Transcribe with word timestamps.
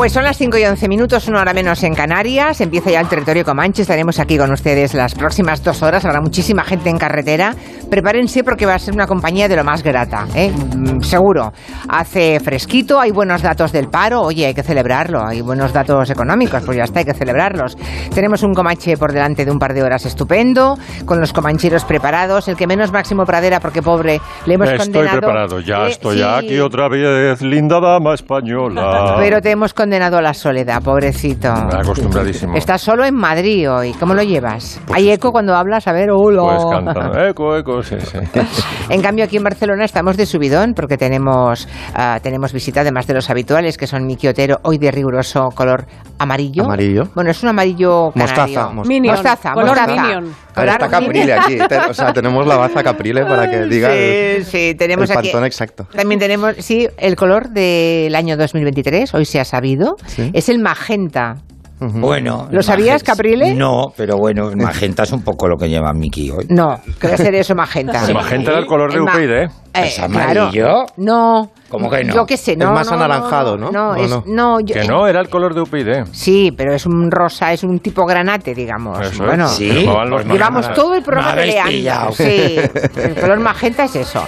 Pues 0.00 0.14
son 0.14 0.24
las 0.24 0.38
5 0.38 0.56
y 0.56 0.64
11 0.64 0.88
minutos, 0.88 1.28
una 1.28 1.42
hora 1.42 1.52
menos 1.52 1.82
en 1.82 1.94
Canarias. 1.94 2.62
Empieza 2.62 2.90
ya 2.90 3.00
el 3.02 3.08
territorio 3.08 3.44
Comanche. 3.44 3.82
Estaremos 3.82 4.18
aquí 4.18 4.38
con 4.38 4.50
ustedes 4.50 4.94
las 4.94 5.14
próximas 5.14 5.62
dos 5.62 5.82
horas. 5.82 6.06
Habrá 6.06 6.22
muchísima 6.22 6.64
gente 6.64 6.88
en 6.88 6.96
carretera. 6.96 7.54
Prepárense 7.90 8.44
porque 8.44 8.66
va 8.66 8.74
a 8.74 8.78
ser 8.78 8.94
una 8.94 9.06
compañía 9.06 9.48
de 9.48 9.56
lo 9.56 9.64
más 9.64 9.82
grata, 9.82 10.26
¿eh? 10.34 10.50
Mm, 10.50 11.00
seguro. 11.00 11.52
Hace 11.88 12.38
fresquito, 12.40 13.00
hay 13.00 13.10
buenos 13.10 13.42
datos 13.42 13.72
del 13.72 13.88
paro. 13.88 14.22
Oye, 14.22 14.46
hay 14.46 14.54
que 14.54 14.62
celebrarlo. 14.62 15.24
Hay 15.26 15.40
buenos 15.40 15.72
datos 15.72 16.08
económicos, 16.10 16.62
pues 16.64 16.76
ya 16.78 16.84
está, 16.84 17.00
hay 17.00 17.04
que 17.04 17.14
celebrarlos. 17.14 17.76
Tenemos 18.14 18.42
un 18.42 18.54
Comanche 18.54 18.96
por 18.96 19.12
delante 19.12 19.44
de 19.44 19.50
un 19.50 19.58
par 19.58 19.74
de 19.74 19.82
horas 19.82 20.06
estupendo, 20.06 20.76
con 21.04 21.18
los 21.20 21.32
comancheros 21.32 21.84
preparados. 21.84 22.46
El 22.48 22.56
que 22.56 22.66
menos 22.66 22.92
Máximo 22.92 23.24
Pradera, 23.24 23.58
porque 23.60 23.82
pobre, 23.82 24.20
le 24.46 24.54
hemos 24.54 24.68
Estoy 24.68 24.86
condenado. 24.86 25.18
preparado, 25.20 25.60
ya 25.60 25.86
Eh, 25.86 25.90
estoy 25.90 26.18
sí. 26.18 26.22
aquí 26.24 26.60
otra 26.60 26.88
vez, 26.88 27.42
linda 27.42 27.80
dama 27.80 28.14
española. 28.14 29.16
Pero 29.18 29.40
te 29.40 29.50
hemos 29.50 29.74
condenado 29.74 30.18
a 30.18 30.22
la 30.22 30.34
soledad, 30.34 30.82
pobrecito. 30.82 31.48
Acostumbradísimo. 31.48 32.54
Estás 32.54 32.82
solo 32.82 33.04
en 33.04 33.14
Madrid 33.14 33.70
hoy. 33.70 33.92
¿Cómo 33.94 34.14
lo 34.14 34.22
llevas? 34.22 34.80
¿Hay 34.92 35.10
eco 35.10 35.32
cuando 35.32 35.54
hablas? 35.56 35.88
A 35.88 35.92
ver, 35.92 36.10
hola. 36.10 36.42
Pues 36.42 36.64
canta. 36.70 37.28
Eco, 37.28 37.56
eco, 37.56 37.79
sí, 37.82 37.96
sí. 38.00 38.18
En 38.88 39.02
cambio, 39.02 39.24
aquí 39.24 39.36
en 39.36 39.44
Barcelona 39.44 39.84
estamos 39.84 40.16
de 40.16 40.26
subidón 40.26 40.74
porque 40.74 40.96
tenemos, 40.96 41.68
ah, 41.94 42.18
tenemos 42.22 42.52
visita, 42.52 42.80
además 42.80 43.06
de 43.06 43.14
los 43.14 43.30
habituales, 43.30 43.76
que 43.76 43.86
son 43.86 44.06
Miki 44.06 44.28
Otero, 44.28 44.58
hoy 44.62 44.78
de 44.78 44.90
riguroso 44.90 45.48
color 45.54 45.86
amarillo. 46.18 46.64
Amarillo. 46.64 47.08
Bueno, 47.14 47.30
es 47.30 47.42
un 47.42 47.50
amarillo 47.50 48.12
Mostaza, 48.14 48.34
canario. 48.34 48.60
mostaza. 48.72 48.88
Minion, 48.88 49.14
Mostaza, 49.14 49.52
color 49.52 49.66
mostaza. 49.68 50.02
Minion. 50.02 50.34
A 50.54 50.60
ver, 50.62 50.68
está. 50.70 50.88
Caprile 50.88 51.32
aquí. 51.34 51.58
o 51.90 51.94
sea, 51.94 52.12
tenemos 52.12 52.46
la 52.46 52.56
baza 52.56 52.82
Caprile 52.82 53.24
para 53.24 53.48
que 53.48 53.62
diga 53.66 53.88
Sí, 53.90 53.96
el, 53.96 54.44
sí, 54.44 54.74
tenemos 54.76 55.08
el 55.10 55.16
aquí. 55.18 55.28
pantón 55.28 55.44
exacto. 55.46 55.86
También 55.94 56.18
tenemos, 56.20 56.54
sí, 56.58 56.88
el 56.98 57.16
color 57.16 57.50
del 57.50 58.14
año 58.14 58.36
2023, 58.36 59.14
hoy 59.14 59.24
se 59.24 59.40
ha 59.40 59.44
sabido, 59.44 59.96
Sí. 60.06 60.30
es 60.34 60.48
el 60.48 60.58
magenta. 60.58 61.36
Bueno. 61.80 62.48
¿Lo 62.50 62.62
sabías, 62.62 63.02
Caprile? 63.02 63.54
No, 63.54 63.86
pero 63.96 64.16
bueno, 64.18 64.50
magenta 64.54 65.04
es 65.04 65.12
un 65.12 65.22
poco 65.22 65.48
lo 65.48 65.56
que 65.56 65.68
lleva 65.68 65.92
Miki 65.92 66.30
hoy. 66.30 66.46
No, 66.50 66.78
que 67.00 67.08
va 67.08 67.14
a 67.14 67.16
ser 67.16 67.34
eso 67.34 67.54
magenta. 67.54 68.02
Magenta 68.12 68.50
era 68.50 68.60
el 68.60 68.66
color 68.66 68.92
de 68.92 69.00
UPyD, 69.00 69.30
¿eh? 69.44 69.48
¿Es 69.72 69.94
claro. 70.00 70.42
amarillo? 70.44 70.84
No. 70.96 71.50
¿Cómo 71.68 71.88
que 71.88 72.02
no? 72.02 72.12
Yo 72.12 72.26
qué 72.26 72.36
sé, 72.36 72.52
Es 72.52 72.58
no. 72.58 72.72
más 72.72 72.88
no, 72.88 72.94
anaranjado, 72.96 73.56
¿no? 73.56 73.70
No, 73.70 73.90
¿O 73.90 73.96
es, 73.96 74.10
no? 74.10 74.24
no, 74.26 74.58
yo- 74.60 74.74
Que 74.74 74.84
no, 74.88 75.06
era 75.06 75.20
el 75.20 75.28
color 75.28 75.54
de 75.54 75.60
UPyD. 75.60 76.06
Sí, 76.10 76.50
pero 76.56 76.74
es 76.74 76.84
un 76.86 77.08
rosa, 77.10 77.52
es 77.52 77.62
un 77.62 77.78
tipo 77.78 78.04
granate, 78.04 78.52
digamos. 78.52 78.98
Eso 79.00 79.24
bueno, 79.24 79.44
es. 79.44 79.52
Sí. 79.52 79.70
Llevamos 80.28 80.72
todo 80.74 80.96
el 80.96 81.02
programa 81.02 81.34
peleando. 81.34 82.12
Sí, 82.12 82.56
el 82.96 83.14
color 83.20 83.38
magenta 83.38 83.84
es 83.84 83.94
eso. 83.94 84.24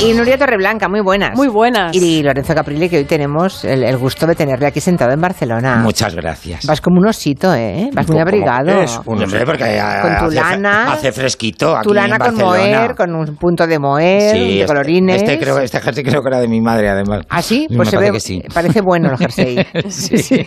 Y 0.00 0.12
Nuria 0.12 0.38
Torreblanca, 0.38 0.88
muy 0.88 1.00
buenas. 1.00 1.36
Muy 1.36 1.48
buenas. 1.48 1.94
Y 1.96 2.22
Lorenzo 2.22 2.54
Caprile, 2.54 2.88
que 2.88 2.98
hoy 2.98 3.04
tenemos 3.04 3.64
el, 3.64 3.82
el 3.82 3.96
gusto 3.96 4.26
de 4.26 4.34
tenerle 4.36 4.66
aquí 4.66 4.80
sentado 4.80 5.10
en 5.10 5.20
Barcelona. 5.20 5.76
Muchas 5.82 6.14
gracias. 6.14 6.64
Vas 6.66 6.80
como 6.86 7.00
un 7.00 7.08
osito, 7.08 7.52
¿eh? 7.52 7.90
Vas 7.92 8.06
muy 8.06 8.14
¿Cómo 8.14 8.22
abrigado. 8.22 8.80
es? 8.80 9.00
No 9.04 9.26
sé, 9.28 9.44
porque 9.44 9.82
Con 10.02 10.18
tu 10.18 10.24
hace, 10.26 10.34
lana. 10.36 10.92
hace 10.92 11.10
fresquito 11.10 11.76
aquí 11.76 11.88
Tu 11.88 11.92
lana 11.94 12.14
en 12.14 12.20
con 12.22 12.34
moher, 12.36 12.94
con 12.94 13.12
un 13.12 13.36
punto 13.36 13.66
de 13.66 13.78
moher, 13.80 14.30
Sí, 14.32 14.38
de 14.38 14.54
este- 14.60 14.66
colorines. 14.66 15.16
Este, 15.22 15.38
creo, 15.40 15.58
este 15.58 15.80
jersey 15.80 16.04
creo 16.04 16.22
que 16.22 16.28
era 16.28 16.38
de 16.38 16.46
mi 16.46 16.60
madre, 16.60 16.88
además. 16.88 17.22
¿Ah, 17.28 17.42
sí? 17.42 17.66
Me 17.70 17.78
Pues 17.78 17.88
se 17.88 17.96
parece 17.96 18.12
ve, 18.12 18.16
que 18.16 18.20
sí. 18.20 18.42
parece 18.54 18.80
bueno 18.82 19.10
el 19.10 19.18
jersey. 19.18 19.56
Sí. 19.90 20.46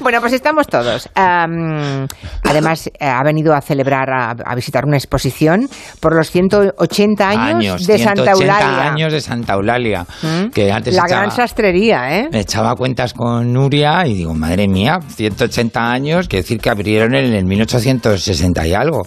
bueno, 0.00 0.20
pues 0.20 0.32
estamos 0.34 0.66
todos. 0.66 1.08
Además, 1.14 2.88
eh, 2.98 3.06
ha 3.06 3.22
venido 3.22 3.54
a 3.54 3.60
celebrar, 3.60 4.10
a, 4.10 4.30
a 4.44 4.54
visitar 4.54 4.84
una 4.84 4.96
exposición 4.96 5.68
por 6.00 6.14
los 6.14 6.30
180 6.30 7.28
años, 7.28 7.86
de 7.86 7.98
Santa 7.98 8.22
180 8.34 8.60
Eulalia. 8.60 8.92
años 8.92 9.12
de 9.12 9.20
Santa 9.20 9.54
Eulalia. 9.54 10.06
¿Mm? 10.22 10.50
Que 10.50 10.70
antes 10.70 10.94
La 10.94 11.02
echaba- 11.04 11.20
gran 11.22 11.30
sastrería, 11.30 12.18
¿eh? 12.18 12.28
Me 12.32 12.40
echaba 12.40 12.74
cuentas 12.74 13.14
con 13.14 13.52
Nuria 13.52 14.06
y 14.06 14.14
digo, 14.14 14.34
madre 14.34 14.68
mía, 14.68 14.97
180 15.00 15.90
años, 15.90 16.28
quiere 16.28 16.42
decir 16.42 16.58
que 16.60 16.70
abrieron 16.70 17.14
en 17.14 17.32
el 17.34 17.44
1860 17.44 18.66
y 18.66 18.74
algo. 18.74 19.02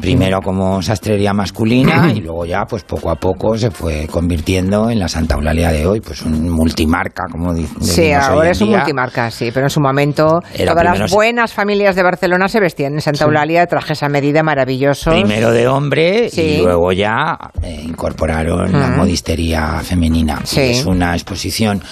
Primero 0.00 0.40
como 0.40 0.82
sastrería 0.82 1.32
masculina 1.32 2.12
y 2.14 2.20
luego 2.20 2.44
ya, 2.44 2.64
pues 2.68 2.84
poco 2.84 3.10
a 3.10 3.16
poco 3.16 3.56
se 3.56 3.70
fue 3.70 4.06
convirtiendo 4.10 4.90
en 4.90 4.98
la 4.98 5.08
Santa 5.08 5.34
Eulalia 5.36 5.70
de 5.72 5.86
hoy, 5.86 6.00
pues 6.00 6.22
un 6.22 6.48
multimarca, 6.48 7.24
como 7.30 7.52
di- 7.54 7.62
decimos 7.62 7.88
Sí, 7.88 8.12
ahora 8.12 8.50
es 8.50 8.60
un 8.60 8.70
multimarca, 8.70 9.30
sí, 9.30 9.50
pero 9.52 9.66
en 9.66 9.70
su 9.70 9.80
momento 9.80 10.40
Era 10.54 10.72
todas 10.72 10.98
las 10.98 11.10
buenas 11.10 11.52
familias 11.52 11.94
de 11.96 12.02
Barcelona 12.02 12.48
se 12.48 12.60
vestían 12.60 12.94
en 12.94 13.00
Santa 13.00 13.24
Eulalia 13.24 13.60
de 13.60 13.66
trajes 13.66 14.02
a 14.02 14.08
medida 14.08 14.42
maravillosos. 14.42 15.14
Primero 15.14 15.50
de 15.52 15.66
hombre 15.68 16.28
Sí. 16.30 16.40
y 16.60 16.62
luego 16.62 16.92
ya 16.92 17.36
eh, 17.62 17.82
incorporaron 17.84 18.72
la 18.72 18.88
Mm. 18.88 18.96
modistería 18.96 19.80
femenina. 19.82 20.40
Sí. 20.44 20.60
es 20.60 20.86
una 20.86 21.14
exposición 21.14 21.82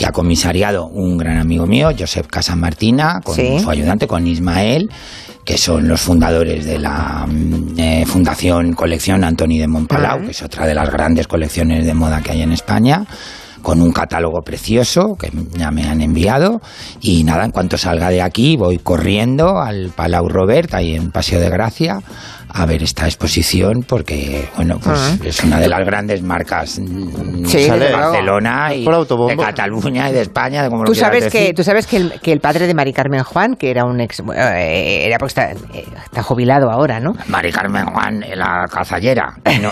que 0.00 0.06
ha 0.06 0.12
comisariado 0.12 0.86
un 0.86 1.18
gran 1.18 1.36
amigo 1.36 1.66
mío, 1.66 1.90
Josep 1.96 2.26
Casamartina, 2.26 3.20
con 3.22 3.34
Sí. 3.34 3.58
su 3.58 3.68
ayudante, 3.68 4.06
con 4.06 4.26
Ismael, 4.26 4.88
que 5.44 5.58
son 5.58 5.88
los 5.88 6.00
fundadores 6.00 6.64
de 6.64 6.78
la 6.78 7.26
mm, 7.28 7.78
eh, 7.78 8.04
Fundación 8.06 8.72
Colección 8.72 9.22
Antoni 9.24 9.58
de 9.58 9.68
Montpalau, 9.68 10.22
que 10.24 10.30
es 10.30 10.42
otra 10.42 10.66
de 10.66 10.74
las 10.74 10.90
grandes 10.90 11.26
colecciones 11.26 11.84
de 11.84 11.92
moda 11.92 12.22
que 12.22 12.30
hay 12.32 12.40
en 12.40 12.52
España 12.52 13.04
con 13.60 13.82
un 13.82 13.92
catálogo 13.92 14.40
precioso 14.40 15.16
que 15.20 15.30
ya 15.58 15.70
me 15.70 15.84
han 15.84 16.00
enviado 16.00 16.62
y 17.02 17.22
nada, 17.24 17.44
en 17.44 17.50
cuanto 17.50 17.76
salga 17.76 18.08
de 18.08 18.22
aquí 18.22 18.56
voy 18.56 18.78
corriendo 18.78 19.58
al 19.60 19.90
Palau 19.94 20.30
Robert, 20.30 20.72
ahí 20.72 20.94
en 20.94 21.10
Paseo 21.10 21.40
de 21.40 21.50
Gracia 21.50 22.00
a 22.52 22.66
ver 22.66 22.82
esta 22.82 23.06
exposición 23.06 23.84
porque 23.86 24.48
bueno 24.56 24.78
pues 24.82 24.98
Ah. 25.00 25.16
es 25.24 25.42
una 25.44 25.58
de 25.60 25.68
las 25.68 25.84
grandes 25.86 26.22
marcas 26.22 26.78
mm, 26.80 27.44
Sí, 27.46 27.68
de. 27.70 27.92
Barcelona 27.92 28.74
y 28.74 28.84
de 28.84 29.36
Cataluña 29.36 30.10
y 30.10 30.12
de 30.12 30.22
España 30.22 30.62
de 30.62 30.68
como 30.68 30.84
Tú 30.84 30.94
sabes 30.94 31.24
que 31.28 31.38
decir. 31.40 31.54
tú 31.54 31.62
sabes 31.64 31.86
que 31.86 31.96
el, 31.96 32.20
que 32.20 32.32
el 32.32 32.40
padre 32.40 32.66
de 32.66 32.74
Mari 32.74 32.92
Carmen 32.92 33.22
Juan, 33.22 33.54
que 33.54 33.70
era 33.70 33.84
un 33.84 34.00
ex, 34.00 34.20
eh, 34.34 35.02
era 35.06 35.16
porque 35.18 35.30
está, 35.30 35.50
eh, 35.52 35.84
está 36.04 36.22
jubilado 36.22 36.70
ahora, 36.70 37.00
¿no? 37.00 37.14
Mari 37.28 37.52
Carmen 37.52 37.86
Juan 37.86 38.24
la 38.34 38.66
cazallera 38.70 39.34
no, 39.60 39.70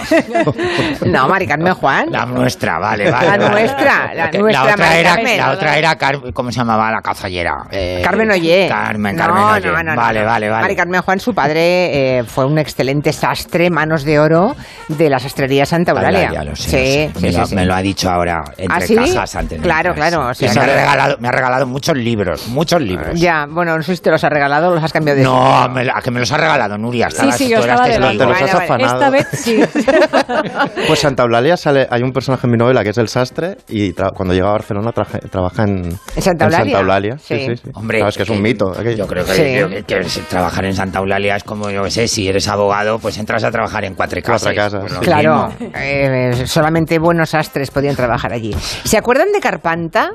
No, 1.07 1.29
Mari 1.29 1.47
Carmen 1.47 1.75
Juan. 1.75 2.07
la 2.11 2.27
nuestra 2.27 2.79
vale 2.79 3.11
vale 3.11 3.27
La 3.31 3.37
vale. 3.39 3.51
nuestra, 3.51 4.15
la 4.15 4.31
Que 4.31 4.39
nuestra 4.39 4.65
la 4.65 4.73
otra 4.73 4.87
Mari 4.87 4.99
era 5.01 5.15
Carmen. 5.15 5.37
la 5.39 5.51
otra 5.53 5.79
era 5.79 5.97
Car- 5.97 6.33
cómo 6.33 6.51
se 6.53 6.59
llamaba 6.59 6.91
la 6.91 7.01
cazallera 7.03 7.55
Eh, 7.71 8.01
Carmen 8.05 8.31
Ollé. 8.31 8.67
Carmen 8.69 9.17
Carmen 9.17 9.43
Ollé. 9.43 9.67
no, 9.69 9.83
no, 9.83 9.83
no, 9.95 9.97
vale 9.97 10.25
vale 10.25 10.49
vale 10.49 10.63
Mari 10.63 10.77
Carmen 10.77 11.03
Juan, 11.03 11.21
su 11.21 11.35
padre, 11.35 12.19
eh, 12.19 12.25
fue 12.25 12.45
un 12.47 12.59
excelente 12.69 13.13
sastre, 13.13 13.71
manos 13.71 14.05
de 14.05 14.19
oro 14.19 14.55
de 14.89 15.11
la 15.11 15.19
sastrería 15.19 15.67
Santa 15.67 15.93
Eulalia. 15.93 16.29
Eulalia, 16.29 16.45
lo 16.45 16.57
sé, 16.57 16.69
sí, 16.69 17.13
lo 17.15 17.21
sé. 17.21 17.27
me, 17.27 17.33
sí, 17.33 17.39
lo, 17.39 17.47
sí, 17.47 17.55
me 17.55 17.63
sí. 17.63 17.67
lo 17.69 17.75
ha 17.75 17.83
dicho 17.83 18.11
ahora 18.11 18.45
entre 18.57 18.77
¿Ah, 18.77 18.81
sí? 18.81 18.95
cajas 18.95 19.37
antes. 19.37 19.59
de 19.59 19.63
Claro, 19.65 19.95
claro, 19.95 20.35
sí. 20.35 20.47
o 20.47 20.53
sea, 20.53 20.63
me, 20.65 20.71
ha 20.73 20.75
regalado, 20.77 21.17
me 21.21 21.29
ha 21.29 21.33
regalado 21.33 21.67
muchos 21.67 21.97
libros, 21.97 22.49
muchos 22.49 22.81
libros. 22.81 23.19
Ya, 23.21 23.47
bueno, 23.49 23.77
no 23.77 23.83
sé 23.83 23.97
si 23.97 24.03
te 24.03 24.11
los 24.11 24.23
ha 24.25 24.29
regalado 24.29 24.71
o 24.71 24.75
los 24.75 24.83
has 24.85 24.93
cambiado 24.93 25.19
de 25.19 25.25
No, 25.25 25.69
me, 25.71 25.83
a 25.83 26.01
que 26.03 26.11
me 26.11 26.21
los 26.21 26.31
ha 26.33 26.37
regalado 26.39 26.79
Nuria. 26.79 27.09
Sí, 27.11 27.17
Estabas, 27.17 27.37
sí, 27.37 27.49
yo 27.49 27.59
estaba 27.59 27.89
delante. 27.89 28.19
Te 28.19 28.27
los 28.27 28.43
has 28.43 28.55
afanado. 28.55 28.95
Esta 28.95 29.11
vez 29.11 29.27
sí. 29.33 29.61
Pues 30.87 31.01
Santa 31.01 31.23
Eulalia 31.25 31.57
sale, 31.57 31.87
hay 31.91 32.03
un 32.03 32.13
personaje 32.13 32.47
en 32.47 32.51
mi 32.53 32.57
novela 32.59 32.83
que 32.83 32.91
es 32.91 32.99
el 32.99 33.09
sastre 33.09 33.57
y 33.69 33.93
cuando 33.93 34.35
llega 34.35 34.49
a 34.49 34.53
Barcelona 34.53 34.93
traje- 34.93 35.21
trabaja 35.31 35.65
en, 35.65 35.97
¿En 36.17 36.23
Santa 36.23 36.45
Eulalia? 36.47 36.79
Eulalia. 36.79 37.19
Sí, 37.19 37.39
Sí. 37.39 37.47
sí, 37.49 37.57
sí. 37.65 37.71
Hombre, 37.75 37.99
Claro, 37.99 38.09
es 38.11 38.17
que 38.17 38.23
es 38.23 38.31
un 38.31 38.43
mito. 38.43 38.71
aquello. 38.73 38.97
Yo 38.97 39.07
creo 39.07 39.25
que, 39.25 39.85
que- 39.87 40.01
que 40.01 40.01
trabajar 40.29 40.65
en 40.65 40.75
Santa 40.75 40.99
Eulalia 40.99 41.37
es 41.37 41.45
como, 41.45 41.71
yo 41.71 41.83
qué 41.85 41.91
sé, 41.91 42.09
si 42.09 42.29
eres 42.29 42.49
abogado, 42.59 42.99
pues 42.99 43.19
entras 43.19 43.45
a 43.45 43.51
trabajar 43.51 43.85
en 43.85 43.95
cuatro 43.95 44.21
casas. 44.23 44.55
Cuatro 44.55 44.81
Pues. 44.81 44.99
Claro, 44.99 45.49
eh, 45.75 46.47
solamente 46.47 46.99
buenos 46.99 47.35
astres 47.35 47.71
podían 47.71 47.97
trabajar 47.97 48.33
allí. 48.33 48.53
¿Se 48.85 48.97
acuerdan 48.99 49.33
de 49.33 49.41
Carpanta? 49.41 50.11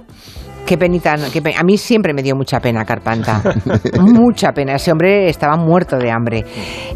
Qué 0.66 0.78
penita, 0.78 1.16
qué 1.31 1.41
pe- 1.41 1.55
a 1.57 1.63
mí 1.63 1.78
siempre 1.78 2.13
me 2.13 2.22
dio 2.23 2.35
mucha 2.35 2.59
pena 2.59 2.85
Carpanta. 2.85 3.41
mucha 3.99 4.51
pena. 4.53 4.75
Ese 4.75 4.91
hombre 4.91 5.28
estaba 5.29 5.57
muerto 5.57 5.97
de 5.97 6.09
hambre. 6.11 6.45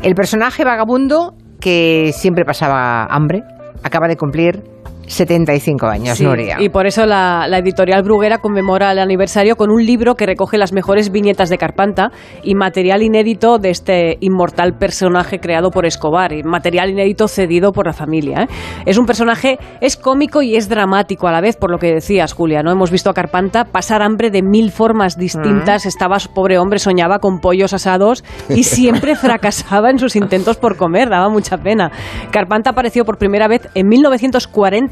El 0.01 0.13
personaje 0.15 0.63
vagabundo 0.63 1.33
que 1.59 2.11
siempre 2.13 2.45
pasaba 2.45 3.05
hambre 3.09 3.41
acaba 3.83 4.07
de 4.07 4.15
cumplir 4.15 4.63
75 5.07 5.87
años, 5.87 6.17
Sí, 6.17 6.23
Nuria. 6.23 6.57
Y 6.59 6.69
por 6.69 6.85
eso 6.85 7.05
la, 7.05 7.47
la 7.47 7.57
editorial 7.59 8.03
Bruguera 8.03 8.37
conmemora 8.37 8.91
el 8.91 8.99
aniversario 8.99 9.55
con 9.55 9.71
un 9.71 9.85
libro 9.85 10.15
que 10.15 10.25
recoge 10.25 10.57
las 10.57 10.73
mejores 10.73 11.11
viñetas 11.11 11.49
de 11.49 11.57
Carpanta 11.57 12.11
y 12.43 12.55
material 12.55 13.01
inédito 13.01 13.57
de 13.57 13.69
este 13.69 14.17
inmortal 14.19 14.77
personaje 14.77 15.39
creado 15.39 15.71
por 15.71 15.85
Escobar, 15.85 16.33
y 16.33 16.43
material 16.43 16.89
inédito 16.89 17.27
cedido 17.27 17.71
por 17.71 17.87
la 17.87 17.93
familia. 17.93 18.43
¿eh? 18.43 18.47
Es 18.85 18.97
un 18.97 19.05
personaje, 19.05 19.57
es 19.81 19.97
cómico 19.97 20.41
y 20.41 20.55
es 20.55 20.69
dramático 20.69 21.27
a 21.27 21.31
la 21.31 21.41
vez, 21.41 21.55
por 21.55 21.71
lo 21.71 21.77
que 21.77 21.93
decías, 21.93 22.33
Julia. 22.33 22.61
¿no? 22.61 22.71
Hemos 22.71 22.91
visto 22.91 23.09
a 23.09 23.13
Carpanta 23.13 23.65
pasar 23.65 24.01
hambre 24.01 24.29
de 24.29 24.43
mil 24.43 24.71
formas 24.71 25.17
distintas. 25.17 25.85
Mm. 25.85 25.87
Estaba, 25.87 26.17
pobre 26.33 26.57
hombre, 26.57 26.79
soñaba 26.79 27.19
con 27.19 27.39
pollos 27.39 27.73
asados 27.73 28.23
y 28.49 28.63
siempre 28.63 29.15
fracasaba 29.15 29.89
en 29.89 29.99
sus 29.99 30.15
intentos 30.15 30.57
por 30.57 30.75
comer, 30.75 31.09
daba 31.09 31.29
mucha 31.29 31.57
pena. 31.57 31.91
Carpanta 32.31 32.71
apareció 32.71 33.05
por 33.05 33.17
primera 33.17 33.47
vez 33.47 33.69
en 33.73 33.87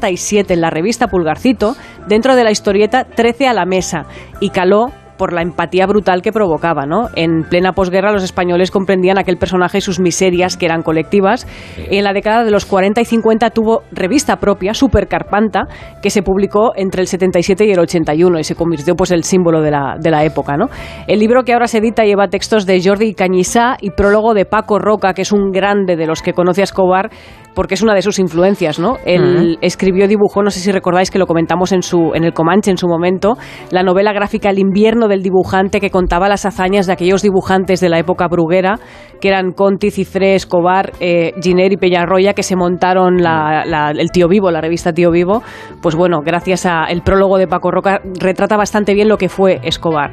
1947 0.06 0.54
en 0.54 0.60
la 0.60 0.70
revista 0.70 1.08
Pulgarcito, 1.08 1.76
dentro 2.06 2.36
de 2.36 2.44
la 2.44 2.50
historieta 2.50 3.04
13 3.04 3.48
a 3.48 3.52
la 3.52 3.64
mesa, 3.64 4.06
y 4.40 4.50
caló 4.50 4.92
por 5.16 5.32
la 5.32 5.42
empatía 5.42 5.86
brutal 5.86 6.22
que 6.22 6.32
provocaba, 6.32 6.86
¿no? 6.86 7.08
En 7.14 7.42
plena 7.48 7.72
posguerra 7.72 8.12
los 8.12 8.22
españoles 8.22 8.70
comprendían 8.70 9.18
aquel 9.18 9.36
personaje 9.36 9.78
y 9.78 9.80
sus 9.80 9.98
miserias 9.98 10.56
que 10.56 10.66
eran 10.66 10.82
colectivas. 10.82 11.46
En 11.90 12.04
la 12.04 12.12
década 12.12 12.44
de 12.44 12.50
los 12.50 12.66
40 12.66 13.00
y 13.00 13.04
50 13.04 13.50
tuvo 13.50 13.82
revista 13.92 14.36
propia, 14.36 14.74
Super 14.74 15.08
Carpanta, 15.08 15.68
que 16.02 16.10
se 16.10 16.22
publicó 16.22 16.72
entre 16.76 17.02
el 17.02 17.08
77 17.08 17.66
y 17.66 17.72
el 17.72 17.78
81 17.78 18.38
y 18.38 18.44
se 18.44 18.54
convirtió 18.54 18.94
pues 18.94 19.10
el 19.10 19.24
símbolo 19.24 19.62
de 19.62 19.70
la, 19.70 19.96
de 19.98 20.10
la 20.10 20.24
época, 20.24 20.56
¿no? 20.56 20.66
El 21.06 21.18
libro 21.18 21.44
que 21.44 21.52
ahora 21.52 21.66
se 21.66 21.78
edita 21.78 22.04
lleva 22.04 22.28
textos 22.28 22.66
de 22.66 22.82
Jordi 22.82 23.14
Cañizá 23.14 23.76
y 23.80 23.90
prólogo 23.90 24.34
de 24.34 24.44
Paco 24.44 24.78
Roca, 24.78 25.14
que 25.14 25.22
es 25.22 25.32
un 25.32 25.50
grande 25.50 25.96
de 25.96 26.06
los 26.06 26.22
que 26.22 26.32
conoce 26.32 26.60
a 26.60 26.64
Escobar 26.64 27.10
porque 27.56 27.74
es 27.74 27.82
una 27.82 27.94
de 27.94 28.02
sus 28.02 28.20
influencias, 28.20 28.78
¿no? 28.78 28.98
Él 29.04 29.58
escribió, 29.62 30.06
dibujó, 30.06 30.42
no 30.44 30.50
sé 30.50 30.60
si 30.60 30.70
recordáis 30.70 31.10
que 31.10 31.18
lo 31.18 31.26
comentamos 31.26 31.72
en 31.72 31.82
su 31.82 32.12
en 32.14 32.22
el 32.22 32.32
Comanche 32.34 32.70
en 32.70 32.76
su 32.76 32.86
momento, 32.86 33.36
la 33.70 33.82
novela 33.82 34.12
gráfica 34.12 34.50
El 34.50 34.58
invierno 34.60 35.08
del 35.08 35.22
dibujante 35.22 35.80
que 35.80 35.90
contaba 35.90 36.28
las 36.28 36.44
hazañas 36.44 36.86
de 36.86 36.92
aquellos 36.92 37.22
dibujantes 37.22 37.80
de 37.80 37.88
la 37.88 37.98
época 37.98 38.28
bruguera, 38.28 38.78
que 39.20 39.28
eran 39.28 39.52
Conti, 39.52 39.90
Cifré, 39.90 40.34
Escobar, 40.34 40.92
eh, 41.00 41.32
Giner 41.42 41.72
y 41.72 41.76
Peñarroya, 41.78 42.34
que 42.34 42.42
se 42.42 42.54
montaron 42.56 43.16
la- 43.22 43.64
la- 43.64 43.90
el 43.90 44.10
Tío 44.10 44.28
Vivo, 44.28 44.50
la 44.50 44.60
revista 44.60 44.92
Tío 44.92 45.10
Vivo. 45.10 45.42
Pues 45.80 45.96
bueno, 45.96 46.20
gracias 46.22 46.66
al 46.66 47.02
prólogo 47.02 47.38
de 47.38 47.46
Paco 47.48 47.70
Roca 47.70 48.00
retrata 48.20 48.56
bastante 48.58 48.92
bien 48.92 49.08
lo 49.08 49.16
que 49.16 49.30
fue 49.30 49.60
Escobar. 49.62 50.12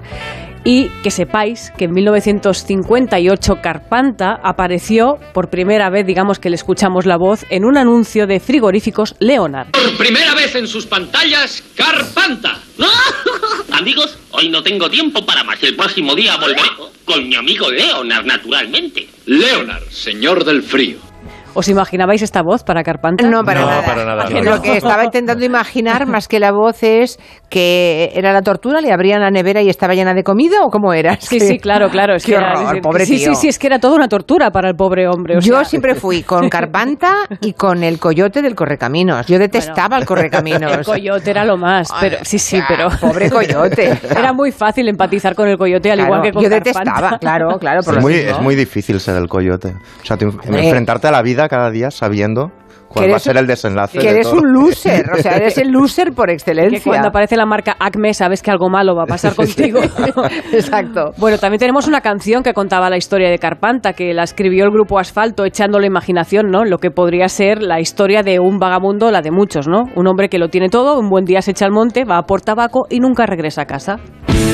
Y 0.65 0.89
que 1.04 1.12
sepáis 1.12 1.71
que 1.77 1.86
en 1.86 1.92
1958 1.92 3.56
Carpanta 3.62 4.39
apareció 4.44 5.15
por 5.33 5.50
primera 5.50 5.89
vez, 5.89 6.06
digamos 6.06 6.39
que 6.39 6.50
le 6.50 6.56
escuchamos 6.56 7.06
la 7.06 7.18
voz, 7.18 7.45
en 7.50 7.65
un 7.65 7.77
anuncio 7.77 8.27
de 8.27 8.39
frigoríficos 8.39 9.15
Leonard. 9.19 9.71
Por 9.71 9.98
primera 9.98 10.33
vez 10.33 10.56
en 10.56 10.68
sus 10.68 10.86
pantallas, 10.86 11.63
Carpanta. 11.75 12.60
Amigos, 13.71 14.18
hoy 14.31 14.50
no 14.50 14.63
tengo 14.63 14.89
tiempo 14.89 15.25
para 15.25 15.44
más. 15.44 15.62
El 15.63 15.75
próximo 15.75 16.15
día 16.15 16.38
volveré 16.38 16.62
con 17.06 17.27
mi 17.27 17.36
amigo 17.36 17.69
Leonard, 17.69 18.25
naturalmente. 18.25 19.07
Leonard, 19.25 19.83
señor 19.89 20.45
del 20.45 20.63
frío. 20.63 21.12
¿Os 21.56 21.68
imaginabais 21.70 22.22
esta 22.22 22.42
voz 22.42 22.64
para 22.64 22.84
Carpanta? 22.84 23.28
No, 23.30 23.44
para 23.44 23.62
No, 23.62 23.68
nada. 23.68 23.86
para 23.86 24.06
nada, 24.06 24.26
no. 24.30 24.42
Lo 24.42 24.62
que 24.62 24.78
estaba 24.78 25.04
intentando 25.04 25.46
imaginar, 25.46 26.08
más 26.08 26.28
que 26.28 26.40
la 26.40 26.52
voz, 26.52 26.82
es 26.82 27.20
que 27.50 28.12
era 28.16 28.34
la 28.34 28.42
tortura, 28.42 28.82
le 28.82 28.92
abrían 28.92 29.22
la 29.22 29.30
nevera 29.30 29.62
y 29.62 29.70
estaba 29.70 29.94
llena 29.94 30.14
de 30.16 30.24
comida, 30.24 30.64
¿o 30.64 30.70
cómo 30.70 30.94
era? 30.94 31.16
Sí, 31.20 31.40
sí, 31.40 31.60
claro, 31.62 31.90
claro. 31.90 32.16
Es 32.16 32.26
Qué 32.26 32.32
que 32.32 32.38
era- 32.38 32.54
horror, 32.60 32.76
es- 32.78 32.82
pobre 32.82 33.06
sí, 33.06 33.18
tío. 33.18 33.30
sí, 33.30 33.36
sí, 33.36 33.48
es 33.50 33.60
que 33.60 33.68
era 33.68 33.78
toda 33.80 33.96
una 33.96 34.08
tortura 34.08 34.50
para 34.50 34.70
el 34.70 34.76
pobre 34.76 35.08
hombre. 35.08 35.38
o 35.38 35.40
Yo 35.42 35.56
sea, 35.58 35.66
siempre 35.66 35.94
fui 35.96 36.24
con 36.24 36.50
Carpanta 36.50 37.14
y 37.42 37.54
con 37.54 37.84
el 37.84 38.00
coyote 38.00 38.42
del 38.42 38.56
Correcaminos. 38.56 39.28
Yo 39.28 39.38
detestaba 39.38 39.98
el 39.98 40.06
Correcaminos. 40.06 40.72
El 40.78 40.84
coyote 40.86 41.30
era 41.30 41.46
lo 41.46 41.58
más, 41.58 41.90
pero 42.00 42.18
sí, 42.24 42.40
sí, 42.40 42.58
Ah, 42.60 42.66
pero 42.68 42.90
Pobre 43.00 43.30
coyote. 43.30 43.98
era 44.10 44.34
muy 44.34 44.52
fácil 44.52 44.88
empatizar 44.90 45.36
con 45.36 45.48
el 45.50 45.58
coyote 45.58 45.92
al 45.92 45.98
Claro, 46.00 46.08
igual 46.16 46.22
que 46.24 46.32
con 46.32 46.44
Yo 46.44 46.50
Carpanta. 46.50 46.82
detestaba, 46.82 47.18
claro, 47.20 47.60
claro. 47.60 47.82
Por 47.84 47.94
Es 47.94 47.96
lo 47.98 48.02
muy, 48.02 48.14
es 48.16 48.40
muy 48.40 48.56
difícil 48.56 49.00
ser 49.00 49.18
el 49.18 49.28
coyote. 49.28 49.74
O 50.02 50.06
sea, 50.06 50.18
te- 50.18 50.26
Hombre. 50.26 50.64
enfrentarte 50.66 51.08
a 51.08 51.12
la 51.12 51.22
vida 51.22 51.43
cada 51.50 51.69
día 51.72 51.92
sabiendo 51.92 52.51
cuál 52.94 53.12
va 53.12 53.16
a 53.16 53.19
ser 53.19 53.38
el 53.38 53.48
desenlace. 53.48 53.98
Que 53.98 54.06
de 54.06 54.12
eres 54.12 54.30
todo. 54.30 54.40
un 54.42 54.54
loser, 54.54 55.06
o 55.12 55.22
sea, 55.22 55.38
eres 55.38 55.57
el 55.57 55.69
loser 55.72 56.13
por 56.13 56.30
excelencia. 56.30 56.80
Que 56.80 56.84
cuando 56.84 57.10
aparece 57.10 57.36
la 57.36 57.45
marca 57.45 57.75
Acme 57.80 58.13
sabes 58.13 58.42
que 58.42 58.51
algo 58.51 58.69
malo 58.69 58.95
va 58.95 59.04
a 59.04 59.07
pasar 59.07 59.36
contigo. 59.36 59.81
Exacto. 60.54 61.12
Bueno, 61.18 61.38
también 61.38 61.60
tenemos 61.60 61.88
una 61.88 62.01
canción 62.01 62.44
que 62.44 62.54
contaba 62.54 62.90
la 62.90 62.98
historia 62.98 63.30
de 63.30 63.40
Carpanta, 63.40 63.94
que 63.94 64.13
la 64.13 64.24
escribió 64.24 64.66
el 64.66 64.72
grupo 64.72 65.00
Asfalto 65.00 65.45
echando 65.45 65.80
la 65.80 65.88
imaginación, 65.88 66.50
¿no? 66.50 66.66
Lo 66.66 66.78
que 66.78 66.92
podría 66.92 67.28
ser 67.30 67.62
la 67.62 67.80
historia 67.80 68.24
de 68.24 68.39
un 68.39 68.60
vagabundo, 68.60 69.12
la 69.12 69.22
de 69.22 69.31
muchos, 69.31 69.68
¿no? 69.68 69.84
Un 69.96 70.07
hombre 70.07 70.30
que 70.30 70.38
lo 70.38 70.50
tiene 70.50 70.69
todo, 70.69 71.00
un 71.00 71.10
buen 71.10 71.25
día 71.25 71.42
se 71.42 71.51
echa 71.51 71.66
al 71.66 71.72
monte, 71.72 72.06
va 72.06 72.18
a 72.18 72.24
por 72.24 72.42
tabaco 72.42 72.86
y 72.89 73.00
nunca 73.00 73.25
regresa 73.25 73.63
a 73.63 73.66
casa. 73.66 73.98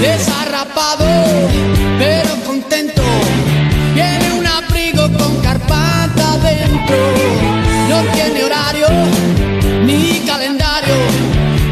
Desarrapado, 0.02 1.06
pero 1.98 2.30
contento. 2.46 2.99
No 7.90 8.02
tiene 8.14 8.44
horario 8.44 8.88
ni 9.84 10.20
calendario. 10.26 10.94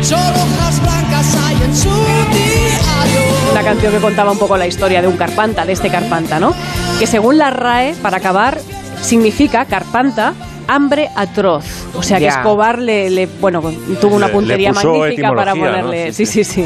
Solo 0.01 0.21
hojas 0.21 0.81
blancas 0.81 1.35
hay 1.43 1.55
en 1.63 1.75
su 1.75 1.89
diario. 1.89 3.51
Una 3.51 3.63
canción 3.63 3.93
que 3.93 3.99
contaba 3.99 4.31
un 4.31 4.39
poco 4.39 4.57
la 4.57 4.67
historia 4.67 5.01
de 5.01 5.07
un 5.07 5.17
Carpanta, 5.17 5.65
de 5.65 5.73
este 5.73 5.89
Carpanta, 5.89 6.39
¿no? 6.39 6.53
Que 6.99 7.07
según 7.07 7.37
la 7.37 7.49
RAE, 7.49 7.95
para 8.01 8.17
acabar, 8.17 8.59
significa 9.01 9.65
Carpanta 9.65 10.33
hambre 10.67 11.09
atroz. 11.15 11.65
O 11.95 12.03
sea 12.03 12.19
que. 12.19 12.27
Escobar 12.27 12.77
le, 12.79 13.09
le- 13.09 13.25
bueno, 13.39 13.61
tuvo 14.01 14.15
una 14.15 14.27
puntería 14.29 14.71
magnífica 14.73 15.31
para 15.33 15.53
ponerle. 15.55 16.13
Sí, 16.13 16.25
Sí, 16.25 16.43
sí, 16.43 16.63
sí. 16.63 16.65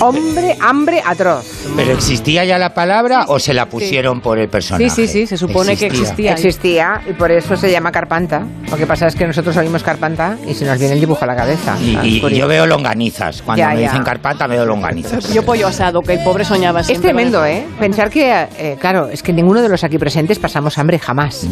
Hombre, 0.00 0.56
hambre 0.60 1.02
atroz. 1.04 1.44
¿Pero 1.76 1.92
existía 1.92 2.44
ya 2.44 2.58
la 2.58 2.74
palabra 2.74 3.24
o 3.28 3.38
se 3.38 3.52
la 3.54 3.66
pusieron 3.66 4.20
por 4.20 4.38
el 4.38 4.48
personaje? 4.48 4.90
Sí, 4.90 5.06
sí, 5.06 5.12
sí, 5.12 5.26
se 5.26 5.36
supone 5.36 5.76
que 5.76 5.86
existía. 5.86 6.32
Existía 6.32 7.00
y 7.08 7.12
por 7.12 7.30
eso 7.30 7.56
se 7.56 7.70
llama 7.70 7.92
Carpanta. 7.92 8.46
Lo 8.70 8.76
que 8.76 8.86
pasa 8.86 9.06
es 9.06 9.14
que 9.14 9.26
nosotros 9.26 9.56
oímos 9.56 9.82
Carpanta 9.82 10.36
y 10.46 10.54
se 10.54 10.64
nos 10.64 10.78
viene 10.78 10.94
el 10.94 11.00
dibujo 11.00 11.24
a 11.24 11.26
la 11.26 11.36
cabeza. 11.36 11.76
Y, 11.80 11.96
Ah, 11.96 12.00
y- 12.04 12.16
y 12.16 12.20
curioso. 12.20 12.40
yo 12.40 12.48
veo 12.48 12.66
longanizas. 12.66 13.42
Cuando 13.42 13.58
Ya, 13.60 13.70
me 13.70 13.80
ya. 13.82 13.88
dicen 13.88 14.02
carpanta, 14.04 14.46
veo 14.46 14.64
longanizas. 14.64 15.32
Yo 15.32 15.44
pollo 15.44 15.66
asado, 15.68 16.00
que 16.02 16.14
el 16.14 16.24
pobre 16.24 16.44
soñaba 16.44 16.80
Es 16.80 16.86
siempre. 16.86 17.10
con 17.10 17.16
tremendo. 17.16 17.44
¿eh? 17.44 17.64
Pensar 17.78 18.10
que, 18.10 18.46
eh, 18.58 18.76
claro, 18.80 19.08
es 19.08 19.22
que 19.22 19.32
ninguno 19.32 19.60
de 19.62 19.68
los 19.68 19.84
aquí 19.84 19.98
presentes 19.98 20.38
pasamos 20.38 20.78
hambre 20.78 20.98
jamás. 20.98 21.46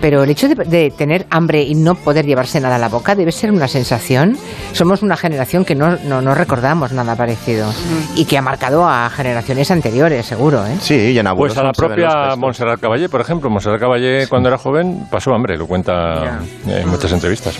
Pero 0.00 0.22
el 0.22 0.30
hecho 0.30 0.48
de, 0.48 0.54
de 0.54 0.92
tener 0.96 1.26
hambre 1.30 1.62
y 1.62 1.74
no 1.74 1.94
poder 1.94 2.26
llevarse 2.26 2.60
nada 2.60 2.76
a 2.76 2.78
la 2.78 2.88
boca 2.88 3.14
debe 3.14 3.32
ser 3.32 3.50
una 3.50 3.68
sensación. 3.68 4.36
Somos 4.72 5.02
una 5.02 5.16
generación 5.16 5.64
que 5.64 5.74
no, 5.74 5.96
no, 6.04 6.22
no 6.22 6.34
recordamos 6.34 6.92
nada 6.92 7.16
parecido 7.16 7.72
y 8.14 8.24
que 8.24 8.38
ha 8.38 8.42
marcado 8.42 8.88
a 8.88 9.10
generaciones 9.10 9.70
anteriores, 9.70 10.26
seguro, 10.26 10.66
¿eh? 10.66 10.76
Sí, 10.80 10.94
y 10.94 11.18
en 11.18 11.26
abuelos 11.26 11.54
Pues 11.54 11.64
a 11.64 11.66
la 11.66 11.72
propia. 11.72 12.36
Montserrat 12.36 12.80
Caballé, 12.80 13.08
por 13.08 13.20
ejemplo. 13.20 13.50
Montserrat 13.50 13.80
Caballé, 13.80 14.26
cuando 14.28 14.48
era 14.48 14.58
joven, 14.58 15.06
pasó 15.10 15.34
hambre, 15.34 15.56
lo 15.56 15.66
cuenta 15.66 16.40
en 16.66 16.88
muchas 16.88 17.12
entrevistas. 17.12 17.58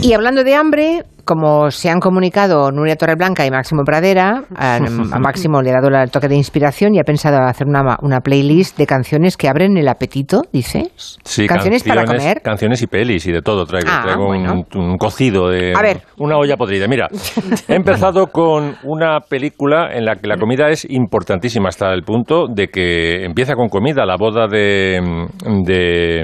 Y 0.00 0.12
hablando 0.14 0.44
de 0.44 0.54
hambre, 0.54 1.04
como 1.24 1.70
se 1.70 1.90
han 1.90 2.00
comunicado 2.00 2.70
Nuria 2.70 2.96
Torreblanca 2.96 3.46
y 3.46 3.50
Máximo 3.50 3.82
Pradera, 3.84 4.44
a, 4.56 4.76
a 4.76 5.18
Máximo 5.18 5.62
le 5.62 5.70
ha 5.70 5.80
dado 5.80 5.88
el 6.02 6.10
toque 6.10 6.28
de 6.28 6.36
inspiración 6.36 6.94
y 6.94 6.98
ha 7.00 7.04
pensado 7.04 7.38
hacer 7.42 7.66
una, 7.66 7.96
una 8.02 8.20
playlist 8.20 8.76
de 8.78 8.86
canciones 8.86 9.36
que 9.36 9.48
abren 9.48 9.76
el 9.76 9.88
apetito, 9.88 10.42
dices. 10.52 11.18
Sí, 11.24 11.46
canciones, 11.46 11.82
para 11.84 12.04
comer. 12.04 12.40
Canciones 12.42 12.82
y 12.82 12.86
pelis 12.86 13.26
y 13.26 13.32
de 13.32 13.42
todo 13.42 13.64
traigo. 13.64 13.88
Ah, 13.90 14.00
traigo 14.02 14.22
un- 14.28 14.44
bueno. 14.44 14.64
un, 14.74 14.96
cocido 14.98 15.48
de 15.48 15.72
A 15.76 15.82
ver. 15.82 16.02
una 16.18 16.36
olla 16.36 16.56
podrida. 16.56 16.86
Mira, 16.88 17.08
he 17.68 17.74
empezado 17.74 18.26
con 18.28 18.76
una 18.84 19.20
película 19.20 19.90
en 19.92 20.04
la 20.04 20.16
que 20.16 20.26
la 20.28 20.36
comida 20.36 20.68
es 20.68 20.86
importantísima 20.88 21.68
hasta 21.68 21.92
el 21.92 22.02
punto 22.02 22.46
de 22.48 22.68
que 22.68 23.24
empieza 23.24 23.54
con 23.54 23.68
comida, 23.68 24.04
la 24.06 24.16
boda 24.16 24.46
de, 24.46 25.00
de 25.64 26.20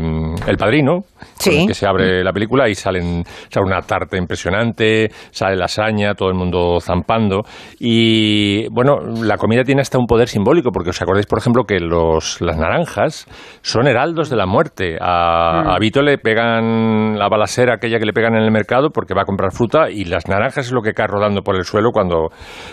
El 0.46 0.56
Padrino, 0.56 1.00
Sí. 1.38 1.66
que 1.66 1.74
se 1.74 1.86
abre 1.86 2.22
la 2.22 2.32
película 2.32 2.68
y 2.68 2.74
salen 2.74 3.24
sale 3.48 3.66
una 3.66 3.80
tarta 3.82 4.16
impresionante, 4.16 4.89
sale 5.30 5.56
lasaña, 5.56 6.14
todo 6.14 6.28
el 6.28 6.34
mundo 6.34 6.78
zampando 6.80 7.42
y 7.78 8.68
bueno, 8.68 8.98
la 9.22 9.36
comida 9.36 9.64
tiene 9.64 9.82
hasta 9.82 9.98
un 9.98 10.06
poder 10.06 10.28
simbólico 10.28 10.70
porque 10.72 10.90
os 10.90 11.02
acordáis, 11.02 11.26
por 11.26 11.38
ejemplo, 11.38 11.64
que 11.64 11.80
los, 11.80 12.40
las 12.40 12.56
naranjas 12.56 13.26
son 13.62 13.86
heraldos 13.86 14.30
de 14.30 14.36
la 14.36 14.46
muerte. 14.46 14.96
A, 15.00 15.74
a 15.74 15.78
Vito 15.78 16.02
le 16.02 16.18
pegan 16.18 17.18
la 17.18 17.28
balacera 17.28 17.74
aquella 17.74 17.98
que 17.98 18.06
le 18.06 18.12
pegan 18.12 18.34
en 18.34 18.42
el 18.42 18.50
mercado 18.50 18.90
porque 18.90 19.14
va 19.14 19.22
a 19.22 19.24
comprar 19.24 19.52
fruta 19.52 19.90
y 19.90 20.04
las 20.04 20.28
naranjas 20.28 20.66
es 20.66 20.72
lo 20.72 20.82
que 20.82 20.92
cae 20.92 21.06
rodando 21.06 21.42
por 21.42 21.56
el 21.56 21.64
suelo 21.64 21.90
cuando 21.92 22.28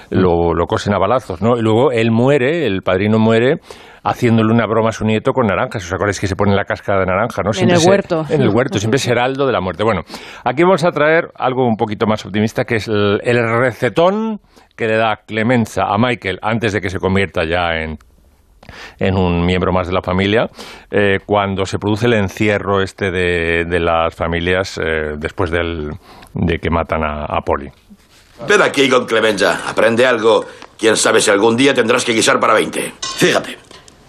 lo, 0.09 0.53
lo 0.53 0.65
cosen 0.65 0.93
a 0.93 1.00
balazos, 1.00 1.41
¿no? 1.41 1.57
Y 1.57 1.62
luego 1.62 1.91
él 1.91 2.12
muere, 2.12 2.65
el 2.65 2.81
padrino 2.81 3.19
muere 3.19 3.57
haciéndole 4.09 4.51
una 4.53 4.65
broma 4.65 4.89
a 4.89 4.91
su 4.91 5.05
nieto 5.05 5.31
con 5.33 5.47
naranjas. 5.47 5.83
¿Os 5.83 5.93
acordáis 5.93 6.19
que 6.19 6.27
se 6.27 6.35
pone 6.35 6.55
la 6.55 6.63
cáscara 6.65 6.99
de 7.01 7.05
naranja, 7.05 7.41
no? 7.43 7.51
En 7.59 7.69
el 7.71 7.77
se- 7.77 7.89
huerto. 7.89 8.25
En 8.29 8.41
el 8.41 8.49
huerto, 8.49 8.79
siempre 8.79 8.97
es 8.97 9.07
heraldo 9.07 9.45
de 9.45 9.53
la 9.53 9.61
muerte. 9.61 9.83
Bueno, 9.83 10.01
aquí 10.43 10.63
vamos 10.63 10.83
a 10.83 10.91
traer 10.91 11.29
algo 11.35 11.67
un 11.67 11.75
poquito 11.75 12.05
más 12.07 12.25
optimista, 12.25 12.63
que 12.65 12.75
es 12.77 12.87
el, 12.87 13.19
el 13.23 13.37
recetón 13.59 14.39
que 14.75 14.87
le 14.87 14.97
da 14.97 15.17
Clemenza 15.25 15.83
a 15.83 15.97
Michael 15.97 16.39
antes 16.41 16.73
de 16.73 16.81
que 16.81 16.89
se 16.89 16.99
convierta 16.99 17.43
ya 17.45 17.75
en 17.81 17.97
en 18.99 19.15
un 19.15 19.45
miembro 19.45 19.71
más 19.71 19.87
de 19.87 19.93
la 19.93 20.01
familia, 20.01 20.47
eh, 20.91 21.19
cuando 21.25 21.65
se 21.65 21.77
produce 21.79 22.07
el 22.07 22.13
encierro 22.15 22.81
este 22.81 23.11
de, 23.11 23.63
de 23.65 23.79
las 23.79 24.13
familias 24.13 24.77
eh, 24.77 25.13
después 25.17 25.51
del, 25.51 25.91
de 26.33 26.57
que 26.59 26.69
matan 26.69 27.01
a, 27.03 27.23
a 27.25 27.39
Poli. 27.45 27.69
Ven 28.47 28.61
aquí 28.61 28.89
con 28.89 29.05
Clemenza, 29.05 29.61
aprende 29.69 30.05
algo. 30.05 30.43
Quién 30.77 30.97
sabe 30.97 31.21
si 31.21 31.31
algún 31.31 31.55
día 31.55 31.73
tendrás 31.73 32.03
que 32.03 32.11
guisar 32.13 32.39
para 32.41 32.53
20. 32.55 32.93
Fíjate, 33.01 33.57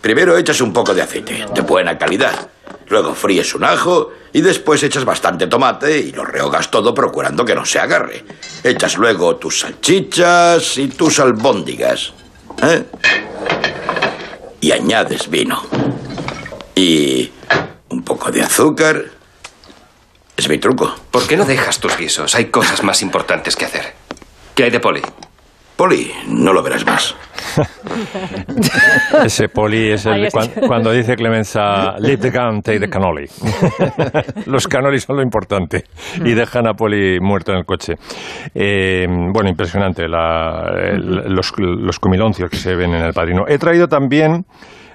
primero 0.00 0.37
echas 0.37 0.61
un 0.61 0.73
poco 0.73 0.95
de 0.95 1.02
aceite, 1.02 1.47
de 1.52 1.61
buena 1.62 1.99
calidad. 1.99 2.49
Luego 2.88 3.14
fríes 3.14 3.55
un 3.55 3.64
ajo 3.64 4.12
y 4.33 4.40
después 4.40 4.83
echas 4.83 5.05
bastante 5.05 5.47
tomate 5.47 5.99
y 5.99 6.12
lo 6.12 6.25
rehogas 6.25 6.71
todo 6.71 6.95
procurando 6.95 7.45
que 7.45 7.55
no 7.55 7.64
se 7.64 7.78
agarre. 7.78 8.25
Echas 8.64 8.97
luego 8.97 9.37
tus 9.37 9.61
salchichas 9.61 10.78
y 10.78 10.88
tus 10.88 11.19
albóndigas. 11.21 12.12
¿eh? 12.62 12.85
Y 14.61 14.73
añades 14.73 15.28
vino. 15.28 15.62
Y 16.75 17.31
un 17.90 18.02
poco 18.02 18.31
de 18.31 18.43
azúcar. 18.43 19.05
Es 20.37 20.49
mi 20.49 20.59
truco. 20.59 20.95
¿Por 21.11 21.26
qué 21.26 21.37
no 21.37 21.45
dejas 21.45 21.81
tus 21.81 21.97
guisos? 21.97 22.35
Hay 22.35 22.47
cosas 22.47 22.83
más 22.83 23.02
importantes 23.02 23.57
que 23.57 23.64
hacer. 23.64 23.95
¿Qué 24.55 24.64
hay 24.64 24.71
de 24.71 24.81
Poli? 24.81 25.02
Poli, 25.79 26.11
no 26.27 26.53
lo 26.53 26.61
verás 26.61 26.85
más. 26.85 27.15
Ese 29.25 29.49
poli 29.49 29.93
es 29.93 30.07
el 30.07 30.25
está. 30.25 30.41
cuan- 30.41 30.67
cuando 30.67 30.91
dice 30.91 31.15
Clemenza, 31.15 31.97
leave 32.01 32.17
the 32.17 32.31
gun, 32.31 32.61
take 32.63 32.81
the 32.81 32.89
cannoli. 32.89 33.27
Los 34.47 34.67
cannoli 34.67 34.99
son 34.99 35.17
lo 35.19 35.23
importante 35.23 35.85
y 36.25 36.35
dejan 36.35 36.67
a 36.67 36.75
Poli 36.75 37.21
muerto 37.21 37.53
en 37.53 37.59
el 37.59 37.65
coche. 37.65 37.95
Eh, 38.55 39.07
bueno, 39.33 39.49
impresionante 39.49 40.09
la- 40.09 40.69
el- 40.91 41.33
los, 41.33 41.53
los 41.57 41.99
comiloncios 42.01 42.51
que 42.51 42.57
se 42.57 42.75
ven 42.75 42.95
en 42.95 43.05
El 43.05 43.13
Padrino. 43.13 43.45
He 43.47 43.59
traído 43.59 43.87
también 43.87 44.47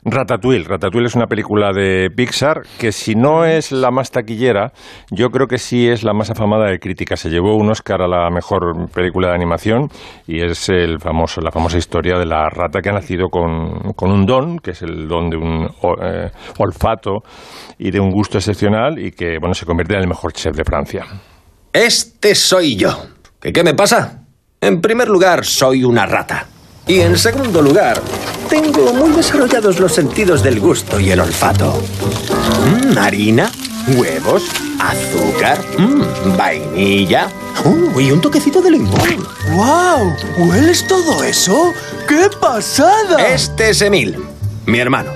Ratatouille. 0.05 0.65
Ratatouille 0.65 1.07
es 1.07 1.15
una 1.15 1.27
película 1.27 1.71
de 1.71 2.09
Pixar 2.15 2.61
que 2.77 2.91
si 2.91 3.15
no 3.15 3.45
es 3.45 3.71
la 3.71 3.89
más 3.89 4.11
taquillera, 4.11 4.71
yo 5.11 5.29
creo 5.29 5.47
que 5.47 5.57
sí 5.57 5.87
es 5.87 6.03
la 6.03 6.13
más 6.13 6.29
afamada 6.29 6.69
de 6.69 6.79
crítica. 6.79 7.15
Se 7.15 7.29
llevó 7.29 7.55
un 7.55 7.69
Oscar 7.69 8.01
a 8.01 8.07
la 8.07 8.29
mejor 8.29 8.89
película 8.93 9.29
de 9.29 9.35
animación 9.35 9.87
y 10.27 10.43
es 10.43 10.69
el 10.69 10.99
famoso, 10.99 11.41
la 11.41 11.51
famosa 11.51 11.77
historia 11.77 12.17
de 12.17 12.25
la 12.25 12.49
rata 12.49 12.81
que 12.81 12.89
ha 12.89 12.93
nacido 12.93 13.29
con, 13.29 13.93
con 13.95 14.11
un 14.11 14.25
don, 14.25 14.57
que 14.59 14.71
es 14.71 14.81
el 14.81 15.07
don 15.07 15.29
de 15.29 15.37
un 15.37 15.67
eh, 16.01 16.29
olfato 16.57 17.19
y 17.77 17.91
de 17.91 17.99
un 17.99 18.11
gusto 18.11 18.37
excepcional 18.37 18.99
y 18.99 19.11
que 19.11 19.37
bueno 19.39 19.53
se 19.53 19.65
convierte 19.65 19.93
en 19.95 20.01
el 20.01 20.07
mejor 20.07 20.33
chef 20.33 20.55
de 20.55 20.63
Francia. 20.63 21.05
Este 21.71 22.35
soy 22.35 22.75
yo. 22.75 22.91
¿Qué, 23.39 23.51
qué 23.51 23.63
me 23.63 23.73
pasa? 23.73 24.25
En 24.61 24.79
primer 24.79 25.09
lugar, 25.09 25.43
soy 25.43 25.83
una 25.83 26.05
rata. 26.05 26.47
Y 26.85 26.99
en 26.99 27.17
segundo 27.17 27.61
lugar, 27.61 28.01
tengo 28.49 28.93
muy 28.93 29.11
desarrollados 29.11 29.79
los 29.79 29.93
sentidos 29.93 30.43
del 30.43 30.59
gusto 30.59 30.99
y 30.99 31.11
el 31.11 31.21
olfato. 31.21 31.81
Mm, 32.65 32.97
harina, 32.97 33.49
huevos, 33.95 34.43
azúcar, 34.79 35.59
mm, 35.77 36.37
vainilla 36.37 37.29
uh, 37.63 37.99
y 37.99 38.11
un 38.11 38.19
toquecito 38.19 38.61
de 38.61 38.71
limón. 38.71 39.25
¡Wow! 39.51 40.13
¿Hueles 40.39 40.85
todo 40.85 41.23
eso? 41.23 41.73
¡Qué 42.05 42.29
pasada! 42.41 43.27
Este 43.27 43.69
es 43.69 43.81
Emil, 43.81 44.17
mi 44.65 44.79
hermano. 44.79 45.11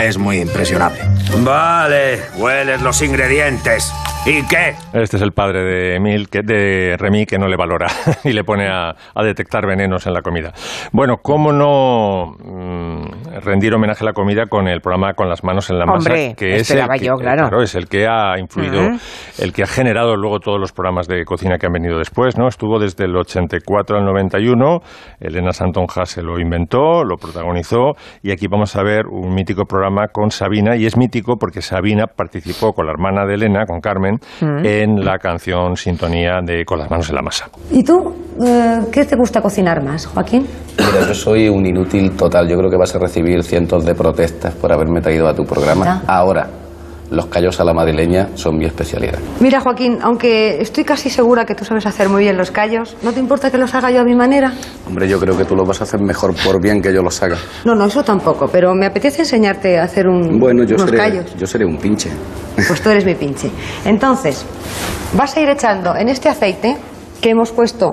Es 0.00 0.16
muy 0.16 0.38
impresionable. 0.38 1.00
Vale, 1.44 2.20
hueles 2.38 2.80
los 2.82 3.02
ingredientes. 3.02 3.92
¿Y 4.26 4.46
qué? 4.46 4.74
Este 4.92 5.16
es 5.16 5.22
el 5.22 5.32
padre 5.32 5.62
de 5.62 5.96
Emil, 5.96 6.28
que, 6.28 6.40
de 6.42 6.96
Remy, 6.98 7.24
que 7.24 7.38
no 7.38 7.48
le 7.48 7.56
valora 7.56 7.86
y 8.24 8.32
le 8.32 8.44
pone 8.44 8.68
a, 8.68 8.90
a 8.90 9.22
detectar 9.24 9.66
venenos 9.66 10.06
en 10.06 10.12
la 10.12 10.20
comida. 10.20 10.52
Bueno, 10.92 11.16
¿cómo 11.22 11.52
no 11.52 12.32
mm, 12.38 13.40
rendir 13.42 13.74
homenaje 13.74 14.04
a 14.04 14.06
la 14.06 14.12
comida 14.12 14.46
con 14.46 14.68
el 14.68 14.80
programa 14.80 15.14
Con 15.14 15.28
las 15.28 15.42
manos 15.44 15.70
en 15.70 15.78
la 15.78 15.86
masa? 15.86 16.10
Hombre, 16.10 16.34
que 16.36 16.56
es 16.56 16.70
el 16.70 16.86
que, 16.88 17.04
yo, 17.06 17.14
claro. 17.14 17.62
es 17.62 17.74
el 17.74 17.88
que 17.88 18.06
ha 18.06 18.38
influido, 18.38 18.80
Ujú. 18.80 18.98
el 19.38 19.52
que 19.52 19.62
ha 19.62 19.66
generado 19.66 20.14
luego 20.16 20.40
todos 20.40 20.60
los 20.60 20.72
programas 20.72 21.06
de 21.08 21.24
cocina 21.24 21.56
que 21.56 21.66
han 21.66 21.72
venido 21.72 21.96
después, 21.96 22.36
¿no? 22.36 22.48
Estuvo 22.48 22.78
desde 22.78 23.04
el 23.04 23.16
84 23.16 23.96
al 23.96 24.04
91, 24.04 24.80
Elena 25.20 25.52
Santonja 25.52 26.04
se 26.04 26.22
lo 26.22 26.38
inventó, 26.38 27.02
lo 27.02 27.16
protagonizó, 27.16 27.92
y 28.22 28.32
aquí 28.32 28.46
vamos 28.46 28.76
a 28.76 28.82
ver 28.82 29.06
un 29.06 29.32
mítico 29.34 29.64
programa 29.64 29.87
con 30.12 30.30
Sabina, 30.30 30.76
y 30.76 30.86
es 30.86 30.96
mítico 30.96 31.36
porque 31.36 31.62
Sabina 31.62 32.06
participó 32.06 32.72
con 32.72 32.86
la 32.86 32.92
hermana 32.92 33.26
de 33.26 33.34
Elena, 33.34 33.64
con 33.66 33.80
Carmen, 33.80 34.18
Mm. 34.40 34.64
en 34.64 35.04
la 35.04 35.18
canción 35.18 35.76
Sintonía 35.76 36.40
de 36.44 36.64
Con 36.64 36.78
las 36.78 36.90
manos 36.90 37.08
en 37.08 37.14
la 37.16 37.22
masa. 37.22 37.48
¿Y 37.70 37.82
tú? 37.82 38.14
eh, 38.44 38.80
¿Qué 38.92 39.04
te 39.04 39.16
gusta 39.16 39.40
cocinar 39.40 39.82
más, 39.82 40.06
Joaquín? 40.06 40.46
Mira, 40.78 41.06
yo 41.06 41.14
soy 41.14 41.48
un 41.48 41.66
inútil 41.66 42.12
total. 42.16 42.48
Yo 42.48 42.56
creo 42.56 42.70
que 42.70 42.76
vas 42.76 42.94
a 42.94 42.98
recibir 42.98 43.42
cientos 43.42 43.84
de 43.84 43.94
protestas 43.94 44.54
por 44.54 44.72
haberme 44.72 45.00
traído 45.00 45.26
a 45.28 45.34
tu 45.34 45.44
programa. 45.44 46.02
Ahora, 46.06 46.48
los 47.10 47.26
callos 47.26 47.58
a 47.60 47.64
la 47.64 47.72
madrileña 47.72 48.28
son 48.34 48.56
mi 48.58 48.64
especialidad. 48.66 49.18
Mira, 49.40 49.60
Joaquín, 49.60 49.98
aunque 50.02 50.60
estoy 50.60 50.84
casi 50.84 51.08
segura 51.10 51.44
que 51.44 51.54
tú 51.54 51.64
sabes 51.64 51.86
hacer 51.86 52.08
muy 52.08 52.22
bien 52.24 52.36
los 52.36 52.50
callos, 52.50 52.96
¿no 53.02 53.12
te 53.12 53.20
importa 53.20 53.50
que 53.50 53.58
los 53.58 53.74
haga 53.74 53.90
yo 53.90 54.00
a 54.00 54.04
mi 54.04 54.14
manera? 54.14 54.52
Hombre, 54.86 55.08
yo 55.08 55.18
creo 55.18 55.36
que 55.36 55.44
tú 55.44 55.56
lo 55.56 55.64
vas 55.64 55.80
a 55.80 55.84
hacer 55.84 56.00
mejor 56.00 56.34
por 56.44 56.60
bien 56.62 56.80
que 56.82 56.92
yo 56.92 57.02
los 57.02 57.22
haga. 57.22 57.36
No, 57.64 57.74
no, 57.74 57.86
eso 57.86 58.02
tampoco, 58.04 58.48
pero 58.48 58.74
me 58.74 58.86
apetece 58.86 59.22
enseñarte 59.22 59.78
a 59.78 59.84
hacer 59.84 60.06
un, 60.06 60.38
Bueno, 60.38 60.64
yo 60.64 60.74
unos 60.76 60.90
seré, 60.90 60.98
callos. 60.98 61.34
yo 61.36 61.46
seré 61.46 61.64
un 61.64 61.76
pinche. 61.78 62.10
Pues 62.66 62.80
tú 62.82 62.90
eres 62.90 63.04
mi 63.04 63.14
pinche. 63.14 63.50
Entonces, 63.84 64.44
vas 65.16 65.36
a 65.36 65.40
ir 65.40 65.48
echando 65.48 65.96
en 65.96 66.08
este 66.08 66.28
aceite 66.28 66.76
que 67.20 67.30
hemos 67.30 67.50
puesto 67.52 67.90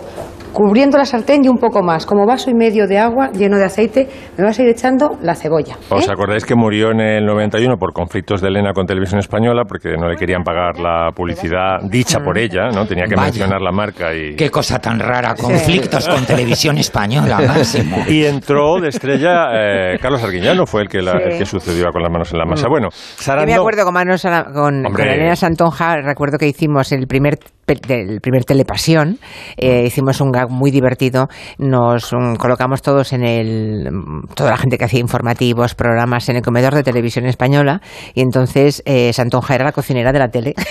cubriendo 0.55 0.97
la 0.97 1.03
sartén 1.05 1.43
y 1.43 1.49
un 1.49 1.57
poco 1.57 1.83
más, 1.83 2.05
como 2.05 2.25
vaso 2.25 2.49
y 2.49 2.53
medio 2.55 2.87
de 2.87 2.97
agua 2.97 3.29
lleno 3.31 3.57
de 3.57 3.65
aceite, 3.65 4.07
me 4.37 4.45
vas 4.45 4.57
a 4.57 4.63
ir 4.63 4.69
echando 4.69 5.11
la 5.21 5.35
cebolla. 5.35 5.75
¿Os 5.89 6.07
acordáis 6.09 6.45
que 6.45 6.55
murió 6.55 6.91
en 6.91 7.01
el 7.01 7.25
91 7.25 7.75
por 7.77 7.91
conflictos 7.91 8.41
de 8.41 8.47
Elena 8.47 8.71
con 8.73 8.85
Televisión 8.85 9.19
Española 9.19 9.63
porque 9.67 9.97
no 9.97 10.07
le 10.07 10.15
querían 10.15 10.43
pagar 10.43 10.79
la 10.79 11.11
publicidad 11.13 11.79
dicha 11.89 12.19
por 12.21 12.37
ella, 12.37 12.69
¿no? 12.73 12.85
Tenía 12.85 13.03
que 13.05 13.15
Vaya. 13.15 13.25
mencionar 13.27 13.61
la 13.61 13.71
marca 13.73 14.13
y... 14.15 14.35
Qué 14.35 14.49
cosa 14.49 14.79
tan 14.79 14.97
rara, 14.99 15.35
conflictos 15.35 16.07
con 16.07 16.25
televisión 16.25 16.77
española, 16.77 17.39
máximo. 17.47 17.97
Y 18.07 18.23
entró 18.23 18.79
de 18.79 18.87
estrella 18.89 19.49
eh, 19.53 19.97
Carlos 20.01 20.23
Arguiñano, 20.23 20.65
fue 20.65 20.83
el 20.83 20.87
que, 20.87 21.01
la- 21.01 21.11
Sí. 21.15 21.31
el 21.33 21.37
que 21.39 21.45
sucedió 21.45 21.91
con 21.91 22.01
las 22.01 22.11
manos 22.11 22.31
en 22.31 22.39
la 22.39 22.45
masa. 22.45 22.67
Mm. 22.67 22.71
Bueno, 22.71 22.89
Yo 23.25 23.45
me 23.45 23.53
acuerdo 23.53 23.83
con, 23.83 23.93
Manos 23.93 24.23
a 24.25 24.29
la- 24.29 24.43
con, 24.53 24.85
Elena 24.99 25.35
Santonja, 25.35 25.97
recuerdo 26.01 26.37
que 26.37 26.47
hicimos 26.47 26.91
el 26.91 27.07
primer, 27.07 27.37
del 27.65 28.21
primer 28.21 28.45
Telepasión, 28.45 29.17
eh, 29.57 29.85
hicimos 29.87 30.21
un 30.21 30.31
gag 30.31 30.49
muy 30.49 30.71
divertido, 30.71 31.27
nos 31.57 32.13
mm, 32.13 32.35
colocamos 32.35 32.81
todos 32.81 33.13
en 33.13 33.23
el, 33.23 33.89
mm, 33.91 34.33
toda 34.35 34.51
la 34.51 34.57
gente 34.57 34.77
que 34.77 34.85
hacía 34.85 34.99
informativos, 34.99 35.75
programas 35.75 36.29
en 36.29 36.37
el 36.37 36.41
comedor 36.41 36.75
de 36.75 36.83
televisión 36.83 37.25
española, 37.25 37.81
y 38.13 38.21
entonces 38.21 38.83
eh, 38.85 39.11
Santonja 39.13 39.55
era 39.55 39.65
la 39.65 39.71
cocinera 39.71 40.11
de 40.11 40.19
la 40.19 40.27
tele. 40.29 40.53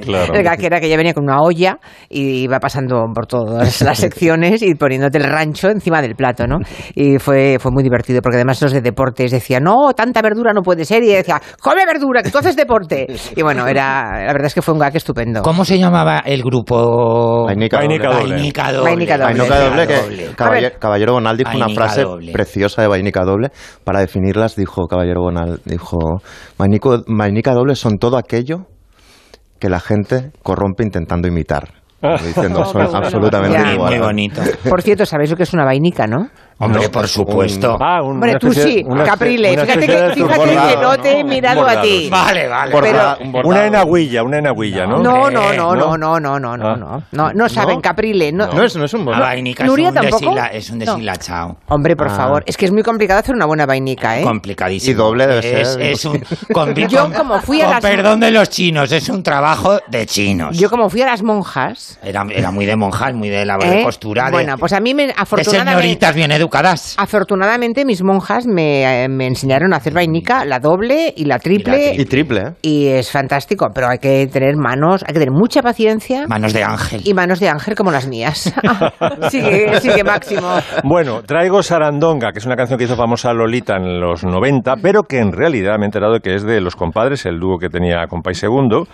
Claro. 0.00 0.34
el 0.34 0.42
gag 0.42 0.62
era 0.64 0.80
que 0.80 0.86
ella 0.86 0.96
venía 0.96 1.14
con 1.14 1.24
una 1.24 1.40
olla 1.42 1.78
y 2.08 2.42
iba 2.42 2.58
pasando 2.58 3.04
por 3.14 3.26
todas 3.26 3.80
las 3.82 3.98
secciones 4.10 4.62
y 4.62 4.74
poniéndote 4.74 5.18
el 5.18 5.24
rancho 5.24 5.68
encima 5.68 6.00
del 6.02 6.14
plato, 6.14 6.46
¿no? 6.46 6.58
Y 6.94 7.18
fue, 7.18 7.58
fue 7.60 7.70
muy 7.70 7.82
divertido 7.82 8.20
porque 8.22 8.36
además 8.36 8.60
los 8.62 8.72
de 8.72 8.80
deportes 8.80 9.30
decían, 9.30 9.64
no, 9.64 9.92
tanta 9.94 10.22
verdura 10.22 10.52
no 10.52 10.62
puede 10.62 10.84
ser. 10.84 11.02
Y 11.02 11.08
decía, 11.08 11.40
come 11.60 11.84
verdura, 11.86 12.22
que 12.22 12.30
tú 12.30 12.38
haces 12.38 12.56
deporte. 12.56 13.06
Y 13.36 13.42
bueno, 13.42 13.66
era, 13.68 14.24
la 14.26 14.32
verdad 14.32 14.46
es 14.46 14.54
que 14.54 14.62
fue 14.62 14.74
un 14.74 14.80
gag 14.80 14.94
estupendo. 14.96 15.42
¿Cómo 15.42 15.64
se 15.64 15.78
llamaba 15.78 16.18
el 16.26 16.39
grupo? 16.42 17.44
Vainica 17.46 17.78
Vainica 17.78 18.08
doble. 18.08 18.18
doble. 18.20 18.34
Vainica 18.34 18.72
doble. 18.72 18.82
Vainica 18.84 19.18
doble. 19.18 19.34
Vainica 19.38 19.58
doble, 19.60 19.86
que 19.86 19.96
doble. 19.96 20.34
Caballero, 20.36 20.74
Caballero 20.78 21.12
Bonal 21.14 21.36
dijo 21.36 21.50
una 21.50 21.66
Vainica 21.66 21.82
frase 21.84 22.02
doble. 22.02 22.32
preciosa 22.32 22.82
de 22.82 22.88
Vainica 22.88 23.24
doble. 23.24 23.48
Para 23.84 24.00
definirlas, 24.00 24.56
dijo 24.56 24.86
Caballero 24.86 25.22
Bonal, 25.22 25.60
dijo, 25.64 25.96
Vainico- 26.58 27.04
Vainica 27.06 27.52
doble 27.54 27.74
son 27.74 27.98
todo 27.98 28.16
aquello 28.16 28.66
que 29.58 29.68
la 29.68 29.80
gente 29.80 30.32
corrompe 30.42 30.82
intentando 30.84 31.28
imitar. 31.28 31.68
Diciendo, 32.24 32.64
son 32.64 32.80
absolutamente 32.96 33.76
muy 33.76 33.98
bonito. 33.98 34.40
Por 34.68 34.80
cierto, 34.80 35.04
¿sabéis 35.04 35.30
lo 35.30 35.36
que 35.36 35.42
es 35.42 35.52
una 35.52 35.64
vainica, 35.66 36.06
no? 36.06 36.28
Hombre, 36.60 36.88
por 36.90 37.08
supuesto. 37.08 37.76
Ah, 37.80 38.02
un- 38.02 38.12
Hombre, 38.12 38.36
tú 38.38 38.48
especie- 38.48 38.84
sí, 38.84 39.04
Caprile. 39.04 39.52
una 39.52 39.62
Fíjate 39.64 39.86
que, 39.86 39.92
de 39.92 40.14
fíjate 40.14 40.38
bordado, 40.38 40.68
que 40.68 40.76
no 40.76 40.98
te 41.02 41.18
he 41.18 41.24
mirado 41.24 41.66
a 41.66 41.80
ti. 41.80 42.08
Vale, 42.10 42.46
vale. 42.48 42.72
Borda- 42.72 43.16
Pero- 43.18 43.40
un. 43.40 43.46
Una 43.46 43.66
enagüilla, 43.66 44.22
una 44.22 44.38
enagüilla, 44.38 44.86
¿no? 44.86 44.98
No, 44.98 45.30
no, 45.30 45.52
no, 45.54 45.74
¿no? 45.74 45.96
no, 45.96 45.96
no, 45.96 46.20
no, 46.20 46.38
no, 46.38 46.56
no, 46.56 46.66
Ah. 46.68 46.76
no, 46.76 47.02
no, 47.12 47.32
no 47.32 47.48
saben, 47.48 47.80
Caprile. 47.80 48.30
No, 48.30 48.46
No 48.52 48.62
es, 48.64 48.76
no 48.76 48.84
es 48.84 48.92
un 48.92 49.00
La 49.00 49.04
bordado. 49.06 49.24
vainica 49.24 49.64
¿Nuria 49.64 49.88
es 49.88 49.94
un, 49.94 50.00
tampoco? 50.20 50.36
es 50.52 50.70
un 50.70 50.78
No. 50.80 50.84
deshilachado. 50.84 51.56
Hombre, 51.68 51.96
por 51.96 52.08
Ah. 52.08 52.10
favor, 52.10 52.42
es 52.46 52.56
que 52.58 52.66
es 52.66 52.72
muy 52.72 52.82
complicado 52.82 53.20
hacer 53.20 53.34
una 53.34 53.46
buena 53.46 53.64
vainica, 53.64 54.18
¿eh? 54.20 54.22
Complicadísimo. 54.24 54.90
Y 54.92 54.94
doble 54.94 55.26
debe 55.26 55.60
es, 55.62 55.68
ser. 55.72 55.80
Es 55.82 56.04
un, 56.04 56.22
con, 56.52 56.74
Yo 56.88 57.04
con- 57.04 57.12
como 57.14 57.40
fui 57.40 57.62
a 57.62 57.70
las- 57.70 57.80
perdón 57.80 58.20
de 58.20 58.30
los 58.32 58.50
chinos, 58.50 58.92
es 58.92 59.08
un 59.08 59.22
trabajo 59.22 59.78
de 59.88 60.04
chinos. 60.04 60.58
Yo 60.58 60.68
como 60.68 60.90
fui 60.90 61.00
a 61.00 61.06
las 61.06 61.22
monjas, 61.22 61.98
Era, 62.02 62.26
era 62.30 62.50
muy 62.50 62.66
de 62.66 62.76
monjas, 62.76 63.14
muy 63.14 63.30
de 63.30 63.46
labor 63.46 63.64
de 63.66 63.80
¿eh? 63.80 63.84
costura. 63.84 64.26
de- 64.26 64.30
bueno, 64.32 64.58
pues 64.58 64.74
a 64.74 64.80
mí 64.80 64.92
me, 64.92 65.06
de 65.06 65.14
afortunadamente, 65.16 65.80
señoritas 65.80 66.14
bien 66.14 66.30
educadas. 66.32 66.49
Afortunadamente 66.98 67.84
mis 67.84 68.02
monjas 68.02 68.46
me, 68.46 69.04
eh, 69.04 69.08
me 69.08 69.26
enseñaron 69.26 69.72
a 69.72 69.76
hacer 69.76 69.92
vainica, 69.94 70.44
la 70.44 70.58
doble 70.58 71.12
y 71.16 71.24
la 71.24 71.38
triple. 71.38 71.94
Y 71.94 72.04
triple, 72.04 72.40
¿eh? 72.40 72.52
Y 72.62 72.86
es 72.88 73.10
fantástico, 73.10 73.68
pero 73.74 73.88
hay 73.88 73.98
que 73.98 74.26
tener 74.26 74.56
manos, 74.56 75.02
hay 75.06 75.12
que 75.14 75.20
tener 75.20 75.32
mucha 75.32 75.62
paciencia 75.62 76.26
Manos 76.26 76.52
de 76.52 76.64
ángel. 76.64 77.02
y 77.04 77.14
manos 77.14 77.40
de 77.40 77.48
ángel 77.48 77.74
como 77.74 77.90
las 77.90 78.06
mías. 78.06 78.52
sigue, 79.30 79.80
sigue 79.80 80.04
Máximo. 80.04 80.48
Bueno, 80.84 81.22
traigo 81.22 81.62
Sarandonga, 81.62 82.32
que 82.32 82.38
es 82.38 82.46
una 82.46 82.56
canción 82.56 82.78
que 82.78 82.84
hizo 82.84 82.96
famosa 82.96 83.32
Lolita 83.32 83.76
en 83.76 84.00
los 84.00 84.24
90, 84.24 84.76
pero 84.82 85.02
que 85.04 85.18
en 85.18 85.32
realidad 85.32 85.76
me 85.78 85.84
he 85.84 85.86
enterado 85.86 86.14
de 86.14 86.20
que 86.20 86.34
es 86.34 86.42
de 86.42 86.60
Los 86.60 86.76
Compadres, 86.76 87.26
el 87.26 87.38
dúo 87.38 87.58
que 87.58 87.68
tenía 87.68 88.06
Compay 88.08 88.34
Segundo. 88.34 88.86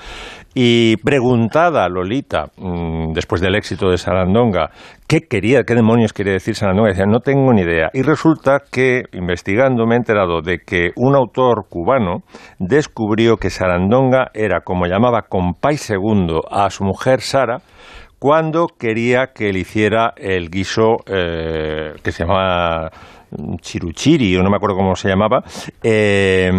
Y 0.58 0.96
preguntada 0.98 1.86
Lolita, 1.88 2.46
mm, 2.56 3.12
después 3.12 3.42
del 3.42 3.54
éxito 3.56 3.90
de 3.90 3.98
Sarandonga, 3.98 4.70
¿qué 5.08 5.20
quería, 5.28 5.64
qué 5.64 5.74
demonios 5.74 6.12
quería 6.12 6.34
decir 6.34 6.54
Sarandonga? 6.54 6.90
Decía, 6.90 7.06
no 7.06 7.20
tengo 7.20 7.52
ni 7.52 7.62
idea. 7.62 7.90
Y 7.92 8.02
resulta 8.02 8.60
que, 8.70 9.04
investigando, 9.12 9.86
me 9.86 9.94
he 9.94 9.98
enterado 9.98 10.42
de 10.42 10.58
que 10.58 10.90
un 10.96 11.14
autor 11.14 11.66
cubano 11.68 12.22
descubrió 12.58 13.36
que 13.36 13.50
Sarandonga 13.50 14.30
era, 14.34 14.60
como 14.60 14.86
llamaba 14.86 15.22
Compay 15.28 15.76
Segundo 15.76 16.42
a 16.50 16.70
su 16.70 16.84
mujer 16.84 17.20
Sara, 17.20 17.58
cuando 18.18 18.66
quería 18.66 19.28
que 19.34 19.52
le 19.52 19.60
hiciera 19.60 20.14
el 20.16 20.50
guiso 20.50 20.96
eh, 21.06 21.92
que 22.02 22.12
se 22.12 22.24
llamaba 22.24 22.90
chiruchiri, 23.60 24.36
o 24.36 24.42
no 24.42 24.50
me 24.50 24.56
acuerdo 24.56 24.76
cómo 24.76 24.94
se 24.96 25.08
llamaba, 25.08 25.42
eh, 25.82 26.50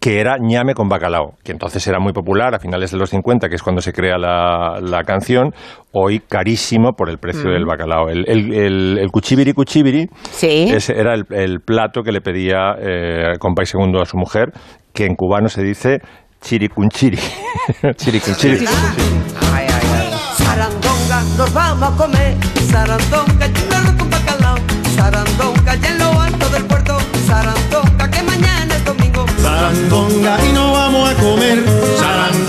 que 0.00 0.20
era 0.20 0.36
ñame 0.40 0.74
con 0.74 0.88
bacalao, 0.88 1.34
que 1.44 1.52
entonces 1.52 1.86
era 1.86 1.98
muy 2.00 2.12
popular 2.12 2.54
a 2.54 2.58
finales 2.58 2.90
de 2.90 2.98
los 2.98 3.10
50, 3.10 3.48
que 3.48 3.54
es 3.56 3.62
cuando 3.62 3.80
se 3.80 3.92
crea 3.92 4.18
la, 4.18 4.78
la 4.80 5.02
canción, 5.04 5.52
hoy 5.92 6.20
carísimo 6.20 6.92
por 6.92 7.10
el 7.10 7.18
precio 7.18 7.50
Mm. 7.50 7.52
del 7.52 7.64
bacalao. 7.66 8.08
El, 8.08 8.24
el, 8.28 8.52
el, 8.54 8.98
el 8.98 9.10
cuchibiri 9.10 9.52
cuchibiri 9.52 10.06
Sí. 10.30 10.68
ese 10.70 10.98
era 10.98 11.14
el, 11.14 11.24
el 11.30 11.60
plato 11.60 12.02
que 12.02 12.12
le 12.12 12.20
pedía 12.20 12.74
eh, 12.80 13.34
Compay 13.38 13.66
Segundo 13.66 14.00
a 14.00 14.04
su 14.04 14.16
mujer, 14.16 14.52
que 14.92 15.04
en 15.06 15.14
cubano 15.14 15.48
se 15.48 15.62
dice 15.62 15.98
chiricunchiri. 16.40 17.18
chiricunchiri. 17.96 18.66
Sarandonga, 20.36 21.22
nos 21.36 21.52
vamos 21.52 21.92
a 21.92 21.96
comer. 21.96 22.36
Sarandonga, 22.70 23.46
con 23.98 24.10
bacalao. 24.10 24.56
Sarandonga, 24.96 25.76
del 26.50 26.64
puerto. 26.64 26.98
Sarandonga, 27.26 28.10
que 28.10 28.22
mañana 28.22 28.76
es 28.76 28.84
domingo. 28.84 29.24
Sarandonga 29.42 30.44
y 30.46 30.52
no 30.52 30.72
vamos 30.72 31.10
a 31.10 31.14
comer. 31.14 31.64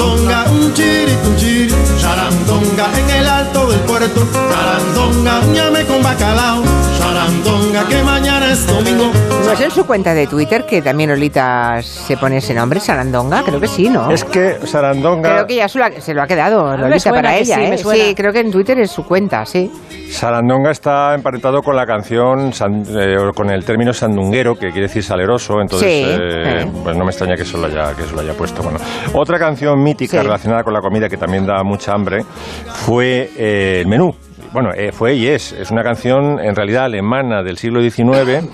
Sarandonga, 0.09 0.43
un 0.51 0.73
chiri, 0.73 1.11
un 1.27 1.35
chiri. 1.37 1.69
Sarandonga 1.99 2.87
en 2.97 3.09
el 3.21 3.27
alto 3.27 3.69
del 3.69 3.79
puerto. 3.81 4.21
Sarandonga, 4.33 5.41
ñame 5.53 5.85
con 5.85 6.01
bacalao. 6.01 6.63
Sarandonga, 6.97 7.87
que 7.87 8.01
mañana 8.03 8.51
es 8.51 8.65
domingo. 8.65 9.11
¿No 9.45 9.51
es 9.51 9.61
en 9.61 9.71
su 9.71 9.85
cuenta 9.85 10.13
de 10.15 10.25
Twitter 10.27 10.65
que 10.65 10.81
también 10.81 11.09
Lolita 11.11 11.81
se 11.83 12.17
pone 12.17 12.37
ese 12.37 12.53
nombre, 12.55 12.79
Sarandonga? 12.79 13.43
Creo 13.43 13.59
que 13.59 13.67
sí, 13.67 13.87
¿no? 13.89 14.09
Es 14.11 14.23
que 14.23 14.57
Sarandonga... 14.65 15.29
Creo 15.29 15.47
que 15.47 15.55
ya 15.55 15.67
se 15.69 15.77
lo 15.79 15.85
ha, 15.85 15.91
se 16.01 16.13
lo 16.13 16.21
ha 16.23 16.27
quedado 16.27 16.71
me 16.71 16.77
Lolita 16.77 16.99
suena 16.99 17.17
para 17.19 17.37
ella, 17.37 17.55
sí, 17.55 17.61
¿eh? 17.61 17.77
Sí, 17.77 18.15
creo 18.15 18.33
que 18.33 18.39
en 18.39 18.51
Twitter 18.51 18.79
es 18.79 18.89
su 18.91 19.05
cuenta, 19.05 19.45
sí. 19.45 19.71
Sarandonga 20.11 20.71
está 20.71 21.13
emparentado 21.13 21.61
con 21.61 21.75
la 21.75 21.85
canción, 21.85 22.51
san- 22.51 22.83
eh, 22.89 23.15
con 23.35 23.49
el 23.51 23.63
término 23.63 23.93
sandunguero, 23.93 24.55
que 24.55 24.71
quiere 24.71 24.87
decir 24.87 25.03
saleroso, 25.03 25.61
entonces 25.61 25.87
Sí, 25.87 26.03
eh, 26.03 26.61
eh. 26.63 26.67
pues 26.83 26.97
no 26.97 27.03
me 27.05 27.11
extraña 27.11 27.35
que 27.35 27.43
eso, 27.43 27.57
lo 27.59 27.67
haya, 27.67 27.95
que 27.95 28.03
eso 28.03 28.15
lo 28.15 28.21
haya 28.21 28.33
puesto. 28.33 28.61
Bueno, 28.63 28.79
otra 29.13 29.37
canción 29.37 29.81
mítica 29.83 29.98
Sí. 30.07 30.17
relacionada 30.17 30.63
con 30.63 30.73
la 30.73 30.81
comida 30.81 31.09
que 31.09 31.17
también 31.17 31.45
da 31.45 31.63
mucha 31.63 31.93
hambre 31.93 32.23
fue 32.65 33.29
eh, 33.37 33.81
el 33.81 33.87
menú. 33.87 34.13
Bueno, 34.53 34.69
eh, 34.75 34.91
fue 34.91 35.15
y 35.15 35.27
es, 35.27 35.51
es 35.53 35.71
una 35.71 35.83
canción 35.83 36.39
en 36.39 36.55
realidad 36.55 36.85
alemana 36.85 37.43
del 37.43 37.57
siglo 37.57 37.81
XIX 37.81 38.47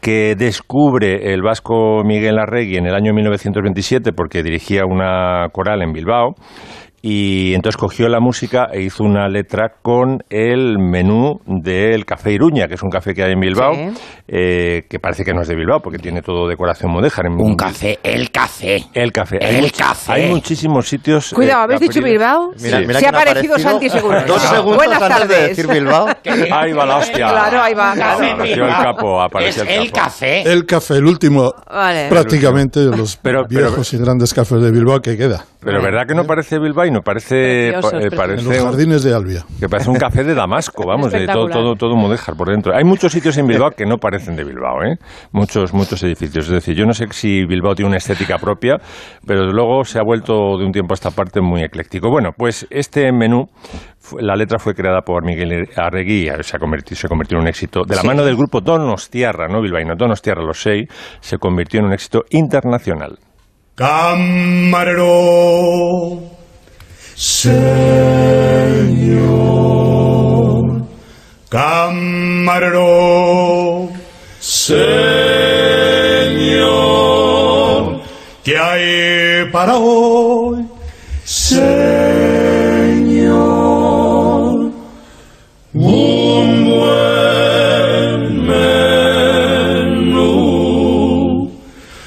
que 0.00 0.34
descubre 0.36 1.32
el 1.32 1.42
vasco 1.42 2.02
Miguel 2.04 2.38
Arregui 2.38 2.76
en 2.76 2.86
el 2.86 2.94
año 2.94 3.12
1927 3.12 4.12
porque 4.12 4.42
dirigía 4.42 4.82
una 4.84 5.48
coral 5.52 5.82
en 5.82 5.92
Bilbao 5.92 6.34
y 7.02 7.54
entonces 7.54 7.76
cogió 7.76 8.08
la 8.08 8.20
música 8.20 8.66
e 8.72 8.82
hizo 8.82 9.04
una 9.04 9.28
letra 9.28 9.72
con 9.82 10.18
el 10.30 10.78
menú 10.78 11.40
del 11.46 12.04
Café 12.04 12.32
Iruña, 12.32 12.66
que 12.66 12.74
es 12.74 12.82
un 12.82 12.90
café 12.90 13.14
que 13.14 13.22
hay 13.22 13.32
en 13.32 13.40
Bilbao, 13.40 13.74
Sí. 13.74 13.90
eh, 14.26 14.82
que 14.90 14.98
parece 14.98 15.24
que 15.24 15.32
no 15.32 15.42
es 15.42 15.48
de 15.48 15.54
Bilbao 15.54 15.80
porque 15.80 15.98
tiene 15.98 16.22
todo 16.22 16.48
decoración 16.48 16.90
mudéjar. 16.92 17.26
En- 17.26 17.40
Un 17.40 17.54
café, 17.56 17.98
el 18.02 18.30
café. 18.30 18.84
El 18.94 19.12
café. 19.12 19.36
El 19.40 19.64
hay 19.64 19.70
café. 19.70 20.12
Hay 20.12 20.28
muchísimos 20.30 20.88
sitios. 20.88 21.32
Cuidado, 21.34 21.60
eh, 21.60 21.64
¿habéis 21.64 21.80
dicho. 21.80 22.02
Bilbao? 22.02 22.50
Mira, 22.60 22.80
mira 22.80 23.00
Se 23.00 23.06
ha 23.06 23.10
aparecido. 23.10 23.58
Santi 23.58 23.88
seguro. 23.88 24.22
Dos 24.26 24.42
segundos 24.42 24.76
Buenas 24.76 25.02
antes 25.02 25.28
de 25.28 25.34
tardes. 25.34 25.48
decir 25.56 25.66
Bilbao. 25.68 26.06
Ahí 26.52 26.72
va 26.72 26.86
la 26.86 26.96
hostia. 26.96 27.28
Claro, 27.28 27.62
ahí 27.62 27.74
va. 27.74 27.92
Apareció 27.92 28.64
el 28.64 28.70
capo, 28.72 29.20
apareció 29.22 29.62
Es 29.62 29.68
el 29.70 29.82
el 29.82 29.92
capo. 29.92 30.04
café. 30.06 30.42
El 30.52 30.66
café, 30.66 30.94
el 30.94 31.04
último, 31.06 31.52
Vale. 31.70 32.08
prácticamente 32.08 32.80
de 32.80 32.96
los 32.96 33.16
Pero- 33.16 33.44
pero- 33.48 33.66
viejos 33.68 33.92
y 33.94 33.98
grandes 33.98 34.34
cafés 34.34 34.60
de 34.62 34.70
Bilbao 34.70 35.00
que 35.00 35.16
queda. 35.16 35.44
Pero 35.60 35.82
¿verdad 35.82 36.02
que 36.06 36.14
no 36.14 36.24
parece 36.24 36.58
bilbaíno? 37.00 37.02
Parece, 37.02 37.68
eh. 37.68 37.74
En 38.38 38.44
los 38.44 38.58
jardines 38.64 39.02
de 39.02 39.14
Albia. 39.14 39.44
que 39.58 39.68
parece 39.68 39.90
un 39.90 39.96
café 39.96 40.24
de 40.24 40.34
Damasco, 40.34 40.84
vamos, 40.86 41.12
de 41.12 41.26
todo, 41.26 41.48
todo, 41.48 41.74
todo 41.74 41.96
mudéjar 41.96 42.36
por 42.36 42.48
dentro. 42.50 42.74
Hay 42.74 42.84
muchos 42.84 43.12
sitios 43.12 43.36
en 43.38 43.46
Bilbao 43.46 43.70
que 43.70 43.86
no 43.86 43.96
parecen 43.98 44.36
de 44.36 44.44
Bilbao, 44.44 44.82
¿eh? 44.84 44.96
Muchos, 45.32 45.72
muchos 45.72 46.02
edificios. 46.02 46.46
Es 46.46 46.52
decir, 46.52 46.74
yo 46.76 46.84
no 46.86 46.92
sé 46.92 47.06
si 47.10 47.44
Bilbao 47.44 47.74
tiene 47.74 47.88
una 47.88 47.98
estética 47.98 48.38
propia, 48.38 48.76
pero 49.26 49.50
luego 49.52 49.84
se 49.84 49.98
ha 49.98 50.02
vuelto 50.02 50.56
de 50.58 50.64
un 50.64 50.72
tiempo 50.72 50.92
a 50.92 50.96
esta 50.96 51.10
parte 51.10 51.40
muy 51.40 51.62
ecléctico. 51.62 52.10
Bueno, 52.10 52.30
pues 52.36 52.66
este 52.70 53.10
menú, 53.12 53.46
la 54.20 54.36
letra 54.36 54.58
fue 54.58 54.74
creada 54.74 55.00
por 55.02 55.24
Miguel 55.24 55.68
Arregui, 55.76 56.28
y 56.28 56.42
se 56.42 56.56
ha 56.56 56.58
convertido, 56.60 56.96
se 56.96 57.08
convirtió 57.08 57.36
en 57.38 57.42
un 57.42 57.48
éxito. 57.48 57.82
De 57.86 57.94
la 57.96 58.02
Sí. 58.02 58.06
mano 58.06 58.24
del 58.24 58.36
grupo 58.36 58.60
Donostiarra, 58.60 59.48
no 59.48 59.60
bilbaíno, 59.60 59.94
Donostiarra, 59.96 60.42
los 60.42 60.60
seis, 60.62 60.88
se 61.20 61.38
convirtió 61.38 61.80
en 61.80 61.86
un 61.86 61.92
éxito 61.92 62.24
internacional. 62.30 63.18
Camarero, 64.78 66.20
señor. 67.18 67.58
Camarero, 71.48 72.88
señor. 74.38 74.78
¿Qué 78.44 78.56
hay 78.56 79.50
para 79.50 79.76
hoy, 79.78 80.64
señor? 81.24 81.58
Un 85.74 86.64
buen 86.70 88.46
menú. 90.06 90.30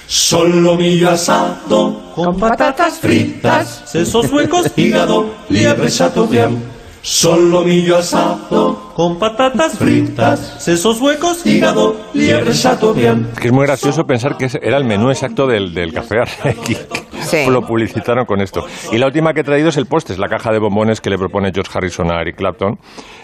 Solo 0.08 0.78
mi 0.78 1.04
asado 1.04 1.91
con 2.26 2.38
patatas 2.38 3.00
fritas, 3.00 3.82
sesos 3.86 4.32
huecos, 4.32 4.72
hígado, 4.76 5.34
liebre 5.50 5.90
chateaubriand. 5.90 6.82
Solo 7.02 7.64
millo 7.64 7.98
asado 7.98 8.92
con 8.94 9.18
patatas 9.18 9.76
fritas, 9.80 10.58
sesos 10.60 11.02
huecos, 11.02 11.44
hígado, 11.48 11.96
liebre 12.14 12.54
chateaubriand. 12.54 13.34
Que 13.40 13.48
es 13.48 13.54
muy 13.54 13.66
gracioso 13.66 14.04
pensar 14.04 14.38
que 14.38 14.50
era 14.62 14.78
el 14.78 14.86
menú 14.86 15.10
exacto 15.10 15.48
del, 15.48 15.74
del 15.74 15.92
café 15.94 16.20
Arregui. 16.20 16.78
Sí. 17.22 17.46
Lo 17.50 17.62
publicitaron 17.64 18.26
con 18.26 18.40
esto. 18.40 18.66
Y 18.92 19.00
la 19.00 19.08
última 19.08 19.34
que 19.34 19.40
he 19.40 19.44
traído 19.44 19.70
es 19.70 19.78
el 19.78 19.88
postre, 19.88 20.14
es 20.14 20.20
la 20.20 20.28
caja 20.28 20.52
de 20.52 20.60
bombones 20.60 21.02
que 21.02 21.10
le 21.10 21.18
propone 21.18 21.50
George 21.52 21.72
Harrison 21.74 22.12
a 22.12 22.22
Eric 22.22 22.36
Clapton 22.36 22.78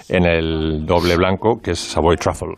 en 0.10 0.26
el 0.26 0.86
doble 0.88 1.16
blanco, 1.16 1.60
que 1.62 1.72
es 1.72 1.80
Savoy 1.80 2.16
Truffle. 2.16 2.56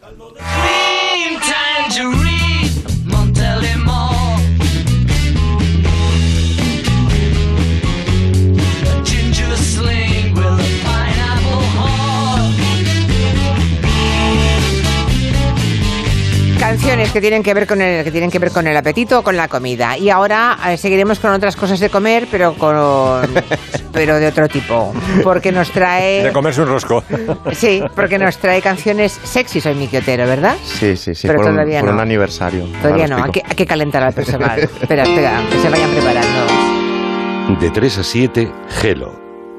Canciones 16.79 17.11
que 17.11 17.19
tienen 17.19 17.43
que 17.43 17.53
ver 17.53 17.67
con 17.67 17.81
el 17.81 18.05
que 18.05 18.09
tienen 18.11 18.31
que 18.31 18.39
ver 18.39 18.51
con 18.51 18.65
el 18.65 18.77
apetito 18.77 19.19
o 19.19 19.21
con 19.21 19.35
la 19.35 19.49
comida. 19.49 19.97
Y 19.97 20.09
ahora 20.09 20.57
eh, 20.69 20.77
seguiremos 20.77 21.19
con 21.19 21.29
otras 21.31 21.57
cosas 21.57 21.77
de 21.81 21.89
comer, 21.89 22.25
pero 22.31 22.53
con 22.53 22.73
pero 23.91 24.17
de 24.17 24.27
otro 24.27 24.47
tipo, 24.47 24.93
porque 25.21 25.51
nos 25.51 25.67
De 25.67 25.73
trae 25.73 26.31
comerse 26.31 26.61
un 26.61 26.69
rosco. 26.69 27.03
sí, 27.51 27.83
porque 27.93 28.17
nos 28.17 28.37
trae 28.37 28.61
canciones 28.61 29.19
sexy 29.23 29.59
soy 29.59 29.75
Miki 29.75 29.97
Otero, 29.97 30.25
¿verdad? 30.25 30.55
Sí, 30.63 30.95
sí, 30.95 31.13
sí, 31.13 31.27
Pero 31.27 31.39
por, 31.41 31.49
un, 31.49 31.55
todavía 31.55 31.81
por 31.81 31.89
no. 31.89 31.95
un 31.95 32.01
aniversario. 32.01 32.65
Todavía 32.81 33.07
no, 33.07 33.25
hay 33.25 33.31
que, 33.31 33.41
hay 33.45 33.55
que 33.57 33.65
calentar 33.65 34.01
al 34.01 34.13
personal. 34.13 34.57
espera, 34.81 35.03
espera, 35.03 35.43
que 35.51 35.59
se 35.59 35.69
vayan 35.69 35.91
preparando. 35.91 37.59
De 37.59 37.69
3 37.71 37.97
a 37.97 38.03
7, 38.03 38.51
Gelo, 38.79 39.11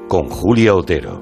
con 0.07 0.27
Julia 0.27 0.73
Otero. 0.73 1.21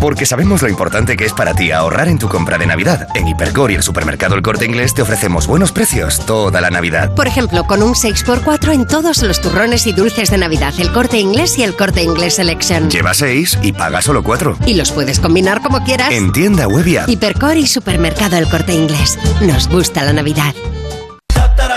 Porque 0.00 0.26
sabemos 0.26 0.62
lo 0.62 0.68
importante 0.68 1.16
que 1.16 1.24
es 1.24 1.32
para 1.32 1.54
ti 1.54 1.72
ahorrar 1.72 2.08
en 2.08 2.18
tu 2.18 2.28
compra 2.28 2.58
de 2.58 2.66
Navidad. 2.66 3.08
En 3.14 3.26
Hipercor 3.26 3.70
y 3.70 3.74
el 3.74 3.82
supermercado 3.82 4.34
El 4.34 4.42
Corte 4.42 4.64
Inglés 4.64 4.94
te 4.94 5.02
ofrecemos 5.02 5.46
buenos 5.46 5.72
precios 5.72 6.24
toda 6.26 6.60
la 6.60 6.70
Navidad. 6.70 7.14
Por 7.14 7.26
ejemplo, 7.26 7.64
con 7.64 7.82
un 7.82 7.94
6x4 7.94 8.72
en 8.72 8.86
todos 8.86 9.22
los 9.22 9.40
turrones 9.40 9.86
y 9.86 9.92
dulces 9.92 10.30
de 10.30 10.38
Navidad, 10.38 10.74
el 10.78 10.92
corte 10.92 11.18
inglés 11.18 11.58
y 11.58 11.62
el 11.62 11.74
corte 11.74 12.02
inglés 12.02 12.34
Selection. 12.34 12.90
Lleva 12.90 13.14
6 13.14 13.58
y 13.62 13.72
paga 13.72 14.02
solo 14.02 14.22
4. 14.22 14.58
Y 14.66 14.74
los 14.74 14.92
puedes 14.92 15.20
combinar 15.20 15.62
como 15.62 15.82
quieras. 15.84 16.12
En 16.12 16.32
tienda 16.32 16.68
web 16.68 16.86
y 16.86 16.96
app. 16.98 17.08
Hipercor 17.08 17.56
y 17.56 17.66
supermercado 17.66 18.36
El 18.36 18.48
corte 18.48 18.74
inglés. 18.74 19.18
Nos 19.40 19.68
gusta 19.68 20.04
la 20.04 20.12
Navidad. 20.12 20.54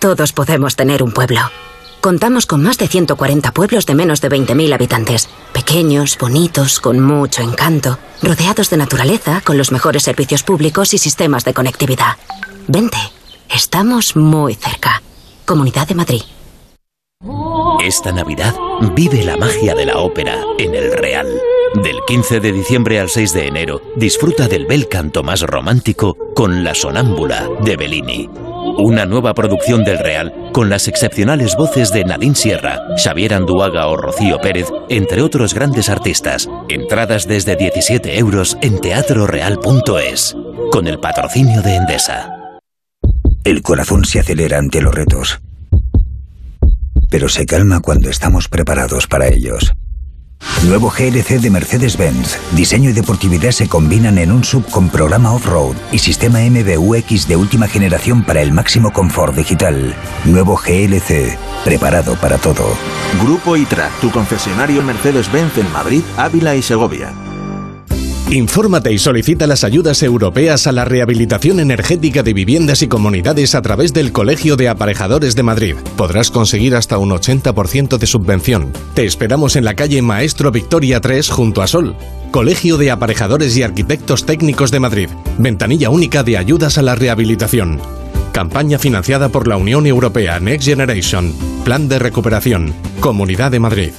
todos 0.00 0.32
podemos 0.32 0.74
tener 0.74 1.02
un 1.02 1.12
pueblo. 1.12 1.40
Contamos 2.00 2.46
con 2.46 2.62
más 2.62 2.78
de 2.78 2.88
140 2.88 3.52
pueblos 3.52 3.84
de 3.84 3.94
menos 3.94 4.22
de 4.22 4.30
20.000 4.30 4.72
habitantes, 4.72 5.28
pequeños, 5.52 6.16
bonitos, 6.18 6.80
con 6.80 6.98
mucho 6.98 7.42
encanto, 7.42 7.98
rodeados 8.22 8.70
de 8.70 8.78
naturaleza, 8.78 9.42
con 9.44 9.58
los 9.58 9.70
mejores 9.70 10.02
servicios 10.02 10.42
públicos 10.42 10.94
y 10.94 10.98
sistemas 10.98 11.44
de 11.44 11.52
conectividad. 11.52 12.16
Vente, 12.66 12.96
estamos 13.54 14.16
muy 14.16 14.54
cerca. 14.54 15.02
Comunidad 15.44 15.86
de 15.86 15.94
Madrid. 15.94 16.22
Esta 17.82 18.12
Navidad 18.12 18.54
vive 18.94 19.22
la 19.22 19.36
magia 19.36 19.74
de 19.74 19.84
la 19.84 19.98
ópera 19.98 20.42
en 20.58 20.74
el 20.74 20.92
Real. 20.92 21.28
Del 21.74 21.98
15 22.06 22.40
de 22.40 22.52
diciembre 22.52 22.98
al 22.98 23.10
6 23.10 23.34
de 23.34 23.46
enero, 23.46 23.82
disfruta 23.96 24.48
del 24.48 24.64
bel 24.64 24.88
canto 24.88 25.22
más 25.22 25.42
romántico 25.42 26.16
con 26.34 26.64
La 26.64 26.74
Sonámbula 26.74 27.48
de 27.62 27.76
Bellini. 27.76 28.49
Una 28.82 29.04
nueva 29.04 29.34
producción 29.34 29.84
del 29.84 29.98
Real 29.98 30.32
con 30.54 30.70
las 30.70 30.88
excepcionales 30.88 31.54
voces 31.54 31.92
de 31.92 32.02
Nadine 32.02 32.34
Sierra, 32.34 32.80
Xavier 32.96 33.34
Anduaga 33.34 33.86
o 33.88 33.96
Rocío 33.96 34.38
Pérez, 34.38 34.68
entre 34.88 35.20
otros 35.20 35.52
grandes 35.52 35.90
artistas. 35.90 36.48
Entradas 36.70 37.28
desde 37.28 37.56
17 37.56 38.18
euros 38.18 38.56
en 38.62 38.80
teatroreal.es. 38.80 40.34
Con 40.72 40.86
el 40.86 40.98
patrocinio 40.98 41.60
de 41.60 41.76
Endesa. 41.76 42.30
El 43.44 43.60
corazón 43.60 44.06
se 44.06 44.20
acelera 44.20 44.56
ante 44.56 44.80
los 44.80 44.94
retos, 44.94 45.42
pero 47.10 47.28
se 47.28 47.44
calma 47.44 47.80
cuando 47.80 48.08
estamos 48.08 48.48
preparados 48.48 49.06
para 49.06 49.28
ellos. 49.28 49.74
Nuevo 50.66 50.90
GLC 50.90 51.40
de 51.40 51.50
Mercedes-Benz. 51.50 52.38
Diseño 52.52 52.90
y 52.90 52.92
deportividad 52.92 53.50
se 53.50 53.68
combinan 53.68 54.18
en 54.18 54.30
un 54.30 54.44
sub 54.44 54.64
con 54.70 54.88
programa 54.88 55.32
off-road 55.32 55.74
y 55.90 55.98
sistema 55.98 56.40
MBUX 56.40 57.26
de 57.26 57.36
última 57.36 57.66
generación 57.66 58.22
para 58.22 58.42
el 58.42 58.52
máximo 58.52 58.92
confort 58.92 59.34
digital. 59.34 59.94
Nuevo 60.24 60.56
GLC, 60.56 61.38
preparado 61.64 62.14
para 62.16 62.38
todo. 62.38 62.66
Grupo 63.22 63.56
ITRA, 63.56 63.90
tu 64.00 64.10
concesionario 64.10 64.82
Mercedes-Benz 64.82 65.58
en 65.58 65.72
Madrid, 65.72 66.02
Ávila 66.16 66.54
y 66.54 66.62
Segovia. 66.62 67.12
Infórmate 68.28 68.92
y 68.92 68.98
solicita 68.98 69.46
las 69.48 69.64
ayudas 69.64 70.02
europeas 70.02 70.66
a 70.66 70.72
la 70.72 70.84
rehabilitación 70.84 71.58
energética 71.58 72.22
de 72.22 72.32
viviendas 72.32 72.82
y 72.82 72.86
comunidades 72.88 73.54
a 73.54 73.62
través 73.62 73.92
del 73.92 74.12
Colegio 74.12 74.56
de 74.56 74.68
Aparejadores 74.68 75.34
de 75.34 75.42
Madrid. 75.42 75.74
Podrás 75.96 76.30
conseguir 76.30 76.76
hasta 76.76 76.98
un 76.98 77.10
80% 77.10 77.98
de 77.98 78.06
subvención. 78.06 78.72
Te 78.94 79.04
esperamos 79.04 79.56
en 79.56 79.64
la 79.64 79.74
calle 79.74 80.00
Maestro 80.00 80.52
Victoria 80.52 81.00
3 81.00 81.28
junto 81.28 81.62
a 81.62 81.66
Sol. 81.66 81.96
Colegio 82.30 82.76
de 82.76 82.92
Aparejadores 82.92 83.56
y 83.56 83.64
Arquitectos 83.64 84.24
Técnicos 84.24 84.70
de 84.70 84.78
Madrid. 84.78 85.08
Ventanilla 85.38 85.90
única 85.90 86.22
de 86.22 86.36
ayudas 86.36 86.78
a 86.78 86.82
la 86.82 86.94
rehabilitación. 86.94 87.80
Campaña 88.32 88.78
financiada 88.78 89.30
por 89.30 89.48
la 89.48 89.56
Unión 89.56 89.86
Europea 89.86 90.38
Next 90.38 90.68
Generation. 90.68 91.34
Plan 91.64 91.88
de 91.88 91.98
recuperación. 91.98 92.72
Comunidad 93.00 93.50
de 93.50 93.58
Madrid. 93.58 93.90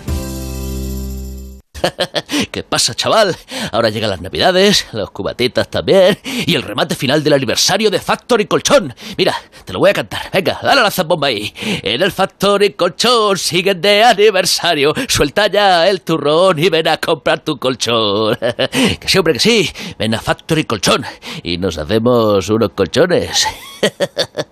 ¿Qué 2.52 2.64
pasa, 2.64 2.94
chaval? 2.94 3.36
Ahora 3.72 3.90
llegan 3.90 4.10
las 4.10 4.22
navidades, 4.22 4.88
los 4.92 5.12
cubatitas 5.12 5.70
también, 5.70 6.18
y 6.24 6.56
el 6.56 6.62
remate 6.62 6.96
final 6.96 7.24
del 7.24 7.34
aniversario 7.34 7.90
de 7.90 8.00
Factory 8.00 8.46
Colchón. 8.46 8.94
Mira, 9.18 9.36
te 9.66 9.74
lo 9.74 9.80
voy 9.80 9.90
a 9.90 9.94
cantar. 9.94 10.30
Venga, 10.32 10.60
dale 10.62 10.82
la 10.82 10.92
zambomba 10.92 11.28
ahí. 11.28 11.54
En 11.84 12.02
el 12.02 12.12
Factory 12.12 12.74
Colchón 12.74 13.38
siguen 13.38 13.82
de 13.82 14.04
aniversario. 14.04 14.94
Suelta 15.08 15.48
ya 15.48 15.88
el 15.88 16.02
turrón 16.02 16.60
y 16.60 16.70
ven 16.70 16.88
a 16.88 16.98
comprar 16.98 17.40
tu 17.44 17.58
colchón. 17.58 18.38
que 18.40 19.08
sí, 19.08 19.18
hombre, 19.18 19.34
que 19.34 19.40
sí. 19.40 19.70
Ven 19.98 20.16
a 20.16 20.22
Factory 20.22 20.66
Colchón 20.66 21.06
y 21.44 21.58
nos 21.58 21.78
hacemos 21.78 22.50
unos 22.50 22.72
colchones. 22.72 23.48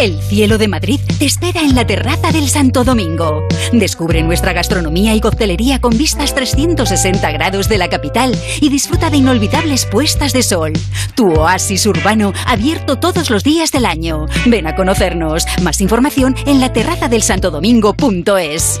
El 0.00 0.22
cielo 0.22 0.56
de 0.56 0.66
Madrid 0.66 0.98
te 1.18 1.26
espera 1.26 1.60
en 1.60 1.74
la 1.74 1.86
terraza 1.86 2.32
del 2.32 2.48
Santo 2.48 2.84
Domingo. 2.84 3.46
Descubre 3.70 4.22
nuestra 4.22 4.54
gastronomía 4.54 5.14
y 5.14 5.20
coctelería 5.20 5.78
con 5.78 5.98
vistas 5.98 6.34
360 6.34 7.30
grados 7.32 7.68
de 7.68 7.76
la 7.76 7.90
capital 7.90 8.34
y 8.62 8.70
disfruta 8.70 9.10
de 9.10 9.18
inolvidables 9.18 9.84
puestas 9.84 10.32
de 10.32 10.42
sol. 10.42 10.72
Tu 11.14 11.30
oasis 11.30 11.84
urbano 11.84 12.32
abierto 12.46 12.98
todos 12.98 13.28
los 13.28 13.44
días 13.44 13.72
del 13.72 13.84
año. 13.84 14.24
Ven 14.46 14.66
a 14.66 14.74
conocernos. 14.74 15.44
Más 15.62 15.82
información 15.82 16.34
en 16.46 16.60
la 16.60 16.72
terraza 16.72 17.10
del 17.10 17.22
santodomingo.es. 17.22 18.80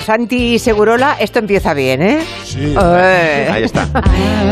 Para 0.00 0.18
Santi 0.18 0.58
Segurola, 0.58 1.16
esto 1.20 1.40
empieza 1.40 1.74
bien, 1.74 2.00
¿eh? 2.00 2.20
Sí. 2.44 2.74
Eh. 2.80 3.48
Ahí 3.52 3.64
está. 3.64 3.86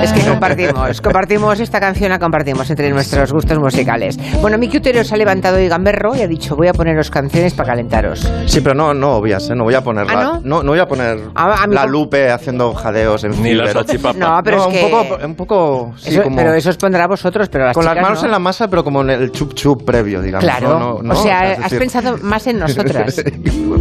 Es 0.02 0.12
que 0.12 0.20
compartimos, 0.20 1.00
compartimos 1.00 1.58
esta 1.61 1.80
canción, 1.80 2.11
la 2.11 2.18
compartimos 2.18 2.68
entre 2.68 2.90
nuestros 2.90 3.32
gustos 3.32 3.58
musicales. 3.58 4.18
Bueno, 4.42 4.58
Miki 4.58 4.76
Utero 4.76 5.02
se 5.04 5.14
ha 5.14 5.16
levantado 5.16 5.58
y 5.58 5.66
gamberro 5.66 6.14
y 6.14 6.20
ha 6.20 6.26
dicho, 6.26 6.54
voy 6.54 6.68
a 6.68 6.74
poneros 6.74 7.11
canciones 7.11 7.54
para 7.54 7.70
calentaros. 7.70 8.30
Sí, 8.44 8.61
pero 8.61 8.74
no, 8.74 8.92
no 8.92 9.12
obvias, 9.16 9.48
¿eh? 9.48 9.54
No 9.54 9.64
voy 9.64 9.74
a 9.74 9.82
poner 9.82 10.06
¿Ah, 10.11 10.14
la, 10.14 10.40
no? 10.44 10.62
no 10.62 10.70
voy 10.72 10.80
a 10.80 10.87
poner 10.87 11.18
A- 11.34 11.62
a 11.62 11.66
mí 11.66 11.74
la 11.74 11.87
Lupe 11.87 12.30
haciendo 12.30 12.74
jadeos 12.74 13.24
en 13.24 13.42
Ni 13.42 13.54
la 13.54 13.72
salchipapa. 13.72 14.18
No, 14.18 14.40
pero 14.44 14.58
es 14.61 14.66
un 14.66 14.72
que- 14.72 14.88
Poco, 14.90 15.18
un 15.24 15.34
poco, 15.34 15.94
sí, 15.96 16.11
Eso- 16.11 16.24
como... 16.24 16.37
Pero 16.37 16.52
eso 16.52 16.68
os 16.70 16.76
pondrá 16.76 17.04
a 17.04 17.08
vosotros, 17.08 17.48
pero 17.48 17.64
las 17.64 17.74
con 17.74 17.87
las 17.87 17.96
manos 17.96 18.20
no. 18.20 18.26
en 18.26 18.32
la 18.32 18.38
masa, 18.38 18.68
pero 18.68 18.84
como 18.84 19.00
en 19.00 19.11
el 19.11 19.32
chup 19.32 19.54
chup 19.54 19.82
previo, 19.84 20.20
digamos. 20.20 20.44
Claro, 20.44 20.78
¿no? 20.78 20.78
No, 20.78 21.02
no, 21.02 21.18
o 21.18 21.22
sea, 21.22 21.40
has 21.52 21.58
decir- 21.72 21.78
pensado 21.78 22.18
más 22.20 22.46
en 22.46 22.58
nosotras. 22.61 23.14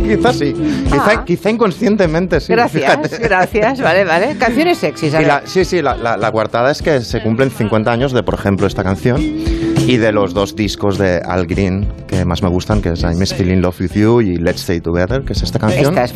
quizás 0.07 0.35
sí, 0.37 0.53
quizá, 0.89 1.11
Ah. 1.11 1.23
quizá 1.25 1.49
inconscientemente 1.57 2.39
sí. 2.39 2.53
Gracias, 2.53 2.83
fíjate. 2.95 3.17
gracias, 3.27 3.81
vale, 3.81 4.03
vale. 4.05 4.35
Canciones 4.39 4.77
sexys, 4.77 5.13
a 5.13 5.17
Y 5.21 5.25
ver. 5.25 5.27
la- 5.27 5.41
sí, 5.45 5.65
sí, 5.65 5.81
la, 5.81 5.95
la, 5.95 6.15
la 6.17 6.31
coartada 6.31 6.71
es 6.71 6.81
que 6.81 7.01
se 7.01 7.21
cumplen 7.21 7.51
50 7.51 7.91
años 7.91 8.11
de, 8.13 8.23
por 8.23 8.35
ejemplo, 8.35 8.67
esta 8.67 8.83
canción 8.83 9.19
y 9.21 9.97
de 9.97 10.11
los 10.11 10.33
dos 10.33 10.55
discos 10.55 10.97
de 10.97 11.17
Al 11.25 11.45
Green 11.47 11.87
que 12.07 12.25
más 12.25 12.41
me 12.43 12.49
gustan, 12.49 12.81
que 12.81 12.89
es 12.89 13.01
I'm 13.01 13.21
Still 13.23 13.49
in 13.51 13.61
Love 13.61 13.79
with 13.81 13.91
You 13.93 14.21
y 14.21 14.37
Let's 14.37 14.61
Stay 14.61 14.81
Together, 14.81 15.21
que 15.23 15.33
es 15.33 15.43
esta 15.43 15.59
canción. 15.59 15.97
Esta 15.97 16.03
es 16.03 16.11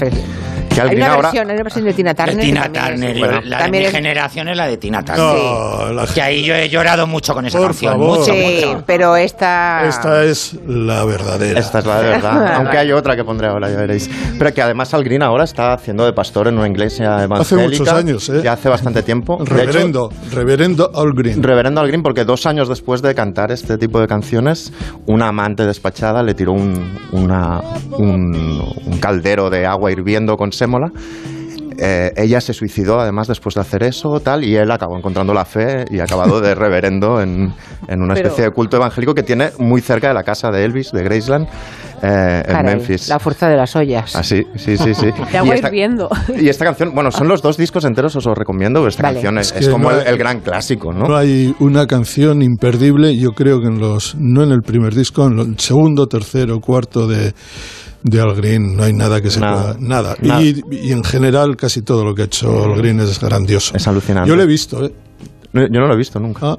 que 0.73 0.81
Al 0.81 0.89
Hay 0.89 0.95
una 0.97 1.07
ahora... 1.13 1.21
versión, 1.29 1.49
hay 1.49 1.55
una 1.55 1.63
versión 1.63 1.85
de 1.85 1.93
Tina 1.93 2.13
Turner. 2.13 2.35
De 2.35 2.41
Tina 2.43 2.63
Turner, 2.71 3.17
bueno, 3.19 3.41
la 3.43 3.63
de 3.63 3.71
mi 3.71 3.77
es- 3.79 3.91
generación 3.91 4.47
es 4.49 4.57
la 4.57 4.67
de 4.67 4.77
Tina 4.77 5.03
Turner. 5.03 5.23
No, 5.25 5.93
la- 5.93 6.05
Que 6.07 6.21
ahí 6.21 6.43
yo 6.43 6.55
he 6.55 6.69
llorado 6.69 7.07
mucho 7.07 7.33
con 7.33 7.45
esa 7.45 7.57
Por 7.57 7.67
canción. 7.67 7.93
favor. 7.93 8.19
Mucho, 8.19 8.31
Sí, 8.33 8.61
mucho. 8.65 8.83
pero 8.85 9.15
esta... 9.15 9.85
Esta 9.87 10.23
es 10.23 10.57
la 10.67 11.03
verdadera. 11.05 11.59
Esta 11.59 11.79
es 11.79 11.85
la 11.85 12.01
de 12.01 12.09
verdad. 12.09 12.53
Aunque 12.55 12.77
hay 12.77 12.91
otra 12.91 13.15
que 13.15 13.23
pondré 13.23 13.47
ahora, 13.47 13.69
ya 13.69 13.77
veréis. 13.77 14.09
Pero 14.37 14.53
que 14.53 14.61
además 14.61 14.93
Al 14.93 15.03
Green 15.03 15.23
ahora 15.23 15.43
está 15.43 15.73
haciendo 15.73 16.05
de 16.05 16.13
pastor 16.13 16.47
en 16.47 16.57
una 16.57 16.67
iglesia 16.67 17.23
evangélica. 17.23 17.67
muchos 17.67 17.87
años, 17.89 18.29
¿eh? 18.29 18.41
Ya 18.43 18.53
hace 18.53 18.69
bastante 18.69 19.03
tiempo. 19.03 19.37
De 19.37 19.43
hecho, 19.43 19.53
Reverendo, 19.55 20.09
reverendo 20.31 20.91
Al 20.95 21.11
Green. 21.13 21.41
Reverendo 21.43 21.81
Al 21.81 21.87
Green, 21.87 22.03
porque 22.03 22.25
dos 22.25 22.45
años 22.45 22.67
después 22.69 23.01
de 23.01 23.13
cantar 23.15 23.51
este 23.51 23.77
tipo 23.77 23.99
de 23.99 24.07
canciones, 24.07 24.71
una 25.05 25.27
amante 25.27 25.65
despachada 25.65 26.23
le 26.23 26.33
tiró 26.33 26.53
un, 26.53 26.97
una- 27.11 27.61
un, 27.91 28.61
un 28.85 28.97
caldero 28.99 29.49
de 29.49 29.65
agua 29.65 29.91
hirviendo 29.91 30.37
con 30.37 30.51
sémola. 30.61 30.91
Eh, 31.83 32.11
ella 32.15 32.39
se 32.41 32.53
suicidó 32.53 32.99
además 32.99 33.27
después 33.27 33.55
de 33.55 33.61
hacer 33.61 33.81
eso 33.81 34.19
tal 34.19 34.43
y 34.43 34.55
él 34.55 34.69
acabó 34.69 34.97
encontrando 34.97 35.33
la 35.33 35.45
fe 35.45 35.85
y 35.89 35.99
ha 35.99 36.03
acabado 36.03 36.39
de 36.39 36.53
reverendo 36.53 37.21
en, 37.21 37.53
en 37.87 38.01
una 38.03 38.13
Pero- 38.13 38.27
especie 38.27 38.43
de 38.43 38.51
culto 38.51 38.77
evangélico 38.77 39.15
que 39.15 39.23
tiene 39.23 39.49
muy 39.57 39.81
cerca 39.81 40.09
de 40.09 40.13
la 40.13 40.21
casa 40.23 40.51
de 40.51 40.63
Elvis 40.65 40.91
de 40.91 41.01
Graceland 41.03 41.47
eh, 42.03 42.43
en 42.45 42.53
Caray, 42.53 42.75
Memphis. 42.75 43.07
La 43.07 43.17
fuerza 43.19 43.47
de 43.49 43.55
las 43.57 43.75
ollas. 43.75 44.15
Así, 44.15 44.43
sí, 44.57 44.77
sí, 44.77 44.93
sí. 44.93 45.07
De 45.31 45.37
agua 45.37 45.47
Y 45.55 45.57
esta- 45.57 45.67
hirviendo. 45.69 46.09
Y 46.37 46.49
esta 46.49 46.65
canción, 46.65 46.93
bueno, 46.93 47.09
son 47.09 47.27
los 47.27 47.41
dos 47.41 47.57
discos 47.57 47.83
enteros, 47.85 48.15
os 48.15 48.25
los 48.25 48.37
recomiendo, 48.37 48.81
pero 48.81 48.89
esta 48.89 49.03
Vale. 49.03 49.15
canción 49.15 49.37
es, 49.39 49.47
Es 49.47 49.53
que 49.53 49.59
es 49.59 49.69
como 49.69 49.89
no 49.89 49.95
el, 49.95 50.01
hay- 50.05 50.07
el 50.13 50.17
gran 50.19 50.41
clásico, 50.41 50.93
¿no? 50.93 51.07
No 51.07 51.15
hay 51.15 51.55
una 51.59 51.87
canción 51.87 52.41
imperdible, 52.43 53.17
yo 53.17 53.31
creo 53.31 53.59
que 53.59 53.67
en 53.67 53.79
los, 53.79 54.15
no 54.19 54.43
en 54.43 54.51
el 54.51 54.61
primer 54.61 54.93
disco, 54.93 55.25
en 55.25 55.39
el 55.39 55.57
segundo, 55.59 56.05
tercero, 56.07 56.59
cuarto 56.59 57.07
de, 57.07 57.33
de 58.03 58.21
Al 58.21 58.33
Green, 58.35 58.75
no 58.75 58.83
hay 58.83 58.93
nada 58.93 59.21
que 59.21 59.29
se 59.29 59.39
Nada. 59.39 59.73
pueda, 59.73 59.75
nada. 59.79 60.15
Nada. 60.21 60.41
Y, 60.41 60.61
y 60.71 60.91
en 60.91 61.03
general 61.03 61.55
casi 61.57 61.81
todo 61.81 62.03
lo 62.03 62.15
que 62.15 62.23
ha 62.23 62.25
hecho 62.25 62.63
Al 62.65 62.75
Green 62.75 62.99
es 62.99 63.19
grandioso. 63.19 63.75
Es 63.75 63.87
alucinante. 63.87 64.29
Yo 64.29 64.35
lo 64.35 64.43
he 64.43 64.47
visto, 64.47 64.85
¿eh? 64.85 64.91
No, 65.53 65.63
Yo 65.67 65.81
no 65.81 65.87
lo 65.87 65.93
he 65.95 65.97
visto 65.97 66.17
nunca. 66.17 66.57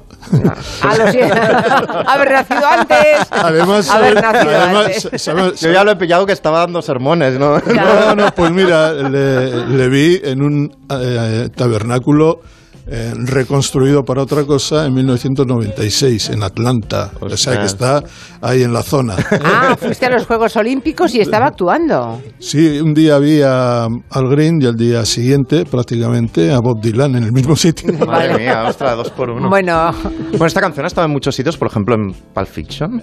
Ah, 0.83 0.95
lo 0.97 1.11
siento. 1.11 1.35
Haber 2.07 2.31
nacido 2.31 2.61
antes. 2.67 3.27
Además, 3.31 3.87
nacido 3.87 4.51
Además, 4.51 4.85
antes. 5.05 5.21
¿sabes? 5.21 5.61
Yo 5.61 5.71
ya 5.71 5.83
lo 5.83 5.91
he 5.91 5.95
pillado 5.95 6.27
que 6.27 6.33
estaba 6.33 6.59
dando 6.59 6.79
sermones, 6.83 7.39
¿no? 7.39 7.57
No, 7.59 8.15
no, 8.15 8.31
pues 8.35 8.51
mira, 8.53 8.93
le, 8.93 9.65
le 9.65 9.89
vi 9.89 10.21
en 10.23 10.43
un 10.43 10.75
eh, 10.91 11.49
tabernáculo 11.55 12.41
eh, 12.85 13.13
reconstruido 13.15 14.03
para 14.03 14.21
otra 14.21 14.43
cosa 14.43 14.85
en 14.85 14.93
1996 14.93 16.29
en 16.31 16.43
Atlanta. 16.43 17.11
O 17.19 17.29
sea 17.29 17.59
que 17.59 17.65
está 17.65 18.03
ahí 18.41 18.63
en 18.63 18.73
la 18.73 18.83
zona. 18.83 19.15
Ah, 19.43 19.75
fuiste 19.79 20.05
a 20.05 20.09
los 20.09 20.25
Juegos 20.25 20.55
Olímpicos 20.57 21.13
y 21.15 21.21
estaba 21.21 21.47
actuando. 21.47 22.21
Sí, 22.39 22.79
un 22.79 22.93
día 22.93 23.17
vi 23.19 23.41
a 23.41 23.85
Al 23.85 24.29
Green 24.29 24.61
y 24.61 24.65
al 24.65 24.75
día 24.75 25.05
siguiente 25.05 25.65
prácticamente 25.65 26.51
a 26.51 26.59
Bob 26.59 26.81
Dylan 26.81 27.15
en 27.15 27.23
el 27.23 27.31
mismo 27.31 27.55
sitio. 27.55 27.93
Madre 28.05 28.37
mía, 28.37 28.65
ostras, 28.67 28.97
dos 28.97 29.11
por 29.11 29.29
uno. 29.29 29.49
Bueno. 29.49 29.91
Bueno, 30.31 30.45
esta 30.45 30.61
canción 30.61 30.85
ha 30.85 30.87
estado 30.87 31.05
en 31.05 31.13
muchos 31.13 31.35
sitios, 31.35 31.57
por 31.57 31.67
ejemplo 31.69 31.95
en 31.95 32.13
Pulp 32.33 32.47
Fiction. 32.47 33.01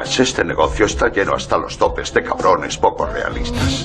Verás, 0.00 0.20
este 0.20 0.42
negocio 0.44 0.86
está 0.86 1.08
lleno 1.08 1.34
hasta 1.34 1.58
los 1.58 1.76
topes 1.76 2.14
de 2.14 2.22
cabrones 2.22 2.78
poco 2.78 3.04
realistas. 3.04 3.84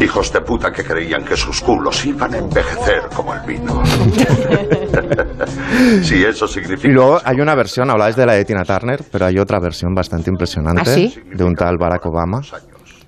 Hijos 0.00 0.32
de 0.32 0.40
puta 0.40 0.70
que 0.70 0.84
creían 0.84 1.24
que 1.24 1.36
sus 1.36 1.60
culos 1.62 2.06
iban 2.06 2.32
a 2.34 2.38
envejecer 2.38 3.08
como 3.12 3.34
el 3.34 3.40
vino. 3.40 3.82
si 6.04 6.24
eso 6.24 6.44
Y 6.44 6.48
significa... 6.48 6.94
luego 6.94 7.20
hay 7.24 7.40
una 7.40 7.56
versión, 7.56 7.90
habláis 7.90 8.14
de 8.14 8.24
la 8.24 8.34
de 8.34 8.44
Tina 8.44 8.62
Turner, 8.64 9.02
pero 9.10 9.26
hay 9.26 9.36
otra 9.40 9.58
versión 9.58 9.92
bastante 9.94 10.30
impresionante 10.30 10.82
¿Ah, 10.82 10.94
sí? 10.94 11.12
de 11.34 11.42
un 11.44 11.56
tal 11.56 11.76
Barack 11.76 12.06
Obama. 12.06 12.40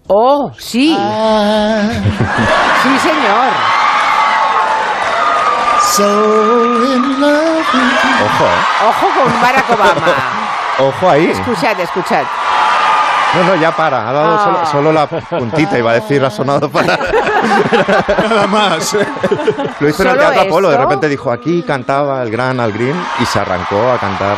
Oh, 0.09 0.51
sí. 0.59 0.97
Sí, 2.83 2.99
señor. 2.99 3.53
Ojo, 8.25 8.45
¿eh? 8.45 8.89
Ojo 8.89 9.07
con 9.23 9.41
Barack 9.41 9.71
Obama. 9.71 10.40
Ojo 10.81 11.09
ahí. 11.11 11.27
Escuchad, 11.31 11.79
escuchad. 11.81 12.25
No, 13.35 13.45
no, 13.45 13.55
ya 13.61 13.71
para. 13.71 14.09
Ha 14.09 14.13
dado 14.13 14.35
Ah. 14.35 14.45
solo, 14.45 14.67
solo 14.67 14.93
la 14.93 15.07
puntita, 15.07 15.79
iba 15.79 15.93
a 15.93 15.95
decir, 15.95 16.25
ha 16.25 16.31
sonado 16.31 16.69
para. 16.69 16.97
Nada 18.29 18.47
más. 18.49 18.97
Lo 19.79 19.89
hizo 19.89 20.03
en 20.03 20.09
el 20.09 20.15
¿Solo 20.15 20.19
Teatro 20.19 20.41
Apolo, 20.43 20.71
de 20.71 20.77
repente 20.79 21.09
dijo, 21.09 21.31
aquí 21.31 21.63
cantaba 21.63 22.23
el 22.23 22.31
gran 22.31 22.59
Al 22.59 22.73
Green 22.73 22.97
y 23.21 23.25
se 23.27 23.39
arrancó 23.39 23.89
a 23.93 23.99
cantar, 23.99 24.37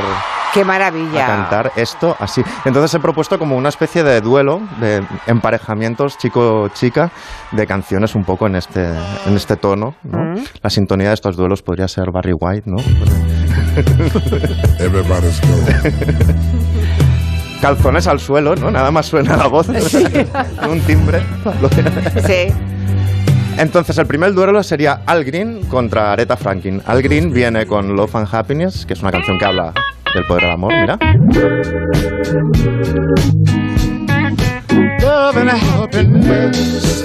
Qué 0.53 0.61
a 0.61 0.65
maravilla. 0.67 1.27
cantar 1.27 1.73
esto 1.77 2.15
así. 2.21 2.45
Entonces 2.67 2.93
he 2.95 3.01
propuesto 3.01 3.39
como 3.39 3.57
una 3.57 3.71
especie 3.71 4.03
de 4.05 4.21
duelo, 4.21 4.61
de 4.79 5.03
emparejamientos 5.27 6.19
chico-chica, 6.19 7.11
de 7.53 7.67
canciones 7.67 8.15
un 8.15 8.25
poco 8.25 8.47
en 8.47 8.57
este, 8.57 8.85
en 9.27 9.35
este 9.35 9.57
tono. 9.57 9.95
¿no? 10.03 10.19
Mm. 10.19 10.45
La 10.63 10.69
sintonía 10.69 11.09
de 11.09 11.15
estos 11.15 11.35
duelos 11.37 11.63
podría 11.63 11.89
ser 11.89 12.11
Barry 12.13 12.35
White, 12.39 12.65
¿no? 12.67 12.77
Everybody's 14.79 15.41
Calzones 17.61 18.07
al 18.09 18.19
suelo, 18.19 18.57
¿no? 18.57 18.71
Nada 18.71 18.91
más 18.91 19.07
suena 19.07 19.37
la 19.37 19.47
voz. 19.47 19.69
un 20.69 20.81
timbre. 20.81 21.23
Sí. 22.27 22.53
Entonces, 23.57 23.97
el 23.99 24.07
primer 24.07 24.33
duelo 24.35 24.63
sería 24.63 25.03
Al 25.07 25.25
Green 25.25 25.65
contra 25.67 26.13
Aretha 26.13 26.37
Franklin. 26.37 26.83
Al 26.87 27.03
Green 27.03 27.33
viene 27.33 27.67
con 27.67 27.95
Love 27.95 28.17
and 28.17 28.29
Happiness, 28.33 28.85
que 28.85 28.95
es 28.95 29.03
una 29.03 29.13
canción 29.13 29.39
que 29.39 29.45
habla 29.45 29.73
del 30.13 30.25
poder 30.27 30.43
del 30.43 30.53
amor, 30.53 30.73
mira. 30.73 30.99
Love 35.01 35.37
and 35.37 35.51
happiness. 35.51 37.05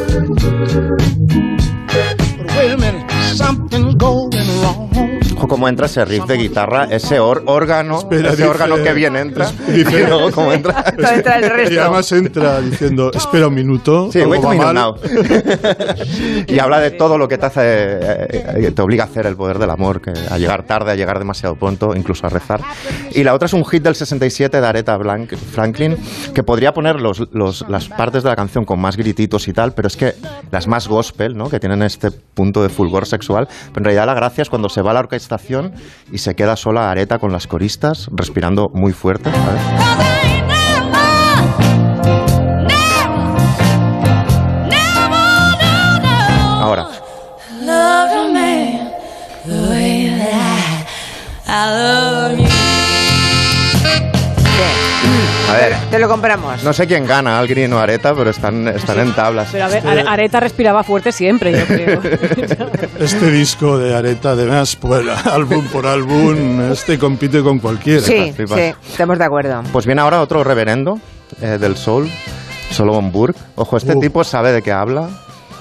But 1.87 2.21
wait 2.57 2.71
a 2.71 2.77
minute, 2.77 3.11
something 3.35 3.95
going 3.97 4.31
wrong. 4.61 5.26
Cómo 5.47 5.67
entra 5.69 5.85
ese 5.85 6.03
riff 6.05 6.25
de 6.25 6.35
guitarra, 6.37 6.85
ese 6.89 7.19
or- 7.19 7.43
órgano, 7.45 7.99
Espera, 7.99 8.29
ese 8.29 8.37
dice- 8.37 8.47
órgano 8.49 8.75
que 8.83 8.93
bien 8.93 9.15
entra. 9.15 9.49
dice- 9.67 10.01
y 10.01 10.05
luego 10.05 10.31
cómo 10.31 10.51
entra. 10.53 10.83
Entra 10.97 11.37
el 11.39 11.49
resto. 11.49 11.73
Y 11.73 11.77
además 11.77 12.11
entra 12.11 12.61
diciendo, 12.61 13.11
espera 13.13 13.47
un 13.47 13.53
minuto. 13.55 14.09
Sí, 14.11 14.19
wait 14.21 14.43
a 14.43 14.49
minute 14.49 14.65
mal". 14.65 14.75
now. 14.75 14.95
y 16.47 16.59
habla 16.59 16.79
de 16.79 16.91
todo 16.91 17.17
lo 17.17 17.27
que 17.27 17.37
te 17.37 17.45
hace, 17.45 17.61
eh, 17.63 18.27
eh, 18.67 18.71
te 18.75 18.81
obliga 18.81 19.03
a 19.03 19.07
hacer 19.07 19.25
el 19.25 19.35
poder 19.35 19.59
del 19.59 19.69
amor, 19.69 20.01
que 20.01 20.11
a 20.29 20.37
llegar 20.37 20.63
tarde, 20.63 20.91
a 20.91 20.95
llegar 20.95 21.19
demasiado 21.19 21.55
pronto, 21.55 21.95
incluso 21.95 22.25
a 22.27 22.29
rezar. 22.29 22.61
Y 23.13 23.23
la 23.23 23.33
otra 23.33 23.45
es 23.47 23.53
un 23.53 23.65
hit 23.65 23.83
del 23.83 23.95
67 23.95 24.59
de 24.59 24.67
Aretha 24.67 24.97
Blank- 24.97 25.35
Franklin, 25.37 25.97
que 26.33 26.43
podría 26.43 26.73
poner 26.73 26.99
los, 27.01 27.27
los- 27.31 27.65
las 27.69 27.87
partes 27.87 28.23
de 28.23 28.29
la 28.29 28.35
canción 28.35 28.65
con 28.65 28.79
más 28.79 28.97
grititos 28.97 29.47
y 29.47 29.53
tal, 29.53 29.73
pero 29.73 29.87
es 29.87 29.97
que 29.97 30.13
las 30.51 30.67
más 30.67 30.87
gospel, 30.87 31.37
¿no? 31.37 31.49
que 31.49 31.59
tienen 31.59 31.81
este 31.83 32.11
punto 32.11 32.61
de 32.63 32.69
fulgor 32.69 33.05
sexual, 33.05 33.47
pero 33.73 33.79
en 33.79 33.83
realidad 33.85 34.05
la 34.05 34.13
gracia 34.13 34.41
es 34.41 34.49
cuando 34.49 34.69
se 34.69 34.81
va 34.81 34.91
a 34.91 34.93
la 34.95 34.99
y 36.11 36.17
se 36.17 36.35
queda 36.35 36.55
sola 36.55 36.89
Aretha 36.89 37.19
con 37.19 37.31
las 37.31 37.47
coristas, 37.47 38.07
respirando 38.11 38.67
muy 38.73 38.93
fuerte. 38.93 39.29
Ahora. 46.61 46.87
A 55.49 55.53
ver, 55.53 55.73
Te 55.89 55.97
lo 55.99 56.09
compramos. 56.09 56.63
no 56.63 56.73
sé 56.73 56.85
quién 56.87 57.05
gana, 57.05 57.39
Algrin 57.39 57.71
o 57.73 57.79
Areta, 57.79 58.13
pero 58.13 58.29
están, 58.31 58.67
están 58.67 58.99
en 58.99 59.13
tablas. 59.13 59.47
Pero 59.51 59.63
a 59.65 59.67
ver, 59.69 59.87
Are- 59.87 60.03
Areta 60.07 60.39
respiraba 60.41 60.83
fuerte 60.83 61.11
siempre, 61.11 61.51
yo 61.57 61.65
creo. 61.65 62.01
Este 62.99 63.29
disco 63.31 63.77
de 63.77 63.95
Areta, 63.95 64.31
además, 64.31 64.75
pues, 64.75 65.05
álbum 65.25 65.65
por 65.67 65.85
álbum, 65.85 66.71
este 66.71 66.97
compite 66.97 67.41
con 67.43 67.59
cualquiera. 67.59 68.01
Sí, 68.01 68.33
flipas. 68.35 68.59
sí, 68.59 68.73
estamos 68.91 69.17
de 69.19 69.25
acuerdo. 69.25 69.61
Pues 69.71 69.85
viene 69.85 70.01
ahora 70.01 70.21
otro 70.21 70.43
reverendo 70.43 70.99
eh, 71.41 71.57
del 71.59 71.77
soul, 71.77 72.09
Solomon 72.71 73.11
Burke. 73.11 73.39
Ojo, 73.55 73.77
este 73.77 73.93
Uh. 73.95 73.99
tipo 73.99 74.23
sabe 74.23 74.51
de 74.51 74.61
qué 74.61 74.71
habla. 74.71 75.09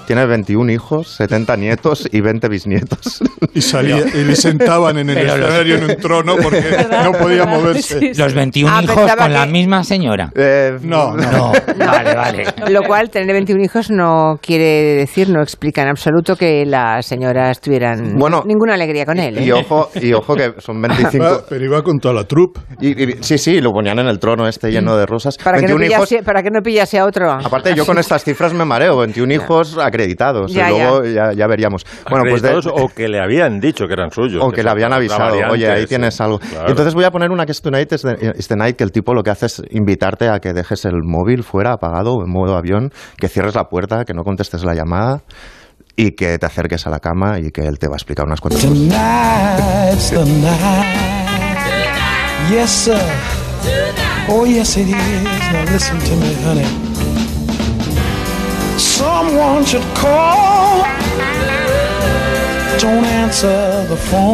Tiene 0.06 0.24
21 0.26 0.70
hijos, 0.72 1.08
70 1.16 1.56
nietos 1.56 2.08
y 2.12 2.20
20 2.20 2.48
bisnietos. 2.48 3.20
Y, 3.54 3.60
salía, 3.60 3.98
y 4.14 4.24
le 4.24 4.36
sentaban 4.36 4.98
en 4.98 5.10
el 5.10 5.16
Pero 5.16 5.36
los- 5.36 5.48
escenario 5.48 5.76
en 5.76 5.84
un 5.90 5.96
trono 5.96 6.36
porque 6.42 6.62
no 7.04 7.12
podía 7.12 7.44
moverse. 7.44 8.12
Los 8.16 8.34
21 8.34 8.70
Ah, 8.72 8.82
hijos 8.82 9.12
con 9.16 9.32
la 9.32 9.46
que- 9.46 9.52
misma 9.52 9.82
señora. 9.82 10.30
Eh, 10.34 10.78
No, 10.82 11.16
no. 11.16 11.52
No, 11.76 11.86
vale, 11.86 12.14
vale. 12.14 12.44
Lo 12.70 12.82
cual, 12.82 13.10
tener 13.10 13.32
21 13.32 13.64
hijos 13.64 13.90
no 13.90 14.38
quiere 14.40 14.94
decir, 14.96 15.28
no 15.28 15.42
explica 15.42 15.82
en 15.82 15.88
absoluto 15.88 16.36
que 16.36 16.64
las 16.66 17.04
señoras 17.06 17.60
tuvieran 17.60 18.14
Bueno, 18.16 18.42
ninguna 18.46 18.74
alegría 18.74 19.04
con 19.04 19.18
él. 19.18 19.38
¿eh? 19.38 19.44
Y 19.44 19.50
ojo, 19.52 19.90
y 19.94 20.12
ojo 20.12 20.34
que 20.36 20.54
son 20.58 20.84
Ah, 20.84 20.88
25. 20.88 21.44
Pero 21.48 21.64
iba 21.64 21.82
con 21.82 21.98
toda 21.98 22.14
la 22.14 22.24
troupe. 22.24 22.60
Y, 22.80 22.88
y- 23.02 23.16
sí, 23.22 23.38
sí, 23.38 23.60
lo 23.60 23.72
ponían 23.72 23.98
en 23.98 24.06
el 24.06 24.18
trono 24.18 24.46
este 24.46 24.70
lleno 24.70 24.96
de 24.96 25.06
rosas. 25.06 25.36
para, 25.38 25.58
que 25.58 25.66
no 25.66 25.76
21 25.76 25.84
hijos. 25.96 26.08
pillase, 26.08 26.24
para 26.24 26.42
que 26.42 26.50
no 26.50 26.60
pillase 26.62 26.98
a 26.98 27.04
otro. 27.04 27.32
Aparte, 27.32 27.74
yo 27.74 27.84
con 27.84 27.98
estas 27.98 28.22
cifras 28.22 28.52
me 28.52 28.64
mareo. 28.64 28.96
21 28.98 29.32
hijos 29.34 29.76
acreditados. 29.96 30.52
Ya, 30.52 30.70
y 30.70 30.78
luego 30.78 31.04
ya, 31.04 31.32
ya 31.32 31.46
veríamos. 31.46 31.84
Bueno, 32.08 32.24
pues 32.28 32.42
de, 32.42 32.60
o 32.72 32.88
que 32.88 33.08
le 33.08 33.20
habían 33.20 33.58
dicho 33.60 33.86
que 33.86 33.94
eran 33.94 34.10
suyos. 34.10 34.42
o 34.42 34.50
que 34.50 34.62
le 34.62 34.70
habían 34.70 34.92
avisado, 34.92 35.30
variante, 35.30 35.52
oye, 35.52 35.70
ahí 35.70 35.82
sí. 35.82 35.88
tienes 35.88 36.20
algo. 36.20 36.38
Claro. 36.38 36.68
Entonces 36.68 36.94
voy 36.94 37.04
a 37.04 37.10
poner 37.10 37.30
una 37.30 37.46
que 37.46 37.52
es 37.52 37.62
Tonight 37.62 37.92
is 37.92 38.02
the, 38.02 38.32
is 38.36 38.48
the 38.48 38.56
Night, 38.56 38.76
que 38.76 38.84
el 38.84 38.92
tipo 38.92 39.14
lo 39.14 39.22
que 39.22 39.30
hace 39.30 39.46
es 39.46 39.62
invitarte 39.70 40.28
a 40.28 40.38
que 40.38 40.52
dejes 40.52 40.84
el 40.84 41.02
móvil 41.02 41.42
fuera 41.42 41.72
apagado, 41.72 42.22
en 42.24 42.30
modo 42.30 42.56
avión, 42.56 42.90
que 43.18 43.28
cierres 43.28 43.54
la 43.54 43.64
puerta, 43.64 44.04
que 44.04 44.14
no 44.14 44.22
contestes 44.22 44.64
la 44.64 44.74
llamada 44.74 45.22
y 45.96 46.12
que 46.12 46.38
te 46.38 46.46
acerques 46.46 46.86
a 46.86 46.90
la 46.90 47.00
cama 47.00 47.38
y 47.38 47.50
que 47.50 47.62
él 47.62 47.78
te 47.78 47.88
va 47.88 47.94
a 47.94 47.96
explicar 47.96 48.26
unas 48.26 48.40
cuantas 48.40 48.64
cosas. 48.64 48.78
Tonight's 48.78 50.10
the 50.10 50.24
night. 50.24 51.16
Yes, 52.50 52.70
sir. 52.70 53.00
Oh, 54.28 54.44
yes, 54.44 54.76
it 54.76 54.88
is. 54.88 54.94
Now 54.94 55.64
listen 55.72 55.98
to 55.98 56.16
me, 56.16 56.34
honey. 56.44 56.95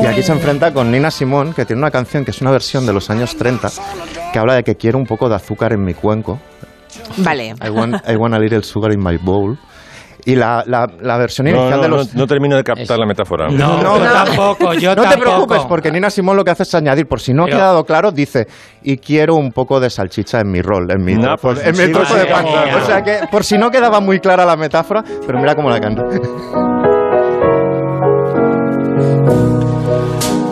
Y 0.03 0.07
aquí 0.07 0.23
se 0.23 0.33
enfrenta 0.33 0.73
con 0.73 0.91
Nina 0.91 1.11
Simón, 1.11 1.55
que 1.55 1.65
tiene 1.65 1.81
una 1.81 1.91
canción 1.91 2.25
que 2.25 2.31
es 2.33 2.41
una 2.41 2.51
versión 2.51 2.85
de 2.87 2.93
los 2.93 3.09
años 3.11 3.37
30, 3.37 3.71
que 4.33 4.39
habla 4.39 4.55
de 4.55 4.65
que 4.65 4.77
quiero 4.77 4.99
un 4.99 5.07
poco 5.07 5.29
de 5.29 5.37
azúcar 5.37 5.73
en 5.73 5.85
mi 5.85 5.95
cuenco. 5.95 6.39
Vale. 7.19 7.55
I 7.65 7.71
want, 7.71 7.97
I 8.07 8.17
want 8.17 8.35
a 8.35 8.39
little 8.39 8.63
sugar 8.63 8.93
in 8.93 9.03
my 9.03 9.17
bowl. 9.17 9.57
Y 10.25 10.37
la, 10.37 10.63
la, 10.67 10.87
la 11.01 11.19
versión 11.19 11.47
No, 11.49 11.51
inicial 11.51 11.77
no, 11.79 11.83
de 11.83 11.89
no, 11.89 11.97
los... 11.97 12.15
no 12.15 12.27
termino 12.29 12.55
de 12.57 12.63
captar 12.63 12.97
la 12.97 13.07
metáfora. 13.07 13.49
No, 13.49 13.83
yo 13.83 14.13
tampoco, 14.13 14.73
yo 14.75 14.95
no 14.95 15.03
te 15.03 15.09
tampoco. 15.09 15.21
preocupes, 15.21 15.65
porque 15.69 15.91
Nina 15.91 16.11
Simón 16.11 16.37
lo 16.37 16.45
que 16.45 16.53
hace 16.53 16.63
es 16.63 16.73
añadir, 16.77 17.07
por 17.07 17.19
si 17.21 17.33
no 17.35 17.45
Pero- 17.45 17.57
ha 17.57 17.59
quedado 17.59 17.85
claro, 17.85 18.13
dice, 18.13 18.47
y 18.83 18.99
quiero 18.99 19.35
un 19.35 19.51
poco 19.51 19.81
de 19.81 19.91
salchicha 19.91 20.39
en 20.41 20.51
mi 20.53 20.63
rol, 20.63 20.87
en 20.93 21.05
mi, 21.05 21.15
No, 21.15 21.23
trozo- 21.35 21.39
pues 21.41 21.67
en 21.67 21.73
mi 21.77 21.87
sí, 21.87 21.93
trozo 21.93 22.15
de 22.15 22.23
sí, 22.23 22.29
pan. 22.31 22.47
sí. 22.47 22.75
O 22.83 22.87
sea 22.87 23.03
que, 23.03 23.19
por 23.33 23.43
si 23.43 23.59
no 23.59 23.71
quedaba 23.71 23.99
muy 24.01 24.21
clara 24.21 24.45
la 24.45 24.57
metáfora, 24.57 25.03
pero 25.27 25.39
mira 25.41 25.57
cómo 25.57 25.69
la 25.71 25.81
canta. 25.81 26.03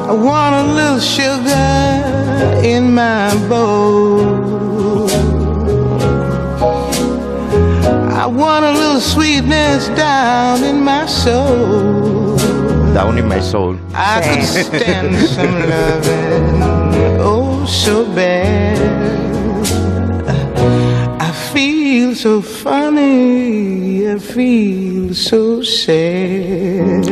I 0.08 0.12
want 0.12 0.54
a 0.56 0.62
little 0.74 0.98
sugar 1.00 2.64
in 2.64 2.92
my 2.92 3.32
bowl. 3.48 5.08
I 8.12 8.26
want 8.26 8.64
a 8.64 8.72
little 8.72 8.89
sweetness 9.00 9.88
down 9.88 10.62
in 10.64 10.82
my 10.84 11.06
soul. 11.06 12.36
Down 12.94 13.18
in 13.18 13.26
my 13.26 13.40
soul. 13.40 13.78
I 13.94 14.20
could 14.22 14.44
stand 14.44 15.16
some 15.28 15.54
loving, 15.68 16.62
oh 17.20 17.64
so 17.66 18.04
bad. 18.14 18.99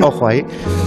Ojo 0.01 0.29
ahí. 0.29 0.45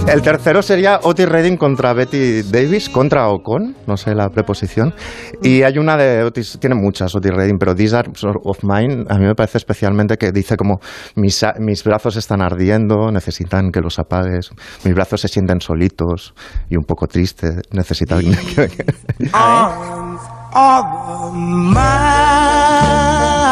El 0.08 0.22
tercero 0.22 0.62
sería 0.62 1.00
Otis 1.02 1.28
Redding 1.28 1.58
contra 1.58 1.92
Betty 1.92 2.40
Davis, 2.42 2.88
contra 2.88 3.28
o 3.28 3.42
con, 3.42 3.76
no 3.86 3.98
sé 3.98 4.14
la 4.14 4.30
preposición. 4.30 4.94
Y 5.42 5.62
hay 5.62 5.76
una 5.76 5.98
de 5.98 6.22
Otis, 6.24 6.56
tiene 6.58 6.74
muchas 6.74 7.14
Otis 7.14 7.32
Redding, 7.32 7.58
pero 7.58 7.74
These 7.74 7.96
Are 7.96 8.10
of 8.44 8.60
Mine, 8.62 9.04
a 9.10 9.18
mí 9.18 9.26
me 9.26 9.34
parece 9.34 9.58
especialmente 9.58 10.16
que 10.16 10.32
dice 10.32 10.56
como 10.56 10.80
mis, 11.16 11.44
mis 11.58 11.84
brazos 11.84 12.16
están 12.16 12.40
ardiendo, 12.40 13.10
necesitan 13.12 13.70
que 13.70 13.80
los 13.80 13.98
apagues, 13.98 14.52
mis 14.84 14.94
brazos 14.94 15.20
se 15.20 15.28
sienten 15.28 15.60
solitos 15.60 16.32
y 16.70 16.76
un 16.76 16.84
poco 16.84 17.06
tristes, 17.06 17.60
necesitan 17.72 18.22
que... 18.22 18.70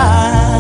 life. 0.01 0.60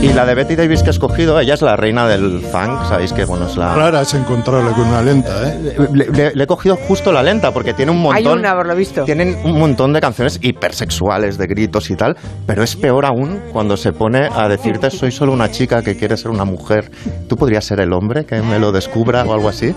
Y 0.00 0.12
la 0.12 0.24
de 0.24 0.34
Betty 0.36 0.54
Davis 0.54 0.82
que 0.82 0.88
he 0.88 0.90
escogido, 0.90 1.40
ella 1.40 1.54
es 1.54 1.62
la 1.62 1.74
reina 1.76 2.06
del 2.06 2.40
funk, 2.40 2.88
sabéis 2.88 3.12
que 3.12 3.24
bueno, 3.24 3.48
es 3.48 3.56
la... 3.56 3.74
Rara 3.74 4.02
es 4.02 4.14
encontrarla 4.14 4.70
con 4.70 4.86
una 4.86 5.02
lenta, 5.02 5.48
¿eh? 5.48 5.74
Le, 5.92 6.06
le- 6.06 6.34
le 6.36 6.44
he 6.44 6.46
cogido 6.46 6.76
justo 6.76 7.10
la 7.10 7.20
lenta 7.22 7.50
porque 7.52 7.74
tiene 7.74 7.90
un 7.90 7.98
Hay 8.12 8.22
montón. 8.22 8.38
una, 8.38 8.54
por 8.54 8.66
lo 8.68 8.76
visto. 8.76 9.02
Tienen 9.04 9.36
un 9.44 9.58
montón 9.58 9.92
de 9.92 10.00
canciones 10.00 10.38
hipersexuales, 10.40 11.36
de 11.36 11.46
gritos 11.48 11.90
y 11.90 11.96
tal, 11.96 12.16
pero 12.46 12.62
es 12.62 12.76
peor 12.76 13.04
aún 13.06 13.40
cuando 13.52 13.76
se 13.76 13.92
pone 13.92 14.28
a 14.32 14.46
decirte 14.48 14.90
soy 14.90 15.10
solo 15.10 15.32
una 15.32 15.50
chica 15.50 15.82
que 15.82 15.96
quiere 15.96 16.16
ser 16.16 16.30
una 16.30 16.44
mujer. 16.44 16.90
Tú 17.28 17.36
podrías 17.36 17.64
ser 17.64 17.80
el 17.80 17.92
hombre 17.92 18.24
que 18.24 18.40
me 18.40 18.60
lo 18.60 18.70
descubra 18.70 19.24
o 19.24 19.32
algo 19.34 19.48
así. 19.48 19.74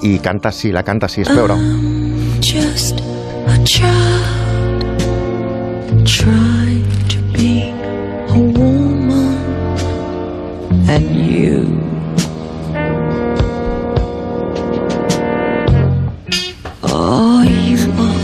Y 0.00 0.18
canta 0.20 0.48
así, 0.48 0.72
la 0.72 0.82
canta 0.82 1.06
así, 1.06 1.20
es 1.22 1.28
peor 1.28 1.50
aún. 1.50 2.38
Just 2.40 3.00
a 3.48 3.62
child 3.64 3.88
trying 6.06 6.57
and 10.88 11.14
you. 11.14 11.87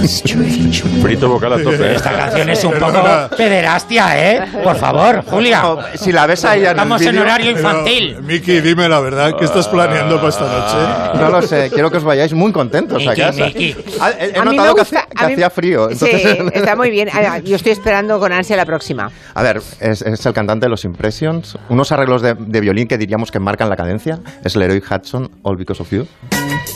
Frito 0.04 1.28
vocal 1.30 1.54
a 1.54 1.62
tope. 1.62 1.94
Esta 1.94 2.12
canción 2.12 2.48
es 2.50 2.62
un 2.64 2.72
poco 2.74 3.02
pederastia, 3.36 4.32
¿eh? 4.32 4.44
Por 4.62 4.76
favor, 4.76 5.24
Julia. 5.24 5.62
Si 5.94 6.12
la 6.12 6.26
ves 6.26 6.44
a 6.44 6.56
ella 6.56 6.70
en 6.72 6.76
el 6.78 6.82
Estamos 6.84 7.02
en 7.02 7.18
horario 7.18 7.54
Pero, 7.54 7.58
infantil. 7.68 8.16
Miki, 8.22 8.60
dime 8.60 8.88
la 8.88 9.00
verdad, 9.00 9.34
¿qué 9.38 9.44
estás 9.46 9.66
planeando 9.68 10.16
para 10.16 10.28
esta 10.28 10.46
noche? 10.46 11.18
No 11.20 11.30
lo 11.30 11.42
sé, 11.42 11.70
quiero 11.72 11.90
que 11.90 11.96
os 11.98 12.04
vayáis 12.04 12.32
muy 12.34 12.52
contentos 12.52 13.02
a 13.06 13.10
Miki, 13.10 13.20
casa. 13.20 13.46
Miki. 13.46 13.74
Ah, 14.00 14.10
He, 14.18 14.32
notado 14.44 14.74
que, 14.74 14.80
gusta- 14.82 14.82
hacía- 14.82 15.06
que 15.16 15.24
a 15.24 15.26
mí- 15.28 15.32
hacía 15.34 15.50
frío. 15.50 15.90
entonces- 15.90 16.22
Sí, 16.22 16.38
está 16.52 16.76
muy 16.76 16.90
bien. 16.90 17.08
Yo 17.44 17.56
estoy 17.56 17.72
esperando 17.72 18.18
con 18.20 18.32
ansia 18.32 18.56
la 18.56 18.66
próxima. 18.66 19.10
A 19.34 19.42
ver, 19.42 19.62
es, 19.80 20.02
es 20.02 20.26
el 20.26 20.32
cantante 20.34 20.66
de 20.66 20.70
los 20.70 20.84
Impressions. 20.84 21.56
Unos 21.70 21.92
arreglos 21.92 22.20
de, 22.22 22.34
de 22.34 22.60
violín 22.60 22.86
que 22.88 22.98
diríamos 22.98 23.30
que 23.30 23.38
marcan 23.38 23.68
la 23.70 23.76
cadencia. 23.76 24.18
Es 24.44 24.54
Leroy 24.56 24.82
Hudson, 24.88 25.30
All 25.42 25.56
Because 25.56 25.82
of 25.82 25.90
You. 25.90 26.06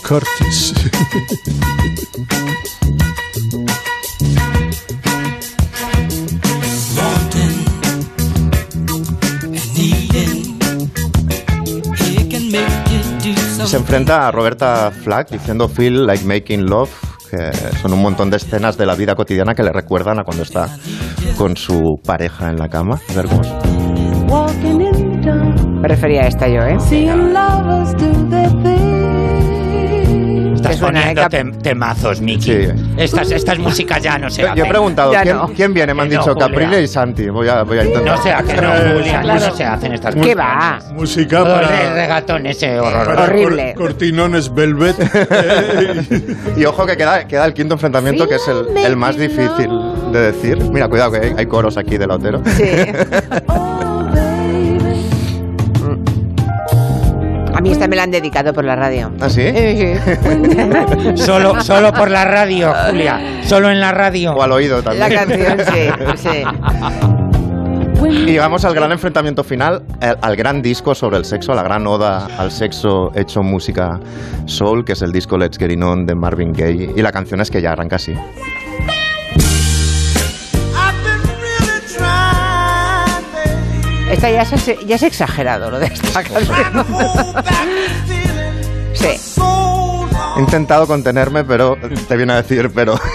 Curtis. 0.07 0.75
Se 13.67 13.77
enfrenta 13.77 14.27
a 14.27 14.31
Roberta 14.31 14.91
Flack 14.91 15.31
diciendo 15.31 15.69
Feel 15.69 16.07
like 16.07 16.25
making 16.25 16.67
love, 16.67 16.91
que 17.31 17.53
son 17.83 17.93
un 17.93 18.01
montón 18.01 18.31
de 18.31 18.39
escenas 18.39 18.79
de 18.79 18.87
la 18.87 18.95
vida 18.95 19.15
cotidiana 19.15 19.55
que 19.55 19.63
le 19.63 19.73
recuerdan 19.73 20.19
a 20.19 20.25
cuando 20.25 20.43
está 20.43 20.69
con 21.37 21.57
su 21.57 22.01
pareja 22.05 22.49
en 22.49 22.57
la 22.57 22.69
cama. 22.69 22.99
A 23.11 23.13
ver 23.15 23.27
cómo 23.27 23.43
es. 23.43 23.49
Prefería 25.83 26.23
esta 26.23 26.49
yo, 26.49 26.63
¿eh? 26.63 26.79
Estás 30.69 30.77
Te 30.77 30.79
suena, 30.79 31.01
poniendo 31.01 31.23
¿eh, 31.23 31.27
tem- 31.31 31.63
temazos, 31.63 32.21
Miki. 32.21 32.53
Sí. 32.53 32.69
Estas, 32.97 33.31
estas 33.31 33.59
músicas 33.59 34.03
ya 34.03 34.19
no 34.19 34.29
se 34.31 34.43
Yo, 34.43 34.49
hacen. 34.49 34.59
yo 34.59 34.65
he 34.65 34.69
preguntado, 34.69 35.13
¿quién, 35.23 35.37
no. 35.37 35.49
quién 35.49 35.73
viene? 35.75 35.95
Me 35.95 36.03
han 36.03 36.09
Que 36.09 36.15
no, 36.17 36.21
dicho 36.23 36.35
Julia. 36.35 36.49
Capriles 36.49 36.85
y 36.85 36.93
Santi. 36.93 37.29
Voy 37.31 37.49
a, 37.49 37.63
voy 37.63 37.79
a 37.79 37.85
intentar. 37.85 38.17
No 38.17 38.23
sea 38.23 38.43
que 38.43 38.55
no, 38.61 38.75
Eh, 38.75 38.93
Julia, 38.99 39.21
claro. 39.23 39.41
no 39.47 39.55
se 39.57 39.65
hacen 39.65 39.93
estas 39.95 40.15
¿Qué 40.15 40.21
músicas. 40.21 40.39
va? 40.47 40.79
Música 40.93 41.39
Todo 41.39 41.61
el 41.61 41.67
para, 41.67 41.95
regatón 41.95 42.47
ese 42.47 42.79
horror. 42.81 43.07
para 43.07 43.23
Horrible. 43.25 43.75
cor- 43.75 43.87
cortinones 43.89 44.55
velvet. 44.55 44.97
Y 46.57 46.65
ojo 46.65 46.87
que 46.87 46.97
queda, 46.97 47.27
queda 47.27 47.45
el 47.47 47.55
quinto 47.55 47.75
enfrentamiento, 47.75 48.29
que 48.29 48.35
es 48.37 48.49
el, 48.49 48.77
el 48.77 48.97
más 48.97 49.17
difícil 49.17 49.69
de 50.13 50.33
decir. 50.33 50.59
Mira, 50.71 50.89
cuidado, 50.89 51.13
que 51.13 51.19
hay, 51.19 51.35
hay 51.37 51.47
coros 51.47 51.77
aquí 51.77 51.97
del 51.99 52.11
Otero. 52.11 52.43
A 57.59 57.61
mí 57.61 57.73
esta 57.73 57.89
me 57.89 57.97
la 57.97 58.05
han 58.05 58.13
dedicado 58.13 58.53
por 58.53 58.65
la 58.65 58.77
radio. 58.77 59.11
¿Ah, 59.21 59.29
sí? 59.29 59.43
Solo, 61.17 61.61
solo 61.61 61.93
por 61.93 62.09
la 62.09 62.25
radio, 62.25 62.73
Julia. 62.89 63.41
Solo 63.43 63.69
en 63.69 63.81
la 63.81 63.91
radio. 63.91 64.33
O 64.33 64.43
al 64.45 64.53
oído 64.53 64.77
La 64.77 65.09
también. 65.09 65.57
canción, 65.57 65.59
sí, 65.67 66.29
sí. 66.29 66.45
Y 68.07 68.27
llegamos 68.27 68.65
al 68.65 68.75
gran 68.75 68.93
enfrentamiento 68.93 69.43
final, 69.43 69.83
al, 70.01 70.19
al 70.23 70.37
gran 70.37 70.63
disco 70.63 70.95
sobre 70.95 71.17
el 71.17 71.25
sexo, 71.25 71.51
a 71.51 71.57
la 71.57 71.65
gran 71.65 71.85
oda 71.89 72.29
al 72.39 72.53
sexo 72.53 73.11
hecho 73.17 73.43
música 73.43 73.99
soul, 74.47 74.85
que 74.85 74.93
es 74.93 75.03
el 75.03 75.11
disco 75.11 75.37
Let's 75.37 75.59
Get 75.59 75.73
It 75.73 75.83
On 75.83 76.07
de 76.07 76.15
Marvin 76.15 76.53
Gaye. 76.53 76.93
Y 76.95 77.03
la 77.03 77.11
canción 77.11 77.41
es 77.41 77.51
que 77.51 77.61
ya 77.61 77.73
arranca 77.73 77.97
así. 77.97 78.15
Esta 84.11 84.31
ya 84.31 84.43
es, 84.43 84.87
ya 84.87 84.97
es 84.97 85.03
exagerado 85.03 85.71
lo 85.71 85.79
de 85.79 85.87
esta 85.87 86.23
canción. 86.23 86.87
Sí. 88.95 89.17
He 90.37 90.41
intentado 90.41 90.89
contenerme, 90.89 91.45
pero 91.45 91.77
te 92.09 92.17
viene 92.17 92.33
a 92.33 92.43
decir, 92.43 92.69
pero... 92.75 92.99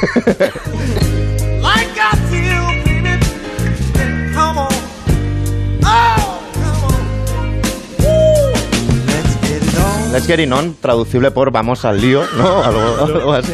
Let's 10.13 10.27
Get 10.27 10.39
It 10.39 10.51
On, 10.51 10.75
traducible 10.79 11.31
por 11.31 11.49
vamos 11.49 11.85
al 11.85 11.99
lío, 11.99 12.21
¿no? 12.37 12.63
Algo, 12.63 13.03
algo 13.03 13.33
así. 13.33 13.51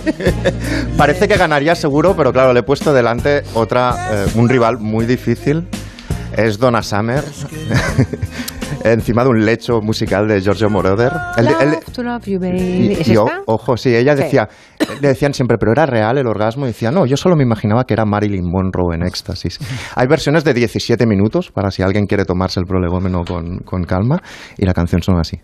Parece 0.98 1.30
que 1.30 1.38
ganaría 1.38 1.74
seguro, 1.74 2.18
pero 2.18 2.34
claro, 2.34 2.52
le 2.52 2.60
he 2.60 2.64
puesto 2.64 2.94
delante 2.94 3.44
otra, 3.54 3.96
eh, 4.12 4.26
un 4.36 4.50
rival 4.50 4.78
muy 4.78 5.06
difícil. 5.06 5.66
Es 6.40 6.58
Donna 6.58 6.82
Summer, 6.82 7.22
encima 8.86 9.24
de 9.24 9.30
un 9.30 9.46
lecho 9.46 9.82
musical 9.82 10.26
de 10.28 10.40
Giorgio 10.42 10.70
Moroder. 10.70 11.12
El 11.38 11.46
de- 11.48 11.52
el 11.52 11.72
de- 11.72 11.76
Love 11.78 11.92
to 11.94 12.04
love 12.04 12.26
you, 12.28 12.40
baby. 12.40 12.94
¿Es 12.98 13.08
y 13.10 13.18
o- 13.18 13.26
esta? 13.28 13.42
ojo, 13.46 13.76
sí, 13.76 13.94
ella 13.94 14.16
Sí. 14.16 14.24
decía, 14.24 14.48
le 15.02 15.08
decían 15.10 15.34
siempre, 15.34 15.58
pero 15.58 15.74
era 15.74 15.86
real 15.86 16.18
el 16.18 16.28
orgasmo. 16.28 16.64
Y 16.66 16.70
decía, 16.70 16.92
no, 16.92 17.06
yo 17.06 17.18
solo 17.18 17.36
me 17.36 17.44
imaginaba 17.44 17.84
que 17.84 17.94
era 17.94 18.06
Marilyn 18.06 18.50
Monroe 18.50 18.96
en 18.96 19.04
éxtasis. 19.04 19.60
Hay 19.96 20.08
versiones 20.08 20.46
de 20.46 20.54
17 20.54 21.06
minutos 21.06 21.52
para 21.52 21.72
si 21.72 21.82
alguien 21.82 22.08
quiere 22.08 22.24
tomarse 22.24 22.60
el 22.62 22.66
prolegómeno 22.66 23.26
con, 23.26 23.58
con 23.60 23.84
calma. 23.84 24.22
Y 24.58 24.66
la 24.66 24.74
canción 24.74 25.04
son 25.04 25.20
así. 25.20 25.42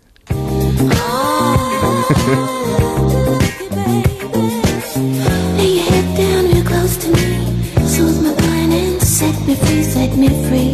Lay 5.56 5.76
your 5.76 5.84
head 5.90 6.16
down 6.16 6.44
real 6.52 6.64
close 6.64 6.96
to 6.98 7.08
me. 7.08 7.88
Soothe 7.88 8.20
my 8.22 8.34
mind 8.46 8.72
and 8.72 9.00
set 9.02 9.34
me 9.46 9.54
free, 9.54 9.82
set 9.82 10.16
me 10.16 10.28
free. 10.48 10.65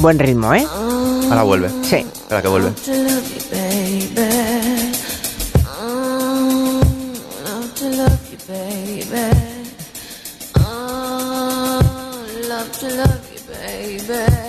Buen 0.00 0.18
ritmo, 0.18 0.54
¿eh? 0.54 0.66
Ahora 1.28 1.42
vuelve. 1.42 1.68
Sí. 1.82 1.96
Espera 1.96 2.40
que 2.40 2.48
vuelve. 2.48 2.70
To 2.70 2.92
love 7.90 8.22
you, 8.30 8.38
baby. 8.48 9.30
Oh, 10.56 12.26
love 12.48 12.72
to 12.80 12.88
love 12.88 13.20
you, 13.32 13.40
baby. 13.52 14.47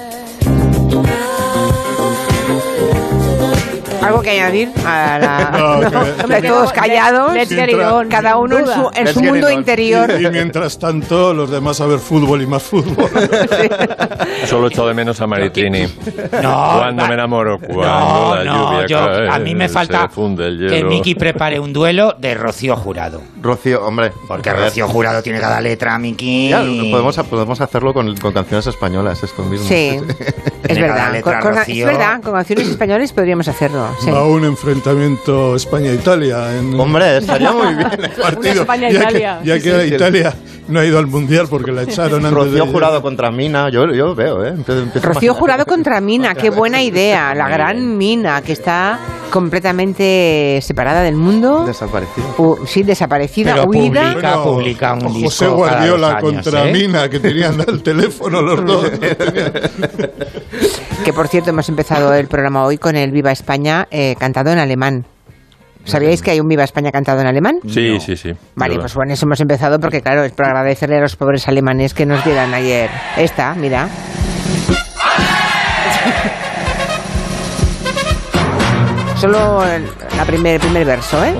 ¿Algo 4.01 4.21
que 4.21 4.29
añadir 4.31 4.71
a 4.85 5.19
la... 5.19 5.49
No, 5.59 5.79
que- 5.89 6.23
Hombre, 6.23 6.41
todos 6.41 6.71
callados, 6.73 7.33
Let's 7.33 7.49
get 7.49 7.69
it 7.69 7.79
on, 7.79 8.07
cada 8.09 8.37
uno 8.37 8.57
en 8.59 8.65
su, 8.65 8.89
en 8.95 9.07
su 9.13 9.21
mundo 9.23 9.49
interior. 9.51 10.11
Y, 10.19 10.25
y 10.25 10.29
mientras 10.29 10.77
tanto, 10.79 11.33
los 11.33 11.49
demás 11.49 11.79
a 11.81 11.85
ver 11.85 11.99
fútbol 11.99 12.41
y 12.41 12.47
más 12.47 12.63
fútbol. 12.63 13.09
Solo 14.45 14.67
echo 14.67 14.87
de 14.87 14.93
menos 14.93 15.19
a 15.21 15.27
Maritrini. 15.27 15.87
No, 16.41 16.75
cuando 16.77 17.07
me 17.07 17.13
enamoro, 17.13 17.59
cuando 17.59 17.83
No, 17.83 18.35
la 18.35 18.43
no, 18.43 18.71
lluvia 18.73 18.87
yo- 18.87 19.05
cae, 19.05 19.29
a 19.29 19.39
mí 19.39 19.55
me 19.55 19.69
falta 19.69 20.09
que. 20.09 20.83
Miki 20.83 21.15
prepare 21.15 21.59
un 21.59 21.73
duelo 21.73 22.15
de 22.17 22.33
Rocío 22.35 22.75
Jurado. 22.75 23.21
Rocío, 23.41 23.85
hombre. 23.85 24.11
Porque 24.27 24.51
Rocío 24.53 24.87
Jurado 24.87 25.21
tiene 25.21 25.39
cada 25.39 25.61
letra, 25.61 25.97
Miki. 25.99 26.51
Podemos, 26.91 27.17
podemos 27.17 27.61
hacerlo 27.61 27.93
con, 27.93 28.15
con 28.17 28.33
canciones 28.33 28.67
españolas, 28.67 29.23
esto 29.23 29.43
mismo. 29.43 29.67
Sí, 29.67 29.99
es 30.67 30.79
verdad. 30.79 31.11
letra, 31.11 31.39
Con- 31.39 31.53
con- 31.53 31.61
es 31.67 31.85
verdad, 31.85 32.21
con 32.21 32.33
canciones 32.33 32.67
españoles 32.69 33.11
podríamos 33.13 33.47
hacerlo. 33.47 33.87
Sí. 34.03 34.09
A 34.09 34.23
un 34.23 34.45
enfrentamiento 34.45 35.55
España-Italia. 35.55 36.57
en- 36.57 36.79
Hombre, 36.79 37.17
estaría 37.17 37.51
muy 37.51 37.73
bien 37.75 37.89
el 38.03 38.09
partido. 38.21 38.61
España-Italia. 38.61 39.39
Ya 39.43 39.59
que, 39.59 39.69
ya 39.69 39.75
que 39.77 39.81
Sí, 39.83 39.89
sí. 39.89 39.95
Italia 39.95 40.35
no 40.67 40.79
ha 40.79 40.85
ido 40.85 40.99
al 40.99 41.07
Mundial 41.07 41.47
porque 41.49 41.71
la 41.71 41.81
echaron 41.83 42.25
antes 42.25 42.31
Rocío 42.31 42.65
de... 42.65 42.71
Jurado 42.71 43.01
contra 43.01 43.31
Mina, 43.31 43.69
yo, 43.69 43.91
yo 43.93 44.13
veo, 44.15 44.45
¿eh? 44.45 44.49
Empiezo- 44.55 44.83
empiezo 44.83 45.07
Rocío. 45.07 45.33
Jurado 45.33 45.65
contra 45.65 45.99
Mina, 46.01 46.35
qué 46.35 46.49
buena 46.51 46.81
idea. 46.83 47.33
La 47.33 47.49
gran 47.49 47.97
Mina, 47.97 48.41
que 48.43 48.51
está 48.53 48.99
completamente 49.31 50.59
separada 50.61 51.01
del 51.01 51.15
mundo. 51.15 51.63
Desaparecido. 51.65 52.27
U- 52.37 52.65
sí, 52.65 52.83
desaparecida, 52.83 53.53
Pero 53.55 53.65
huida. 53.69 54.11
publica, 54.11 54.43
publica 54.43 54.93
un 54.93 55.13
disco 55.13 55.23
José 55.25 55.47
Guardiola 55.47 56.09
años, 56.17 56.21
contra 56.21 56.67
¿eh? 56.69 56.73
Mina, 56.73 57.09
que 57.09 57.19
tenían 57.19 57.59
el 57.67 57.81
teléfono 57.83 58.41
los 58.41 58.65
dos. 58.65 58.85
Que 61.03 61.13
por 61.13 61.27
cierto, 61.27 61.49
hemos 61.51 61.69
empezado 61.69 62.13
el 62.13 62.27
programa 62.27 62.65
hoy 62.65 62.77
con 62.77 62.95
el 62.95 63.11
Viva 63.11 63.31
España 63.31 63.87
eh, 63.89 64.15
cantado 64.19 64.51
en 64.51 64.59
alemán. 64.59 65.05
¿Sabíais 65.85 66.21
que 66.21 66.31
hay 66.31 66.39
un 66.39 66.47
Viva 66.47 66.63
España 66.63 66.91
cantado 66.91 67.21
en 67.21 67.27
alemán? 67.27 67.59
Sí, 67.67 67.99
sí, 67.99 68.15
sí. 68.15 68.33
Vale, 68.55 68.77
pues 68.77 68.93
bueno, 68.93 69.13
eso 69.13 69.25
hemos 69.25 69.39
empezado 69.39 69.79
porque, 69.79 70.01
claro, 70.01 70.23
es 70.23 70.33
para 70.33 70.49
agradecerle 70.49 70.97
a 70.97 71.01
los 71.01 71.15
pobres 71.15 71.47
alemanes 71.47 71.93
que 71.93 72.05
nos 72.05 72.23
dieran 72.23 72.53
ayer. 72.53 72.89
Esta, 73.17 73.55
mira. 73.55 73.87
Solo 79.15 79.65
el 79.65 79.85
la 80.15 80.25
primer, 80.25 80.55
el 80.55 80.61
primer 80.61 80.85
verso, 80.85 81.23
¿eh? 81.25 81.33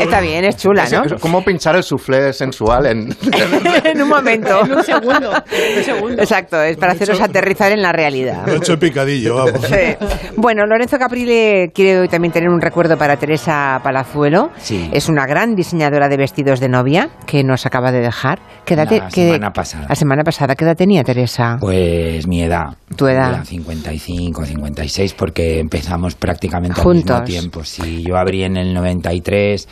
Está 0.00 0.20
bien, 0.20 0.44
es 0.44 0.56
chula, 0.56 0.88
¿no? 0.90 1.04
Es 1.04 1.14
como 1.20 1.44
pinchar 1.44 1.76
el 1.76 1.84
soufflé 1.84 2.32
sensual 2.32 2.86
en... 2.86 3.16
en 3.84 4.02
un 4.02 4.08
momento. 4.08 4.64
En 4.64 4.72
un 4.72 4.82
segundo. 4.82 5.30
Un 5.30 5.84
segundo. 5.84 6.20
Exacto, 6.22 6.60
es 6.60 6.76
para 6.76 6.92
haceros 6.92 7.20
aterrizar 7.20 7.70
en 7.70 7.80
la 7.80 7.92
realidad. 7.92 8.44
Lo 8.44 8.54
he 8.54 8.56
hecho 8.56 8.76
picadillo, 8.76 9.36
vamos. 9.36 9.60
Sí. 9.66 10.06
Bueno, 10.36 10.66
Lorenzo 10.66 10.98
Caprile 10.98 11.70
quiere 11.72 12.00
hoy 12.00 12.08
también 12.08 12.32
tener 12.32 12.48
un 12.48 12.60
recuerdo 12.60 12.98
para 12.98 13.16
Teresa 13.16 13.78
Palazuelo. 13.84 14.50
Sí. 14.58 14.90
Es 14.92 15.08
una 15.08 15.26
gran 15.26 15.54
diseñadora 15.54 16.08
de 16.08 16.16
vestidos 16.16 16.58
de 16.58 16.68
novia 16.68 17.10
que 17.24 17.44
nos 17.44 17.66
acaba 17.66 17.92
de 17.92 18.00
dejar. 18.00 18.40
¿Qué 18.64 18.74
edad 18.74 18.90
La 18.90 19.10
semana 19.10 19.52
pasada. 19.52 19.86
La 19.88 19.94
semana 19.94 20.24
pasada, 20.24 20.56
¿qué 20.56 20.64
edad 20.64 20.76
tenía 20.76 21.04
Teresa? 21.04 21.56
Pues 21.60 22.26
mi 22.26 22.42
edad. 22.42 22.74
Tu 22.96 23.06
edad. 23.06 23.30
Era 23.34 23.44
55, 23.44 24.44
56, 24.44 25.14
porque 25.14 25.60
empezamos 25.60 26.16
prácticamente 26.16 26.79
al 26.80 26.84
Juntos. 26.84 27.20
mismo 27.22 27.24
tiempo. 27.40 27.64
Sí, 27.64 28.02
yo 28.02 28.16
abrí 28.16 28.42
en 28.44 28.56
el 28.56 28.72
93 28.74 29.68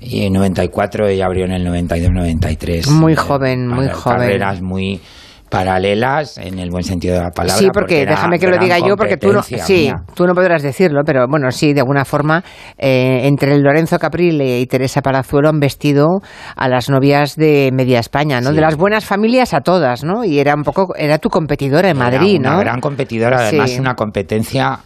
y 0.00 0.24
en 0.26 0.32
94 0.34 1.08
ella 1.08 1.26
abrió 1.26 1.44
en 1.44 1.52
el 1.52 1.64
92, 1.64 2.10
93. 2.12 2.88
Muy 2.90 3.12
Eh, 3.12 3.16
joven, 3.16 3.66
muy 3.68 3.88
joven. 3.88 4.18
Carreras 4.18 4.62
muy 4.62 5.00
paralelas 5.48 6.38
en 6.38 6.58
el 6.58 6.70
buen 6.70 6.82
sentido 6.82 7.14
de 7.14 7.22
la 7.22 7.30
palabra. 7.30 7.56
Sí, 7.62 7.68
porque, 7.72 8.02
era 8.02 8.10
déjame 8.16 8.38
que 8.38 8.48
lo 8.48 8.58
diga 8.58 8.78
yo, 8.80 8.96
porque 8.96 9.16
tú 9.16 9.32
no, 9.32 9.42
sí, 9.42 9.54
mía. 9.84 10.02
tú 10.14 10.26
no 10.26 10.34
podrás 10.34 10.60
decirlo, 10.62 11.02
pero 11.06 11.26
bueno, 11.28 11.50
sí, 11.52 11.72
de 11.72 11.80
alguna 11.80 12.04
forma, 12.04 12.42
eh, 12.76 13.20
entre 13.24 13.56
Lorenzo 13.58 13.98
Caprile 13.98 14.58
y 14.60 14.66
Teresa 14.66 15.02
Palazuelo 15.02 15.48
han 15.48 15.60
vestido 15.60 16.20
a 16.56 16.68
las 16.68 16.90
novias 16.90 17.36
de 17.36 17.70
media 17.72 18.00
España, 18.00 18.40
¿no? 18.40 18.50
Sí. 18.50 18.56
De 18.56 18.60
las 18.60 18.76
buenas 18.76 19.04
familias 19.04 19.54
a 19.54 19.60
todas, 19.60 20.02
¿no? 20.04 20.24
Y 20.24 20.40
era 20.40 20.52
un 20.54 20.62
poco, 20.64 20.94
era 20.96 21.18
tu 21.18 21.28
competidora 21.28 21.90
en 21.90 21.96
Era 21.96 22.10
Madrid, 22.10 22.38
una 22.40 22.54
¿no? 22.54 22.58
gran 22.60 22.80
competidora, 22.80 23.38
además 23.46 23.70
Sí. 23.70 23.78
una 23.78 23.94
competencia 23.94 24.80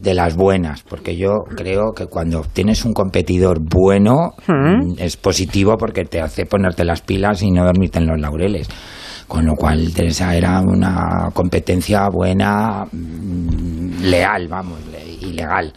de 0.00 0.14
las 0.14 0.36
buenas, 0.36 0.82
porque 0.82 1.16
yo 1.16 1.30
creo 1.56 1.92
que 1.96 2.06
cuando 2.06 2.42
tienes 2.52 2.84
un 2.84 2.92
competidor 2.92 3.58
bueno 3.60 4.34
Mm. 4.46 4.52
mm, 4.52 4.94
es 4.98 5.16
positivo 5.16 5.76
porque 5.78 6.04
te 6.04 6.20
hace 6.20 6.44
ponerte 6.46 6.84
las 6.84 7.00
pilas 7.00 7.42
y 7.42 7.50
no 7.50 7.64
dormirte 7.64 7.98
en 7.98 8.06
los 8.06 8.20
laureles. 8.20 8.68
Con 9.26 9.44
lo 9.44 9.54
cual 9.54 9.92
Teresa 9.92 10.36
era 10.36 10.60
una 10.60 11.30
competencia 11.32 12.08
buena, 12.12 12.84
mm, 12.92 14.02
leal, 14.02 14.46
vamos, 14.48 14.78
y 15.20 15.32
legal. 15.32 15.72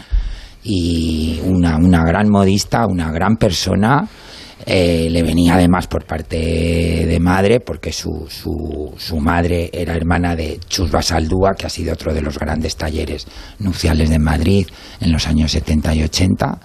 Y 0.63 1.39
una, 1.45 1.77
una 1.77 2.03
gran 2.03 2.29
modista, 2.29 2.85
una 2.85 3.11
gran 3.11 3.37
persona. 3.37 4.07
Eh, 4.65 5.07
le 5.09 5.23
venía 5.23 5.55
además 5.55 5.87
por 5.87 6.05
parte 6.05 6.37
de 6.37 7.19
madre, 7.19 7.59
porque 7.59 7.91
su, 7.91 8.27
su, 8.29 9.17
madre 9.19 9.69
era 9.73 9.95
hermana 9.95 10.35
de 10.35 10.59
Chus 10.67 10.91
Basaldúa, 10.91 11.53
que 11.57 11.65
ha 11.65 11.69
sido 11.69 11.93
otro 11.93 12.13
de 12.13 12.21
los 12.21 12.37
grandes 12.37 12.75
talleres 12.75 13.25
nupciales 13.59 14.09
de 14.09 14.19
Madrid 14.19 14.67
en 14.99 15.11
los 15.11 15.27
años 15.27 15.51
70 15.51 15.95
y 15.95 16.03
80 16.03 16.59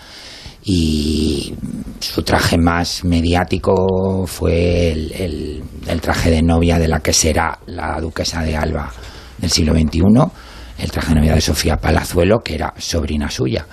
y 0.66 1.54
su 2.00 2.22
traje 2.22 2.56
más 2.56 3.04
mediático 3.04 4.26
fue 4.26 4.92
el, 4.92 5.12
el- 5.12 5.62
el 5.86 6.00
traje 6.00 6.30
de 6.30 6.42
novia 6.42 6.78
de 6.78 6.88
la 6.88 7.00
que 7.00 7.12
será 7.12 7.58
la 7.66 8.00
duquesa 8.00 8.42
de 8.42 8.56
Alba 8.56 8.90
del 9.38 9.50
siglo 9.50 9.74
XXI, 9.74 10.00
el 10.78 10.90
traje 10.90 11.10
de 11.10 11.20
novia 11.20 11.34
de 11.34 11.40
Sofía 11.42 11.76
Palazuelo, 11.76 12.38
que 12.40 12.54
era 12.54 12.72
sobrina 12.78 13.30
suya. 13.30 13.66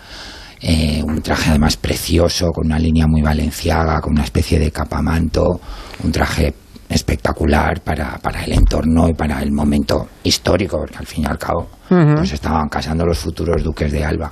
Eh, 0.64 1.02
un 1.04 1.22
traje 1.22 1.50
además 1.50 1.76
precioso, 1.78 2.52
con 2.52 2.68
una 2.68 2.78
línea 2.78 3.06
muy 3.08 3.22
valenciaga, 3.22 4.00
con 4.00 4.14
una 4.14 4.24
especie 4.24 4.60
de 4.60 4.72
capamanto, 4.72 5.60
un 6.04 6.12
traje 6.12 6.54
espectacular 6.88 7.82
para, 7.82 8.18
para 8.20 8.44
el 8.44 8.52
entorno 8.54 9.10
y 9.10 9.14
para 9.14 9.42
el 9.42 9.52
momento 9.52 10.08
histórico, 10.24 10.78
porque 10.78 10.98
al 10.98 11.08
fin 11.08 11.24
y 11.24 11.28
al 11.28 11.38
cabo 11.38 11.70
Ujú. 11.90 12.16
pues 12.18 12.34
estaban 12.34 12.68
casando 12.70 13.06
los 13.06 13.18
futuros 13.18 13.64
duques 13.64 13.92
de 13.92 14.04
Alba. 14.06 14.32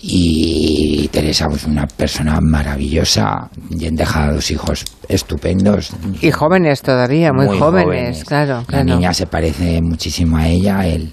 Y 0.00 1.08
Teresa, 1.08 1.48
pues 1.48 1.64
una 1.64 1.84
persona 1.88 2.38
maravillosa, 2.40 3.50
y 3.70 3.88
deja 3.90 4.30
dos 4.32 4.48
hijos 4.52 4.84
estupendos. 5.08 5.90
Y 6.20 6.30
jóvenes 6.30 6.82
todavía, 6.82 7.32
muy, 7.32 7.46
Muy 7.46 7.58
jóvenes, 7.58 7.84
jóvenes. 7.86 8.24
claro. 8.24 8.58
La 8.58 8.64
claro. 8.64 8.84
niña 8.84 9.12
se 9.12 9.26
parece 9.26 9.82
muchísimo 9.82 10.36
a 10.36 10.46
ella. 10.46 10.86
El, 10.86 11.12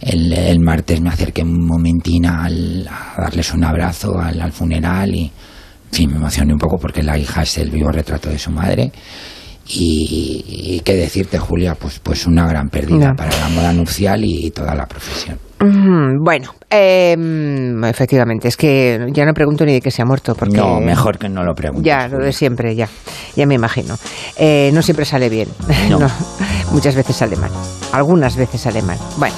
el, 0.00 0.32
el 0.32 0.60
martes 0.60 1.00
me 1.00 1.08
acerqué 1.10 1.42
un 1.42 1.66
momentín 1.66 2.26
al- 2.26 2.86
a 2.88 3.20
darles 3.22 3.52
un 3.54 3.64
abrazo 3.64 4.18
al, 4.18 4.40
al 4.40 4.52
funeral 4.52 5.14
y, 5.14 5.24
en 5.24 5.92
fin, 5.92 6.10
me 6.10 6.16
emocioné 6.16 6.52
un 6.52 6.58
poco 6.58 6.76
porque 6.78 7.02
la 7.02 7.16
hija 7.18 7.42
es 7.42 7.58
el 7.58 7.70
vivo 7.70 7.90
retrato 7.90 8.28
de 8.28 8.38
su 8.38 8.50
madre. 8.50 8.92
Y, 9.68 10.44
y 10.76 10.80
qué 10.84 10.94
decirte, 10.94 11.38
Julia, 11.40 11.74
pues, 11.74 11.98
pues 11.98 12.24
una 12.26 12.46
gran 12.46 12.68
pérdida 12.68 13.14
para 13.14 13.36
la 13.36 13.48
moda 13.48 13.72
nupcial 13.72 14.24
y 14.24 14.50
toda 14.52 14.76
la 14.76 14.86
profesión. 14.86 15.38
Mm, 15.58 16.22
Bueno, 16.22 16.54
eh, 16.70 17.16
mm, 17.18 17.82
efectivamente, 17.86 18.46
es 18.46 18.56
que 18.56 19.08
ya 19.12 19.24
no 19.24 19.32
pregunto 19.32 19.64
ni 19.64 19.72
de 19.72 19.80
que 19.80 19.90
se 19.90 20.02
ha 20.02 20.04
muerto. 20.04 20.36
Porque 20.36 20.56
No, 20.56 20.78
mejor 20.80 21.18
que 21.18 21.28
no 21.28 21.42
lo 21.42 21.52
preguntes. 21.54 21.84
Ya, 21.84 22.06
lo 22.06 22.18
de 22.24 22.32
siempre, 22.32 22.76
ya. 22.76 22.88
Ya 23.34 23.44
me 23.46 23.54
imagino. 23.54 23.96
Eh, 24.36 24.70
no 24.72 24.82
siempre 24.82 25.04
sale 25.04 25.28
bien. 25.28 25.48
No. 25.90 25.98
No, 25.98 26.10
muchas 26.72 26.94
veces 26.94 27.16
sale 27.16 27.34
mal. 27.36 27.50
Algunas 27.92 28.36
veces 28.36 28.60
sale 28.60 28.82
mal. 28.82 28.98
Bueno. 29.18 29.34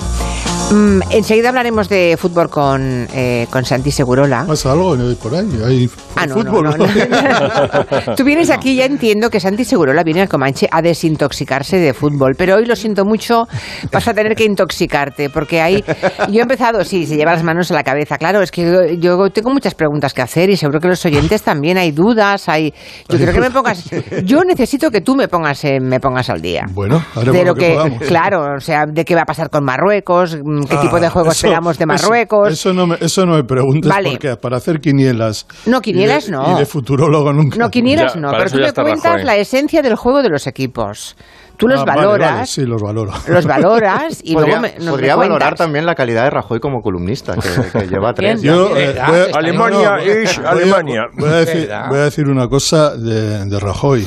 Mm, 0.72 1.00
enseguida 1.10 1.48
hablaremos 1.48 1.88
de 1.88 2.16
fútbol 2.18 2.48
con, 2.50 3.06
eh, 3.14 3.46
con 3.50 3.64
Santi 3.64 3.90
Segurola. 3.90 4.44
¿Pasa 4.46 4.72
algo 4.72 4.96
por 5.22 5.34
ahí? 5.34 5.48
¿Hay 5.64 5.90
Ah, 6.16 6.26
no, 6.26 6.34
fútbol? 6.34 6.64
no, 6.64 6.76
no. 6.76 6.86
Tú 8.16 8.24
vienes 8.24 8.50
aquí, 8.50 8.74
ya 8.74 8.86
entiendo 8.86 9.30
que 9.30 9.38
Santi 9.38 9.64
Segurola 9.64 10.02
viene 10.02 10.22
al 10.22 10.28
Comanche 10.28 10.68
a 10.70 10.82
desintoxicarse 10.82 11.76
de 11.78 11.94
fútbol, 11.94 12.34
pero 12.36 12.56
hoy 12.56 12.66
lo 12.66 12.74
siento 12.74 13.04
mucho, 13.04 13.46
vas 13.92 14.08
a 14.08 14.14
tener 14.14 14.34
que 14.34 14.44
intoxicarte, 14.44 15.30
porque 15.30 15.60
hay... 15.60 15.84
Yo 16.28 16.40
he 16.40 16.42
empezado, 16.42 16.84
sí, 16.84 17.06
se 17.06 17.16
lleva 17.16 17.32
las 17.32 17.44
manos 17.44 17.70
a 17.70 17.74
la 17.74 17.84
cabeza, 17.84 18.18
claro, 18.18 18.42
es 18.42 18.50
que 18.50 18.96
yo 18.98 19.30
tengo 19.30 19.50
muchas 19.50 19.74
preguntas 19.74 20.12
que 20.12 20.22
hacer 20.22 20.50
y 20.50 20.56
seguro 20.56 20.80
que 20.80 20.88
los 20.88 21.04
oyentes 21.04 21.42
también 21.42 21.78
hay 21.78 21.92
dudas, 21.92 22.48
hay... 22.48 22.74
Yo 23.08 23.16
quiero 23.16 23.32
que 23.32 23.40
me 23.40 23.50
pongas... 23.50 23.84
Yo 24.24 24.42
necesito 24.42 24.90
que 24.90 25.00
tú 25.00 25.14
me 25.14 25.28
pongas, 25.28 25.64
eh, 25.64 25.78
me 25.80 26.00
pongas 26.00 26.28
al 26.30 26.40
día. 26.40 26.64
Bueno, 26.72 27.00
haremos 27.14 27.34
de 27.34 27.44
lo 27.44 27.48
lo 27.48 27.54
que 27.54 27.68
que, 27.98 28.06
claro, 28.06 28.56
o 28.56 28.60
sea, 28.60 28.86
de 28.86 29.04
qué 29.04 29.14
va 29.14 29.22
a 29.22 29.26
pasar 29.26 29.50
con 29.50 29.64
Marruecos, 29.64 30.36
qué 30.64 30.76
Ah, 30.76 30.80
tipo 30.80 30.98
de 31.00 31.08
juego 31.08 31.30
eso- 31.30 31.46
esperamos 31.46 31.78
de 31.78 31.86
Marruecos. 31.86 32.52
Eso, 32.52 32.72
no, 32.72 32.86
me, 32.86 32.96
eso 33.00 33.24
no 33.26 33.34
me 33.36 33.44
preguntes 33.44 33.88
Vale. 33.90 34.10
porque 34.10 34.36
para 34.36 34.56
hacer 34.56 34.80
quinielas. 34.80 35.46
No, 35.66 35.80
quinielas 35.80 36.24
y 36.28 36.30
de- 36.30 36.36
no. 36.36 36.54
Y 36.54 36.58
de 36.58 36.66
futurólogo 36.66 37.32
nunca. 37.32 37.56
No, 37.58 37.70
quinieras 37.70 38.16
no, 38.16 38.30
pero 38.32 38.50
tú 38.50 38.58
me 38.58 38.72
cuentas 38.72 39.24
la 39.24 39.36
esencia 39.36 39.82
del 39.82 39.96
juego 39.96 40.22
de 40.22 40.30
los 40.30 40.46
equipos. 40.46 41.16
Tú 41.56 41.66
los 41.66 41.80
Ah, 41.80 41.84
valoras, 41.86 42.32
vale, 42.34 42.46
sí, 42.46 42.62
los 42.64 42.80
valoro. 42.80 43.10
los 43.26 43.44
valoras 43.44 44.20
y 44.22 44.32
podría, 44.34 44.60
luego 44.60 44.62
me, 44.78 44.84
nos 44.84 44.90
podría 44.94 45.16
me 45.16 45.22
valorar 45.22 45.56
también 45.56 45.86
la 45.86 45.96
calidad 45.96 46.22
de 46.22 46.30
Rajoy 46.30 46.60
como 46.60 46.80
columnista, 46.82 47.34
que, 47.34 47.48
que 47.80 47.86
lleva 47.90 48.14
tres. 48.14 48.40
Yo, 48.42 48.76
eh, 48.76 48.92
voy 48.94 49.18
a- 49.18 49.36
Alemania 49.36 49.90
no, 49.90 49.96
no, 49.96 50.02
is 50.22 50.36
voy 50.36 50.46
a- 50.46 50.50
Alemania. 50.50 51.02
Voy 51.18 51.28
a, 51.28 51.32
decir, 51.32 51.68
voy 51.88 51.98
a 51.98 52.02
decir 52.04 52.28
una 52.28 52.46
cosa 52.46 52.96
de, 52.96 53.44
de 53.46 53.58
Rajoy, 53.58 54.06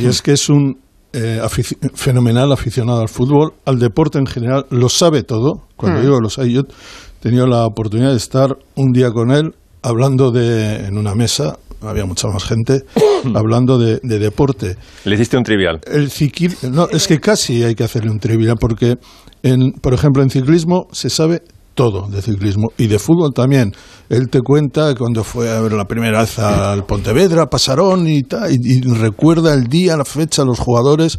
y 0.00 0.06
es 0.06 0.20
que 0.20 0.32
es 0.32 0.50
un 0.50 0.78
eh, 1.16 1.40
afici- 1.42 1.76
fenomenal 1.94 2.52
aficionado 2.52 3.00
al 3.00 3.08
fútbol, 3.08 3.54
al 3.64 3.78
deporte 3.78 4.18
en 4.18 4.26
general, 4.26 4.66
lo 4.70 4.88
sabe 4.88 5.22
todo. 5.22 5.62
Cuando 5.76 5.98
Hmm. 6.00 6.02
digo 6.04 6.20
lo 6.20 6.28
sabe, 6.30 6.52
yo 6.52 6.60
he 6.60 7.20
tenido 7.22 7.46
la 7.46 7.64
oportunidad 7.66 8.10
de 8.10 8.16
estar 8.18 8.56
un 8.76 8.92
día 8.92 9.10
con 9.10 9.30
él 9.32 9.54
hablando 9.82 10.30
de, 10.30 10.86
en 10.86 10.98
una 10.98 11.14
mesa, 11.14 11.58
había 11.80 12.04
mucha 12.06 12.28
más 12.28 12.44
gente, 12.44 12.82
hablando 13.34 13.78
de, 13.78 14.00
de 14.02 14.18
deporte. 14.18 14.76
Le 15.04 15.14
hiciste 15.14 15.36
un 15.36 15.42
trivial. 15.44 15.80
El 15.86 16.10
ciquil, 16.10 16.54
no, 16.70 16.88
es 16.90 17.06
que 17.06 17.18
casi 17.20 17.62
hay 17.64 17.74
que 17.74 17.84
hacerle 17.84 18.10
un 18.10 18.18
trivial 18.18 18.56
porque, 18.60 18.96
en, 19.42 19.72
por 19.80 19.94
ejemplo, 19.94 20.22
en 20.22 20.30
ciclismo 20.30 20.86
se 20.92 21.08
sabe 21.10 21.42
todo 21.76 22.08
de 22.08 22.22
ciclismo 22.22 22.72
y 22.78 22.88
de 22.88 22.98
fútbol 22.98 23.32
también. 23.32 23.70
Él 24.08 24.28
te 24.30 24.40
cuenta 24.40 24.94
cuando 24.94 25.22
fue 25.24 25.50
a 25.50 25.60
ver 25.60 25.72
la 25.72 25.84
primera 25.84 26.20
vez 26.20 26.38
al 26.38 26.84
Pontevedra, 26.84 27.46
Pasarón 27.46 28.08
y 28.08 28.22
tal, 28.22 28.50
y, 28.52 28.56
y 28.62 28.80
recuerda 28.94 29.52
el 29.52 29.64
día, 29.64 29.96
la 29.96 30.04
fecha, 30.04 30.44
los 30.44 30.58
jugadores. 30.58 31.18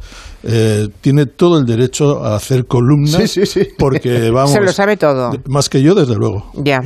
Eh, 0.49 0.87
tiene 1.01 1.25
todo 1.25 1.57
el 1.59 1.65
derecho 1.65 2.23
a 2.23 2.35
hacer 2.35 2.65
columnas 2.67 3.11
Sí, 3.11 3.27
sí, 3.27 3.45
sí. 3.45 3.67
porque 3.77 4.29
vamos. 4.33 4.51
Se 4.51 4.61
lo 4.61 4.71
sabe 4.71 4.95
todo. 4.95 5.31
Más 5.49 5.67
que 5.69 5.81
yo, 5.81 5.93
desde 5.95 6.15
luego. 6.15 6.51
Ya. 6.55 6.81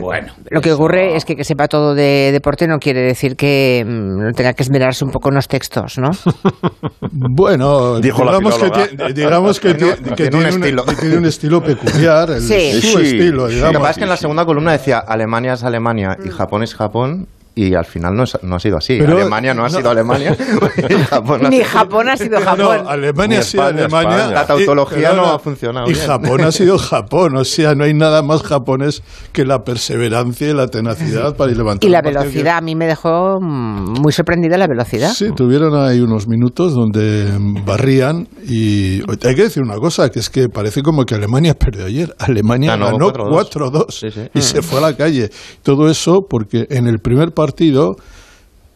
Bueno. 0.00 0.32
Lo 0.50 0.60
que 0.60 0.72
ocurre 0.72 1.16
es 1.16 1.24
que 1.24 1.34
que 1.36 1.44
sepa 1.44 1.66
todo 1.68 1.94
de 1.94 2.30
deporte 2.32 2.66
no 2.66 2.78
quiere 2.78 3.00
decir 3.02 3.34
que 3.36 3.84
mm, 3.86 4.34
tenga 4.34 4.52
que 4.52 4.62
esmerarse 4.62 5.04
un 5.04 5.10
poco 5.10 5.30
en 5.30 5.36
los 5.36 5.48
textos, 5.48 5.98
¿no? 5.98 6.10
Bueno, 7.10 8.00
Dijo 8.00 8.24
la 8.24 8.32
digamos, 8.38 8.54
que, 8.58 8.64
filóloga. 8.66 8.86
tie- 9.08 9.14
digamos 9.14 9.60
que, 9.60 9.74
Tiene- 9.76 9.92
tie- 9.96 10.14
que 10.14 10.28
tiene 10.28 10.36
un 10.36 10.46
estilo. 10.46 10.84
tiene 11.00 11.16
un 11.18 11.24
estilo 11.24 11.62
peculiar, 11.62 12.30
el- 12.30 12.42
Sí. 12.42 12.80
su 12.82 12.98
Sí. 12.98 13.15
Estilo, 13.18 13.48
Lo 13.48 13.72
que 13.72 13.78
pasa 13.78 13.90
es 13.90 13.96
que 13.98 14.04
en 14.04 14.10
la 14.10 14.16
segunda 14.16 14.44
columna 14.44 14.72
decía 14.72 14.98
Alemania 14.98 15.54
es 15.54 15.64
Alemania 15.64 16.16
y 16.24 16.28
Japón 16.28 16.62
es 16.62 16.74
Japón. 16.74 17.28
Y 17.58 17.74
al 17.74 17.86
final 17.86 18.14
no, 18.14 18.24
es- 18.24 18.38
no 18.42 18.56
ha 18.56 18.60
sido 18.60 18.76
así. 18.76 18.98
Pero- 18.98 19.16
Alemania 19.16 19.54
no 19.54 19.62
ha 19.64 19.68
no. 19.70 19.76
sido 19.78 19.88
Alemania. 19.90 20.36
Japón 21.08 21.46
ha 21.46 21.48
Ni 21.48 21.56
sido- 21.56 21.68
Japón 21.70 22.08
ha 22.10 22.16
sido 22.18 22.40
Japón. 22.42 22.58
No, 22.84 22.88
Alemania 22.90 23.36
Ni 23.38 23.40
ha 23.40 23.42
sido 23.42 23.62
Alemania. 23.62 24.10
España. 24.16 24.30
La 24.34 24.46
tautología 24.46 25.12
Y- 25.12 25.16
no 25.16 25.24
ha 25.32 25.38
funcionado 25.38 25.86
Y 25.88 25.94
bien. 25.94 26.06
Japón 26.06 26.40
ha 26.42 26.52
sido 26.52 26.76
Japón. 26.78 27.34
O 27.38 27.44
sea, 27.44 27.74
no 27.74 27.84
hay 27.84 27.94
nada 27.94 28.22
más 28.22 28.42
japonés 28.42 29.02
que 29.32 29.46
la 29.46 29.60
perseverancia 29.64 30.50
y 30.50 30.52
la 30.52 30.68
tenacidad 30.68 31.34
para 31.34 31.50
ir 31.50 31.56
levantando. 31.56 31.86
Y 31.86 31.90
la 31.90 32.02
que- 32.02 32.10
velocidad, 32.10 32.58
a 32.58 32.60
mí 32.60 32.74
me 32.74 32.86
dejó 32.86 33.40
mm, 33.40 34.02
muy 34.02 34.12
sorprendida 34.12 34.58
la 34.58 34.66
velocidad. 34.66 35.12
Sí, 35.14 35.30
tuvieron 35.34 35.74
ahí 35.74 36.00
unos 36.00 36.28
minutos 36.28 36.74
donde 36.74 37.26
barrían 37.64 38.28
y 38.46 39.00
hay 39.26 39.34
que 39.34 39.44
decir 39.44 39.62
una 39.62 39.76
cosa, 39.76 40.10
que 40.10 40.18
es 40.18 40.28
que 40.28 40.50
parece 40.50 40.82
como 40.82 41.04
que 41.04 41.14
Alemania 41.14 41.54
perdió 41.54 41.86
ayer. 41.86 42.14
Alemania 42.18 42.72
Ganó 42.76 42.86
ganó 42.98 43.12
4-2. 43.12 43.50
4-2 43.50 43.84
Sí, 43.88 44.10
sí. 44.10 44.28
y 44.34 44.42
se 44.42 44.60
fue 44.60 44.78
a 44.78 44.82
la 44.90 44.94
calle. 44.94 45.30
Todo 45.62 45.88
eso 45.88 46.20
porque 46.28 46.66
en 46.68 46.86
el 46.86 46.98
primer 46.98 47.30
partido 47.32 47.45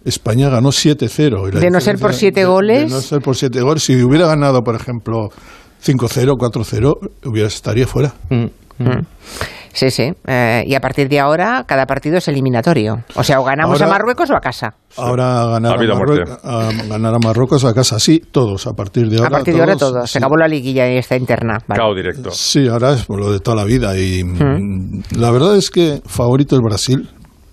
España 0.05 0.49
ganó 0.49 0.71
7-0. 0.73 1.49
y 1.49 1.53
la 1.53 1.61
De 1.61 1.71
no 1.71 1.81
ser 1.81 1.97
por 1.99 2.11
diferencia- 2.12 2.18
siete 2.18 2.41
de- 2.41 2.47
goles. 2.47 2.83
De 2.85 2.89
no 2.97 3.01
ser 3.01 3.21
por 3.21 3.37
7 3.37 3.61
goles. 3.61 3.83
Si 3.83 4.03
hubiera 4.03 4.27
ganado, 4.27 4.62
por 4.62 4.75
ejemplo, 4.75 5.29
5-0, 5.83 6.37
4-0, 6.39 6.95
hubiera, 7.27 7.49
estaría 7.49 7.87
fuera. 7.87 8.14
Mm. 8.31 8.45
Mm. 8.79 9.07
Sí, 9.73 9.89
sí. 9.91 10.11
Eh, 10.27 10.64
y 10.66 10.75
a 10.75 10.81
partir 10.81 11.09
de 11.09 11.21
ahora, 11.21 11.64
cada 11.68 11.87
partido 11.87 12.16
es 12.16 12.27
eliminatorio. 12.27 13.05
O 13.14 13.23
sea, 13.23 13.41
o 13.41 13.45
ganamos 13.45 13.81
Ahora- 13.81 13.87
a 13.95 13.99
Marruecos 13.99 14.29
o 14.31 14.37
a 14.37 14.41
casa. 14.41 14.75
Ahora 14.97 15.45
ganar 15.47 15.75
A. 15.79 15.95
Marruecos, 15.95 16.39
a 16.43 16.71
ganar 16.89 17.14
a 17.14 17.18
Marruecos 17.25 17.64
a 17.64 17.73
casa, 17.73 18.01
sí, 18.01 18.21
todos, 18.33 18.66
a 18.66 18.73
partir 18.73 19.09
de 19.09 19.18
ahora. 19.18 19.29
a 19.29 19.31
partir 19.31 19.55
de 19.55 19.61
ahora 19.61 19.77
todos, 19.77 19.93
todos. 19.93 20.11
Se 20.11 20.14
sí. 20.14 20.18
acabó 20.18 20.37
la 20.39 20.49
liguilla 20.49 20.91
y 20.93 20.97
está 20.97 21.14
interna. 21.14 21.59
Vale. 21.68 21.79
Cao 21.79 21.95
directo. 21.95 22.31
Sí, 22.33 22.66
ahora 22.66 22.95
es 22.95 23.05
por 23.05 23.21
lo 23.21 23.31
de 23.31 23.39
toda 23.39 23.59
la 23.59 23.64
vida. 23.64 23.97
Y 23.97 24.25
mm, 24.25 25.03
la 25.18 25.31
verdad 25.31 25.55
es 25.57 25.71
que 25.71 26.01
favorito 26.05 26.57
es 26.57 26.62
Brasil, 26.62 27.09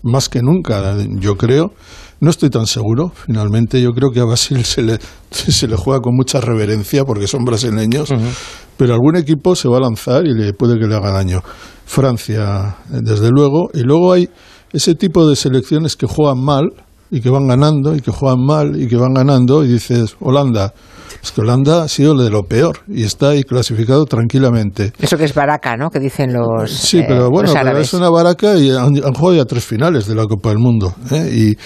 más 0.08 0.30
que 0.30 0.42
nunca, 0.42 0.96
yo 1.20 1.36
creo. 1.36 1.72
No 2.20 2.32
estoy 2.32 2.50
tan 2.50 2.66
seguro, 2.66 3.12
finalmente. 3.14 3.80
Yo 3.82 3.92
creo 3.92 4.10
que 4.12 4.20
a 4.20 4.26
Brasil 4.26 4.64
se 4.66 4.82
le, 4.82 5.00
se 5.30 5.68
le 5.68 5.76
juega 5.76 6.02
con 6.02 6.16
mucha 6.16 6.42
reverencia 6.42 7.06
porque 7.06 7.28
son 7.28 7.46
brasileños. 7.46 8.12
Pero 8.76 8.94
algún 8.94 9.16
equipo 9.16 9.56
se 9.56 9.68
va 9.68 9.78
a 9.78 9.82
lanzar 9.82 10.26
y 10.26 10.34
le 10.34 10.54
puede 10.54 10.80
que 10.80 10.88
le 10.88 10.96
haga 10.96 11.12
daño. 11.12 11.42
Francia, 11.86 12.78
desde 12.90 13.30
luego. 13.30 13.70
Y 13.74 13.82
luego 13.82 14.14
hay 14.14 14.30
ese 14.74 14.96
tipo 14.96 15.28
de 15.30 15.36
selecciones 15.36 15.96
que 15.96 16.08
juegan 16.08 16.44
mal 16.44 16.70
y 17.10 17.22
que 17.22 17.30
van 17.30 17.48
ganando 17.48 17.96
y 17.96 18.02
que 18.02 18.12
juegan 18.12 18.44
mal 18.46 18.82
y 18.82 18.88
que 18.88 18.98
van 18.98 19.14
ganando. 19.14 19.64
Y 19.64 19.74
dices, 19.74 20.16
Holanda, 20.20 20.74
Es 21.22 21.32
que 21.32 21.42
Holanda 21.42 21.84
ha 21.84 21.88
sido 21.88 22.16
de 22.16 22.30
lo 22.30 22.44
peor 22.44 22.80
y 22.88 23.04
está 23.04 23.30
ahí 23.30 23.44
clasificado 23.44 24.06
tranquilamente. 24.06 24.94
Eso 25.00 25.18
que 25.18 25.26
es 25.26 25.34
baraca, 25.34 25.76
¿no? 25.78 25.90
Que 25.90 26.00
dicen 26.00 26.34
los 26.34 26.72
Sí, 26.72 27.00
eh, 27.00 27.06
pero 27.08 27.30
bueno, 27.30 27.52
pero 27.54 27.78
es 27.80 27.94
una 27.94 28.10
baraca 28.10 28.56
y 28.56 28.72
han, 28.72 28.96
han 29.04 29.14
jugado 29.14 29.36
ya 29.36 29.46
tres 29.46 29.66
finales 29.66 30.08
de 30.08 30.16
la 30.16 30.26
Copa 30.26 30.50
del 30.50 30.60
Mundo. 30.60 30.94
¿eh? 31.12 31.30
Y, 31.32 31.58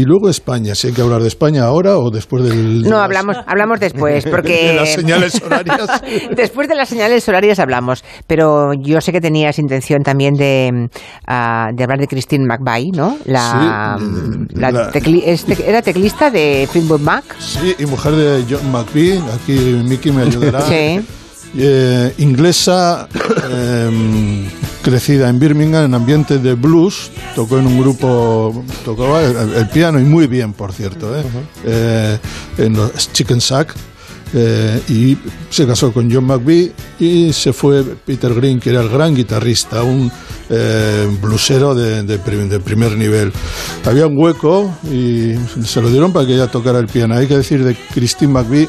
y 0.00 0.04
luego 0.04 0.28
España, 0.28 0.74
si 0.74 0.88
hay 0.88 0.92
que 0.92 1.02
hablar 1.02 1.22
de 1.22 1.28
España 1.28 1.64
ahora 1.64 1.98
o 1.98 2.10
después 2.10 2.42
del... 2.44 2.82
de 2.82 2.88
No, 2.90 2.96
las- 2.96 3.04
hablamos, 3.04 3.36
hablamos 3.46 3.80
después, 3.80 4.24
porque... 4.30 4.68
De 4.68 4.74
las 4.74 4.92
señales 4.92 5.40
horarias. 5.44 5.80
después 6.36 6.68
de 6.68 6.74
las 6.74 6.88
señales 6.88 7.28
horarias 7.28 7.58
hablamos, 7.58 8.04
pero 8.26 8.72
yo 8.74 9.00
sé 9.00 9.12
que 9.12 9.20
tenías 9.20 9.58
intención 9.58 10.02
también 10.02 10.34
de, 10.34 10.70
mm, 10.72 10.86
ah, 11.26 11.68
de 11.74 11.82
hablar 11.84 11.98
de 12.00 12.06
Christine 12.08 12.44
McVie, 12.46 12.90
¿no? 12.94 13.16
La, 13.24 13.96
Sí, 13.98 14.56
la 14.60 14.70
la- 14.70 14.92
tecli- 14.92 15.22
es 15.24 15.46
tec- 15.46 15.64
¿Era 15.66 15.82
teclista 15.82 16.30
de 16.30 16.68
Fleetwood 16.70 17.00
Mac? 17.00 17.24
Sí, 17.38 17.74
y 17.78 17.86
mujer 17.86 18.12
de 18.14 18.44
John 18.48 18.70
Aquí 19.34 19.52
Mickey 19.84 20.12
me 20.12 20.22
ayudará. 20.22 20.62
Sí. 20.68 21.00
Eh, 21.58 22.14
inglesa, 22.18 23.08
eh, 23.50 24.48
crecida 24.82 25.28
en 25.30 25.38
Birmingham 25.38 25.86
en 25.86 25.94
ambiente 25.94 26.38
de 26.38 26.54
blues, 26.54 27.10
tocó 27.34 27.58
en 27.58 27.66
un 27.66 27.80
grupo, 27.80 28.62
tocaba 28.84 29.22
el, 29.22 29.54
el 29.54 29.68
piano 29.70 29.98
y 29.98 30.04
muy 30.04 30.26
bien, 30.26 30.52
por 30.52 30.72
cierto, 30.72 31.18
¿eh? 31.18 31.22
Eh, 31.64 32.18
en 32.58 32.74
los 32.74 33.10
Chicken 33.12 33.40
Sack. 33.40 33.74
Eh, 34.36 34.80
y 34.88 35.16
se 35.50 35.66
casó 35.66 35.92
con 35.92 36.12
John 36.12 36.24
McVie 36.26 36.72
y 37.00 37.32
se 37.32 37.52
fue 37.52 37.82
Peter 37.82 38.32
Green, 38.34 38.60
que 38.60 38.70
era 38.70 38.82
el 38.82 38.88
gran 38.90 39.14
guitarrista, 39.14 39.82
un 39.82 40.12
eh, 40.50 41.08
blusero 41.20 41.74
de, 41.74 42.02
de 42.02 42.18
prim- 42.18 42.48
de 42.48 42.60
primer 42.60 42.92
nivel. 42.96 43.32
Había 43.84 44.06
un 44.06 44.16
hueco 44.18 44.72
y 44.92 45.32
se 45.64 45.80
lo 45.80 45.90
dieron 45.90 46.12
para 46.12 46.26
que 46.26 46.34
ella 46.34 46.46
tocara 46.48 46.78
el 46.78 46.86
piano. 46.86 47.14
Hay 47.16 47.26
que 47.26 47.36
decir 47.38 47.64
de 47.64 47.74
Christine 47.94 48.32
McVie, 48.32 48.68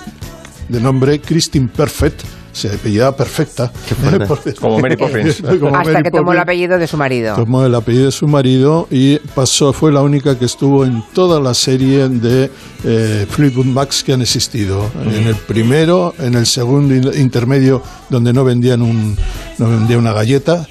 de 0.70 0.80
nombre 0.80 1.20
Christine 1.20 1.68
Perfect, 1.68 2.22
se 2.58 2.68
apellidaba 2.74 3.16
perfecta. 3.16 3.72
Como 4.60 4.80
Mary 4.80 4.98
Poppins. 4.98 5.42
Como 5.60 5.76
Hasta 5.76 5.92
Mary 5.92 6.04
que 6.04 6.12
tomó 6.12 6.34
el 6.34 6.40
apellido 6.40 6.78
de 6.78 6.88
su 6.88 6.98
marido. 6.98 7.36
Tomó 7.36 7.66
el 7.66 7.76
apellido 7.76 8.06
de 8.06 8.12
su 8.12 8.28
marido 8.28 8.88
y 8.92 9.18
pasó, 9.36 9.74
fue 9.74 9.92
la 9.92 10.02
única 10.02 10.38
que 10.38 10.46
estuvo 10.46 10.84
en 10.86 11.04
toda 11.14 11.40
la 11.40 11.54
serie 11.54 12.10
de 12.10 12.50
eh, 12.84 13.26
Fleetwood 13.30 13.66
Macs 13.66 14.04
que 14.04 14.14
han 14.14 14.22
existido. 14.22 14.90
En 15.06 15.28
el 15.28 15.36
primero, 15.36 16.14
en 16.20 16.34
el 16.36 16.46
segundo 16.46 16.96
in- 16.96 17.12
intermedio, 17.22 17.82
donde 18.10 18.34
no 18.34 18.44
vendían, 18.44 18.82
un, 18.82 19.16
no 19.58 19.70
vendían 19.70 20.00
una 20.00 20.14
galleta. 20.14 20.66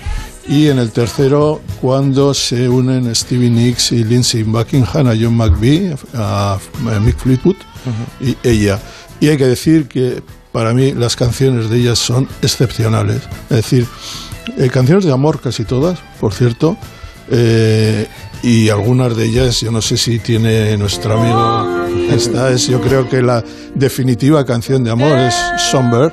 Y 0.48 0.68
en 0.68 0.78
el 0.78 0.92
tercero, 0.92 1.60
cuando 1.80 2.32
se 2.32 2.68
unen 2.68 3.12
Stevie 3.16 3.50
Nicks 3.50 3.90
y 3.90 4.04
Lindsey 4.04 4.44
Buckingham 4.44 5.08
a 5.08 5.14
John 5.20 5.36
McVie, 5.36 5.96
a, 6.14 6.56
a 6.56 7.00
Mick 7.00 7.16
Fleetwood 7.18 7.56
y 8.20 8.36
ella. 8.44 8.78
Y 9.18 9.28
hay 9.28 9.36
que 9.38 9.46
decir 9.46 9.88
que 9.88 10.22
para 10.56 10.72
mí 10.72 10.92
las 10.92 11.16
canciones 11.16 11.68
de 11.68 11.76
ellas 11.76 11.98
son 11.98 12.26
excepcionales. 12.40 13.20
Es 13.50 13.56
decir, 13.56 13.86
eh, 14.56 14.70
canciones 14.70 15.04
de 15.04 15.12
amor 15.12 15.38
casi 15.38 15.64
todas, 15.66 15.98
por 16.18 16.32
cierto, 16.32 16.78
eh, 17.30 18.06
y 18.42 18.70
algunas 18.70 19.14
de 19.14 19.26
ellas, 19.26 19.60
yo 19.60 19.70
no 19.70 19.82
sé 19.82 19.98
si 19.98 20.18
tiene 20.18 20.74
nuestro 20.78 21.20
amigo, 21.20 21.75
esta 22.10 22.50
es 22.50 22.66
yo 22.66 22.80
creo 22.80 23.08
que 23.08 23.22
la 23.22 23.42
definitiva 23.74 24.44
canción 24.44 24.82
de 24.84 24.90
amor 24.90 25.18
es 25.18 25.34
Somber, 25.70 26.12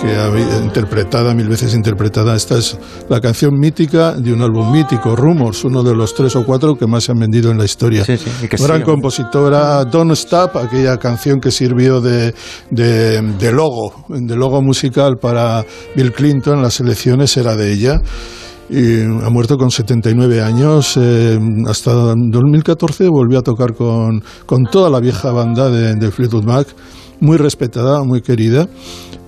que 0.00 0.08
ha 0.08 0.60
interpretada, 0.62 1.34
mil 1.34 1.48
veces 1.48 1.74
interpretada, 1.74 2.34
esta 2.34 2.58
es 2.58 2.76
la 3.08 3.20
canción 3.20 3.58
mítica 3.58 4.12
de 4.12 4.32
un 4.32 4.42
álbum 4.42 4.72
mítico, 4.72 5.14
Rumors, 5.14 5.64
uno 5.64 5.82
de 5.82 5.94
los 5.94 6.14
tres 6.14 6.34
o 6.36 6.44
cuatro 6.44 6.76
que 6.76 6.86
más 6.86 7.04
se 7.04 7.12
han 7.12 7.18
vendido 7.18 7.50
en 7.50 7.58
la 7.58 7.64
historia. 7.64 8.04
que 8.04 8.56
Gran 8.56 8.82
compositora 8.82 9.84
Don't 9.84 10.12
Stop, 10.12 10.56
aquella 10.56 10.98
canción 10.98 11.40
que 11.40 11.50
sirvió 11.50 12.00
de, 12.00 12.34
de, 12.70 13.22
de 13.22 13.52
logo, 13.52 14.04
de 14.08 14.36
logo 14.36 14.60
musical 14.62 15.18
para 15.18 15.64
Bill 15.94 16.12
Clinton, 16.12 16.62
las 16.62 16.80
elecciones 16.80 17.36
era 17.36 17.54
de 17.54 17.72
ella. 17.72 18.00
Y 18.74 19.02
ha 19.02 19.28
muerto 19.28 19.58
con 19.58 19.70
79 19.70 20.40
años. 20.40 20.96
eh, 20.96 21.38
hasta 21.68 21.92
2014 21.92 23.06
volvió 23.08 23.38
a 23.40 23.42
tocar 23.42 23.74
con, 23.74 24.22
con 24.46 24.64
toda 24.64 24.88
la 24.88 24.98
vieja 24.98 25.30
banda 25.30 25.68
de, 25.68 25.94
de 25.94 26.10
Fleetwood 26.10 26.44
Mac, 26.44 26.66
muy 27.20 27.36
respetada, 27.36 28.02
muy 28.02 28.22
querida. 28.22 28.66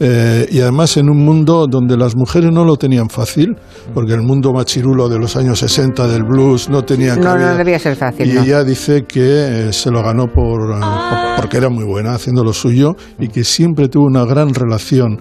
eh, 0.01 0.49
y 0.51 0.61
además 0.61 0.97
en 0.97 1.09
un 1.11 1.19
mundo 1.25 1.67
donde 1.71 1.97
las 1.97 2.17
mujeres 2.17 2.51
no 2.53 2.65
lo 2.65 2.77
tenían 2.77 3.09
fácil, 3.11 3.55
porque 3.93 4.15
el 4.15 4.23
mundo 4.23 4.53
machirulo 4.53 5.09
de 5.11 5.19
los 5.19 5.37
años 5.37 5.59
60 5.61 6.09
del 6.09 6.25
blues 6.25 6.69
no 6.71 6.83
tenía 6.83 7.15
No, 7.15 7.23
cabida. 7.23 7.53
no 7.53 7.59
debía 7.59 7.79
ser 7.79 7.95
fácil. 7.97 8.29
Y 8.29 8.33
no. 8.33 8.43
ella 8.43 8.65
dice 8.65 9.05
que 9.07 9.69
eh, 9.69 9.73
se 9.73 9.91
lo 9.91 10.03
ganó 10.03 10.27
por, 10.27 10.71
por- 10.71 11.37
porque 11.37 11.59
era 11.59 11.69
muy 11.69 11.85
buena 11.85 12.15
haciendo 12.15 12.43
lo 12.43 12.53
suyo 12.55 12.97
y 13.21 13.29
que 13.29 13.45
siempre 13.45 13.89
tuvo 13.89 14.07
una 14.07 14.25
gran 14.25 14.53
relación 14.55 15.21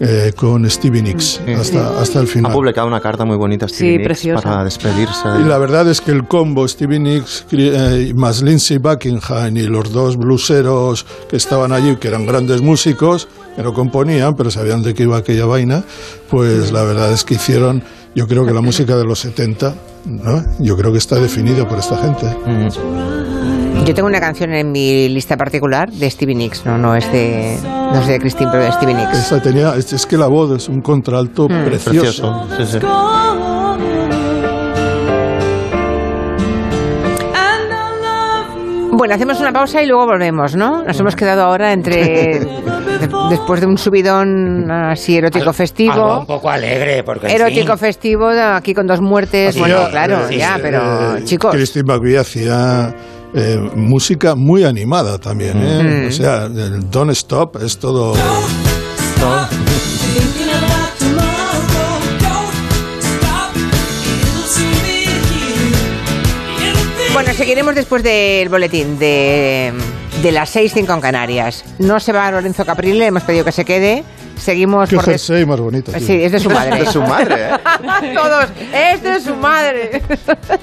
eh, 0.00 0.32
con 0.34 0.68
Stevie 0.68 1.02
Nicks 1.02 1.40
hasta, 1.58 2.00
hasta 2.00 2.20
el 2.20 2.24
Ha 2.24 2.28
final. 2.28 2.52
publicado 2.52 2.86
una 2.88 3.00
carta 3.00 3.24
muy 3.24 3.36
bonita 3.36 3.68
Stevie 3.68 3.92
Sí, 3.92 3.96
Nicks 3.98 4.06
preciosa. 4.06 4.42
para 4.42 4.64
despedirse. 4.64 5.28
Y 5.40 5.44
la 5.44 5.58
verdad 5.58 5.88
es 5.88 6.00
que 6.00 6.10
el 6.10 6.26
combo 6.26 6.66
Stevie 6.66 6.98
Nicks 6.98 7.44
eh, 7.52 8.12
más 8.16 8.42
Lindsey 8.42 8.78
Buckingham 8.78 9.56
y 9.56 9.62
los 9.64 9.92
dos 9.92 10.16
blueseros 10.16 11.04
que 11.28 11.36
estaban 11.36 11.72
allí, 11.72 11.96
que 11.96 12.08
eran 12.08 12.24
grandes 12.26 12.62
músicos, 12.62 13.28
que 13.54 13.62
no 13.62 13.74
componían, 13.74 14.34
pero 14.36 14.50
sabían 14.50 14.82
de 14.82 14.94
qué 14.94 15.02
iba 15.04 15.18
aquella 15.18 15.44
vaina, 15.44 15.84
pues 16.30 16.72
la 16.72 16.82
verdad 16.82 17.12
es 17.12 17.22
que 17.24 17.34
hicieron, 17.34 17.82
yo 18.14 18.26
creo 18.26 18.46
que 18.46 18.52
la 18.52 18.62
música 18.62 18.96
de 18.96 19.04
los 19.04 19.18
70, 19.20 19.74
¿no? 20.06 20.42
yo 20.60 20.76
creo 20.76 20.92
que 20.92 20.98
está 20.98 21.16
definido 21.16 21.68
por 21.68 21.78
esta 21.78 21.96
gente. 21.98 23.19
Yo 23.84 23.94
tengo 23.94 24.08
una 24.08 24.20
canción 24.20 24.52
en 24.54 24.70
mi 24.70 25.08
lista 25.08 25.36
particular 25.36 25.90
de 25.90 26.08
Stevie 26.10 26.34
Nicks, 26.36 26.64
no, 26.64 26.78
no 26.78 26.94
es 26.94 27.10
de, 27.10 27.56
no 27.64 28.00
es 28.00 28.06
de 28.06 28.18
Christine, 28.20 28.48
pero 28.52 28.64
de 28.64 28.72
Stevie 28.72 28.94
Nicks. 28.94 29.18
Esa 29.18 29.42
tenía, 29.42 29.74
es, 29.74 29.92
es 29.92 30.06
que 30.06 30.16
la 30.16 30.26
voz 30.28 30.56
es 30.56 30.68
un 30.68 30.80
contralto 30.80 31.48
Mm. 31.48 31.64
precioso. 31.64 32.46
Sí, 32.56 32.66
sí. 32.66 32.78
Bueno, 38.92 39.14
hacemos 39.14 39.40
una 39.40 39.50
pausa 39.52 39.82
y 39.82 39.86
luego 39.86 40.04
volvemos, 40.06 40.56
¿no? 40.56 40.82
Nos 40.82 40.98
hemos 41.00 41.16
quedado 41.16 41.42
ahora 41.42 41.72
entre. 41.72 41.94
de- 42.04 42.48
después 43.30 43.60
de 43.60 43.66
un 43.66 43.78
subidón 43.78 44.70
así 44.70 45.16
erótico 45.16 45.40
Algo 45.44 45.52
festivo. 45.54 46.18
un 46.18 46.26
poco 46.26 46.50
alegre, 46.50 47.02
porque 47.02 47.28
Erótico 47.34 47.76
fin, 47.78 47.78
festivo, 47.78 48.28
aquí 48.28 48.74
con 48.74 48.86
dos 48.86 49.00
muertes. 49.00 49.58
Bueno, 49.58 49.88
claro, 49.90 50.28
eh, 50.28 50.36
ya, 50.36 50.56
eh, 50.56 50.60
pero 50.60 51.16
eh, 51.16 51.24
chicos. 51.24 51.50
Christine 51.54 51.84
McVie 51.84 52.18
hacía 52.18 52.94
eh, 53.34 53.70
música 53.74 54.34
muy 54.34 54.64
animada 54.64 55.18
también. 55.18 55.56
¿eh? 55.56 56.04
Mm. 56.04 56.08
O 56.08 56.12
sea, 56.12 56.44
el 56.46 56.90
Don't 56.90 57.12
Stop 57.12 57.62
es 57.62 57.78
todo. 57.78 58.14
Bueno, 67.12 67.34
seguiremos 67.34 67.74
después 67.74 68.02
del 68.02 68.48
boletín 68.48 68.98
de, 68.98 69.72
de 70.22 70.32
las 70.32 70.54
6.05 70.54 70.94
en 70.94 71.00
Canarias. 71.00 71.64
No 71.78 71.98
se 72.00 72.12
va 72.12 72.30
Lorenzo 72.30 72.64
Caprile, 72.64 73.06
hemos 73.06 73.22
pedido 73.22 73.44
que 73.44 73.52
se 73.52 73.64
quede. 73.64 74.04
Seguimos 74.36 74.88
Qué 74.88 74.96
por... 74.96 75.04
des- 75.04 75.12
jersey 75.26 75.44
más 75.44 75.60
bonito. 75.60 75.92
tío. 75.92 76.00
Sí, 76.00 76.22
es 76.22 76.32
de 76.32 76.40
su 76.40 76.48
madre. 76.48 76.78
De 76.80 76.86
su 76.86 77.02
madre, 77.02 77.50
¿eh? 77.50 78.14
Todos, 78.14 78.46
es 78.72 79.02
de 79.02 79.20
su 79.20 79.34
madre. 79.36 80.00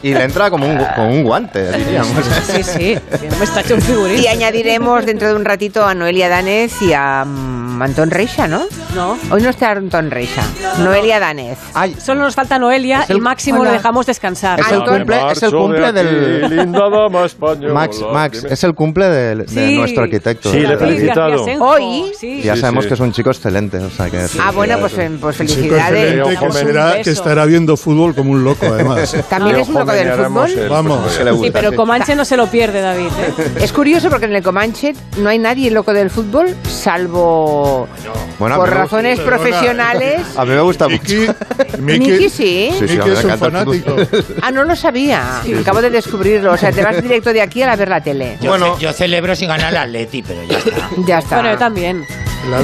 Y 0.01 0.13
le 0.15 0.23
entra 0.23 0.49
como 0.49 0.67
un, 0.67 0.77
gu- 0.79 0.95
con 0.95 1.05
un 1.05 1.23
guante, 1.23 1.71
diríamos. 1.77 2.11
Sí, 2.51 2.63
sí. 2.63 2.97
Me 3.37 3.43
está 3.45 3.61
hecho 3.61 3.75
un 3.75 3.81
figurín. 3.81 4.19
Y 4.23 4.27
añadiremos 4.27 5.05
dentro 5.05 5.27
de 5.27 5.35
un 5.35 5.45
ratito 5.45 5.85
a 5.85 5.93
Noelia 5.93 6.27
Danez 6.27 6.73
y 6.81 6.93
a 6.93 7.23
mm, 7.23 7.66
Antón 7.81 8.11
Reixa, 8.11 8.47
¿no? 8.47 8.63
No. 8.95 9.17
Hoy 9.31 9.41
no 9.41 9.49
está 9.49 9.71
Antón 9.71 10.11
Reixa. 10.11 10.43
Noelia 10.79 11.19
Danez. 11.19 11.57
Solo 12.03 12.21
nos 12.21 12.35
falta 12.35 12.57
Noelia 12.59 13.05
el- 13.07 13.17
y 13.17 13.19
Máximo 13.19 13.61
Hola. 13.61 13.71
lo 13.71 13.77
dejamos 13.77 14.05
descansar. 14.05 14.59
Es 14.59 14.67
el 14.71 14.81
Antón- 14.81 14.97
cumple, 14.99 15.15
es 15.15 15.21
el 15.43 15.51
Marcho 15.51 15.57
cumple 15.57 15.91
de 15.93 15.99
aquí, 15.99 16.09
del. 16.09 16.55
linda 16.57 16.89
dama 16.89 17.25
española. 17.25 17.73
Max, 17.73 18.01
Max, 18.11 18.43
es 18.49 18.63
el 18.63 18.73
cumple 18.73 19.05
de, 19.05 19.35
de 19.35 19.47
Sí. 19.47 19.77
nuestro 19.77 20.03
arquitecto. 20.03 20.51
Sí, 20.51 20.59
le 20.59 20.65
he 20.65 20.75
David 20.75 20.79
felicitado. 20.79 21.29
García 21.29 21.45
Senjo, 21.45 21.65
Hoy- 21.67 22.11
sí. 22.19 22.41
Ya 22.43 22.55
Sí, 22.55 22.61
sabemos 22.61 22.83
sí. 22.83 22.87
que 22.89 22.93
es 22.93 22.99
un 22.99 23.11
chico 23.11 23.29
excelente. 23.29 23.77
O 23.77 23.89
sea 23.89 24.09
que 24.09 24.25
Ah, 24.41 24.51
bueno, 24.51 24.77
pues, 24.79 24.97
eh, 24.97 25.11
pues 25.19 25.37
Chico 25.37 25.47
felicidades. 25.53 25.83
excelente, 25.83 26.23
que, 26.23 26.29
Dejamos 26.29 26.55
un 26.55 26.61
será, 26.67 26.85
beso. 26.91 27.03
que 27.03 27.09
estará 27.11 27.45
viendo 27.45 27.77
fútbol 27.77 28.15
como 28.15 28.31
un 28.31 28.43
loco, 28.43 28.65
además. 28.65 29.15
También 29.29 29.57
es 29.57 29.67
un 29.67 29.73
loco 29.75 29.91
del 29.91 30.11
fútbol. 30.11 30.51
el- 30.51 30.69
Vamos. 30.69 31.17
le 31.19 31.31
Sí, 31.31 31.37
gusta, 31.37 31.53
pero 31.53 31.69
sí. 31.71 31.75
Comanche 31.75 32.15
no 32.15 32.25
se 32.25 32.37
lo 32.37 32.47
pierde, 32.47 32.81
David. 32.81 33.07
¿eh? 33.07 33.51
Es 33.61 33.71
curioso 33.73 34.09
porque 34.09 34.25
en 34.25 34.35
el 34.35 34.43
Comanche 34.43 34.93
no 35.17 35.29
hay 35.29 35.37
nadie 35.39 35.71
loco 35.71 35.93
del 35.93 36.09
fútbol, 36.09 36.55
salvo 36.67 37.66
Bueno, 38.39 38.55
por 38.57 38.69
razones 38.69 39.19
Perdona. 39.19 39.37
profesionales. 39.37 40.21
A 40.37 40.45
mí 40.45 40.51
me 40.51 40.61
gusta 40.61 40.87
mucho. 40.87 41.13
Miki, 41.79 42.29
sí. 42.29 42.69
Sí, 42.77 42.81
Miki 42.81 43.09
es 43.09 43.23
un 43.23 43.37
fanático. 43.37 43.95
Ah, 44.41 44.51
no 44.51 44.63
lo 44.63 44.75
sabía. 44.75 45.41
Acabo 45.61 45.81
de 45.81 45.89
descubrirlo. 45.89 46.53
O 46.53 46.57
sea, 46.57 46.71
te 46.71 46.83
vas 46.83 47.01
directo 47.01 47.33
de 47.33 47.41
aquí 47.41 47.61
a 47.63 47.67
la 47.67 47.75
ver 47.75 47.89
la 47.89 48.01
tele. 48.01 48.37
yo, 48.41 48.49
Bueno. 48.51 48.75
ce- 48.75 48.81
yo 48.83 48.93
celebro 48.93 49.35
si 49.35 49.45
gana 49.47 49.69
el 49.69 49.77
Atleti, 49.77 50.21
pero 50.21 50.43
ya 50.43 50.57
está. 50.59 50.89
Ya 51.05 51.19
está. 51.19 51.35
Bueno, 51.37 51.51
yo 51.51 51.57
también. 51.57 52.05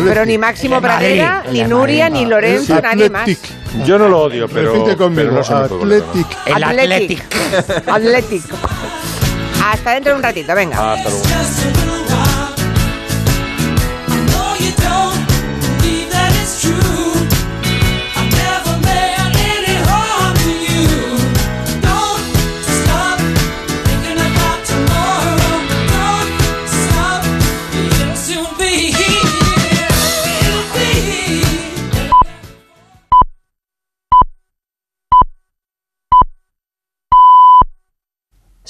Pero 0.05 0.25
ni 0.25 0.37
Máximo 0.37 0.79
Pradera, 0.79 1.43
ni 1.51 1.63
Nuria, 1.63 2.09
ni 2.09 2.25
Lorenzo, 2.25 2.79
nadie 2.81 3.09
más. 3.09 3.29
Yo 3.85 3.97
no 3.97 4.07
lo 4.07 4.21
odio, 4.21 4.47
pero, 4.47 4.71
Repite 4.73 4.95
conmigo. 4.95 5.21
pero 5.23 5.31
no 5.33 5.43
se 5.43 5.53
me. 5.53 5.59
Athletic. 5.61 6.27
El 6.45 6.63
Athletic. 6.63 7.23
Athletic. 7.23 7.87
Athletic. 7.89 8.43
Hasta 9.65 9.91
dentro 9.91 10.11
de 10.11 10.17
un 10.17 10.23
ratito, 10.23 10.53
venga. 10.55 10.93
Hasta 10.93 11.09
luego. 11.09 11.23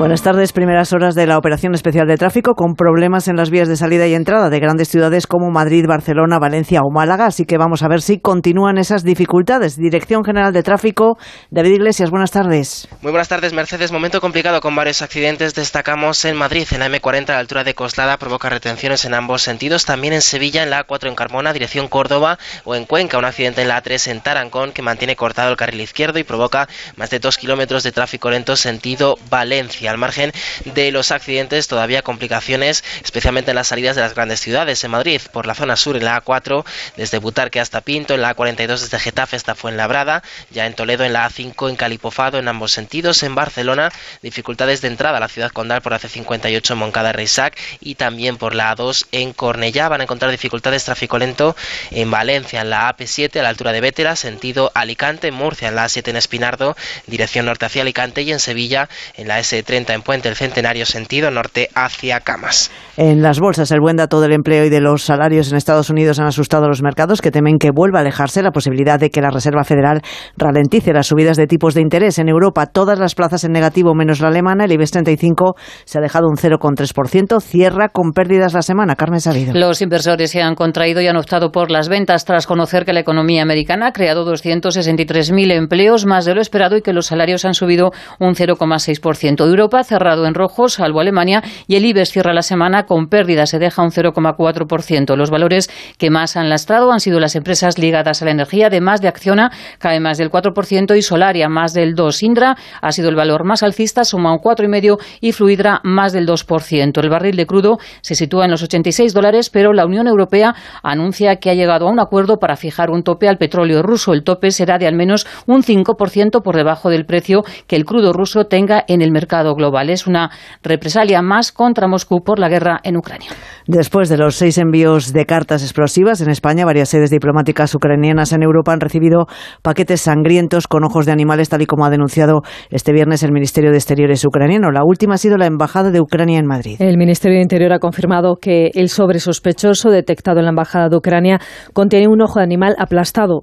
Buenas 0.00 0.22
tardes. 0.22 0.54
Primeras 0.54 0.94
horas 0.94 1.14
de 1.14 1.26
la 1.26 1.36
operación 1.36 1.74
especial 1.74 2.06
de 2.06 2.16
tráfico 2.16 2.54
con 2.54 2.74
problemas 2.74 3.28
en 3.28 3.36
las 3.36 3.50
vías 3.50 3.68
de 3.68 3.76
salida 3.76 4.06
y 4.06 4.14
entrada 4.14 4.48
de 4.48 4.58
grandes 4.58 4.88
ciudades 4.88 5.26
como 5.26 5.50
Madrid, 5.50 5.84
Barcelona, 5.86 6.38
Valencia 6.38 6.80
o 6.80 6.90
Málaga. 6.90 7.26
Así 7.26 7.44
que 7.44 7.58
vamos 7.58 7.82
a 7.82 7.88
ver 7.88 8.00
si 8.00 8.18
continúan 8.18 8.78
esas 8.78 9.04
dificultades. 9.04 9.76
Dirección 9.76 10.24
General 10.24 10.54
de 10.54 10.62
Tráfico, 10.62 11.18
David 11.50 11.72
Iglesias, 11.72 12.08
buenas 12.08 12.30
tardes. 12.30 12.88
Muy 13.02 13.12
buenas 13.12 13.28
tardes, 13.28 13.52
Mercedes. 13.52 13.92
Momento 13.92 14.22
complicado 14.22 14.62
con 14.62 14.74
varios 14.74 15.02
accidentes. 15.02 15.54
Destacamos 15.54 16.24
en 16.24 16.34
Madrid, 16.34 16.66
en 16.70 16.80
la 16.80 16.88
M40 16.88 17.28
a 17.28 17.32
la 17.32 17.38
altura 17.40 17.62
de 17.62 17.74
Coslada, 17.74 18.16
provoca 18.16 18.48
retenciones 18.48 19.04
en 19.04 19.12
ambos 19.12 19.42
sentidos. 19.42 19.84
También 19.84 20.14
en 20.14 20.22
Sevilla, 20.22 20.62
en 20.62 20.70
la 20.70 20.86
A4 20.86 21.08
en 21.08 21.14
Carmona, 21.14 21.52
dirección 21.52 21.88
Córdoba, 21.88 22.38
o 22.64 22.74
en 22.74 22.86
Cuenca, 22.86 23.18
un 23.18 23.26
accidente 23.26 23.60
en 23.60 23.68
la 23.68 23.82
A3 23.82 24.12
en 24.12 24.22
Tarancón 24.22 24.72
que 24.72 24.80
mantiene 24.80 25.14
cortado 25.14 25.50
el 25.50 25.58
carril 25.58 25.82
izquierdo 25.82 26.18
y 26.18 26.24
provoca 26.24 26.68
más 26.96 27.10
de 27.10 27.18
dos 27.18 27.36
kilómetros 27.36 27.82
de 27.82 27.92
tráfico 27.92 28.30
lento 28.30 28.56
sentido 28.56 29.16
Valencia. 29.28 29.89
Al 29.90 29.98
margen 29.98 30.32
de 30.64 30.92
los 30.92 31.10
accidentes, 31.10 31.68
todavía 31.68 32.02
complicaciones, 32.02 32.84
especialmente 33.02 33.50
en 33.50 33.56
las 33.56 33.68
salidas 33.68 33.96
de 33.96 34.02
las 34.02 34.14
grandes 34.14 34.40
ciudades. 34.40 34.82
En 34.84 34.92
Madrid, 34.92 35.20
por 35.32 35.46
la 35.46 35.54
zona 35.54 35.76
sur, 35.76 35.96
en 35.96 36.04
la 36.04 36.22
A4, 36.22 36.64
desde 36.96 37.18
Butarque 37.18 37.60
hasta 37.60 37.80
Pinto, 37.80 38.14
en 38.14 38.22
la 38.22 38.34
A42 38.34 38.78
desde 38.80 38.98
Getafe 38.98 39.36
hasta 39.36 39.54
Fuenlabrada, 39.54 40.22
ya 40.50 40.66
en 40.66 40.74
Toledo, 40.74 41.04
en 41.04 41.12
la 41.12 41.28
A5 41.28 41.68
en 41.68 41.76
Calipofado, 41.76 42.38
en 42.38 42.48
ambos 42.48 42.72
sentidos. 42.72 43.22
En 43.22 43.34
Barcelona, 43.34 43.90
dificultades 44.22 44.80
de 44.80 44.88
entrada 44.88 45.18
a 45.18 45.20
la 45.20 45.28
ciudad 45.28 45.50
condal 45.50 45.82
por 45.82 45.92
AC58 45.92 46.70
en 46.72 46.78
Moncada 46.78 47.12
Reisac 47.12 47.58
y 47.80 47.96
también 47.96 48.36
por 48.36 48.54
la 48.54 48.74
A2 48.76 49.06
en 49.12 49.32
Cornellá. 49.32 49.88
Van 49.88 50.00
a 50.00 50.04
encontrar 50.04 50.30
dificultades 50.30 50.84
tráfico 50.84 51.18
lento 51.18 51.56
en 51.90 52.10
Valencia, 52.10 52.60
en 52.60 52.70
la 52.70 52.94
AP7 52.94 53.40
a 53.40 53.42
la 53.42 53.48
altura 53.48 53.72
de 53.72 53.80
Vétera, 53.80 54.16
sentido 54.16 54.70
Alicante, 54.74 55.28
en 55.28 55.34
Murcia, 55.34 55.68
en 55.68 55.74
la 55.74 55.86
A7 55.86 56.08
en 56.08 56.16
Espinardo, 56.16 56.76
dirección 57.06 57.46
norte 57.46 57.66
hacia 57.66 57.82
Alicante 57.82 58.22
y 58.22 58.32
en 58.32 58.40
Sevilla, 58.40 58.88
en 59.16 59.28
la 59.28 59.40
S30 59.40 59.79
en 59.88 60.02
Puente 60.02 60.28
el 60.28 60.36
Centenario, 60.36 60.84
sentido 60.84 61.30
norte 61.30 61.68
hacia 61.74 62.20
Camas. 62.20 62.70
En 62.96 63.22
las 63.22 63.40
bolsas, 63.40 63.70
el 63.70 63.80
buen 63.80 63.96
dato 63.96 64.20
del 64.20 64.32
empleo 64.32 64.64
y 64.64 64.68
de 64.68 64.80
los 64.80 65.02
salarios 65.02 65.50
en 65.50 65.56
Estados 65.56 65.88
Unidos 65.90 66.18
han 66.18 66.26
asustado 66.26 66.66
a 66.66 66.68
los 66.68 66.82
mercados 66.82 67.22
que 67.22 67.30
temen 67.30 67.58
que 67.58 67.70
vuelva 67.70 67.98
a 67.98 68.02
alejarse 68.02 68.42
la 68.42 68.50
posibilidad 68.50 68.98
de 69.00 69.10
que 69.10 69.20
la 69.20 69.30
Reserva 69.30 69.64
Federal 69.64 70.02
ralentice 70.36 70.92
las 70.92 71.06
subidas 71.06 71.36
de 71.36 71.46
tipos 71.46 71.74
de 71.74 71.80
interés. 71.80 72.18
En 72.18 72.28
Europa, 72.28 72.66
todas 72.66 72.98
las 72.98 73.14
plazas 73.14 73.44
en 73.44 73.52
negativo 73.52 73.94
menos 73.94 74.20
la 74.20 74.28
alemana, 74.28 74.64
el 74.64 74.72
IBEX 74.72 74.90
35 74.90 75.54
se 75.84 75.98
ha 75.98 76.02
dejado 76.02 76.26
un 76.28 76.36
0,3%, 76.36 77.40
cierra 77.40 77.88
con 77.88 78.12
pérdidas 78.12 78.52
la 78.52 78.62
semana. 78.62 78.96
Carmen 78.96 79.20
Sabido. 79.20 79.54
Los 79.54 79.80
inversores 79.80 80.30
se 80.30 80.42
han 80.42 80.54
contraído 80.54 81.00
y 81.00 81.06
han 81.06 81.16
optado 81.16 81.52
por 81.52 81.70
las 81.70 81.88
ventas 81.88 82.24
tras 82.24 82.46
conocer 82.46 82.84
que 82.84 82.92
la 82.92 83.00
economía 83.00 83.42
americana 83.42 83.88
ha 83.88 83.92
creado 83.92 84.30
263.000 84.30 85.52
empleos, 85.52 86.06
más 86.06 86.24
de 86.24 86.34
lo 86.34 86.40
esperado, 86.40 86.76
y 86.76 86.82
que 86.82 86.92
los 86.92 87.06
salarios 87.06 87.44
han 87.44 87.54
subido 87.54 87.92
un 88.18 88.34
0,6%. 88.34 89.46
Europa 89.46 89.69
ha 89.78 89.84
cerrado 89.84 90.26
en 90.26 90.34
rojo, 90.34 90.68
salvo 90.68 91.00
Alemania, 91.00 91.42
y 91.66 91.76
el 91.76 91.84
IBEX 91.84 92.10
cierra 92.10 92.32
la 92.32 92.42
semana 92.42 92.86
con 92.86 93.08
pérdidas, 93.08 93.50
se 93.50 93.58
deja 93.58 93.82
un 93.82 93.90
0,4%. 93.90 95.16
Los 95.16 95.30
valores 95.30 95.70
que 95.98 96.10
más 96.10 96.36
han 96.36 96.48
lastrado 96.48 96.92
han 96.92 97.00
sido 97.00 97.20
las 97.20 97.36
empresas 97.36 97.78
ligadas 97.78 98.22
a 98.22 98.24
la 98.24 98.30
energía, 98.30 98.66
además 98.68 99.00
de 99.00 99.08
Acciona, 99.08 99.50
cae 99.78 100.00
más 100.00 100.18
del 100.18 100.30
4% 100.30 100.96
y 100.96 101.02
Solaria 101.02 101.48
más 101.48 101.72
del 101.74 101.94
2%. 101.94 102.20
Indra 102.22 102.56
ha 102.80 102.92
sido 102.92 103.08
el 103.08 103.16
valor 103.16 103.44
más 103.44 103.62
alcista, 103.62 104.04
suma 104.04 104.32
un 104.32 104.38
4,5% 104.38 104.98
y 105.20 105.32
Fluidra 105.32 105.80
más 105.84 106.12
del 106.12 106.26
2%. 106.26 107.02
El 107.02 107.10
barril 107.10 107.36
de 107.36 107.46
crudo 107.46 107.78
se 108.02 108.14
sitúa 108.14 108.44
en 108.44 108.50
los 108.50 108.62
86 108.62 109.12
dólares, 109.12 109.50
pero 109.50 109.72
la 109.72 109.86
Unión 109.86 110.06
Europea 110.06 110.54
anuncia 110.82 111.36
que 111.36 111.50
ha 111.50 111.54
llegado 111.54 111.88
a 111.88 111.90
un 111.90 112.00
acuerdo 112.00 112.38
para 112.38 112.56
fijar 112.56 112.90
un 112.90 113.02
tope 113.02 113.28
al 113.28 113.38
petróleo 113.38 113.82
ruso. 113.82 114.12
El 114.12 114.22
tope 114.22 114.50
será 114.50 114.78
de 114.78 114.86
al 114.86 114.94
menos 114.94 115.26
un 115.46 115.62
5% 115.62 116.42
por 116.42 116.56
debajo 116.56 116.90
del 116.90 117.06
precio 117.06 117.42
que 117.66 117.76
el 117.76 117.84
crudo 117.84 118.12
ruso 118.12 118.44
tenga 118.44 118.84
en 118.86 119.02
el 119.02 119.10
mercado 119.10 119.49
global. 119.54 119.90
Es 119.90 120.06
una 120.06 120.30
represalia 120.62 121.22
más 121.22 121.52
contra 121.52 121.88
Moscú 121.88 122.22
por 122.22 122.38
la 122.38 122.48
guerra 122.48 122.80
en 122.82 122.96
Ucrania. 122.96 123.28
Después 123.66 124.08
de 124.08 124.16
los 124.16 124.36
seis 124.36 124.58
envíos 124.58 125.12
de 125.12 125.26
cartas 125.26 125.62
explosivas 125.62 126.20
en 126.20 126.30
España, 126.30 126.64
varias 126.64 126.88
sedes 126.88 127.10
diplomáticas 127.10 127.74
ucranianas 127.74 128.32
en 128.32 128.42
Europa 128.42 128.72
han 128.72 128.80
recibido 128.80 129.26
paquetes 129.62 130.00
sangrientos 130.00 130.66
con 130.66 130.84
ojos 130.84 131.06
de 131.06 131.12
animales, 131.12 131.48
tal 131.48 131.62
y 131.62 131.66
como 131.66 131.84
ha 131.84 131.90
denunciado 131.90 132.42
este 132.70 132.92
viernes 132.92 133.22
el 133.22 133.32
Ministerio 133.32 133.70
de 133.70 133.76
Exteriores 133.76 134.24
ucraniano. 134.24 134.70
La 134.70 134.84
última 134.84 135.14
ha 135.14 135.18
sido 135.18 135.36
la 135.36 135.46
Embajada 135.46 135.90
de 135.90 136.00
Ucrania 136.00 136.38
en 136.38 136.46
Madrid. 136.46 136.76
El 136.80 136.96
Ministerio 136.96 137.36
de 137.36 137.42
Interior 137.42 137.72
ha 137.72 137.78
confirmado 137.78 138.36
que 138.40 138.70
el 138.74 138.88
sobre 138.88 139.20
sospechoso 139.20 139.90
detectado 139.90 140.38
en 140.38 140.46
la 140.46 140.50
Embajada 140.50 140.88
de 140.88 140.96
Ucrania 140.96 141.38
contiene 141.72 142.08
un 142.08 142.22
ojo 142.22 142.38
de 142.38 142.44
animal 142.44 142.74
aplastado, 142.78 143.40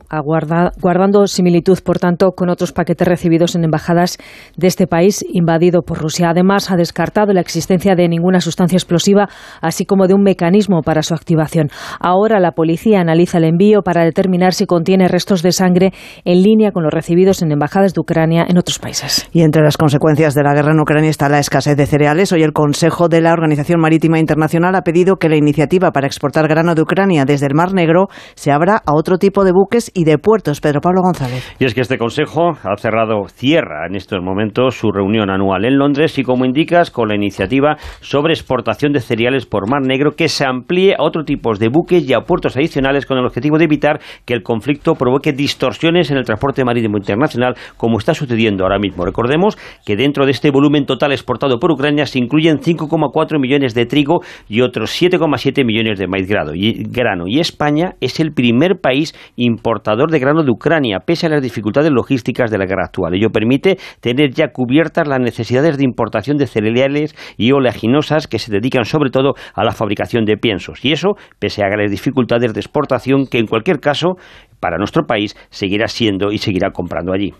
guardando 0.82 1.28
similitud, 1.28 1.80
por 1.84 2.00
tanto, 2.00 2.32
con 2.32 2.50
otros 2.50 2.72
paquetes 2.74 3.08
recibidos 3.08 3.56
en 3.56 3.64
embajadas 3.64 4.18
de 4.56 4.68
este 4.68 4.88
país 4.88 5.24
invadido 5.32 5.82
por 5.82 5.97
Rusia. 5.98 6.30
Además, 6.30 6.72
ha 6.72 6.76
descartado 6.76 7.34
la 7.34 7.42
existencia 7.42 7.96
de 7.96 8.08
ninguna 8.08 8.40
sustancia 8.40 8.78
explosiva, 8.78 9.28
así 9.62 9.86
como 9.86 10.08
de 10.08 10.14
un 10.14 10.24
mecanismo 10.24 10.82
para 10.82 11.02
su 11.02 11.14
activación. 11.14 11.70
Ahora 12.00 12.40
la 12.40 12.52
policía 12.52 13.02
analiza 13.02 13.40
el 13.40 13.46
envío 13.46 13.82
para 13.82 14.04
determinar 14.04 14.54
si 14.54 14.66
contiene 14.66 15.08
restos 15.08 15.42
de 15.42 15.52
sangre 15.52 15.92
en 16.24 16.42
línea 16.44 16.72
con 16.72 16.84
los 16.84 16.94
recibidos 16.94 17.42
en 17.42 17.52
embajadas 17.52 17.94
de 17.94 18.02
Ucrania 18.02 18.46
en 18.48 18.58
otros 18.58 18.80
países. 18.80 19.28
Y 19.32 19.42
entre 19.42 19.64
las 19.64 19.78
consecuencias 19.78 20.34
de 20.34 20.44
la 20.44 20.54
guerra 20.54 20.72
en 20.72 20.80
Ucrania 20.80 21.10
está 21.10 21.30
la 21.30 21.40
escasez 21.40 21.76
de 21.76 21.86
cereales. 21.86 22.32
Hoy 22.32 22.44
el 22.44 22.54
Consejo 22.54 23.10
de 23.10 23.22
la 23.22 23.34
Organización 23.34 23.80
Marítima 23.80 24.20
Internacional 24.20 24.76
ha 24.76 24.82
pedido 24.82 25.18
que 25.18 25.30
la 25.30 25.36
iniciativa 25.36 25.92
para 25.92 26.08
exportar 26.08 26.48
grano 26.48 26.76
de 26.76 26.82
Ucrania 26.82 27.26
desde 27.26 27.48
el 27.48 27.56
Mar 27.56 27.74
Negro 27.74 28.08
se 28.36 28.52
abra 28.52 28.82
a 28.86 28.94
otro 28.94 29.18
tipo 29.18 29.44
de 29.44 29.52
buques 29.52 29.92
y 29.94 30.04
de 30.04 30.18
puertos. 30.18 30.62
Pedro 30.62 30.82
Pablo 30.82 31.02
González. 31.02 31.44
Y 31.60 31.66
es 31.66 31.74
que 31.74 31.82
este 31.82 31.98
Consejo 31.98 32.52
ha 32.52 32.78
cerrado, 32.78 33.28
cierra 33.28 33.88
en 33.88 33.96
estos 33.96 34.22
momentos 34.22 34.76
su 34.76 34.92
reunión 34.92 35.30
anual 35.30 35.66
en 35.66 35.78
Londres 35.78 35.87
y, 36.18 36.24
como 36.24 36.46
indicas, 36.46 36.92
con 36.92 37.08
la 37.08 37.16
iniciativa 37.16 37.78
sobre 38.02 38.34
exportación 38.34 38.92
de 38.92 39.00
cereales 39.00 39.46
por 39.46 39.70
Mar 39.70 39.82
Negro 39.82 40.12
que 40.12 40.28
se 40.28 40.46
amplíe 40.46 40.96
a 40.96 41.04
otros 41.04 41.26
tipos 41.26 41.60
de 41.60 41.70
buques 41.70 42.08
y 42.08 42.14
a 42.14 42.22
puertos 42.22 42.58
adicionales 42.58 43.06
con 43.06 43.18
el 43.18 43.26
objetivo 43.26 43.58
de 43.58 43.66
evitar 43.66 44.02
que 44.26 44.34
el 44.34 44.44
conflicto 44.44 44.96
provoque 44.96 45.32
distorsiones 45.32 46.12
en 46.12 46.18
el 46.18 46.26
transporte 46.26 46.66
marítimo 46.66 46.98
internacional, 46.98 47.56
como 47.78 48.00
está 48.00 48.14
sucediendo 48.14 48.64
ahora 48.64 48.80
mismo. 48.80 49.06
Recordemos 49.06 49.58
que 49.86 49.96
dentro 49.96 50.26
de 50.26 50.32
este 50.32 50.52
volumen 50.52 50.86
total 50.86 51.14
exportado 51.14 51.58
por 51.58 51.72
Ucrania 51.72 52.06
se 52.06 52.20
incluyen 52.20 52.60
5,4 52.60 53.40
millones 53.40 53.74
de 53.74 53.86
trigo 53.86 54.22
y 54.50 54.62
otros 54.62 54.92
7,7 55.02 55.66
millones 55.66 56.00
de 56.00 56.08
maíz 56.08 56.28
grano. 56.28 56.52
Y, 56.54 57.40
España 57.40 57.96
es 58.02 58.20
el 58.20 58.34
primer 58.34 58.80
país 58.82 59.14
importador 59.36 60.12
de 60.12 60.20
grano 60.20 60.44
de 60.44 60.52
Ucrania, 60.52 61.00
pese 61.00 61.28
a 61.28 61.30
las 61.30 61.42
dificultades 61.42 61.92
logísticas 61.92 62.52
de 62.52 62.58
la 62.58 62.66
guerra 62.66 62.86
actual. 62.86 63.14
Ello 63.14 63.30
permite 63.30 63.78
tener 64.02 64.32
ya 64.32 64.50
cubiertas 64.52 65.08
las 65.08 65.20
necesidades 65.20 65.77
de 65.78 65.84
importación 65.84 66.38
de 66.38 66.48
cereales 66.48 67.16
y 67.38 67.52
oleaginosas 67.52 68.28
que 68.28 68.40
se 68.40 68.52
dedican 68.52 68.86
sobre 68.86 69.10
todo 69.10 69.34
a 69.54 69.64
la 69.64 69.72
fabricación 69.72 70.26
de 70.26 70.38
piensos. 70.38 70.84
Y 70.84 70.92
eso 70.92 71.16
pese 71.40 71.64
a 71.64 71.70
las 71.70 71.92
dificultades 71.92 72.54
de 72.54 72.60
exportación 72.60 73.26
que 73.28 73.40
en 73.40 73.48
cualquier 73.48 73.80
caso 73.80 74.16
para 74.60 74.78
nuestro 74.78 75.06
país 75.06 75.36
seguirá 75.50 75.88
siendo 75.88 76.32
y 76.32 76.38
seguirá 76.38 76.72
comprando 76.72 77.14
allí. 77.14 77.34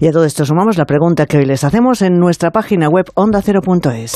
Y 0.00 0.06
a 0.06 0.12
todo 0.12 0.24
esto 0.24 0.44
sumamos 0.44 0.78
la 0.78 0.84
pregunta 0.84 1.26
que 1.26 1.38
hoy 1.38 1.44
les 1.44 1.64
hacemos 1.64 2.02
en 2.02 2.18
nuestra 2.18 2.50
página 2.50 2.88
web 2.88 3.06
ondacero.es. 3.14 4.14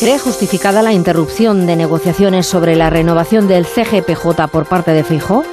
¿Cree 0.00 0.18
justificada 0.18 0.82
la 0.82 0.92
interrupción 0.92 1.66
de 1.66 1.76
negociaciones 1.76 2.46
sobre 2.46 2.76
la 2.76 2.90
renovación 2.90 3.48
del 3.48 3.64
CGPJ 3.64 4.48
por 4.52 4.66
parte 4.66 4.90
de 4.90 5.02
Fijo? 5.02 5.44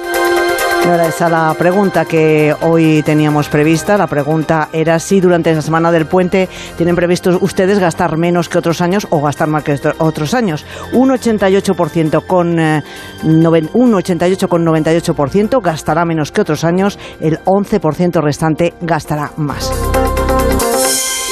No 0.84 0.94
era 0.94 1.06
esa 1.06 1.28
la 1.28 1.54
pregunta 1.54 2.04
que 2.04 2.54
hoy 2.62 3.02
teníamos 3.02 3.48
prevista. 3.48 3.96
La 3.96 4.08
pregunta 4.08 4.68
era 4.72 4.98
si 4.98 5.20
durante 5.20 5.54
la 5.54 5.62
semana 5.62 5.92
del 5.92 6.06
puente 6.06 6.48
tienen 6.76 6.96
previsto 6.96 7.38
ustedes 7.40 7.78
gastar 7.78 8.16
menos 8.16 8.48
que 8.48 8.58
otros 8.58 8.80
años 8.80 9.06
o 9.10 9.20
gastar 9.22 9.48
más 9.48 9.62
que 9.62 9.78
otros 9.98 10.34
años. 10.34 10.66
Un 10.92 11.10
88% 11.10 12.26
con 12.26 12.58
eh, 12.58 12.82
un 13.22 13.92
88,98% 13.92 15.62
gastará 15.62 16.04
menos 16.04 16.32
que 16.32 16.40
otros 16.40 16.64
años, 16.64 16.98
el 17.20 17.38
11% 17.44 18.20
restante 18.20 18.74
gastará 18.80 19.30
más. 19.36 19.72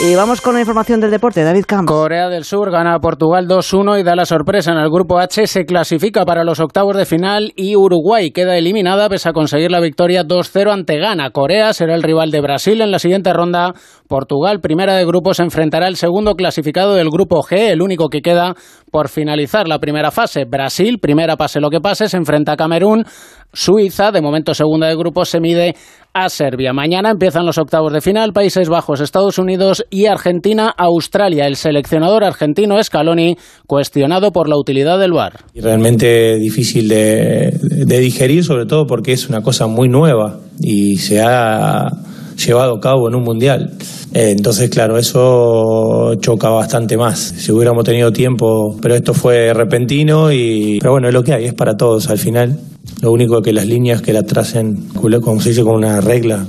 Y 0.03 0.15
vamos 0.15 0.41
con 0.41 0.55
la 0.55 0.61
información 0.61 0.99
del 0.99 1.11
deporte, 1.11 1.45
David 1.45 1.67
Camps. 1.67 1.87
Corea 1.87 2.31
del 2.31 2.45
Sur 2.45 2.71
gana 2.71 2.95
a 2.95 3.01
Portugal 3.01 3.47
2-1 3.47 4.01
y 4.01 4.03
da 4.03 4.17
la 4.17 4.25
sorpresa 4.25 4.73
en 4.73 4.79
el 4.79 4.89
grupo 4.89 5.19
H, 5.19 5.47
se 5.47 5.67
clasifica 5.67 6.25
para 6.25 6.43
los 6.43 6.59
octavos 6.59 6.97
de 6.97 7.05
final 7.05 7.53
y 7.55 7.77
Uruguay 7.77 8.31
queda 8.31 8.57
eliminada 8.57 9.11
pese 9.11 9.29
a 9.29 9.35
conseguir 9.35 9.71
la 9.71 9.79
victoria 9.79 10.25
2-0 10.25 10.73
ante 10.73 10.99
Ghana. 10.99 11.33
Corea 11.33 11.75
será 11.75 11.95
el 11.95 12.03
rival 12.03 12.31
de 12.31 12.41
Brasil 12.41 12.81
en 12.81 12.91
la 12.91 12.99
siguiente 12.99 13.31
ronda. 13.35 13.75
Portugal, 14.09 14.61
primera 14.61 14.95
de 14.95 15.05
grupo, 15.05 15.35
se 15.35 15.43
enfrentará 15.43 15.87
al 15.87 15.97
segundo 15.97 16.35
clasificado 16.35 16.95
del 16.95 17.11
grupo 17.11 17.43
G, 17.43 17.71
el 17.71 17.83
único 17.83 18.09
que 18.09 18.23
queda 18.23 18.55
por 18.91 19.11
finalizar 19.11 19.69
la 19.69 19.81
primera 19.81 20.11
fase. 20.11 20.47
Brasil, 20.47 20.99
primera 20.99 21.37
pase 21.37 21.61
lo 21.61 21.69
que 21.69 21.81
pase, 21.81 22.09
se 22.09 22.17
enfrenta 22.17 22.53
a 22.53 22.57
Camerún. 22.57 23.05
Suiza, 23.53 24.13
de 24.13 24.23
momento 24.23 24.55
segunda 24.55 24.87
de 24.87 24.97
grupo, 24.97 25.27
se 25.27 25.41
mide 25.41 25.75
a 26.13 26.29
Serbia. 26.29 26.73
Mañana 26.73 27.11
empiezan 27.11 27.47
los 27.47 27.59
octavos 27.59 27.93
de 27.93 28.01
final, 28.01 28.33
Países 28.33 28.69
Bajos, 28.69 29.01
Estados 29.01 29.39
Unidos 29.39 29.85
y 29.91 30.07
Argentina, 30.07 30.73
Australia. 30.77 31.47
El 31.47 31.57
seleccionador 31.57 32.25
argentino 32.25 32.83
Scaloni 32.83 33.37
cuestionado 33.67 34.33
por 34.33 34.49
la 34.49 34.57
utilidad 34.57 34.99
del 34.99 35.13
VAR. 35.13 35.45
Realmente 35.55 36.37
difícil 36.39 36.89
de, 36.89 37.53
de 37.61 37.99
digerir, 38.01 38.45
sobre 38.45 38.67
todo 38.67 38.87
porque 38.87 39.13
es 39.13 39.29
una 39.29 39.43
cosa 39.43 39.67
muy 39.67 39.89
nueva 39.89 40.39
y 40.61 40.97
se 40.97 41.21
ha 41.21 41.89
llevado 42.37 42.77
a 42.77 42.81
cabo 42.81 43.09
en 43.09 43.15
un 43.15 43.23
mundial. 43.23 43.73
Eh, 44.13 44.35
entonces, 44.37 44.71
claro, 44.71 44.99
eso 44.99 46.15
choca 46.21 46.49
bastante 46.49 46.97
más. 46.97 47.19
Si 47.19 47.53
hubiéramos 47.53 47.85
tenido 47.85 48.11
tiempo, 48.11 48.77
pero 48.81 48.95
esto 48.95 49.15
fue 49.15 49.53
repentino 49.55 50.33
y... 50.33 50.79
Pero 50.81 50.93
bueno, 50.93 51.09
es 51.09 51.15
lo 51.15 51.23
que 51.23 51.35
hay, 51.35 51.45
es 51.45 51.55
para 51.55 51.77
todos 51.77 52.09
al 52.11 52.19
final. 52.19 52.59
Lo 53.03 53.13
único 53.13 53.41
que 53.41 53.53
las 53.53 53.67
líneas 53.67 54.03
que 54.03 54.13
la 54.13 54.23
tracen, 54.23 54.89
como 54.95 55.41
se 55.41 55.51
dice, 55.51 55.63
con 55.63 55.77
una 55.77 56.01
regla, 56.01 56.45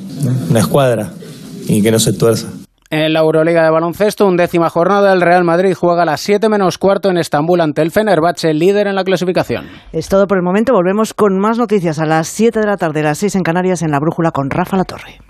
una 0.50 0.60
escuadra, 0.60 1.12
y 1.68 1.82
que 1.82 1.92
no 1.92 2.00
se 2.00 2.14
tuerza. 2.14 2.48
En 2.90 3.14
la 3.14 3.22
Euroliga 3.22 3.64
de 3.64 3.72
baloncesto, 3.72 4.28
undécima 4.28 4.70
jornada, 4.70 5.14
el 5.14 5.22
Real 5.22 5.46
Madrid 5.46 5.74
juega 5.74 6.02
a 6.02 6.06
las 6.06 6.20
7 6.20 6.50
menos 6.50 6.78
cuarto 6.78 7.10
en 7.10 7.18
Estambul 7.18 7.62
ante 7.62 7.82
el 7.82 7.90
Fenerbahce, 7.90 8.54
líder 8.54 8.88
en 8.88 8.96
la 8.96 9.06
clasificación. 9.06 9.68
Es 9.94 10.10
todo 10.10 10.28
por 10.28 10.38
el 10.38 10.44
momento. 10.44 10.74
Volvemos 10.74 11.14
con 11.14 11.40
más 11.40 11.58
noticias 11.58 12.00
a 12.00 12.06
las 12.06 12.28
7 12.28 12.60
de 12.60 12.66
la 12.66 12.76
tarde, 12.76 13.00
a 13.00 13.04
las 13.04 13.18
6 13.20 13.36
en 13.36 13.44
Canarias, 13.44 13.82
en 13.82 13.92
la 13.92 14.00
Brújula 14.00 14.32
con 14.32 14.50
Rafa 14.50 14.76
La 14.76 14.84
Torre. 14.84 15.22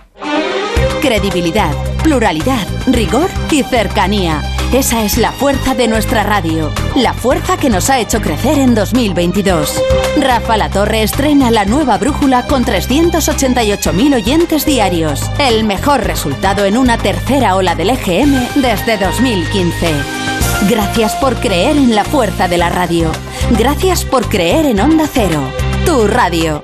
Credibilidad, 1.03 1.71
pluralidad, 2.03 2.65
rigor 2.87 3.29
y 3.51 3.61
cercanía. 3.61 4.41
Esa 4.73 5.03
es 5.03 5.17
la 5.17 5.33
fuerza 5.33 5.75
de 5.75 5.89
nuestra 5.89 6.23
radio. 6.23 6.71
La 6.95 7.13
fuerza 7.13 7.57
que 7.57 7.69
nos 7.69 7.89
ha 7.89 7.99
hecho 7.99 8.21
crecer 8.21 8.57
en 8.57 8.73
2022. 8.73 9.81
Rafa 10.17 10.55
La 10.55 10.69
Torre 10.69 11.03
estrena 11.03 11.51
la 11.51 11.65
nueva 11.65 11.97
brújula 11.97 12.47
con 12.47 12.63
388.000 12.63 14.15
oyentes 14.15 14.65
diarios. 14.65 15.29
El 15.39 15.65
mejor 15.65 16.05
resultado 16.05 16.63
en 16.63 16.77
una 16.77 16.97
tercera 16.97 17.57
ola 17.57 17.75
del 17.75 17.89
EGM 17.89 18.61
desde 18.61 18.97
2015. 18.97 19.93
Gracias 20.69 21.15
por 21.15 21.35
creer 21.35 21.75
en 21.75 21.93
la 21.93 22.05
fuerza 22.05 22.47
de 22.47 22.57
la 22.57 22.69
radio. 22.69 23.11
Gracias 23.57 24.05
por 24.05 24.29
creer 24.29 24.65
en 24.65 24.79
Onda 24.79 25.05
Cero. 25.11 25.41
Tu 25.85 26.07
radio. 26.07 26.63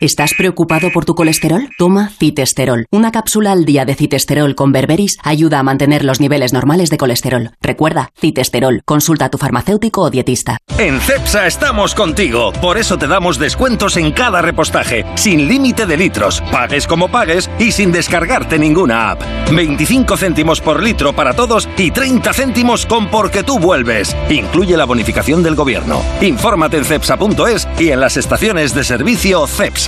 ¿Estás 0.00 0.34
preocupado 0.34 0.92
por 0.92 1.04
tu 1.04 1.16
colesterol? 1.16 1.70
Toma 1.76 2.10
citesterol. 2.20 2.86
Una 2.92 3.10
cápsula 3.10 3.50
al 3.50 3.64
día 3.64 3.84
de 3.84 3.96
citesterol 3.96 4.54
con 4.54 4.70
berberis 4.70 5.18
ayuda 5.24 5.58
a 5.58 5.64
mantener 5.64 6.04
los 6.04 6.20
niveles 6.20 6.52
normales 6.52 6.88
de 6.88 6.98
colesterol. 6.98 7.50
Recuerda, 7.60 8.12
citesterol. 8.16 8.82
Consulta 8.84 9.24
a 9.24 9.28
tu 9.30 9.38
farmacéutico 9.38 10.02
o 10.02 10.10
dietista. 10.10 10.58
En 10.78 11.00
CEPSA 11.00 11.48
estamos 11.48 11.96
contigo. 11.96 12.52
Por 12.60 12.78
eso 12.78 12.96
te 12.96 13.08
damos 13.08 13.40
descuentos 13.40 13.96
en 13.96 14.12
cada 14.12 14.40
repostaje, 14.40 15.04
sin 15.16 15.48
límite 15.48 15.84
de 15.84 15.96
litros, 15.96 16.42
pagues 16.52 16.86
como 16.86 17.08
pagues 17.08 17.50
y 17.58 17.72
sin 17.72 17.90
descargarte 17.90 18.56
ninguna 18.56 19.10
app. 19.10 19.22
25 19.50 20.16
céntimos 20.16 20.60
por 20.60 20.80
litro 20.80 21.12
para 21.12 21.34
todos 21.34 21.68
y 21.76 21.90
30 21.90 22.32
céntimos 22.34 22.86
con 22.86 23.08
porque 23.08 23.42
tú 23.42 23.58
vuelves. 23.58 24.14
Incluye 24.30 24.76
la 24.76 24.84
bonificación 24.84 25.42
del 25.42 25.56
gobierno. 25.56 26.00
Infórmate 26.20 26.76
en 26.76 26.84
cepsa.es 26.84 27.66
y 27.80 27.90
en 27.90 27.98
las 27.98 28.16
estaciones 28.16 28.72
de 28.74 28.84
servicio 28.84 29.44
CEPSA. 29.48 29.87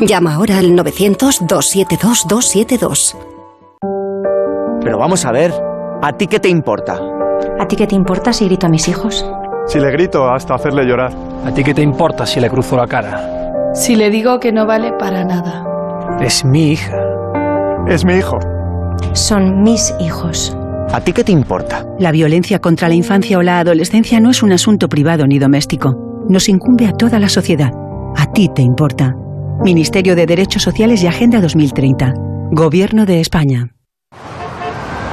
Llama 0.00 0.34
ahora 0.34 0.58
al 0.58 0.76
900-272-272. 0.76 3.16
Pero 4.80 4.96
vamos 4.96 5.24
a 5.24 5.32
ver, 5.32 5.52
¿a 6.00 6.12
ti 6.12 6.28
qué 6.28 6.38
te 6.38 6.48
importa? 6.48 7.00
¿A 7.58 7.66
ti 7.66 7.74
qué 7.74 7.88
te 7.88 7.96
importa 7.96 8.32
si 8.32 8.44
grito 8.44 8.66
a 8.66 8.68
mis 8.70 8.86
hijos? 8.88 9.28
Si 9.66 9.80
le 9.80 9.90
grito 9.90 10.30
hasta 10.30 10.54
hacerle 10.54 10.86
llorar. 10.86 11.12
¿A 11.44 11.52
ti 11.52 11.64
qué 11.64 11.74
te 11.74 11.82
importa 11.82 12.26
si 12.26 12.38
le 12.38 12.48
cruzo 12.48 12.76
la 12.76 12.86
cara? 12.86 13.72
Si 13.74 13.96
le 13.96 14.10
digo 14.10 14.38
que 14.38 14.52
no 14.52 14.66
vale 14.66 14.92
para 14.98 15.24
nada. 15.24 15.66
Es 16.20 16.44
mi 16.44 16.70
hija. 16.72 16.96
Es 17.88 18.04
mi 18.04 18.14
hijo. 18.14 18.38
Son 19.14 19.62
mis 19.62 19.92
hijos. 20.00 20.56
¿A 20.92 21.00
ti 21.00 21.12
qué 21.12 21.24
te 21.24 21.32
importa? 21.32 21.84
La 21.98 22.12
violencia 22.12 22.60
contra 22.60 22.88
la 22.88 22.94
infancia 22.94 23.36
o 23.36 23.42
la 23.42 23.58
adolescencia 23.58 24.20
no 24.20 24.30
es 24.30 24.44
un 24.44 24.52
asunto 24.52 24.88
privado 24.88 25.26
ni 25.26 25.40
doméstico. 25.40 25.92
Nos 26.28 26.48
incumbe 26.48 26.86
a 26.86 26.92
toda 26.92 27.18
la 27.18 27.28
sociedad. 27.28 27.72
A 28.16 28.26
ti 28.32 28.48
te 28.54 28.62
importa. 28.62 29.16
Ministerio 29.62 30.14
de 30.14 30.24
Derechos 30.24 30.62
Sociales 30.62 31.02
y 31.02 31.08
Agenda 31.08 31.40
2030. 31.40 32.14
Gobierno 32.52 33.06
de 33.06 33.20
España. 33.20 33.74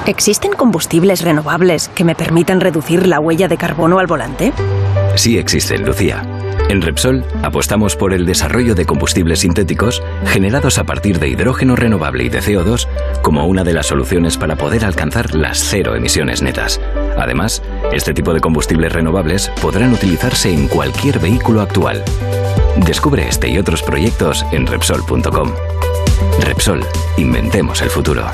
¿Existen 0.06 0.54
combustibles 0.54 1.24
renovables 1.24 1.90
que 1.90 2.04
me 2.04 2.14
permitan 2.14 2.62
reducir 2.62 3.08
la 3.08 3.20
huella 3.20 3.48
de 3.48 3.58
carbono 3.58 3.98
al 3.98 4.06
volante? 4.06 4.54
Sí 5.16 5.40
existen, 5.40 5.84
Lucía. 5.84 6.22
En 6.70 6.84
Repsol 6.84 7.24
apostamos 7.42 7.96
por 7.96 8.14
el 8.14 8.28
desarrollo 8.28 8.76
de 8.76 8.86
combustibles 8.86 9.40
sintéticos 9.40 10.04
generados 10.28 10.78
a 10.78 10.84
partir 10.84 11.20
de 11.20 11.30
hidrógeno 11.30 11.76
renovable 11.76 12.24
y 12.24 12.30
de 12.30 12.40
CO2 12.40 12.88
como 13.24 13.48
una 13.48 13.64
de 13.64 13.74
las 13.74 13.88
soluciones 13.88 14.38
para 14.38 14.56
poder 14.56 14.86
alcanzar 14.86 15.34
las 15.34 15.58
cero 15.58 15.96
emisiones 15.96 16.44
netas. 16.44 16.80
Además, 17.18 17.64
este 17.92 18.14
tipo 18.14 18.34
de 18.34 18.42
combustibles 18.42 18.94
renovables 18.94 19.52
podrán 19.62 19.92
utilizarse 19.92 20.54
en 20.54 20.68
cualquier 20.68 21.20
vehículo 21.20 21.62
actual. 21.62 22.04
Descubre 22.78 23.28
este 23.28 23.50
y 23.50 23.58
otros 23.58 23.82
proyectos 23.82 24.46
en 24.52 24.68
Repsol.com. 24.68 25.52
Repsol, 26.42 26.86
inventemos 27.18 27.82
el 27.82 27.90
futuro. 27.90 28.26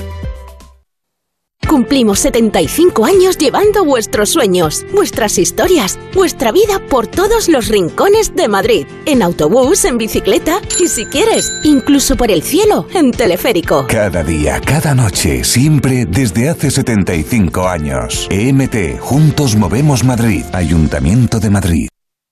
Cumplimos 1.67 2.19
75 2.19 3.05
años 3.05 3.37
llevando 3.37 3.85
vuestros 3.85 4.31
sueños, 4.31 4.85
vuestras 4.93 5.37
historias, 5.37 5.97
vuestra 6.13 6.51
vida 6.51 6.85
por 6.89 7.07
todos 7.07 7.47
los 7.47 7.69
rincones 7.69 8.35
de 8.35 8.49
Madrid. 8.49 8.85
En 9.05 9.21
autobús, 9.21 9.85
en 9.85 9.97
bicicleta 9.97 10.59
y 10.81 10.89
si 10.89 11.05
quieres, 11.05 11.49
incluso 11.63 12.17
por 12.17 12.29
el 12.29 12.41
cielo, 12.41 12.87
en 12.93 13.11
teleférico. 13.11 13.85
Cada 13.87 14.21
día, 14.21 14.59
cada 14.59 14.93
noche, 14.93 15.45
siempre 15.45 16.05
desde 16.05 16.49
hace 16.49 16.71
75 16.71 17.69
años. 17.69 18.27
EMT, 18.29 18.99
Juntos 18.99 19.55
Movemos 19.55 20.03
Madrid, 20.03 20.43
Ayuntamiento 20.51 21.39
de 21.39 21.49
Madrid. 21.51 21.87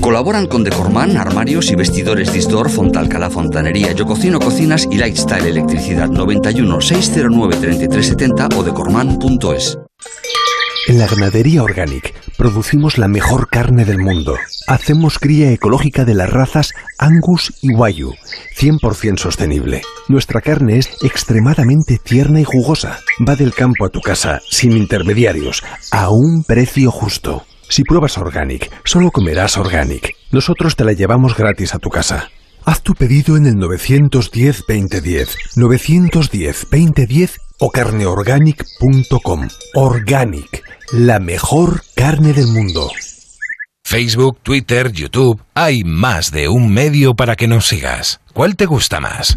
Colaboran 0.00 0.46
con 0.46 0.64
Decorman, 0.64 1.16
armarios 1.16 1.70
y 1.70 1.76
vestidores 1.76 2.32
Distor, 2.32 2.70
Fontalcala 2.70 3.30
Fontanería, 3.30 3.92
Yo 3.92 4.06
Cocino 4.06 4.38
Cocinas 4.38 4.86
y 4.90 4.98
Lifestyle 4.98 5.46
Electricidad 5.46 6.08
91 6.08 6.80
609 6.80 7.56
3370 7.56 8.48
o 8.56 8.62
decorman.es. 8.62 9.78
En 10.86 10.98
la 10.98 11.06
ganadería 11.06 11.62
Organic 11.62 12.14
producimos 12.36 12.98
la 12.98 13.08
mejor 13.08 13.48
carne 13.48 13.86
del 13.86 13.98
mundo. 13.98 14.36
Hacemos 14.66 15.18
cría 15.18 15.50
ecológica 15.50 16.04
de 16.04 16.14
las 16.14 16.28
razas 16.28 16.74
Angus 16.98 17.54
y 17.62 17.74
Wayu, 17.74 18.12
100% 18.58 19.18
sostenible. 19.18 19.80
Nuestra 20.08 20.42
carne 20.42 20.78
es 20.78 20.90
extremadamente 21.02 21.98
tierna 21.98 22.40
y 22.40 22.44
jugosa. 22.44 23.00
Va 23.26 23.34
del 23.34 23.54
campo 23.54 23.86
a 23.86 23.88
tu 23.88 24.00
casa, 24.02 24.42
sin 24.50 24.72
intermediarios, 24.72 25.62
a 25.90 26.10
un 26.10 26.44
precio 26.44 26.90
justo. 26.90 27.46
Si 27.68 27.82
pruebas 27.82 28.18
Organic, 28.18 28.70
solo 28.84 29.10
comerás 29.10 29.56
Organic. 29.56 30.14
Nosotros 30.30 30.76
te 30.76 30.84
la 30.84 30.92
llevamos 30.92 31.36
gratis 31.36 31.74
a 31.74 31.78
tu 31.78 31.90
casa. 31.90 32.30
Haz 32.64 32.82
tu 32.82 32.94
pedido 32.94 33.36
en 33.36 33.46
el 33.46 33.56
910-2010, 33.56 35.36
910-2010 35.56 37.38
o 37.58 37.70
carneorganic.com. 37.70 39.48
Organic, 39.74 40.62
la 40.92 41.20
mejor 41.20 41.82
carne 41.94 42.32
del 42.32 42.46
mundo. 42.48 42.90
Facebook, 43.84 44.38
Twitter, 44.42 44.92
YouTube, 44.92 45.42
hay 45.54 45.84
más 45.84 46.30
de 46.30 46.48
un 46.48 46.72
medio 46.72 47.14
para 47.14 47.36
que 47.36 47.46
nos 47.46 47.68
sigas. 47.68 48.20
¿Cuál 48.32 48.56
te 48.56 48.64
gusta 48.64 48.98
más? 48.98 49.36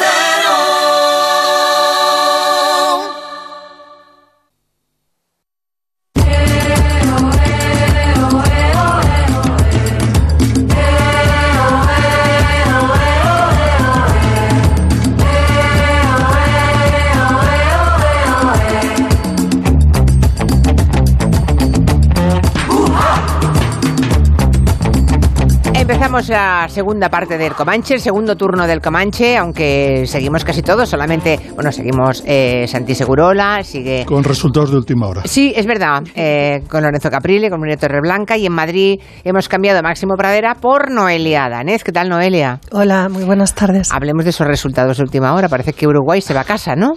Empezamos 25.91 26.29
la 26.29 26.69
segunda 26.69 27.09
parte 27.09 27.37
del 27.37 27.51
Comanche, 27.51 27.95
el 27.95 27.99
segundo 27.99 28.37
turno 28.37 28.65
del 28.65 28.79
Comanche, 28.79 29.35
aunque 29.35 30.05
seguimos 30.07 30.45
casi 30.45 30.61
todos, 30.61 30.87
solamente, 30.87 31.37
bueno, 31.53 31.69
seguimos 31.69 32.23
eh, 32.25 32.65
Santi 32.65 32.95
Segurola, 32.95 33.61
sigue... 33.61 34.05
Con 34.05 34.23
resultados 34.23 34.71
de 34.71 34.77
última 34.77 35.09
hora. 35.09 35.23
Sí, 35.25 35.51
es 35.53 35.65
verdad, 35.65 36.03
eh, 36.15 36.63
con 36.69 36.81
Lorenzo 36.81 37.09
Caprile, 37.09 37.49
con 37.49 37.59
Torre 37.59 37.75
Torreblanca, 37.75 38.37
y 38.37 38.45
en 38.45 38.53
Madrid 38.53 39.01
hemos 39.25 39.49
cambiado 39.49 39.79
a 39.79 39.81
Máximo 39.81 40.15
Pradera 40.15 40.55
por 40.55 40.89
Noelia 40.89 41.49
Danez. 41.49 41.83
¿Qué 41.83 41.91
tal, 41.91 42.07
Noelia? 42.07 42.61
Hola, 42.71 43.09
muy 43.09 43.25
buenas 43.25 43.53
tardes. 43.53 43.91
Hablemos 43.91 44.23
de 44.23 44.29
esos 44.29 44.47
resultados 44.47 44.95
de 44.95 45.03
última 45.03 45.33
hora. 45.33 45.49
Parece 45.49 45.73
que 45.73 45.87
Uruguay 45.87 46.21
se 46.21 46.33
va 46.33 46.39
a 46.39 46.45
casa, 46.45 46.73
¿no? 46.77 46.93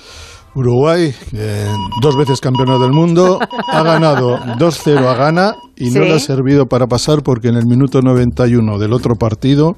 Uruguay, 0.54 1.12
dos 2.00 2.16
veces 2.16 2.40
campeona 2.40 2.78
del 2.78 2.92
mundo, 2.92 3.38
ha 3.40 3.82
ganado 3.82 4.38
2-0 4.38 4.98
a 5.06 5.14
Ghana 5.14 5.54
y 5.76 5.90
no 5.90 6.00
le 6.00 6.14
ha 6.14 6.18
servido 6.18 6.66
para 6.66 6.86
pasar 6.86 7.22
porque 7.22 7.48
en 7.48 7.56
el 7.56 7.66
minuto 7.66 8.00
91 8.00 8.78
del 8.78 8.92
otro 8.92 9.16
partido 9.16 9.76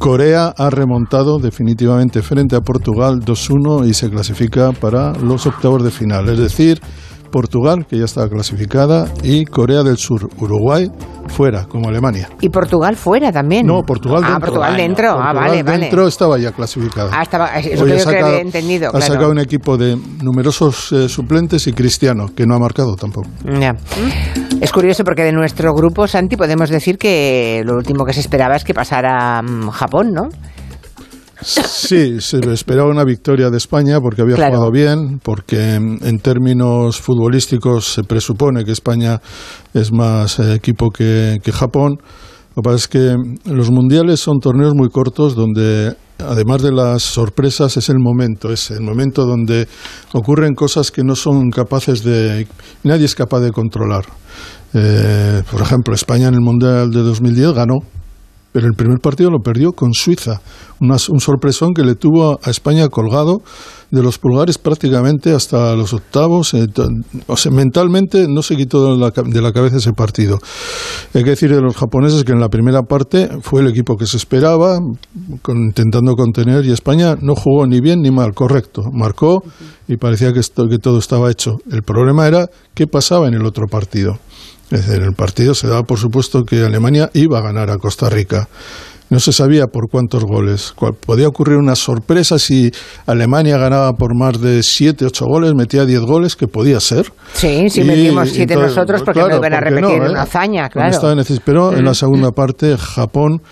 Corea 0.00 0.54
ha 0.56 0.70
remontado 0.70 1.38
definitivamente 1.38 2.22
frente 2.22 2.56
a 2.56 2.62
Portugal 2.62 3.20
2-1 3.20 3.86
y 3.86 3.92
se 3.92 4.08
clasifica 4.08 4.72
para 4.72 5.12
los 5.12 5.46
octavos 5.46 5.84
de 5.84 5.90
final. 5.90 6.26
Es 6.30 6.38
decir, 6.38 6.80
Portugal, 7.30 7.86
que 7.88 7.98
ya 7.98 8.04
estaba 8.04 8.28
clasificada, 8.28 9.06
y 9.22 9.44
Corea 9.44 9.82
del 9.82 9.96
Sur, 9.96 10.28
Uruguay, 10.38 10.90
fuera, 11.28 11.64
como 11.66 11.88
Alemania. 11.88 12.28
¿Y 12.40 12.48
Portugal 12.48 12.96
fuera 12.96 13.32
también? 13.32 13.66
No, 13.66 13.82
Portugal 13.82 14.20
dentro. 14.20 14.36
Ah, 14.36 14.40
Portugal 14.40 14.76
dentro. 14.76 15.10
ah, 15.10 15.32
vale, 15.32 15.62
vale. 15.62 15.78
dentro 15.78 16.06
estaba 16.06 16.38
ya 16.38 16.52
clasificada. 16.52 17.10
Ah, 17.12 17.22
estaba, 17.22 17.58
eso 17.58 17.84
que 17.84 18.20
yo 18.20 18.26
he 18.28 18.40
entendido. 18.40 18.90
Ha 18.94 19.00
sacado 19.00 19.30
un 19.30 19.38
equipo 19.38 19.76
de 19.76 19.96
numerosos 20.22 20.92
eh, 20.92 21.08
suplentes 21.08 21.66
y 21.66 21.72
Cristiano, 21.72 22.26
que 22.34 22.46
no 22.46 22.54
ha 22.54 22.58
marcado 22.58 22.96
tampoco. 22.96 23.28
Ya. 23.60 23.76
Es 24.60 24.72
curioso 24.72 25.04
porque 25.04 25.22
de 25.22 25.32
nuestro 25.32 25.72
grupo, 25.72 26.06
Santi, 26.06 26.36
podemos 26.36 26.68
decir 26.68 26.98
que 26.98 27.62
lo 27.64 27.76
último 27.76 28.04
que 28.04 28.12
se 28.12 28.20
esperaba 28.20 28.56
es 28.56 28.64
que 28.64 28.74
pasara 28.74 29.42
mm, 29.42 29.70
Japón, 29.70 30.12
¿no? 30.12 30.28
Sí, 31.42 32.20
se 32.20 32.38
esperaba 32.52 32.90
una 32.90 33.04
victoria 33.04 33.50
de 33.50 33.56
España 33.56 34.00
porque 34.00 34.22
había 34.22 34.36
jugado 34.36 34.70
bien, 34.70 35.20
porque 35.22 35.74
en 35.74 36.18
términos 36.18 37.00
futbolísticos 37.00 37.94
se 37.94 38.04
presupone 38.04 38.64
que 38.64 38.72
España 38.72 39.20
es 39.72 39.92
más 39.92 40.38
eh, 40.38 40.54
equipo 40.54 40.90
que, 40.90 41.38
que 41.42 41.52
Japón. 41.52 41.98
Lo 42.56 42.62
que 42.62 42.64
pasa 42.64 42.76
es 42.76 42.88
que 42.88 43.16
los 43.44 43.70
mundiales 43.70 44.20
son 44.20 44.38
torneos 44.40 44.74
muy 44.74 44.88
cortos 44.88 45.34
donde 45.34 45.94
además 46.26 46.62
de 46.62 46.72
las 46.72 47.02
sorpresas, 47.02 47.76
es 47.76 47.88
el 47.88 47.98
momento, 47.98 48.52
es 48.52 48.70
el 48.70 48.82
momento 48.82 49.26
donde 49.26 49.68
ocurren 50.12 50.54
cosas 50.54 50.90
que 50.90 51.02
no 51.02 51.14
son 51.14 51.50
capaces 51.50 52.02
de, 52.02 52.46
nadie 52.84 53.06
es 53.06 53.14
capaz 53.14 53.40
de 53.40 53.50
controlar. 53.50 54.04
Eh, 54.74 55.42
por 55.50 55.62
ejemplo, 55.62 55.94
España 55.94 56.28
en 56.28 56.34
el 56.34 56.40
Mundial 56.40 56.90
de 56.90 57.00
2010 57.00 57.52
ganó, 57.52 57.78
pero 58.52 58.66
el 58.66 58.74
primer 58.74 58.98
partido 58.98 59.30
lo 59.30 59.40
perdió 59.40 59.72
con 59.72 59.92
Suiza, 59.92 60.40
un 60.80 61.20
sorpresón 61.20 61.72
que 61.74 61.82
le 61.82 61.94
tuvo 61.94 62.38
a 62.42 62.50
España 62.50 62.88
colgado 62.88 63.42
de 63.90 64.02
los 64.02 64.18
pulgares 64.18 64.58
prácticamente 64.58 65.32
hasta 65.32 65.74
los 65.74 65.92
octavos. 65.92 66.54
Eh, 66.54 66.66
o 67.26 67.36
sea, 67.36 67.52
mentalmente 67.52 68.26
no 68.28 68.42
se 68.42 68.56
quitó 68.56 68.96
de 68.96 69.40
la, 69.40 69.52
cabeza 69.52 69.76
ese 69.76 69.92
partido. 69.92 70.38
Hay 71.14 71.24
que 71.24 71.30
decir 71.30 71.54
de 71.54 71.60
los 71.60 71.76
japoneses 71.76 72.24
que 72.24 72.32
en 72.32 72.40
la 72.40 72.48
primera 72.48 72.82
parte 72.82 73.28
fue 73.42 73.60
el 73.60 73.68
equipo 73.68 73.96
que 73.96 74.06
se 74.06 74.16
esperaba, 74.16 74.78
intentando 75.48 76.14
contener, 76.14 76.64
y 76.64 76.72
España 76.72 77.16
no 77.20 77.34
jugó 77.34 77.66
ni 77.66 77.80
bien 77.80 78.00
ni 78.00 78.10
mal, 78.10 78.34
correcto. 78.34 78.82
Marcó 78.92 79.42
y 79.88 79.96
parecía 79.96 80.32
que, 80.32 80.40
esto, 80.40 80.68
que 80.68 80.78
todo 80.78 80.98
estaba 80.98 81.30
hecho. 81.30 81.58
El 81.70 81.82
problema 81.82 82.26
era 82.26 82.48
qué 82.74 82.86
pasaba 82.86 83.28
en 83.28 83.34
el 83.34 83.44
otro 83.44 83.66
partido. 83.66 84.18
Es 84.70 84.86
decir, 84.86 85.02
el 85.02 85.14
partido 85.14 85.54
se 85.54 85.66
daba 85.66 85.82
por 85.82 85.98
supuesto 85.98 86.44
que 86.44 86.62
Alemania 86.62 87.10
iba 87.14 87.38
a 87.38 87.42
ganar 87.42 87.70
a 87.70 87.76
Costa 87.76 88.08
Rica. 88.08 88.48
No 89.10 89.18
se 89.18 89.32
sabía 89.32 89.66
por 89.66 89.90
cuántos 89.90 90.22
goles. 90.24 90.72
Podía 91.04 91.26
ocurrir 91.26 91.56
una 91.56 91.74
sorpresa 91.74 92.38
si 92.38 92.70
Alemania 93.06 93.58
ganaba 93.58 93.92
por 93.94 94.16
más 94.16 94.40
de 94.40 94.62
7, 94.62 95.04
8 95.04 95.24
goles, 95.26 95.54
metía 95.54 95.84
10 95.84 96.00
goles, 96.02 96.36
que 96.36 96.46
podía 96.46 96.78
ser. 96.78 97.12
Sí, 97.32 97.68
si 97.70 97.82
metimos 97.82 98.30
7 98.30 98.54
nosotros, 98.54 99.02
porque 99.02 99.18
no 99.18 99.36
iban 99.36 99.52
a 99.52 99.60
repetir 99.60 100.00
una 100.00 100.22
hazaña, 100.22 100.68
claro. 100.68 100.96
Pero 101.44 101.76
en 101.76 101.84
la 101.84 101.94
segunda 101.94 102.30
parte, 102.30 102.76
Japón, 102.78 103.42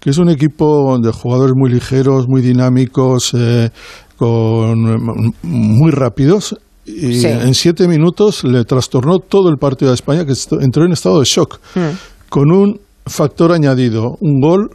que 0.00 0.08
es 0.08 0.16
un 0.16 0.30
equipo 0.30 0.98
de 0.98 1.12
jugadores 1.12 1.52
muy 1.54 1.70
ligeros, 1.70 2.26
muy 2.26 2.40
dinámicos, 2.40 3.32
eh, 3.34 3.68
con, 4.16 5.34
muy 5.42 5.90
rápidos, 5.90 6.56
y 6.84 7.24
en 7.24 7.54
siete 7.54 7.86
minutos 7.86 8.44
le 8.44 8.64
trastornó 8.64 9.18
todo 9.18 9.48
el 9.48 9.56
partido 9.56 9.90
de 9.90 9.94
España, 9.94 10.24
que 10.24 10.34
entró 10.60 10.84
en 10.84 10.92
estado 10.92 11.20
de 11.20 11.24
shock, 11.24 11.60
mm. 11.74 12.28
con 12.28 12.50
un 12.50 12.80
factor 13.06 13.52
añadido, 13.52 14.16
un 14.20 14.40
gol 14.40 14.70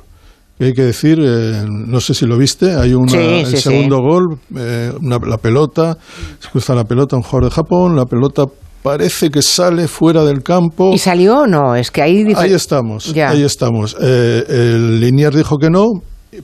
que 0.58 0.66
hay 0.66 0.74
que 0.74 0.84
decir, 0.84 1.20
eh, 1.22 1.66
no 1.68 2.00
sé 2.00 2.14
si 2.14 2.26
lo 2.26 2.38
viste, 2.38 2.74
hay 2.74 2.94
un 2.94 3.08
el 3.14 3.46
segundo 3.58 4.00
gol, 4.00 4.40
eh, 4.58 4.92
la 5.02 5.38
pelota, 5.38 5.98
se 6.40 6.50
cruza 6.50 6.74
la 6.74 6.84
pelota 6.84 7.16
un 7.16 7.22
jugador 7.22 7.50
de 7.50 7.56
Japón, 7.56 7.96
la 7.96 8.06
pelota 8.06 8.46
parece 8.82 9.30
que 9.30 9.42
sale 9.42 9.88
fuera 9.88 10.24
del 10.24 10.42
campo. 10.42 10.92
¿Y 10.94 10.98
salió 10.98 11.42
o 11.42 11.48
no? 11.48 11.76
Es 11.76 11.92
que 11.92 12.02
ahí... 12.02 12.26
Ahí 12.36 12.54
estamos, 12.54 13.14
ahí 13.16 13.44
estamos. 13.44 13.96
Eh, 14.02 14.46
el 14.48 15.00
Linier 15.00 15.36
dijo 15.36 15.58
que 15.58 15.70
no, 15.70 15.86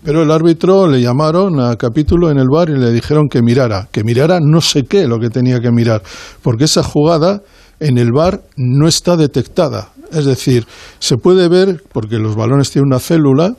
pero 0.03 0.23
el 0.23 0.31
árbitro 0.31 0.87
le 0.87 1.01
llamaron 1.01 1.59
a 1.59 1.75
capítulo 1.75 2.31
en 2.31 2.37
el 2.37 2.47
bar 2.49 2.69
y 2.69 2.77
le 2.77 2.91
dijeron 2.91 3.27
que 3.29 3.41
mirara, 3.41 3.87
que 3.91 4.03
mirara 4.03 4.39
no 4.41 4.61
sé 4.61 4.83
qué 4.83 5.07
lo 5.07 5.19
que 5.19 5.29
tenía 5.29 5.59
que 5.59 5.71
mirar, 5.71 6.01
porque 6.41 6.65
esa 6.65 6.83
jugada 6.83 7.41
en 7.79 7.97
el 7.97 8.11
bar 8.11 8.41
no 8.55 8.87
está 8.87 9.17
detectada. 9.17 9.89
Es 10.11 10.25
decir, 10.25 10.65
se 10.99 11.17
puede 11.17 11.49
ver, 11.49 11.81
porque 11.91 12.17
los 12.17 12.35
balones 12.35 12.69
tienen 12.69 12.87
una 12.87 12.99
célula, 12.99 13.55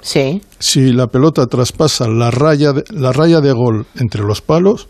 si 0.59 0.93
la 0.93 1.09
pelota 1.09 1.47
traspasa 1.47 2.09
la 2.09 2.31
raya 2.31 2.73
la 2.91 3.13
raya 3.13 3.41
de 3.41 3.53
gol 3.53 3.87
entre 3.97 4.23
los 4.23 4.41
palos, 4.41 4.89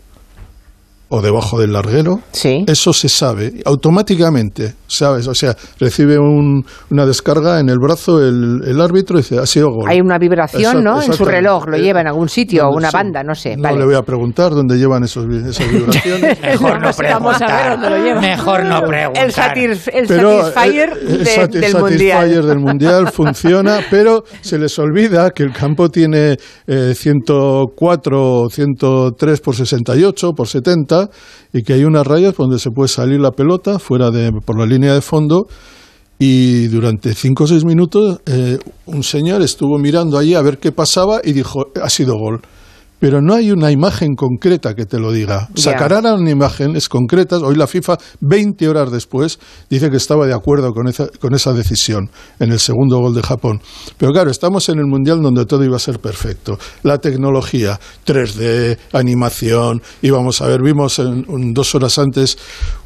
o 1.15 1.21
debajo 1.21 1.59
del 1.59 1.71
larguero, 1.71 2.19
eso 2.33 2.91
se 2.91 3.07
sabe 3.07 3.61
automáticamente, 3.63 4.73
¿sabes? 4.85 5.27
O 5.27 5.33
sea, 5.33 5.55
recibe 5.79 6.19
una 6.19 7.05
descarga 7.05 7.61
en 7.61 7.69
el 7.69 7.79
brazo 7.79 8.19
el, 8.19 8.81
árbitro 8.81 9.17
y 9.17 9.21
dice, 9.21 9.39
ha 9.39 9.45
sido 9.45 9.69
gol. 9.71 9.89
Hay 9.89 10.01
una 10.01 10.17
vibración, 10.17 10.83
¿no? 10.83 11.01
En 11.01 11.13
su 11.13 11.23
reloj, 11.23 11.67
lo 11.67 11.77
lleva 11.77 12.01
en 12.01 12.07
algún 12.07 12.27
sitio, 12.27 12.67
o 12.67 12.75
una 12.75 12.91
banda, 12.91 13.23
no 13.23 13.33
sé. 13.33 13.55
No 13.55 13.73
le 13.77 13.85
voy 13.85 13.95
a 13.95 14.01
preguntar 14.01 14.51
dónde 14.51 14.77
llevan 14.77 15.03
esos, 15.05 15.25
esas 15.25 15.71
vibraciones. 15.71 16.41
Mejor 16.41 16.81
no 16.81 16.91
preguntar. 16.91 18.19
Mejor 18.19 18.65
no 18.65 18.81
preguntar. 18.81 19.23
El, 19.23 19.31
Satisfyer 19.31 20.91
el, 21.07 21.49
del 21.49 21.75
Mundial. 21.75 22.45
del 22.45 22.59
Mundial 22.65 23.11
funciona, 23.11 23.79
pero 23.89 24.25
se 24.41 24.59
les 24.59 24.77
olvida 24.79 25.31
que 25.31 25.43
el 25.43 25.53
campo 25.53 25.87
tiene 25.87 26.35
eh, 26.67 26.93
104, 26.93 28.47
103 28.51 29.39
por 29.39 29.55
68, 29.55 30.33
por 30.33 30.47
70, 30.47 31.04
y 31.53 31.63
que 31.63 31.73
hay 31.73 31.83
unas 31.83 32.05
rayas 32.05 32.35
donde 32.35 32.59
se 32.59 32.71
puede 32.71 32.87
salir 32.87 33.19
la 33.19 33.31
pelota 33.31 33.79
fuera 33.79 34.11
de, 34.11 34.31
por 34.45 34.59
la 34.59 34.65
línea 34.65 34.93
de 34.93 35.01
fondo 35.01 35.47
y 36.17 36.67
durante 36.67 37.13
cinco 37.13 37.43
o 37.43 37.47
seis 37.47 37.65
minutos 37.65 38.19
eh, 38.25 38.57
un 38.85 39.03
señor 39.03 39.41
estuvo 39.41 39.77
mirando 39.77 40.17
allí 40.17 40.33
a 40.33 40.41
ver 40.41 40.59
qué 40.59 40.71
pasaba 40.71 41.19
y 41.23 41.33
dijo, 41.33 41.67
ha 41.81 41.89
sido 41.89 42.17
gol 42.17 42.41
pero 42.99 43.21
no 43.21 43.33
hay 43.33 43.51
una 43.51 43.71
imagen 43.71 44.15
concreta 44.15 44.73
que 44.73 44.85
te 44.85 44.99
lo 44.99 45.11
diga. 45.11 45.49
Sacarán 45.55 46.05
una 46.05 46.29
imágenes 46.29 46.89
concretas. 46.89 47.41
Hoy 47.41 47.55
la 47.55 47.67
FIFA, 47.67 47.97
20 48.21 48.67
horas 48.67 48.91
después, 48.91 49.39
dice 49.69 49.89
que 49.89 49.97
estaba 49.97 50.25
de 50.25 50.33
acuerdo 50.33 50.71
con 50.73 50.87
esa, 50.87 51.07
con 51.19 51.33
esa 51.33 51.53
decisión 51.53 52.09
en 52.39 52.51
el 52.51 52.59
segundo 52.59 52.99
gol 52.99 53.13
de 53.13 53.21
Japón. 53.21 53.61
Pero 53.97 54.11
claro, 54.11 54.29
estamos 54.29 54.69
en 54.69 54.79
el 54.79 54.85
Mundial 54.85 55.21
donde 55.21 55.45
todo 55.45 55.63
iba 55.63 55.75
a 55.75 55.79
ser 55.79 55.99
perfecto. 55.99 56.57
La 56.83 56.97
tecnología, 56.99 57.79
3D, 58.05 58.77
animación, 58.93 59.81
íbamos 60.01 60.41
a 60.41 60.47
ver, 60.47 60.61
vimos 60.61 60.99
en, 60.99 61.53
dos 61.53 61.75
horas 61.75 61.97
antes 61.97 62.37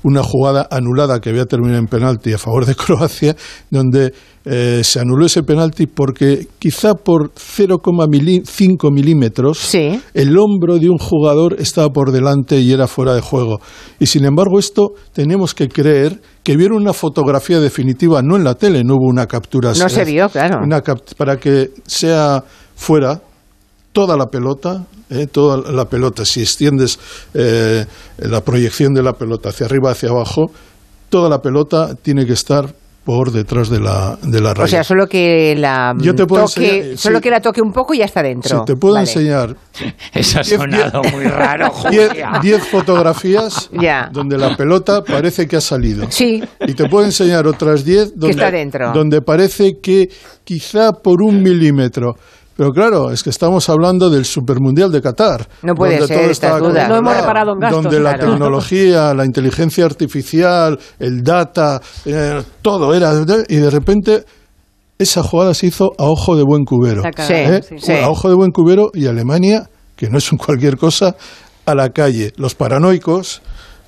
una 0.04 0.24
jugada 0.24 0.68
anulada 0.72 1.20
que 1.20 1.30
había 1.30 1.46
terminado 1.46 1.80
en 1.80 1.88
penalti 1.88 2.34
a 2.34 2.38
favor 2.38 2.66
de 2.66 2.76
Croacia, 2.80 3.36
donde 3.70 4.14
eh, 4.46 4.82
se 4.84 5.00
anuló 5.00 5.26
ese 5.26 5.44
penalti 5.44 5.86
porque 5.86 6.48
quizá 6.60 6.96
por 6.96 7.34
0,5 7.34 8.92
milímetros 8.92 9.76
el 9.76 10.38
hombro 10.38 10.78
de 10.80 10.90
un 10.90 10.98
jugador 10.98 11.58
estaba 11.60 11.90
por 11.90 12.12
delante 12.12 12.60
y 12.60 12.72
era 12.72 12.88
fuera 12.88 13.14
de 13.14 13.22
juego. 13.22 13.60
Y 14.00 14.06
sin 14.06 14.26
embargo 14.26 14.58
esto 14.58 14.94
tenemos 15.14 15.54
que 15.54 15.68
creer 15.68 16.22
que 16.44 16.56
vieron 16.56 16.78
una 16.78 16.94
fotografía 16.94 17.60
definitiva, 17.60 18.22
no 18.22 18.38
en 18.38 18.44
la 18.44 18.56
tele, 18.56 18.84
no 18.84 18.96
hubo 18.96 19.08
una 19.10 19.28
captura. 19.28 19.74
No 19.74 19.90
se 19.90 20.06
vio, 20.06 20.30
claro. 20.30 20.62
para 21.18 21.38
que 21.38 21.72
sea 21.86 22.44
fuera 22.76 23.22
toda 23.92 24.16
la 24.16 24.28
pelota, 24.28 24.86
eh, 25.10 25.28
toda 25.28 25.72
la 25.72 25.86
pelota, 25.86 26.24
si 26.24 26.42
extiendes 26.42 26.98
eh, 27.34 27.86
la 28.20 28.42
proyección 28.42 28.94
de 28.94 29.04
la 29.04 29.14
pelota 29.14 29.50
hacia 29.50 29.66
arriba, 29.66 29.92
hacia 29.92 30.10
abajo, 30.10 30.52
toda 31.10 31.30
la 31.30 31.42
pelota 31.42 31.96
tiene 31.96 32.26
que 32.26 32.34
estar 32.34 32.74
por 33.10 33.32
detrás 33.32 33.72
de 33.72 33.80
la, 33.80 34.20
de 34.22 34.40
la 34.40 34.54
raya. 34.54 34.66
O 34.66 34.68
sea, 34.68 34.84
solo 34.84 35.08
que 35.08 35.56
la 35.58 35.96
toque, 36.16 36.96
solo 36.96 37.20
que 37.20 37.32
la 37.32 37.42
toque 37.42 37.60
un 37.60 37.72
poco 37.72 37.96
y 37.96 37.98
ya 37.98 38.06
está 38.06 38.22
dentro. 38.22 38.60
Si 38.60 38.66
te 38.66 38.76
puedo 38.76 39.00
enseñar. 39.00 39.56
Eso 40.14 40.42
ha 40.42 40.44
sonado 40.44 41.02
muy 41.12 41.24
raro. 41.24 41.74
Diez 42.44 42.64
fotografías 42.68 43.72
donde 44.12 44.38
la 44.38 44.56
pelota 44.56 45.02
parece 45.04 45.48
que 45.48 45.56
ha 45.56 45.62
salido. 45.62 46.06
Sí. 46.12 46.44
Y 46.68 46.76
te 46.76 46.88
puedo 46.88 47.04
enseñar 47.04 47.48
otras 47.48 47.84
diez 47.84 48.14
donde, 48.16 48.70
donde 48.94 49.22
parece 49.24 49.80
que 49.82 50.10
quizá 50.44 50.92
por 50.92 51.24
un 51.24 51.42
milímetro 51.42 52.14
pero 52.60 52.74
claro, 52.74 53.10
es 53.10 53.24
que 53.24 53.30
estamos 53.30 53.70
hablando 53.70 54.10
del 54.10 54.26
Supermundial 54.26 54.92
de 54.92 55.02
Qatar. 55.02 55.48
No 55.62 55.76
puede 55.76 56.06
ser, 56.06 56.38
todo 56.38 56.74
No 56.74 56.98
hemos 56.98 57.16
reparado 57.16 57.54
en 57.54 57.60
gastos. 57.60 57.84
Donde 57.84 58.02
la 58.02 58.20
tecnología, 58.20 59.14
la 59.14 59.24
inteligencia 59.24 59.86
artificial, 59.86 60.78
el 61.00 61.24
data, 61.24 61.80
eh, 62.04 62.44
todo 62.62 62.94
era... 62.94 63.14
Y 63.48 63.56
de 63.56 63.70
repente 63.70 64.26
esa 64.98 65.24
jugada 65.24 65.54
se 65.54 65.68
hizo 65.68 65.94
a 65.98 66.04
ojo 66.04 66.36
de 66.36 66.44
buen 66.44 66.66
cubero. 66.66 67.02
¿eh? 67.06 67.62
A 68.04 68.10
ojo 68.10 68.28
de 68.28 68.36
buen 68.36 68.52
cubero 68.52 68.90
y 68.94 69.06
Alemania, 69.06 69.70
que 69.96 70.10
no 70.10 70.18
es 70.18 70.30
un 70.30 70.38
cualquier 70.38 70.76
cosa, 70.76 71.16
a 71.66 71.76
la 71.76 71.92
calle. 71.92 72.34
Los 72.36 72.56
paranoicos, 72.56 73.42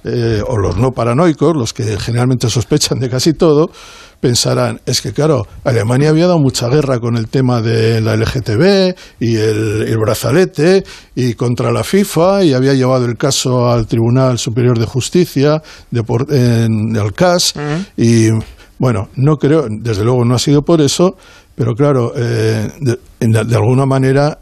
eh, 0.05 0.41
o 0.47 0.57
los 0.57 0.78
no 0.78 0.91
paranoicos, 0.91 1.57
los 1.57 1.74
que 1.74 1.99
generalmente 1.99 2.49
sospechan 2.49 2.99
de 2.99 3.09
casi 3.09 3.34
todo, 3.34 3.69
pensarán, 4.22 4.80
es 4.86 5.01
que 5.01 5.11
claro, 5.11 5.45
Alemania 5.63 6.09
había 6.09 6.28
dado 6.28 6.39
mucha 6.39 6.69
guerra 6.69 6.99
con 6.99 7.17
el 7.17 7.28
tema 7.28 7.61
de 7.61 7.99
la 7.99 8.15
LGTB 8.15 8.95
y 9.19 9.36
el, 9.36 9.97
brazalete 9.97 10.84
y 11.15 11.34
contra 11.34 11.72
la 11.72 11.84
FIFA 11.84 12.43
y 12.43 12.53
había 12.53 12.74
llevado 12.74 13.05
el 13.05 13.17
caso 13.17 13.69
al 13.69 13.88
Tribunal 13.88 14.38
Superior 14.38 14.80
de 14.80 14.86
Justicia 14.86 15.61
de 15.89 16.03
en, 16.30 16.95
el 16.95 17.13
CAS 17.13 17.55
y 17.97 18.30
bueno, 18.78 19.09
no 19.15 19.38
creo, 19.38 19.65
desde 19.69 20.03
luego 20.03 20.24
no 20.24 20.36
ha 20.36 20.39
sido 20.39 20.61
por 20.61 20.82
eso, 20.82 21.15
pero 21.55 21.74
claro, 21.74 22.13
eh, 22.15 22.69
de 23.19 23.55
alguna 23.55 23.86
manera 23.86 24.39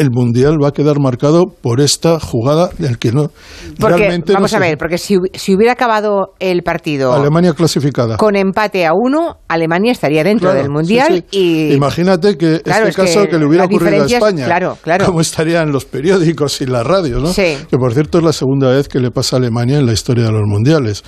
el 0.00 0.10
mundial 0.10 0.56
va 0.62 0.68
a 0.68 0.72
quedar 0.72 0.98
marcado 0.98 1.44
por 1.46 1.80
esta 1.80 2.18
jugada 2.18 2.70
del 2.78 2.98
que 2.98 3.12
no 3.12 3.30
realmente 3.78 4.32
vamos 4.32 4.54
a 4.54 4.58
ver 4.58 4.78
porque 4.78 4.96
si, 4.96 5.16
hubiera 5.16 5.72
acabado 5.72 6.32
el 6.38 6.62
partido 6.62 7.12
Alemania 7.12 7.52
clasificada. 7.52 8.16
con 8.16 8.34
empate 8.34 8.86
a 8.86 8.92
uno 8.94 9.36
Alemania 9.46 9.92
estaría 9.92 10.24
dentro 10.24 10.54
del 10.54 10.70
mundial 10.70 11.26
y 11.30 11.74
imagínate 11.74 12.38
que 12.38 12.62
este 12.64 12.92
caso 12.94 13.28
que, 13.28 13.38
le 13.38 13.44
hubiera 13.44 13.66
ocurrido 13.66 14.02
a 14.02 14.06
España 14.06 14.46
claro, 14.46 14.78
claro. 14.80 15.04
cómo 15.04 15.20
estarían 15.20 15.70
los 15.70 15.84
periódicos 15.84 16.62
y 16.62 16.66
las 16.66 16.86
radios 16.86 17.22
¿no? 17.22 17.34
que 17.34 17.76
por 17.78 17.92
cierto 17.92 18.18
es 18.18 18.24
la 18.24 18.32
segunda 18.32 18.70
vez 18.70 18.88
que 18.88 19.00
le 19.00 19.10
pasa 19.10 19.36
a 19.36 19.38
Alemania 19.38 19.78
en 19.78 19.86
la 19.86 19.92
historia 19.92 20.24
de 20.24 20.32
los 20.32 20.46
mundiales. 20.46 21.04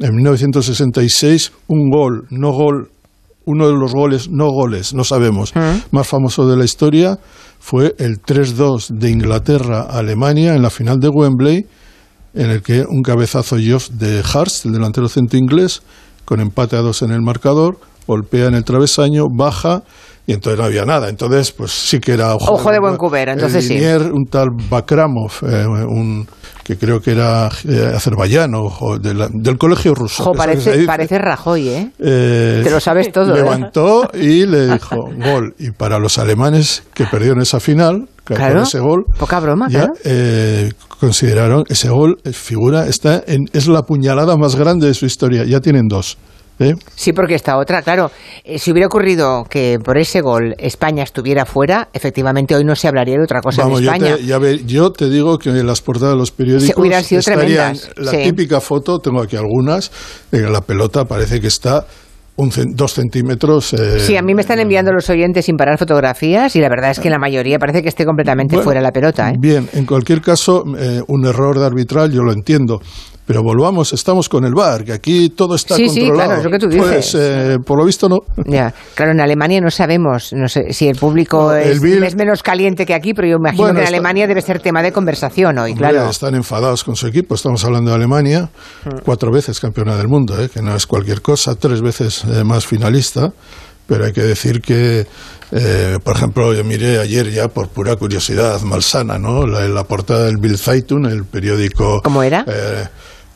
En 0.00 0.14
1966 0.14 1.52
un 1.68 1.88
gol 1.88 2.26
no 2.28 2.52
gol 2.52 2.90
uno 3.46 3.68
de 3.68 3.74
los 3.74 3.92
goles, 3.92 4.30
no 4.30 4.50
goles, 4.50 4.94
no 4.94 5.04
sabemos, 5.04 5.52
más 5.90 6.06
famoso 6.06 6.46
de 6.46 6.56
la 6.56 6.64
historia 6.64 7.18
fue 7.64 7.94
el 7.96 8.20
3-2 8.20 8.88
de 8.90 9.08
Inglaterra 9.08 9.86
a 9.88 10.00
Alemania 10.00 10.54
en 10.54 10.60
la 10.60 10.68
final 10.68 10.98
de 11.00 11.08
Wembley, 11.08 11.64
en 12.34 12.50
el 12.50 12.60
que 12.60 12.84
un 12.86 13.00
cabezazo 13.00 13.56
de 13.56 14.20
Hurst, 14.20 14.66
el 14.66 14.72
delantero 14.72 15.08
centro 15.08 15.38
inglés, 15.38 15.80
con 16.26 16.40
empate 16.40 16.76
a 16.76 16.80
dos 16.80 17.00
en 17.00 17.10
el 17.10 17.22
marcador, 17.22 17.78
golpea 18.06 18.48
en 18.48 18.54
el 18.54 18.64
travesaño, 18.64 19.28
baja 19.34 19.82
y 20.26 20.34
entonces 20.34 20.58
no 20.58 20.66
había 20.66 20.84
nada. 20.84 21.08
Entonces, 21.08 21.52
pues 21.52 21.70
sí 21.72 22.00
que 22.00 22.12
era 22.12 22.34
ojo, 22.34 22.70
de, 22.70 22.80
buen 22.80 22.98
cubero. 22.98 23.32
Entonces 23.32 23.66
sí. 23.66 23.82
Un 23.82 24.26
tal 24.26 24.48
Bakramov, 24.68 25.32
eh, 25.48 25.64
un 25.66 26.26
que 26.64 26.78
creo 26.78 27.00
que 27.00 27.12
era 27.12 27.50
eh, 27.68 27.92
azerbaiyano 27.94 28.62
o 28.62 28.98
del 28.98 29.58
colegio 29.58 29.94
ruso. 29.94 30.32
parece, 30.32 30.84
parece 30.86 31.18
Rajoy, 31.18 31.68
¿eh? 31.68 31.92
¿eh? 31.98 32.60
Te 32.64 32.70
lo 32.70 32.80
sabes 32.80 33.12
todo. 33.12 33.34
Levantó 33.34 34.08
y 34.14 34.46
le 34.46 34.72
dijo 34.72 34.96
gol. 34.96 35.54
Y 35.58 35.70
para 35.72 35.98
los 35.98 36.18
alemanes 36.18 36.82
que 36.94 37.04
perdieron 37.04 37.42
esa 37.42 37.60
final, 37.60 38.08
claro, 38.24 38.62
ese 38.62 38.80
gol. 38.80 39.04
Poca 39.18 39.40
broma, 39.40 39.68
ya, 39.68 39.90
eh, 40.04 40.72
consideraron 40.98 41.64
ese 41.68 41.90
gol, 41.90 42.16
figura, 42.32 42.86
está 42.86 43.22
en, 43.26 43.44
es 43.52 43.68
la 43.68 43.82
puñalada 43.82 44.36
más 44.38 44.56
grande 44.56 44.86
de 44.86 44.94
su 44.94 45.04
historia. 45.04 45.44
Ya 45.44 45.60
tienen 45.60 45.86
dos. 45.86 46.16
¿Eh? 46.60 46.74
Sí, 46.94 47.12
porque 47.12 47.34
esta 47.34 47.56
otra, 47.56 47.82
claro, 47.82 48.12
eh, 48.44 48.60
si 48.60 48.70
hubiera 48.70 48.86
ocurrido 48.86 49.44
que 49.50 49.78
por 49.82 49.98
ese 49.98 50.20
gol 50.20 50.54
España 50.58 51.02
estuviera 51.02 51.44
fuera, 51.44 51.88
efectivamente 51.92 52.54
hoy 52.54 52.64
no 52.64 52.76
se 52.76 52.86
hablaría 52.86 53.16
de 53.16 53.24
otra 53.24 53.40
cosa 53.40 53.66
de 53.66 53.74
España. 53.74 54.16
Yo 54.18 54.40
te, 54.40 54.64
yo 54.64 54.90
te 54.92 55.10
digo 55.10 55.38
que 55.38 55.50
en 55.50 55.66
las 55.66 55.80
portadas 55.80 56.14
de 56.14 56.18
los 56.18 56.30
periódicos 56.30 57.12
estarían 57.12 57.76
la 57.96 58.12
típica 58.12 58.60
foto, 58.60 59.00
tengo 59.00 59.20
aquí 59.20 59.36
algunas, 59.36 59.90
que 60.30 60.38
la 60.42 60.60
pelota 60.60 61.06
parece 61.06 61.40
que 61.40 61.48
está 61.48 61.86
un, 62.36 62.50
dos 62.74 62.94
centímetros. 62.94 63.72
Eh, 63.72 63.98
sí, 63.98 64.16
a 64.16 64.22
mí 64.22 64.32
me 64.34 64.42
están 64.42 64.60
enviando 64.60 64.92
los 64.92 65.10
oyentes 65.10 65.46
sin 65.46 65.56
parar 65.56 65.76
fotografías 65.76 66.54
y 66.54 66.60
la 66.60 66.68
verdad 66.68 66.92
es 66.92 67.00
que 67.00 67.10
la 67.10 67.18
mayoría 67.18 67.58
parece 67.58 67.82
que 67.82 67.88
esté 67.88 68.04
completamente 68.04 68.58
fuera 68.58 68.80
la 68.80 68.92
pelota. 68.92 69.32
Bien, 69.36 69.68
en 69.72 69.86
cualquier 69.86 70.20
caso, 70.20 70.62
un 70.62 71.26
error 71.26 71.58
de 71.58 71.66
arbitral 71.66 72.12
yo 72.12 72.22
lo 72.22 72.32
entiendo, 72.32 72.80
Pero 73.26 73.42
volvamos, 73.42 73.92
estamos 73.94 74.28
con 74.28 74.44
el 74.44 74.52
bar, 74.52 74.84
que 74.84 74.92
aquí 74.92 75.30
todo 75.30 75.54
está 75.54 75.76
controlado. 75.76 75.94
Sí, 75.94 76.10
claro, 76.10 76.36
es 76.36 76.44
lo 76.44 76.50
que 76.50 76.58
tú 76.58 76.68
dices. 76.68 76.88
Pues, 76.88 77.14
eh, 77.14 77.58
por 77.64 77.78
lo 77.78 77.86
visto, 77.86 78.08
no. 78.08 78.18
Ya, 78.44 78.74
claro, 78.94 79.12
en 79.12 79.20
Alemania 79.20 79.60
no 79.62 79.70
sabemos, 79.70 80.32
no 80.34 80.46
sé 80.46 80.72
si 80.74 80.88
el 80.88 80.96
público 80.96 81.54
es, 81.54 81.80
menos 81.80 82.42
caliente 82.42 82.84
que 82.84 82.92
aquí, 82.92 83.14
pero 83.14 83.26
yo 83.26 83.36
imagino 83.36 83.72
que 83.72 83.80
en 83.80 83.86
Alemania 83.86 84.26
debe 84.26 84.42
ser 84.42 84.60
tema 84.60 84.82
de 84.82 84.92
conversación 84.92 85.58
hoy, 85.58 85.74
claro. 85.74 86.08
Están 86.10 86.34
enfadados 86.34 86.84
con 86.84 86.96
su 86.96 87.06
equipo, 87.06 87.34
estamos 87.34 87.64
hablando 87.64 87.90
de 87.90 87.96
Alemania, 87.96 88.50
mm. 88.84 88.98
cuatro 89.04 89.32
veces 89.32 89.58
campeona 89.58 89.96
del 89.96 90.08
mundo, 90.08 90.38
¿eh? 90.38 90.50
que 90.52 90.60
no 90.60 90.76
es 90.76 90.86
cualquier 90.86 91.22
cosa, 91.22 91.54
tres 91.54 91.80
veces 91.80 92.24
eh, 92.24 92.44
más 92.44 92.66
finalista, 92.66 93.32
pero 93.86 94.04
hay 94.04 94.12
que 94.12 94.22
decir 94.22 94.60
que 94.60 95.06
eh, 95.56 95.98
por 96.02 96.16
ejemplo, 96.16 96.52
yo 96.52 96.64
miré 96.64 96.98
ayer 96.98 97.30
ya 97.30 97.46
por 97.46 97.68
pura 97.68 97.94
curiosidad 97.94 98.60
malsana, 98.62 99.18
¿no? 99.18 99.46
La, 99.46 99.68
la 99.68 99.84
portada 99.84 100.26
del 100.26 100.38
Bill 100.38 100.58
Zeitung, 100.58 101.06
el 101.06 101.24
periódico. 101.24 102.00
¿Cómo 102.02 102.24
era? 102.24 102.44
Eh, 102.48 102.88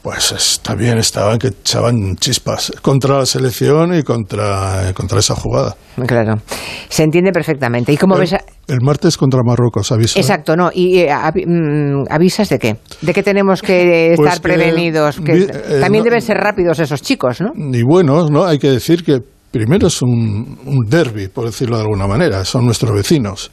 pues 0.08 0.60
también 0.62 0.96
estaban 0.96 1.38
que 1.38 1.48
echaban 1.48 2.16
chispas 2.16 2.72
contra 2.80 3.18
la 3.18 3.26
selección 3.26 3.94
y 3.94 4.02
contra, 4.02 4.90
contra 4.94 5.18
esa 5.18 5.34
jugada. 5.34 5.76
Claro, 6.06 6.36
se 6.88 7.02
entiende 7.02 7.30
perfectamente. 7.30 7.92
¿Y 7.92 7.98
cómo 7.98 8.14
el, 8.14 8.20
ves? 8.20 8.36
El 8.68 8.80
martes 8.80 9.18
contra 9.18 9.42
Marruecos, 9.44 9.92
aviso. 9.92 10.18
Exacto, 10.18 10.56
¿no? 10.56 10.70
¿Y 10.72 11.00
eh, 11.00 11.10
mm, 11.46 12.04
avisas 12.08 12.48
de 12.48 12.58
qué? 12.58 12.76
¿De 13.02 13.12
qué 13.12 13.22
tenemos 13.22 13.60
que 13.60 14.14
pues 14.16 14.26
estar 14.26 14.40
prevenidos? 14.40 15.20
Que, 15.20 15.46
también 15.78 16.04
deben 16.04 16.22
ser 16.22 16.38
rápidos 16.38 16.78
esos 16.78 17.02
chicos, 17.02 17.42
¿no? 17.42 17.52
Y 17.54 17.82
buenos, 17.82 18.30
¿no? 18.30 18.46
Hay 18.46 18.58
que 18.58 18.70
decir 18.70 19.04
que 19.04 19.18
primero 19.50 19.86
es 19.86 20.02
un, 20.02 20.58
un 20.64 20.88
derby, 20.88 21.28
por 21.28 21.46
decirlo 21.46 21.76
de 21.76 21.82
alguna 21.82 22.06
manera, 22.06 22.44
son 22.44 22.64
nuestros 22.64 22.94
vecinos. 22.94 23.50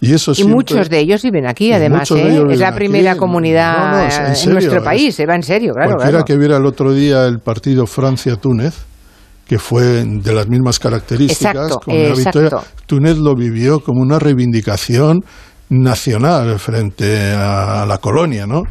Y, 0.00 0.12
eso 0.12 0.32
y 0.36 0.44
muchos 0.44 0.88
de 0.88 0.98
ellos 0.98 1.22
viven 1.22 1.46
aquí, 1.46 1.72
además, 1.72 2.10
¿eh? 2.10 2.42
es 2.50 2.58
la 2.58 2.74
primera 2.74 3.16
comunidad 3.16 4.34
en, 4.42 4.52
nuestro 4.52 4.82
país, 4.82 5.14
se 5.14 5.26
va 5.26 5.34
en 5.34 5.42
serio, 5.42 5.72
claro. 5.72 5.96
Cualquiera 5.96 6.24
que 6.24 6.36
viera 6.36 6.56
el 6.56 6.66
otro 6.66 6.92
día 6.92 7.26
el 7.26 7.38
partido 7.38 7.86
Francia-Túnez, 7.86 8.74
que 9.46 9.58
fue 9.58 10.04
de 10.04 10.32
las 10.32 10.48
mismas 10.48 10.78
características, 10.78 11.76
con 11.78 11.94
victoria, 11.94 12.50
Túnez 12.86 13.18
lo 13.18 13.34
vivió 13.34 13.80
como 13.80 14.00
una 14.00 14.18
reivindicación 14.18 15.24
nacional 15.68 16.58
frente 16.58 17.32
a 17.32 17.84
la 17.86 17.98
colonia, 17.98 18.46
¿no? 18.46 18.62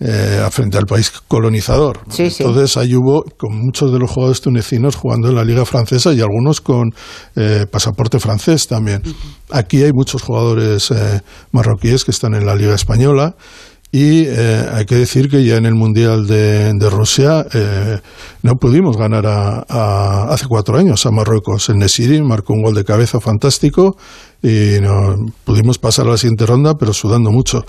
Eh, 0.00 0.42
frente 0.50 0.78
al 0.78 0.86
país 0.86 1.12
colonizador. 1.28 2.00
Entonces 2.16 2.76
ahí 2.78 2.94
hubo 2.94 3.22
con 3.36 3.54
muchos 3.54 3.92
de 3.92 3.98
los 3.98 4.10
jugadores 4.10 4.40
tunecinos 4.40 4.96
jugando 4.96 5.28
en 5.28 5.34
la 5.34 5.44
liga 5.44 5.66
francesa 5.66 6.14
y 6.14 6.20
algunos 6.20 6.62
con 6.62 6.90
eh, 7.36 7.66
pasaporte 7.70 8.18
francés 8.18 8.66
también. 8.66 9.02
Aquí 9.50 9.82
hay 9.82 9.92
muchos 9.92 10.22
jugadores 10.22 10.90
eh, 10.90 11.20
marroquíes 11.52 12.04
que 12.04 12.12
están 12.12 12.34
en 12.34 12.46
la 12.46 12.54
liga 12.54 12.74
española. 12.74 13.34
Y 13.92 14.24
eh, 14.26 14.66
hay 14.72 14.84
que 14.84 14.94
decir 14.94 15.28
que 15.28 15.44
ya 15.44 15.56
en 15.56 15.66
el 15.66 15.74
Mundial 15.74 16.26
de, 16.26 16.72
Rusia 16.90 17.44
no 18.42 18.54
pudimos 18.54 18.96
ganar 18.96 19.26
a, 19.26 20.32
hace 20.32 20.46
cuatro 20.46 20.78
años 20.78 21.04
a 21.06 21.10
Marruecos. 21.10 21.68
El 21.68 21.78
Nesiri 21.78 22.22
marcó 22.22 22.52
un 22.52 22.62
gol 22.62 22.74
de 22.74 22.84
cabeza 22.84 23.20
fantástico 23.20 23.96
y 24.42 24.80
no, 24.80 25.16
pudimos 25.44 25.78
pasar 25.78 26.06
a 26.06 26.10
la 26.10 26.16
siguiente 26.16 26.46
ronda, 26.46 26.74
pero 26.74 26.92
sudando 26.92 27.30
mucho. 27.30 27.64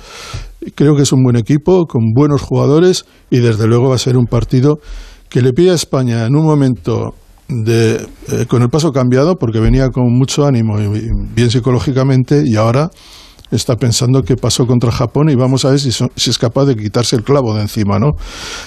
Creo 0.75 0.95
que 0.95 1.01
es 1.03 1.11
un 1.11 1.23
buen 1.23 1.37
equipo, 1.37 1.85
con 1.87 2.13
buenos 2.13 2.41
jugadores 2.41 3.05
y 3.29 3.39
desde 3.39 3.67
luego 3.67 3.89
va 3.89 3.95
a 3.95 3.99
ser 3.99 4.15
un 4.15 4.27
partido 4.27 4.79
que 5.29 5.41
le 5.41 5.53
pide 5.53 5.71
a 5.71 5.75
España 5.75 6.25
en 6.25 6.35
un 6.35 6.45
momento 6.45 7.15
de, 7.47 7.95
eh, 8.31 8.45
con 8.47 8.61
el 8.61 8.69
paso 8.69 8.91
cambiado, 8.91 9.35
porque 9.37 9.59
venía 9.59 9.89
con 9.89 10.11
mucho 10.11 10.45
ánimo 10.45 10.79
y 10.79 10.87
bien 11.33 11.49
psicológicamente 11.49 12.43
y 12.45 12.55
ahora 12.55 12.89
está 13.51 13.75
pensando 13.75 14.23
qué 14.23 14.35
pasó 14.35 14.65
contra 14.65 14.91
Japón 14.91 15.29
y 15.29 15.35
vamos 15.35 15.65
a 15.65 15.69
ver 15.69 15.79
si, 15.79 15.91
si 15.91 16.29
es 16.29 16.37
capaz 16.37 16.65
de 16.65 16.75
quitarse 16.75 17.15
el 17.15 17.23
clavo 17.23 17.53
de 17.53 17.61
encima, 17.61 17.99
¿no? 17.99 18.11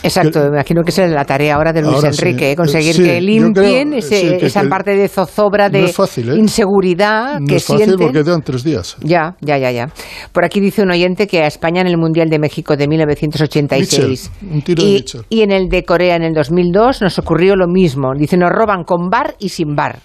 Exacto, 0.03 0.41
me 0.41 0.49
imagino 0.49 0.83
que 0.83 0.91
es 0.91 1.11
la 1.11 1.25
tarea 1.25 1.55
ahora 1.55 1.73
de 1.73 1.83
Luis 1.83 2.05
Enrique, 2.05 2.53
¿eh? 2.53 2.57
conseguir 2.57 2.97
que 2.97 3.21
limpien 3.21 3.95
esa 3.95 4.65
parte 4.69 4.97
de 4.97 5.09
zozobra, 5.09 5.69
de 5.69 5.87
¿eh? 5.87 6.37
inseguridad 6.37 7.41
no 7.41 7.47
que 7.47 7.57
es 7.57 7.65
fácil 7.65 7.97
porque 7.99 8.23
quedan 8.23 8.43
tres 8.43 8.65
días. 8.65 8.97
Ya, 9.01 9.37
ya, 9.41 9.59
ya, 9.59 9.71
ya. 9.71 9.89
Por 10.33 10.45
aquí 10.45 10.61
dice 10.61 10.83
un 10.83 10.91
oyente 10.91 11.27
que 11.27 11.43
a 11.43 11.47
España 11.47 11.81
en 11.81 11.87
el 11.87 11.97
Mundial 11.97 12.29
de 12.29 12.39
México 12.39 12.77
de 12.77 12.87
1986 12.89 14.31
y, 14.67 15.05
y 15.31 15.41
en 15.43 15.51
el 15.51 15.69
de 15.69 15.85
Corea 15.85 16.17
en 16.17 16.23
el 16.23 16.35
2002 16.35 17.03
nos 17.03 17.19
ocurrió 17.19 17.57
lo 17.57 17.67
mismo. 17.67 18.13
Dice, 18.17 18.37
nos 18.37 18.51
roban 18.51 18.85
con 18.85 19.09
bar 19.09 19.35
y 19.39 19.49
sin 19.49 19.75
bar. 19.75 20.01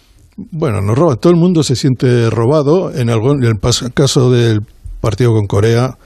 Bueno, 0.52 0.82
nos 0.82 0.98
roba. 0.98 1.16
Todo 1.16 1.34
el 1.34 1.40
mundo 1.40 1.64
se 1.64 1.76
siente 1.76 2.30
robado. 2.30 2.94
En, 2.94 3.10
algún, 3.10 3.44
el 3.44 3.60
caso 3.94 4.32
del 4.32 4.61
partido 5.02 5.34
con 5.34 5.48
Corea, 5.48 5.98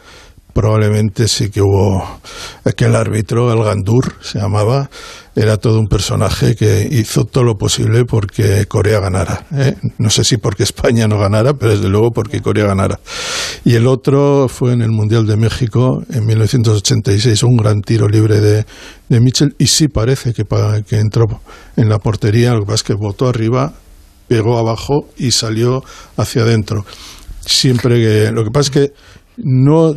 probablemente 0.54 1.28
sí 1.28 1.50
que 1.50 1.62
hubo 1.62 2.20
que 2.76 2.86
el 2.86 2.96
árbitro, 2.96 3.52
el 3.52 3.64
Gandur 3.64 4.14
se 4.22 4.40
llamaba, 4.40 4.90
era 5.36 5.58
todo 5.58 5.80
un 5.80 5.88
personaje 5.88 6.56
que 6.56 6.88
hizo 6.92 7.26
todo 7.26 7.44
lo 7.44 7.56
posible 7.56 8.06
porque 8.06 8.66
Corea 8.68 9.00
ganara. 9.00 9.46
¿eh? 9.52 9.76
No 9.98 10.10
sé 10.10 10.24
si 10.24 10.38
porque 10.38 10.64
España 10.64 11.08
no 11.08 11.20
ganara, 11.20 11.54
pero 11.54 11.72
desde 11.72 11.90
luego 11.90 12.12
porque 12.12 12.42
Corea 12.42 12.66
ganara. 12.66 13.00
Y 13.66 13.76
el 13.76 13.88
otro 13.88 14.48
fue 14.48 14.74
en 14.74 14.82
el 14.82 14.92
Mundial 14.92 15.26
de 15.26 15.38
México 15.38 16.04
en 16.12 16.26
1986, 16.26 17.44
un 17.44 17.58
gran 17.58 17.82
tiro 17.82 18.08
libre 18.08 18.40
de, 18.40 18.66
de 19.10 19.20
Mitchell 19.20 19.56
y 19.58 19.68
sí 19.68 19.88
parece 19.88 20.34
que, 20.34 20.44
que 20.88 21.00
entró 21.00 21.26
en 21.76 21.90
la 21.90 21.98
portería, 22.00 22.54
es 22.74 22.84
que 22.84 22.94
votó 22.94 23.28
arriba 23.28 23.74
pegó 24.34 24.58
abajo 24.58 25.10
y 25.16 25.30
salió 25.30 25.84
hacia 26.18 26.42
adentro. 26.42 26.86
Siempre 27.46 28.00
que. 28.00 28.32
Lo 28.32 28.44
que 28.44 28.50
pasa 28.50 28.72
es 28.72 28.72
que 28.72 28.94
no 29.38 29.94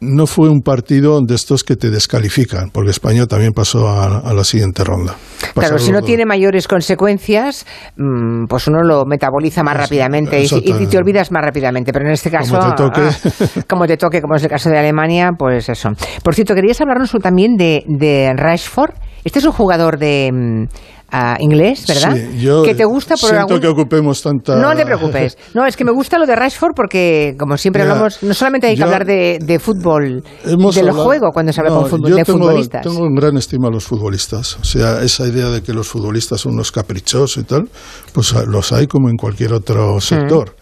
no 0.00 0.26
fue 0.26 0.48
un 0.48 0.60
partido 0.60 1.20
de 1.22 1.34
estos 1.34 1.64
que 1.64 1.74
te 1.74 1.90
descalifican, 1.90 2.70
porque 2.70 2.90
España 2.90 3.26
también 3.26 3.52
pasó 3.52 3.88
a, 3.88 4.32
la 4.32 4.44
siguiente 4.44 4.84
ronda. 4.84 5.16
claro, 5.54 5.78
si 5.78 5.90
no 5.90 6.02
tiene 6.02 6.24
mayores 6.24 6.68
consecuencias, 6.68 7.66
mm, 7.96 8.46
pues 8.46 8.68
uno 8.68 8.82
lo 8.82 9.04
metaboliza 9.06 9.64
más 9.64 9.76
rápidamente 9.76 10.40
y, 10.40 10.86
te 10.86 10.98
olvidas 10.98 11.32
más 11.32 11.42
rápidamente. 11.42 11.92
Pero 11.92 12.06
en 12.06 12.12
este 12.12 12.30
caso, 12.30 12.56
como 12.56 12.74
te 12.74 12.82
toque, 12.82 13.00
ah, 13.00 13.62
como, 13.68 13.86
te 13.86 13.96
toque 13.96 14.20
como 14.20 14.36
es 14.36 14.44
el 14.44 14.50
caso 14.50 14.70
de 14.70 14.78
Alemania, 14.78 15.32
pues 15.36 15.68
eso. 15.68 15.90
Por 16.22 16.34
cierto, 16.36 16.54
querías 16.54 16.80
hablarnos 16.80 17.10
también 17.20 17.56
de, 17.56 17.82
de 17.88 18.32
Rashford. 18.36 18.92
Este 19.24 19.40
es 19.40 19.44
un 19.44 19.52
jugador 19.52 19.98
de 19.98 20.68
mm, 21.10 21.42
inglés, 21.42 21.84
¿verdad? 21.86 22.14
Sí, 22.14 22.40
yo 22.40 22.62
que 22.62 22.74
te 22.74 22.84
gusta 22.84 23.16
por 23.16 23.30
siento 23.30 23.60
que 23.60 23.68
ocupemos 23.68 24.22
tanta... 24.22 24.56
No 24.56 24.74
te 24.74 24.84
preocupes. 24.84 25.36
No, 25.54 25.66
es 25.66 25.76
que 25.76 25.84
me 25.84 25.92
gusta 25.92 26.18
lo 26.18 26.26
de 26.26 26.36
Rashford 26.36 26.72
porque, 26.74 27.34
como 27.38 27.56
siempre 27.56 27.82
hablamos, 27.82 28.22
no 28.22 28.34
solamente 28.34 28.68
hay 28.68 28.76
que 28.76 28.82
hablar 28.82 29.04
de, 29.04 29.38
de 29.40 29.58
fútbol, 29.58 30.22
del 30.44 30.90
juego 30.92 31.30
cuando 31.32 31.52
se 31.52 31.60
habla 31.60 31.74
con 31.74 31.86
fútbol, 31.86 32.14
de 32.14 32.24
tengo, 32.24 32.38
futbolistas. 32.38 32.82
tengo 32.82 33.02
un 33.02 33.14
gran 33.14 33.36
estima 33.36 33.68
a 33.68 33.70
los 33.70 33.84
futbolistas. 33.84 34.56
O 34.60 34.64
sea, 34.64 35.02
esa 35.02 35.26
idea 35.26 35.48
de 35.48 35.62
que 35.62 35.72
los 35.72 35.88
futbolistas 35.88 36.40
son 36.40 36.52
unos 36.52 36.70
caprichosos 36.70 37.38
y 37.38 37.44
tal, 37.44 37.68
pues 38.12 38.32
los 38.46 38.72
hay 38.72 38.86
como 38.86 39.08
en 39.08 39.16
cualquier 39.16 39.54
otro 39.54 39.96
mm. 39.96 40.00
sector. 40.00 40.54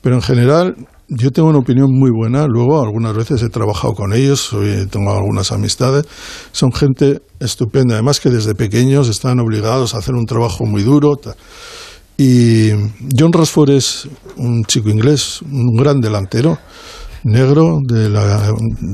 Pero 0.00 0.16
en 0.16 0.22
general, 0.22 0.74
yo 1.08 1.30
tengo 1.30 1.48
una 1.48 1.58
opinión 1.58 1.90
muy 1.90 2.10
buena. 2.10 2.46
Luego, 2.46 2.82
algunas 2.82 3.14
veces 3.14 3.42
he 3.42 3.48
trabajado 3.48 3.94
con 3.94 4.12
ellos, 4.12 4.50
tengo 4.90 5.12
algunas 5.12 5.52
amistades. 5.52 6.06
Son 6.52 6.72
gente 6.72 7.20
estupenda. 7.40 7.94
Además, 7.94 8.20
que 8.20 8.30
desde 8.30 8.54
pequeños 8.54 9.08
están 9.08 9.40
obligados 9.40 9.94
a 9.94 9.98
hacer 9.98 10.14
un 10.14 10.26
trabajo 10.26 10.64
muy 10.64 10.82
duro. 10.82 11.18
Y 12.16 12.70
John 13.18 13.32
Rosford 13.32 13.70
es 13.70 14.08
un 14.36 14.64
chico 14.64 14.88
inglés, 14.88 15.42
un 15.42 15.74
gran 15.74 16.00
delantero, 16.00 16.58
negro, 17.24 17.80
de, 17.82 18.08
la, 18.08 18.52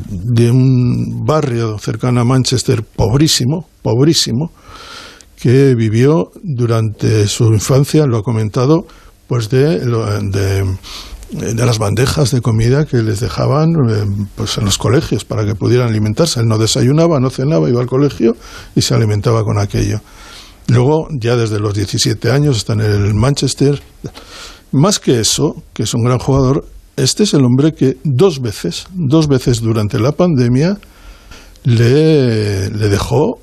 de 0.09 0.51
un 0.51 1.25
barrio 1.27 1.79
cercano 1.79 2.21
a 2.21 2.25
Manchester, 2.25 2.83
pobrísimo, 2.83 3.67
pobrísimo, 3.83 4.53
que 5.37 5.75
vivió 5.75 6.31
durante 6.43 7.27
su 7.27 7.53
infancia, 7.53 8.07
lo 8.07 8.19
ha 8.19 8.23
comentado, 8.23 8.87
pues 9.27 9.51
de, 9.51 9.81
de 9.81 10.65
de 11.33 11.67
las 11.67 11.79
bandejas 11.79 12.33
de 12.33 12.41
comida 12.41 12.85
que 12.87 13.03
les 13.03 13.21
dejaban 13.21 13.71
eh, 13.89 14.05
pues 14.35 14.59
en 14.59 14.65
los 14.65 14.79
colegios 14.79 15.25
para 15.25 15.45
que 15.45 15.55
pudieran 15.55 15.89
alimentarse. 15.89 16.41
Él 16.41 16.47
no 16.47 16.59
desayunaba, 16.59 17.21
no 17.21 17.31
cenaba, 17.31 17.69
iba 17.69 17.81
al 17.81 17.87
colegio 17.87 18.37
y 18.75 18.83
se 18.83 18.95
alimentaba 18.95 19.45
con 19.45 19.59
aquello. 19.59 20.01
Luego, 20.67 21.09
ya 21.11 21.37
desde 21.37 21.59
los 21.59 21.75
17 21.75 22.31
años, 22.31 22.57
está 22.57 22.73
en 22.75 22.81
el 22.81 23.15
Manchester. 23.15 23.81
Más 24.73 24.99
que 24.99 25.21
eso, 25.21 25.63
que 25.73 25.85
es 25.85 25.95
un 25.95 26.05
gran 26.05 26.19
jugador, 26.19 26.65
este 26.97 27.23
es 27.23 27.35
el 27.35 27.45
hombre 27.45 27.73
que 27.73 27.97
dos 28.05 28.41
veces, 28.41 28.87
dos 28.93 29.27
veces 29.27 29.61
durante 29.61 29.99
la 29.99 30.13
pandemia, 30.13 30.79
le, 31.65 32.71
le 32.71 32.89
dejó 32.89 33.39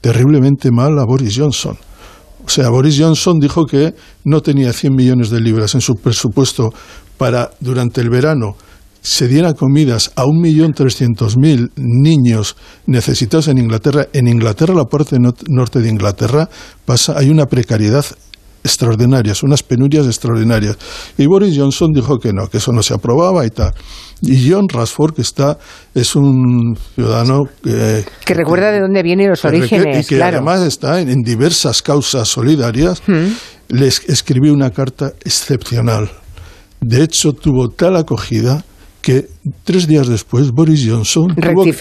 terriblemente 0.00 0.70
mal 0.70 0.98
a 0.98 1.04
Boris 1.04 1.36
Johnson. 1.36 1.76
O 2.46 2.48
sea, 2.48 2.68
Boris 2.68 2.98
Johnson 2.98 3.38
dijo 3.38 3.64
que 3.64 3.94
no 4.24 4.42
tenía 4.42 4.72
100 4.72 4.94
millones 4.94 5.30
de 5.30 5.40
libras 5.40 5.74
en 5.74 5.80
su 5.80 5.94
presupuesto 5.94 6.74
para 7.16 7.50
durante 7.60 8.00
el 8.00 8.10
verano 8.10 8.56
se 9.04 9.28
diera 9.28 9.52
comidas 9.52 10.12
a 10.16 10.24
1.300.000 10.24 11.72
niños 11.76 12.56
necesitados 12.86 13.48
en 13.48 13.58
Inglaterra. 13.58 14.06
En 14.14 14.26
Inglaterra, 14.28 14.74
la 14.74 14.86
parte 14.86 15.18
norte 15.20 15.80
de 15.80 15.90
Inglaterra, 15.90 16.48
pasa, 16.86 17.12
hay 17.18 17.28
una 17.28 17.44
precariedad 17.44 18.06
extraordinarias, 18.64 19.42
unas 19.42 19.62
penurias 19.62 20.06
extraordinarias. 20.06 20.78
Y 21.18 21.26
Boris 21.26 21.54
Johnson 21.54 21.92
dijo 21.92 22.18
que 22.18 22.32
no, 22.32 22.48
que 22.48 22.56
eso 22.56 22.72
no 22.72 22.82
se 22.82 22.94
aprobaba 22.94 23.44
y 23.44 23.50
tal. 23.50 23.74
Y 24.22 24.50
John 24.50 24.66
Rashford, 24.70 25.14
que 25.14 25.20
está, 25.20 25.58
es 25.94 26.16
un 26.16 26.74
ciudadano 26.94 27.44
que... 27.62 28.06
Que 28.24 28.32
recuerda 28.32 28.72
de 28.72 28.80
dónde 28.80 29.02
vienen 29.02 29.28
los 29.28 29.44
orígenes. 29.44 30.10
Y 30.10 30.16
que 30.16 30.22
además 30.22 30.62
está 30.62 30.98
en, 30.98 31.20
diversas 31.22 31.82
causas 31.82 32.26
solidarias, 32.26 33.02
hmm. 33.06 33.26
les 33.68 34.08
escribió 34.08 34.54
una 34.54 34.70
carta 34.70 35.12
excepcional. 35.26 36.10
De 36.86 37.02
hecho, 37.02 37.32
tuvo 37.32 37.68
tal 37.70 37.96
acogida 37.96 38.62
que 39.00 39.26
tres 39.64 39.86
días 39.86 40.06
después 40.06 40.50
Boris 40.50 40.86
Johnson 40.88 41.34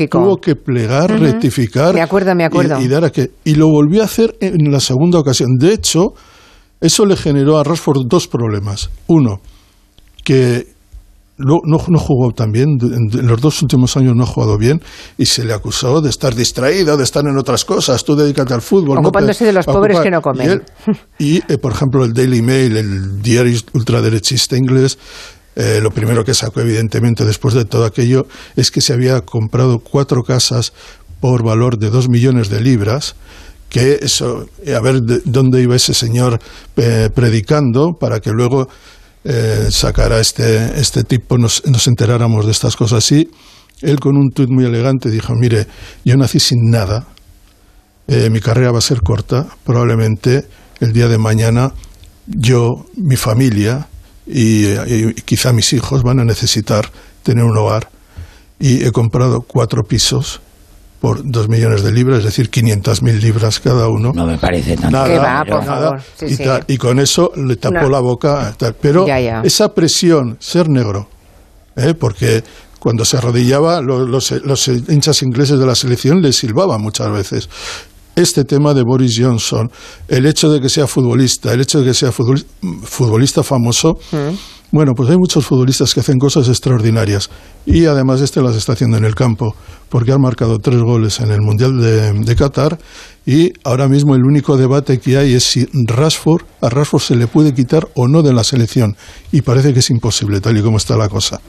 tuvo, 0.10 0.38
que 0.38 0.56
plegar, 0.56 1.20
rectificar. 1.20 1.94
Me 1.94 2.02
acuerdo, 2.02 2.36
me 2.36 2.46
acuerdo. 2.46 2.82
Y, 2.82 2.88
dar 2.88 3.06
a 3.06 3.12
que, 3.12 3.32
y 3.44 3.56
lo 3.56 3.68
volvió 3.68 4.02
a 4.02 4.06
hacer 4.06 4.36
en 4.42 4.72
la 4.72 4.80
segunda 4.80 5.20
ocasión. 5.20 5.58
De 5.58 5.74
hecho, 5.74 6.14
eso 6.82 7.06
le 7.06 7.16
generó 7.16 7.58
a 7.58 7.64
Rashford 7.64 8.08
dos 8.08 8.28
problemas. 8.28 8.90
Uno, 9.08 9.42
que 10.24 10.73
no, 11.38 11.62
no, 11.66 11.78
jugó 11.78 12.32
tan 12.32 12.52
bien, 12.52 12.78
en 12.82 13.28
los 13.28 13.42
dos 13.42 13.62
últimos 13.62 13.98
años 13.98 14.16
no 14.16 14.24
ha 14.24 14.28
jugado 14.28 14.58
bien 14.58 14.82
y 15.18 15.26
se 15.26 15.44
le 15.44 15.54
acusó 15.54 16.00
de 16.02 16.10
estar 16.10 16.36
distraído, 16.36 16.96
de 16.96 17.04
estar 17.04 17.26
en 17.26 17.38
otras 17.38 17.66
cosas, 17.66 18.04
tú 18.04 18.16
dedícate 18.16 18.54
al 18.54 18.62
fútbol. 18.62 19.00
Ocupándose 19.00 19.46
de 19.46 19.54
los 19.54 19.66
pobres 19.66 20.00
que 20.00 20.12
no 20.12 20.22
comen. 20.22 20.64
Y, 21.18 21.38
eh, 21.52 21.58
por 21.58 21.72
ejemplo, 21.72 22.04
el 22.06 22.14
Daily 22.14 22.42
Mail, 22.42 22.78
el 22.78 23.22
diario 23.22 23.58
ultraderechista 23.74 24.58
inglés, 24.58 24.98
eh, 25.56 25.80
lo 25.82 25.92
primero 25.92 26.24
que 26.24 26.34
sacó, 26.34 26.62
evidentemente, 26.62 27.26
después 27.26 27.54
de 27.54 27.66
todo 27.66 27.86
aquello, 27.86 28.26
es 28.56 28.72
que 28.72 28.82
se 28.82 28.94
había 28.94 29.22
comprado 29.22 29.80
cuatro 29.80 30.24
casas 30.24 30.74
por 31.20 31.44
valor 31.44 31.78
de 31.78 31.90
dos 31.90 32.10
millones 32.10 32.50
de 32.50 32.62
libras, 32.62 33.16
que 33.70 34.00
eso, 34.02 34.46
a 34.68 34.80
ver 34.82 35.02
dónde 35.26 35.62
iba 35.62 35.76
ese 35.76 35.94
señor 35.94 36.40
eh, 36.76 37.10
predicando 37.14 37.94
para 38.00 38.20
que 38.20 38.32
luego 38.32 38.68
eh, 39.24 39.68
sacara 39.70 40.20
este, 40.20 40.80
este 40.80 41.04
tipo, 41.04 41.38
nos, 41.38 41.66
nos 41.66 41.88
enteráramos 41.88 42.46
de 42.46 42.52
estas 42.52 42.76
cosas. 42.76 43.12
Y 43.12 43.30
él 43.82 44.00
con 44.00 44.18
un 44.18 44.32
tuit 44.32 44.50
muy 44.50 44.66
elegante 44.66 45.10
dijo, 45.10 45.34
mire, 45.36 45.68
yo 46.06 46.16
nací 46.18 46.40
sin 46.40 46.70
nada, 46.70 47.08
mi 48.08 48.42
carrera 48.42 48.72
va 48.72 48.80
a 48.80 48.82
ser 48.82 49.02
corta, 49.02 49.48
probablemente 49.64 50.46
el 50.82 50.92
día 50.92 51.08
de 51.08 51.18
mañana 51.18 51.74
yo, 52.28 52.86
mi 52.96 53.16
familia, 53.16 53.88
y, 54.26 55.14
quizá 55.26 55.54
mis 55.54 55.74
hijos 55.74 56.04
van 56.04 56.20
a 56.20 56.26
necesitar 56.26 56.90
tener 57.24 57.44
un 57.44 57.58
hogar. 57.58 57.90
Y 58.60 58.86
he 58.86 58.92
comprado 58.92 59.42
cuatro 59.42 59.84
pisos 59.84 60.42
por 61.04 61.20
dos 61.30 61.50
millones 61.50 61.84
de 61.84 61.92
libras, 61.92 62.20
es 62.20 62.24
decir, 62.24 62.50
500.000 62.50 63.20
libras 63.20 63.60
cada 63.60 63.90
uno. 63.90 64.14
No 64.16 64.26
me 64.26 64.38
parece 64.38 64.78
tanto. 64.78 65.06
Nada, 65.06 65.44
por 65.44 65.66
favor. 65.66 66.02
y, 66.66 66.78
con 66.78 66.98
eso 66.98 67.30
le 67.36 67.58
tapó 67.58 67.90
la 67.90 68.00
boca. 68.00 68.56
Pero 68.80 69.06
esa 69.44 69.74
presión, 69.74 70.38
ser 70.40 70.70
negro, 70.70 71.10
¿eh? 71.76 71.94
porque 71.94 72.42
cuando 72.80 73.04
se 73.04 73.18
arrodillaba, 73.18 73.82
los, 73.82 74.32
los, 74.32 74.68
hinchas 74.70 75.22
ingleses 75.24 75.60
de 75.60 75.66
la 75.66 75.76
selección 75.76 76.22
le 76.22 76.32
silbaban 76.32 76.82
muchas 76.82 77.12
veces 77.12 77.50
este 78.16 78.46
tema 78.46 78.74
de 78.74 78.84
Boris 78.84 79.20
Johnson, 79.20 79.70
el 80.08 80.26
hecho 80.26 80.50
de 80.50 80.62
que 80.62 80.70
sea 80.70 80.88
futbolista, 80.88 81.52
el 81.52 81.60
hecho 81.60 81.82
de 81.82 81.88
que 81.88 81.94
sea 81.94 82.14
futbolista 82.14 83.44
famoso, 83.44 84.00
mm. 84.10 84.63
Bueno, 84.74 84.94
pues 84.96 85.08
hay 85.12 85.18
muchos 85.18 85.46
futbolistas 85.46 85.94
que 85.94 86.00
hacen 86.00 86.18
cosas 86.18 86.50
extraordinarias. 86.50 87.30
Y 87.64 87.86
además 87.86 88.22
este 88.22 88.42
las 88.42 88.56
está 88.56 88.74
haciendo 88.74 88.98
en 88.98 89.06
el 89.06 89.14
campo, 89.14 89.56
porque 89.88 90.12
ha 90.12 90.18
marcado 90.18 90.58
tres 90.58 90.82
goles 90.82 91.20
en 91.20 91.30
el 91.30 91.42
Mundial 91.42 91.80
de, 91.80 92.12
de 92.12 92.36
Qatar. 92.36 92.80
Y 93.24 93.54
ahora 93.64 93.88
mismo 93.88 94.16
el 94.16 94.24
único 94.24 94.58
debate 94.58 94.98
que 94.98 95.16
hay 95.18 95.36
es 95.36 95.44
si 95.44 95.68
Rashford, 95.72 96.42
a 96.60 96.70
Rashford 96.70 97.04
se 97.04 97.16
le 97.16 97.28
puede 97.28 97.54
quitar 97.54 97.88
o 97.94 98.08
no 98.08 98.24
de 98.24 98.34
la 98.34 98.44
selección. 98.44 98.98
Y 99.32 99.44
parece 99.44 99.74
que 99.74 99.80
es 99.80 99.92
imposible 99.92 100.42
tal 100.42 100.58
y 100.58 100.64
como 100.64 100.78
está 100.78 100.98
la 100.98 101.08
cosa. 101.08 101.40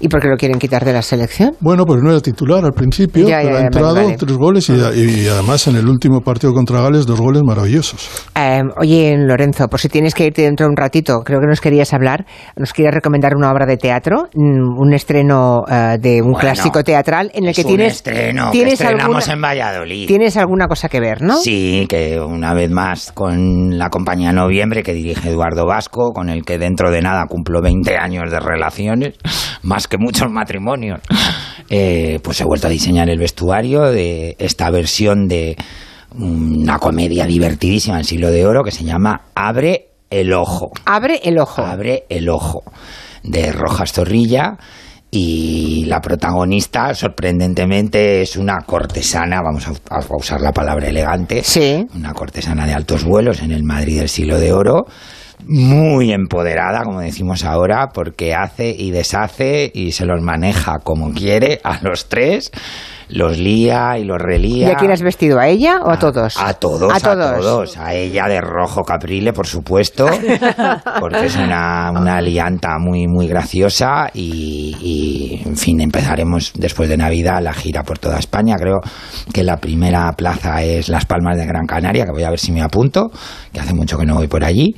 ¿Y 0.00 0.08
por 0.08 0.20
qué 0.20 0.28
lo 0.28 0.36
quieren 0.36 0.58
quitar 0.58 0.84
de 0.84 0.92
la 0.92 1.02
selección? 1.02 1.56
Bueno, 1.60 1.84
pues 1.84 2.02
no 2.02 2.10
era 2.10 2.20
titular 2.20 2.64
al 2.64 2.72
principio, 2.72 3.26
pero 3.26 3.56
ha 3.56 3.60
entrado 3.60 3.94
tres 4.16 4.36
goles 4.36 4.68
y, 4.68 5.28
además 5.28 5.66
en 5.68 5.76
el 5.76 5.88
último 5.88 6.20
partido 6.20 6.52
contra 6.52 6.80
Gales 6.80 7.06
dos 7.06 7.20
goles 7.20 7.42
maravillosos. 7.44 8.26
Eh, 8.34 8.62
oye, 8.80 9.16
Lorenzo, 9.18 9.68
por 9.68 9.80
si 9.80 9.88
tienes 9.88 10.14
que 10.14 10.26
irte 10.26 10.42
dentro 10.42 10.66
de 10.66 10.70
un 10.70 10.76
ratito, 10.76 11.20
creo 11.24 11.40
que 11.40 11.46
nos 11.46 11.60
querías 11.60 11.92
hablar, 11.92 12.26
nos 12.56 12.72
querías 12.72 12.94
recomendar 12.94 13.34
una 13.36 13.50
obra 13.50 13.66
de 13.66 13.76
teatro, 13.76 14.28
mm, 14.34 14.78
un 14.78 14.92
estreno 14.92 15.64
eh, 15.70 15.96
de 16.00 16.22
un 16.22 16.34
clásico 16.34 16.82
teatral 16.82 17.30
en 17.34 17.46
el 17.46 17.54
que 17.54 17.64
tienes... 17.64 17.94
estreno 17.94 18.50
tienes 18.50 18.80
alguna, 18.80 19.20
en 19.28 19.40
Valladolid. 19.40 20.06
Tienes 20.06 20.36
alguna 20.36 20.66
cosa 20.66 20.88
que 20.88 21.00
ver, 21.00 21.22
¿no? 21.22 21.36
Sí, 21.38 21.86
que 21.88 22.20
una 22.20 22.54
vez 22.54 22.70
más 22.70 23.12
con 23.12 23.78
la 23.78 23.88
compañía 23.90 24.32
Noviembre 24.32 24.82
que 24.82 24.92
dirige 24.92 25.30
Eduardo 25.30 25.66
Vasco, 25.66 26.12
con 26.12 26.28
el 26.28 26.44
que 26.44 26.58
dentro 26.58 26.90
de 26.90 27.00
nada 27.00 27.26
cumplo 27.28 27.60
20 27.60 27.96
años 27.96 28.30
de 28.30 28.40
relaciones, 28.40 29.14
más 29.62 29.77
que 29.86 29.98
muchos 29.98 30.30
matrimonios, 30.30 31.00
eh, 31.70 32.18
pues 32.22 32.40
he 32.40 32.44
vuelto 32.44 32.66
a 32.66 32.70
diseñar 32.70 33.08
el 33.08 33.18
vestuario 33.18 33.82
de 33.82 34.34
esta 34.38 34.70
versión 34.70 35.28
de 35.28 35.56
una 36.16 36.78
comedia 36.78 37.26
divertidísima 37.26 37.98
en 37.98 38.04
siglo 38.04 38.30
de 38.30 38.46
oro 38.46 38.64
que 38.64 38.70
se 38.70 38.84
llama 38.84 39.26
Abre 39.34 39.88
el 40.10 40.32
ojo. 40.32 40.72
Abre 40.86 41.20
el 41.22 41.38
ojo. 41.38 41.62
Abre 41.62 42.04
el 42.08 42.28
ojo 42.28 42.62
de 43.22 43.52
Rojas 43.52 43.92
Zorrilla 43.92 44.56
y 45.10 45.84
la 45.86 46.00
protagonista 46.00 46.94
sorprendentemente 46.94 48.22
es 48.22 48.36
una 48.36 48.60
cortesana, 48.66 49.40
vamos 49.42 49.66
a, 49.66 49.72
usar 50.14 50.40
la 50.40 50.52
palabra 50.52 50.88
elegante, 50.88 51.42
sí. 51.42 51.86
una 51.94 52.12
cortesana 52.12 52.66
de 52.66 52.74
altos 52.74 53.04
vuelos 53.04 53.42
en 53.42 53.52
el 53.52 53.64
Madrid 53.64 54.00
del 54.00 54.08
siglo 54.08 54.38
de 54.38 54.52
oro, 54.52 54.86
muy 55.46 56.12
empoderada, 56.12 56.82
como 56.84 57.00
decimos 57.00 57.44
ahora, 57.44 57.88
porque 57.92 58.34
hace 58.34 58.70
y 58.70 58.90
deshace 58.90 59.70
y 59.74 59.92
se 59.92 60.06
los 60.06 60.22
maneja 60.22 60.78
como 60.82 61.12
quiere 61.12 61.60
a 61.64 61.80
los 61.82 62.08
tres 62.08 62.50
los 63.08 63.38
lía 63.38 63.98
y 63.98 64.04
los 64.04 64.18
relía. 64.18 64.68
¿Y 64.68 64.70
a 64.70 64.74
quién 64.74 64.90
has 64.90 65.02
vestido? 65.02 65.38
¿A 65.38 65.48
ella 65.48 65.80
o 65.82 65.90
a, 65.90 65.98
todos? 65.98 66.36
A 66.38 66.54
todos, 66.54 66.92
a, 66.92 67.00
todos. 67.00 67.76
A 67.78 67.94
ella 67.94 68.26
de 68.28 68.40
rojo 68.40 68.82
caprile, 68.82 69.32
por 69.32 69.46
supuesto, 69.46 70.06
porque 71.00 71.26
es 71.26 71.36
una, 71.36 71.90
una 71.90 72.16
alianta 72.16 72.78
muy, 72.78 73.06
muy 73.06 73.26
graciosa 73.26 74.10
y, 74.12 74.76
y, 74.80 75.42
en 75.48 75.56
fin, 75.56 75.80
empezaremos 75.80 76.52
después 76.54 76.88
de 76.88 76.96
Navidad 76.96 77.40
la 77.42 77.52
gira 77.52 77.82
por 77.82 77.98
toda 77.98 78.18
España. 78.18 78.56
Creo 78.58 78.80
que 79.32 79.42
la 79.42 79.56
primera 79.56 80.12
plaza 80.12 80.62
es 80.62 80.88
Las 80.88 81.06
Palmas 81.06 81.36
de 81.38 81.46
Gran 81.46 81.66
Canaria, 81.66 82.04
que 82.04 82.12
voy 82.12 82.24
a 82.24 82.30
ver 82.30 82.38
si 82.38 82.52
me 82.52 82.62
apunto, 82.62 83.10
que 83.52 83.60
hace 83.60 83.74
mucho 83.74 83.96
que 83.96 84.04
no 84.04 84.16
voy 84.16 84.28
por 84.28 84.44
allí. 84.44 84.74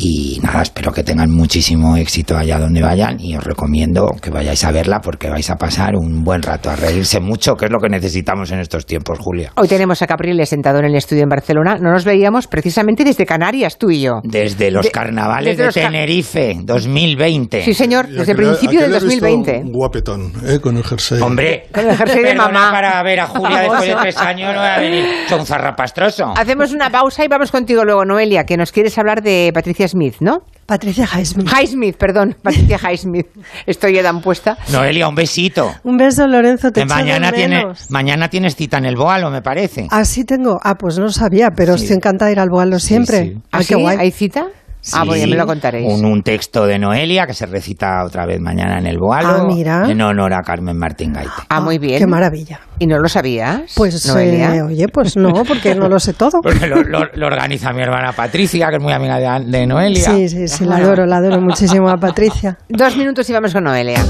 Y 0.00 0.38
nada, 0.40 0.62
espero 0.62 0.92
que 0.92 1.02
tengan 1.02 1.28
muchísimo 1.28 1.96
éxito 1.96 2.36
allá 2.36 2.60
donde 2.60 2.80
vayan 2.80 3.18
y 3.18 3.36
os 3.36 3.42
recomiendo 3.42 4.06
que 4.22 4.30
vayáis 4.30 4.62
a 4.62 4.70
verla 4.70 5.00
porque 5.00 5.28
vais 5.28 5.50
a 5.50 5.56
pasar 5.56 5.96
un 5.96 6.22
buen 6.22 6.40
rato, 6.40 6.70
a 6.70 6.76
reírse 6.76 7.18
mucho, 7.18 7.56
que 7.56 7.64
es 7.64 7.72
lo 7.72 7.80
que 7.80 7.88
necesitamos 7.88 8.52
en 8.52 8.60
estos 8.60 8.86
tiempos, 8.86 9.18
Julia. 9.18 9.50
Hoy 9.56 9.66
tenemos 9.66 10.00
a 10.00 10.06
Capriles 10.06 10.48
sentado 10.48 10.78
en 10.78 10.84
el 10.84 10.94
estudio 10.94 11.24
en 11.24 11.28
Barcelona. 11.28 11.78
No 11.80 11.90
nos 11.90 12.04
veíamos 12.04 12.46
precisamente 12.46 13.02
desde 13.02 13.26
Canarias, 13.26 13.76
tú 13.76 13.90
y 13.90 14.02
yo. 14.02 14.20
Desde 14.22 14.70
los 14.70 14.88
carnavales 14.90 15.58
de 15.58 15.68
Tenerife, 15.70 16.58
2020. 16.62 17.64
Sí, 17.64 17.74
señor, 17.74 18.06
desde 18.06 18.30
el 18.30 18.38
principio 18.38 18.80
del 18.82 18.92
2020. 18.92 19.62
Un 19.64 19.72
guapetón, 19.72 20.32
¿eh? 20.46 20.60
con 20.60 20.76
el 20.76 20.84
jersey. 20.84 21.20
Hombre, 21.20 21.66
con 21.74 21.90
el 21.90 21.96
jersey 21.96 22.22
de 22.22 22.34
mamá. 22.36 22.70
para 22.70 23.02
ver 23.02 23.18
a 23.18 23.26
Julia 23.26 23.62
después 23.62 23.88
de 23.88 23.96
tres 23.96 24.16
años 24.18 24.54
no 24.54 24.60
va 24.60 24.76
a 24.76 24.78
venir 24.78 25.04
son 25.28 25.44
zarrapastroso. 25.44 26.34
Hacemos 26.36 26.72
una 26.72 26.88
pausa 26.88 27.24
y 27.24 27.28
vamos 27.28 27.50
contigo 27.50 27.84
luego, 27.84 28.04
Noelia, 28.04 28.44
que 28.44 28.56
nos 28.56 28.70
quieres 28.70 28.96
hablar 28.96 29.22
de 29.22 29.50
Patricia 29.52 29.87
Smith, 29.88 30.16
¿no? 30.20 30.42
Patricia 30.66 31.06
Highsmith. 31.06 31.48
Highsmith, 31.48 31.96
perdón, 31.96 32.36
Patricia 32.42 32.78
Highsmith. 32.78 33.26
Estoy 33.66 33.94
ya 33.94 34.02
tan 34.02 34.20
puesta. 34.20 34.58
Noelia, 34.70 35.08
un 35.08 35.14
besito. 35.14 35.74
Un 35.82 35.96
beso, 35.96 36.26
Lorenzo, 36.26 36.70
te 36.70 36.84
mañana 36.84 37.32
tienes, 37.32 37.90
Mañana 37.90 38.28
tienes 38.28 38.54
cita 38.54 38.76
en 38.76 38.84
el 38.84 38.96
Boalo, 38.96 39.30
me 39.30 39.40
parece. 39.40 39.86
Ah, 39.90 40.04
sí 40.04 40.24
tengo. 40.24 40.60
Ah, 40.62 40.76
pues 40.76 40.98
no 40.98 41.08
sabía, 41.10 41.52
pero 41.52 41.74
estoy 41.74 41.96
encantada 41.96 42.26
de 42.26 42.32
ir 42.32 42.40
al 42.40 42.50
Boalo 42.50 42.78
siempre. 42.78 43.38
¿Ah, 43.50 43.62
qué 43.66 43.76
guay. 43.76 43.96
¿Hay 43.98 44.10
cita? 44.10 44.48
Ah, 44.94 45.04
pues 45.04 45.20
ya 45.20 45.26
me 45.26 45.36
lo 45.36 45.46
contaréis. 45.46 45.92
Un, 45.92 46.04
un, 46.04 46.22
texto 46.22 46.66
de 46.66 46.78
Noelia 46.78 47.26
que 47.26 47.34
se 47.34 47.46
recita 47.46 48.04
otra 48.04 48.26
vez 48.26 48.40
mañana 48.40 48.78
en 48.78 48.86
el 48.86 48.98
Boalo. 48.98 49.28
Ah, 49.28 49.44
mira. 49.46 49.88
En 49.88 50.00
honor 50.00 50.34
a 50.34 50.42
Carmen 50.42 50.76
Martín 50.76 51.12
Gaite. 51.12 51.30
Ah, 51.48 51.60
muy 51.60 51.78
bien. 51.78 51.98
Qué 51.98 52.06
maravilla. 52.06 52.60
¿Y 52.78 52.86
no 52.86 52.98
lo 52.98 53.08
sabías? 53.08 53.72
Pues, 53.76 54.06
eh, 54.16 54.62
oye, 54.62 54.86
pues 54.88 55.16
no, 55.16 55.44
porque 55.44 55.74
no 55.74 55.88
lo 55.88 55.98
sé 55.98 56.12
todo. 56.12 56.40
Porque 56.42 56.66
lo, 56.66 57.26
organiza 57.26 57.72
mi 57.72 57.82
hermana 57.82 58.12
Patricia, 58.12 58.68
que 58.70 58.76
es 58.76 58.82
muy 58.82 58.92
amiga 58.92 59.40
de, 59.40 59.66
Noelia. 59.66 60.10
Sí, 60.10 60.28
sí, 60.28 60.48
sí, 60.48 60.64
la 60.64 60.76
adoro, 60.76 61.04
la 61.06 61.16
adoro 61.16 61.40
muchísimo 61.40 61.88
a 61.88 61.96
Patricia. 61.96 62.56
Dos 62.68 62.96
minutos 62.96 63.28
y 63.28 63.32
vamos 63.32 63.52
con 63.52 63.64
Noelia. 63.64 64.04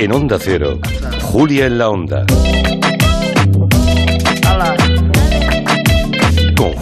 En 0.00 0.12
Onda 0.12 0.38
Cero, 0.40 0.78
Julia 1.22 1.66
en 1.66 1.78
la 1.78 1.88
Onda. 1.88 2.24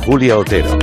Julia 0.06 0.38
Otero. 0.38 0.78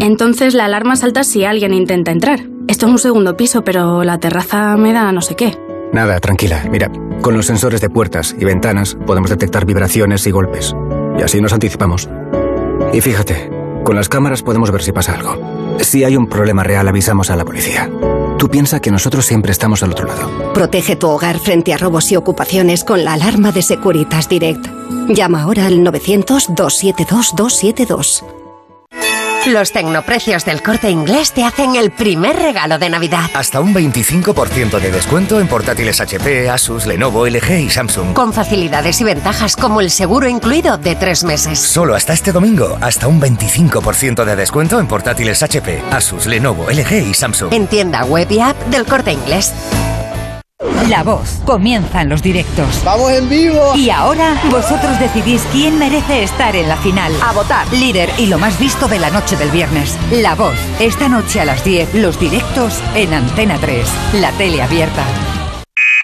Entonces 0.00 0.52
la 0.52 0.66
alarma 0.66 0.96
salta 0.96 1.24
si 1.24 1.46
alguien 1.46 1.72
intenta 1.72 2.10
entrar. 2.10 2.40
Esto 2.68 2.86
es 2.86 2.92
un 2.92 2.98
segundo 2.98 3.38
piso, 3.38 3.64
pero 3.64 4.04
la 4.04 4.18
terraza 4.18 4.76
me 4.76 4.92
da 4.92 5.12
no 5.12 5.22
sé 5.22 5.34
qué. 5.34 5.56
Nada, 5.94 6.20
tranquila. 6.20 6.64
Mira, 6.70 6.90
con 7.22 7.34
los 7.34 7.46
sensores 7.46 7.80
de 7.80 7.88
puertas 7.88 8.36
y 8.38 8.44
ventanas 8.44 8.98
podemos 9.06 9.30
detectar 9.30 9.64
vibraciones 9.64 10.26
y 10.26 10.30
golpes. 10.30 10.76
Y 11.18 11.22
así 11.22 11.40
nos 11.40 11.54
anticipamos. 11.54 12.10
Y 12.92 13.00
fíjate, 13.00 13.50
con 13.82 13.96
las 13.96 14.10
cámaras 14.10 14.42
podemos 14.42 14.70
ver 14.70 14.82
si 14.82 14.92
pasa 14.92 15.14
algo. 15.14 15.38
Si 15.80 16.04
hay 16.04 16.18
un 16.18 16.26
problema 16.26 16.64
real, 16.64 16.86
avisamos 16.86 17.30
a 17.30 17.36
la 17.36 17.46
policía. 17.46 17.88
Tú 18.38 18.48
piensa 18.50 18.80
que 18.80 18.90
nosotros 18.90 19.26
siempre 19.26 19.52
estamos 19.52 19.82
al 19.82 19.92
otro 19.92 20.06
lado. 20.06 20.52
Protege 20.52 20.96
tu 20.96 21.08
hogar 21.08 21.38
frente 21.38 21.72
a 21.72 21.78
robos 21.78 22.12
y 22.12 22.16
ocupaciones 22.16 22.84
con 22.84 23.04
la 23.04 23.14
alarma 23.14 23.52
de 23.52 23.62
Securitas 23.62 24.28
Direct. 24.28 24.66
Llama 25.08 25.42
ahora 25.42 25.66
al 25.66 25.78
900-272-272. 25.78 28.43
Los 29.46 29.72
tecnoprecios 29.72 30.46
del 30.46 30.62
corte 30.62 30.88
inglés 30.88 31.32
te 31.32 31.44
hacen 31.44 31.76
el 31.76 31.90
primer 31.90 32.34
regalo 32.34 32.78
de 32.78 32.88
Navidad. 32.88 33.30
Hasta 33.34 33.60
un 33.60 33.74
25% 33.74 34.80
de 34.80 34.90
descuento 34.90 35.38
en 35.38 35.48
portátiles 35.48 36.00
HP, 36.00 36.48
Asus, 36.48 36.86
Lenovo, 36.86 37.26
LG 37.26 37.50
y 37.60 37.68
Samsung. 37.68 38.14
Con 38.14 38.32
facilidades 38.32 39.02
y 39.02 39.04
ventajas 39.04 39.54
como 39.54 39.82
el 39.82 39.90
seguro 39.90 40.28
incluido 40.28 40.78
de 40.78 40.94
tres 40.96 41.24
meses. 41.24 41.58
Solo 41.58 41.94
hasta 41.94 42.14
este 42.14 42.32
domingo, 42.32 42.78
hasta 42.80 43.06
un 43.06 43.20
25% 43.20 44.24
de 44.24 44.34
descuento 44.34 44.80
en 44.80 44.86
portátiles 44.86 45.42
HP, 45.42 45.82
Asus, 45.90 46.24
Lenovo, 46.24 46.66
LG 46.70 47.10
y 47.10 47.12
Samsung. 47.12 47.52
En 47.52 47.66
tienda 47.66 48.02
web 48.04 48.30
y 48.30 48.40
app 48.40 48.58
del 48.68 48.86
corte 48.86 49.12
inglés. 49.12 49.52
La 50.88 51.02
voz. 51.02 51.40
Comienzan 51.44 52.08
los 52.08 52.22
directos. 52.22 52.82
¡Vamos 52.84 53.12
en 53.12 53.28
vivo! 53.28 53.74
Y 53.76 53.90
ahora 53.90 54.40
vosotros 54.50 54.98
decidís 54.98 55.42
quién 55.52 55.78
merece 55.78 56.22
estar 56.22 56.56
en 56.56 56.68
la 56.68 56.76
final. 56.76 57.12
A 57.22 57.32
votar. 57.32 57.70
Líder 57.72 58.10
y 58.18 58.26
lo 58.26 58.38
más 58.38 58.58
visto 58.58 58.88
de 58.88 58.98
la 58.98 59.10
noche 59.10 59.36
del 59.36 59.50
viernes. 59.50 59.96
La 60.10 60.34
voz. 60.34 60.56
Esta 60.80 61.08
noche 61.08 61.40
a 61.40 61.44
las 61.44 61.64
10, 61.64 61.94
los 61.94 62.18
directos 62.18 62.80
en 62.94 63.14
Antena 63.14 63.58
3. 63.58 63.86
La 64.14 64.30
tele 64.32 64.62
abierta. 64.62 65.04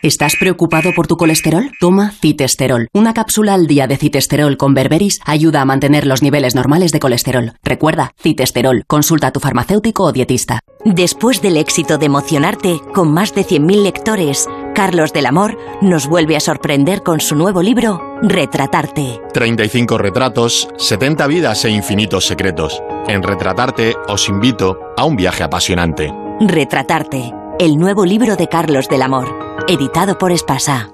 ¿Estás 0.02 0.36
preocupado 0.36 0.94
por 0.96 1.06
tu 1.06 1.18
colesterol? 1.18 1.72
Toma 1.78 2.12
citesterol. 2.12 2.88
Una 2.94 3.12
cápsula 3.12 3.52
al 3.52 3.66
día 3.66 3.86
de 3.86 3.98
citesterol 3.98 4.56
con 4.56 4.72
berberis 4.72 5.20
ayuda 5.26 5.60
a 5.60 5.66
mantener 5.66 6.06
los 6.06 6.22
niveles 6.22 6.54
normales 6.54 6.90
de 6.90 7.00
colesterol. 7.00 7.52
Recuerda, 7.62 8.12
citesterol. 8.18 8.84
Consulta 8.86 9.26
a 9.26 9.30
tu 9.30 9.40
farmacéutico 9.40 10.04
o 10.04 10.12
dietista. 10.12 10.60
Después 10.86 11.42
del 11.42 11.58
éxito 11.58 11.98
de 11.98 12.06
Emocionarte, 12.06 12.80
con 12.94 13.12
más 13.12 13.34
de 13.34 13.44
100.000 13.44 13.82
lectores, 13.82 14.48
Carlos 14.74 15.12
del 15.12 15.26
Amor 15.26 15.58
nos 15.82 16.06
vuelve 16.06 16.34
a 16.34 16.40
sorprender 16.40 17.02
con 17.02 17.20
su 17.20 17.36
nuevo 17.36 17.60
libro, 17.60 18.00
Retratarte. 18.22 19.20
35 19.34 19.98
retratos, 19.98 20.70
70 20.78 21.26
vidas 21.26 21.66
e 21.66 21.70
infinitos 21.70 22.26
secretos. 22.26 22.82
En 23.06 23.22
Retratarte 23.22 23.96
os 24.08 24.30
invito 24.30 24.78
a 24.96 25.04
un 25.04 25.16
viaje 25.16 25.42
apasionante. 25.42 26.10
Retratarte, 26.40 27.34
el 27.58 27.76
nuevo 27.76 28.06
libro 28.06 28.36
de 28.36 28.48
Carlos 28.48 28.88
del 28.88 29.02
Amor 29.02 29.49
editado 29.68 30.18
por 30.18 30.32
Espasa. 30.32 30.90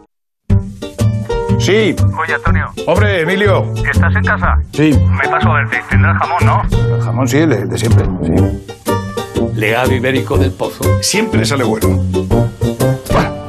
Sí. 1.58 1.96
Oye, 2.18 2.34
Antonio. 2.34 2.70
Hombre, 2.86 3.22
Emilio. 3.22 3.72
¿Estás 3.90 4.14
en 4.14 4.24
casa? 4.24 4.56
Sí. 4.72 4.98
Me 5.10 5.28
paso 5.28 5.50
a 5.50 5.54
verte. 5.54 5.82
Tendrás 5.88 6.18
jamón, 6.18 6.44
¿no? 6.44 6.94
El 6.94 7.02
jamón 7.02 7.28
sí, 7.28 7.38
de, 7.38 7.64
de 7.64 7.78
siempre, 7.78 8.04
sí. 8.22 8.32
Legado 9.54 9.92
ibérico 9.92 10.36
del 10.36 10.52
pozo. 10.52 10.84
Siempre 11.02 11.44
sale 11.44 11.64
bueno. 11.64 11.98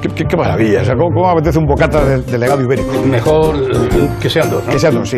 Qué, 0.02 0.10
qué, 0.10 0.26
qué, 0.26 0.38
maravilla. 0.38 0.82
O 0.82 0.86
sea, 0.86 0.96
¿cómo, 0.96 1.14
¿cómo, 1.14 1.30
apetece 1.30 1.60
un 1.60 1.66
bocata 1.66 2.06
de, 2.06 2.22
de 2.22 2.38
legado 2.38 2.62
ibérico? 2.62 3.02
Mejor 3.04 3.56
que 4.20 4.30
sean 4.30 4.50
dos, 4.50 4.64
¿no? 4.64 4.72
Que 4.72 4.80
sean 4.80 4.94
dos, 4.96 5.10
sí. 5.10 5.18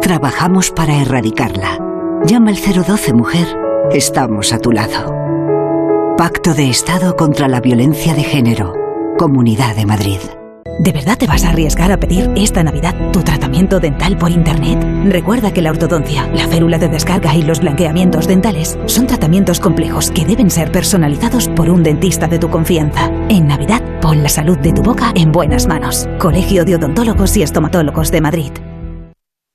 trabajamos 0.00 0.70
para 0.70 1.00
erradicarla. 1.00 1.78
Llama 2.24 2.50
al 2.50 2.56
012 2.56 3.12
Mujer. 3.14 3.46
Estamos 3.92 4.52
a 4.52 4.58
tu 4.58 4.72
lado. 4.72 5.14
Pacto 6.16 6.54
de 6.54 6.70
Estado 6.70 7.16
contra 7.16 7.48
la 7.48 7.60
Violencia 7.60 8.14
de 8.14 8.22
Género. 8.22 8.74
Comunidad 9.18 9.76
de 9.76 9.86
Madrid. 9.86 10.18
¿De 10.80 10.90
verdad 10.90 11.16
te 11.16 11.28
vas 11.28 11.44
a 11.44 11.50
arriesgar 11.50 11.92
a 11.92 12.00
pedir 12.00 12.30
esta 12.34 12.64
Navidad 12.64 12.94
tu 13.12 13.22
tratamiento 13.22 13.78
dental 13.78 14.18
por 14.18 14.30
Internet? 14.30 14.84
Recuerda 15.04 15.52
que 15.52 15.62
la 15.62 15.70
ortodoncia, 15.70 16.26
la 16.34 16.48
férula 16.48 16.78
de 16.78 16.88
descarga 16.88 17.34
y 17.34 17.42
los 17.42 17.60
blanqueamientos 17.60 18.26
dentales 18.26 18.76
son 18.86 19.06
tratamientos 19.06 19.60
complejos 19.60 20.10
que 20.10 20.24
deben 20.24 20.50
ser 20.50 20.72
personalizados 20.72 21.48
por 21.48 21.70
un 21.70 21.84
dentista 21.84 22.26
de 22.26 22.40
tu 22.40 22.50
confianza. 22.50 23.08
En 23.28 23.46
Navidad, 23.46 23.82
pon 24.00 24.22
la 24.22 24.28
salud 24.28 24.58
de 24.58 24.72
tu 24.72 24.82
boca 24.82 25.12
en 25.14 25.30
buenas 25.30 25.68
manos. 25.68 26.08
Colegio 26.18 26.64
de 26.64 26.74
Odontólogos 26.74 27.36
y 27.36 27.42
Estomatólogos 27.42 28.10
de 28.10 28.20
Madrid. 28.20 28.52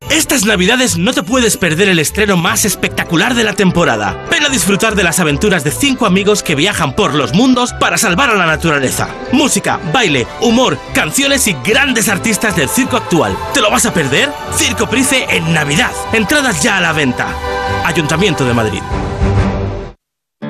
Estas 0.10 0.44
navidades 0.44 0.98
no 0.98 1.14
te 1.14 1.22
puedes 1.22 1.56
perder 1.56 1.88
el 1.88 2.00
estreno 2.00 2.36
más 2.36 2.66
espectacular 2.66 3.36
de 3.36 3.44
la 3.44 3.54
temporada. 3.54 4.26
Ven 4.32 4.44
a 4.44 4.50
disfrutar 4.50 4.96
de 4.96 5.04
las 5.04 5.20
aventuras 5.20 5.64
de 5.64 5.72
cinco 5.72 6.08
amigos 6.08 6.42
que 6.42 6.56
viajan 6.56 6.96
por 6.96 7.14
los 7.14 7.34
mundos 7.34 7.74
para 7.74 7.98
salvar 7.98 8.32
a 8.32 8.36
la 8.36 8.48
naturaleza. 8.48 9.08
Música, 9.32 9.80
baile, 9.94 10.26
humor, 10.42 10.80
canciones 10.96 11.48
y 11.48 11.56
grandes 11.64 12.10
artistas 12.10 12.56
del 12.56 12.70
circo 12.70 12.98
actual. 12.98 13.38
¿Te 13.54 13.62
lo 13.62 13.70
vas 13.70 13.86
a 13.86 13.94
perder? 13.94 14.32
Circo 14.56 14.90
Price 14.90 15.28
en 15.30 15.54
Navidad. 15.54 15.92
Entradas 16.12 16.64
ya 16.64 16.78
a 16.78 16.82
la 16.82 16.92
venta. 16.92 17.28
Ayuntamiento 17.86 18.46
de 18.46 18.54
Madrid. 18.54 18.82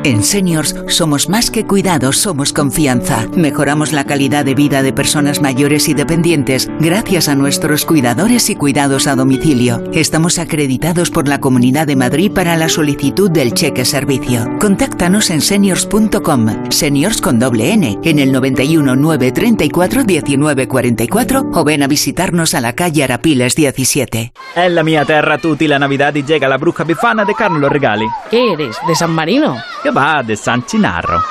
En 0.05 0.23
Seniors 0.23 0.75
somos 0.87 1.27
más 1.27 1.51
que 1.51 1.67
cuidados, 1.67 2.17
somos 2.17 2.53
confianza. 2.53 3.27
Mejoramos 3.35 3.91
la 3.91 4.05
calidad 4.05 4.45
de 4.45 4.55
vida 4.55 4.81
de 4.81 4.93
personas 4.93 5.41
mayores 5.41 5.89
y 5.89 5.93
dependientes 5.93 6.69
gracias 6.79 7.27
a 7.27 7.35
nuestros 7.35 7.83
cuidadores 7.83 8.49
y 8.49 8.55
cuidados 8.55 9.07
a 9.07 9.15
domicilio. 9.17 9.83
Estamos 9.91 10.39
acreditados 10.39 11.11
por 11.11 11.27
la 11.27 11.41
Comunidad 11.41 11.85
de 11.85 11.97
Madrid 11.97 12.31
para 12.31 12.55
la 12.55 12.69
solicitud 12.69 13.29
del 13.29 13.53
cheque 13.53 13.83
servicio. 13.83 14.47
Contáctanos 14.61 15.31
en 15.31 15.41
seniors.com, 15.41 16.69
seniors 16.69 17.19
con 17.19 17.37
doble 17.37 17.73
N, 17.73 17.99
en 18.01 18.19
el 18.19 18.31
91 18.31 18.95
934 18.95 20.05
1944 20.05 21.49
o 21.51 21.63
ven 21.65 21.83
a 21.83 21.87
visitarnos 21.87 22.53
a 22.53 22.61
la 22.61 22.71
calle 22.71 23.03
Arapiles 23.03 23.53
17. 23.53 24.31
En 24.55 24.75
la 24.75 24.83
mia 24.83 25.03
terra 25.03 25.37
tutti 25.37 25.67
la 25.67 25.77
Navidad 25.77 26.15
y 26.15 26.23
llega 26.23 26.47
la 26.47 26.57
bruja 26.57 26.85
bifana 26.85 27.25
de 27.25 27.35
Carlos 27.35 27.69
Regali. 27.69 28.05
¿Qué 28.31 28.53
eres? 28.53 28.77
¿De 28.87 28.95
San 28.95 29.11
Marino? 29.11 29.57
¿Qué 29.83 29.89
De 29.99 30.37
San 30.37 30.65
Chinarro. 30.65 31.21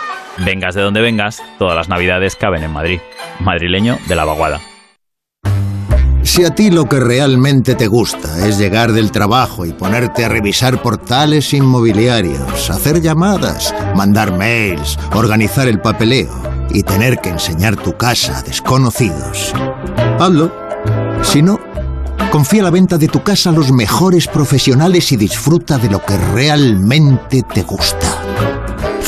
Vengas 0.45 0.75
de 0.75 0.83
donde 0.83 1.01
vengas, 1.01 1.43
todas 1.59 1.75
las 1.75 1.89
Navidades 1.89 2.37
caben 2.37 2.63
en 2.63 2.71
Madrid. 2.71 3.01
Madrileño 3.41 3.97
de 4.07 4.15
la 4.15 4.27
vaguada. 4.27 4.61
Si 6.23 6.45
a 6.45 6.51
ti 6.51 6.71
lo 6.71 6.85
que 6.85 7.01
realmente 7.01 7.75
te 7.77 7.87
gusta 7.87 8.47
es 8.47 8.59
llegar 8.59 8.93
del 8.93 9.11
trabajo 9.11 9.65
y 9.65 9.73
ponerte 9.73 10.27
a 10.27 10.29
revisar 10.29 10.83
portales 10.83 11.55
inmobiliarios, 11.55 12.69
hacer 12.69 13.01
llamadas, 13.01 13.75
mandar 13.97 14.37
mails, 14.37 14.99
organizar 15.15 15.67
el 15.67 15.81
papeleo 15.81 16.39
y 16.69 16.83
tener 16.83 17.21
que 17.21 17.31
enseñar 17.31 17.75
tu 17.77 17.97
casa 17.97 18.37
a 18.37 18.43
desconocidos, 18.43 19.55
hazlo. 20.21 20.53
Si 21.23 21.41
no, 21.41 21.59
confía 22.31 22.65
la 22.65 22.71
venta 22.71 22.99
de 22.99 23.09
tu 23.09 23.23
casa 23.23 23.49
a 23.49 23.55
los 23.55 23.73
mejores 23.73 24.29
profesionales 24.29 25.11
y 25.13 25.17
disfruta 25.17 25.79
de 25.79 25.89
lo 25.89 26.05
que 26.05 26.19
realmente 26.19 27.43
te 27.43 27.63
gusta. 27.63 28.28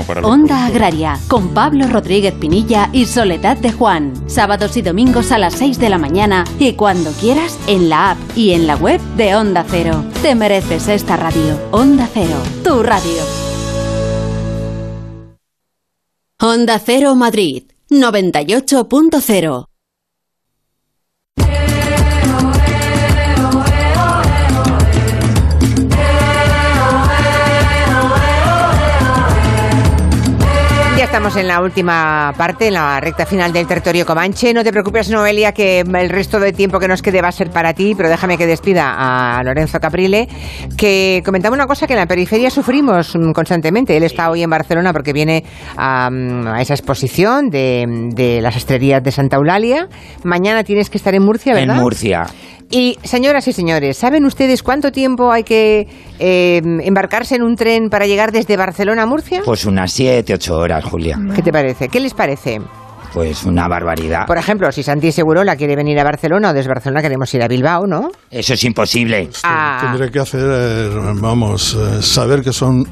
para 0.00 0.22
los 0.22 0.30
Onda 0.30 0.64
Agraria, 0.66 1.18
con 1.28 1.50
Pablo 1.50 1.86
Rodríguez 1.88 2.32
Pinilla 2.34 2.88
y 2.92 3.04
Soledad 3.04 3.58
de 3.58 3.70
Juan. 3.70 4.14
Sábados 4.26 4.76
y 4.78 4.82
domingos 4.82 5.30
a 5.30 5.38
las 5.38 5.54
6 5.54 5.78
de 5.78 5.90
la 5.90 5.98
mañana 5.98 6.44
y 6.58 6.72
cuando 6.72 7.12
quieras 7.12 7.58
en 7.66 7.88
la 7.90 8.12
app 8.12 8.18
y 8.34 8.52
en 8.52 8.66
la 8.66 8.76
web 8.76 9.00
de 9.16 9.36
Onda 9.36 9.64
Cero. 9.68 10.04
Te 10.22 10.34
mereces 10.34 10.88
esta 10.88 11.16
radio. 11.16 11.58
Onda 11.70 12.08
Cero, 12.12 12.36
tu 12.64 12.82
radio. 12.82 13.22
Onda 16.40 16.78
Cero 16.78 17.14
Madrid, 17.14 17.64
98.0. 17.90 19.71
estamos 31.12 31.36
en 31.36 31.46
la 31.46 31.60
última 31.60 32.32
parte, 32.38 32.68
en 32.68 32.72
la 32.72 32.98
recta 32.98 33.26
final 33.26 33.52
del 33.52 33.66
territorio 33.66 34.06
Comanche. 34.06 34.54
No 34.54 34.64
te 34.64 34.72
preocupes, 34.72 35.10
Noelia, 35.10 35.52
que 35.52 35.80
el 35.80 36.08
resto 36.08 36.40
del 36.40 36.54
tiempo 36.54 36.78
que 36.78 36.88
nos 36.88 37.02
quede 37.02 37.20
va 37.20 37.28
a 37.28 37.32
ser 37.32 37.50
para 37.50 37.74
ti, 37.74 37.92
pero 37.94 38.08
déjame 38.08 38.38
que 38.38 38.46
despida 38.46 38.94
a 38.96 39.42
Lorenzo 39.42 39.78
Caprile, 39.78 40.26
que 40.74 41.20
comentaba 41.22 41.54
una 41.54 41.66
cosa 41.66 41.86
que 41.86 41.92
en 41.92 41.98
la 41.98 42.06
periferia 42.06 42.48
sufrimos 42.48 43.14
constantemente. 43.34 43.94
Él 43.94 44.04
está 44.04 44.30
hoy 44.30 44.42
en 44.42 44.48
Barcelona 44.48 44.94
porque 44.94 45.12
viene 45.12 45.44
a, 45.76 46.08
a 46.08 46.62
esa 46.62 46.72
exposición 46.72 47.50
de, 47.50 47.84
de 48.14 48.40
las 48.40 48.56
estrerías 48.56 49.02
de 49.02 49.12
Santa 49.12 49.36
Eulalia. 49.36 49.88
Mañana 50.24 50.64
tienes 50.64 50.88
que 50.88 50.96
estar 50.96 51.14
en 51.14 51.24
Murcia, 51.24 51.52
¿verdad? 51.52 51.76
En 51.76 51.82
Murcia. 51.82 52.24
Y 52.74 52.96
señoras 53.04 53.46
y 53.48 53.52
señores, 53.52 53.98
¿saben 53.98 54.24
ustedes 54.24 54.62
cuánto 54.62 54.92
tiempo 54.92 55.30
hay 55.30 55.44
que 55.44 55.86
eh, 56.18 56.62
embarcarse 56.64 57.36
en 57.36 57.42
un 57.42 57.54
tren 57.54 57.90
para 57.90 58.06
llegar 58.06 58.32
desde 58.32 58.56
Barcelona 58.56 59.02
a 59.02 59.06
Murcia? 59.06 59.42
Pues 59.44 59.66
unas 59.66 59.92
7, 59.92 60.32
8 60.32 60.56
horas, 60.56 60.82
Julia. 60.82 61.18
¿Qué 61.36 61.42
te 61.42 61.52
parece? 61.52 61.90
¿Qué 61.90 62.00
les 62.00 62.14
parece? 62.14 62.62
Pues 63.12 63.44
una 63.44 63.68
barbaridad. 63.68 64.26
Por 64.26 64.38
ejemplo, 64.38 64.70
si 64.72 64.82
Santi 64.82 65.12
Segurola 65.12 65.56
quiere 65.56 65.76
venir 65.76 65.98
a 66.00 66.04
Barcelona 66.04 66.50
o 66.50 66.52
desde 66.54 66.68
Barcelona 66.68 67.02
queremos 67.02 67.32
ir 67.34 67.42
a 67.42 67.48
Bilbao, 67.48 67.86
¿no? 67.86 68.10
Eso 68.30 68.54
es 68.54 68.64
imposible. 68.64 69.28
Ah, 69.44 69.78
Tendré 69.82 70.10
que 70.10 70.18
hacer, 70.20 70.40
eh, 70.50 70.90
vamos, 71.20 71.74
eh, 71.74 72.00
saber 72.02 72.40
que 72.42 72.52
son 72.52 72.86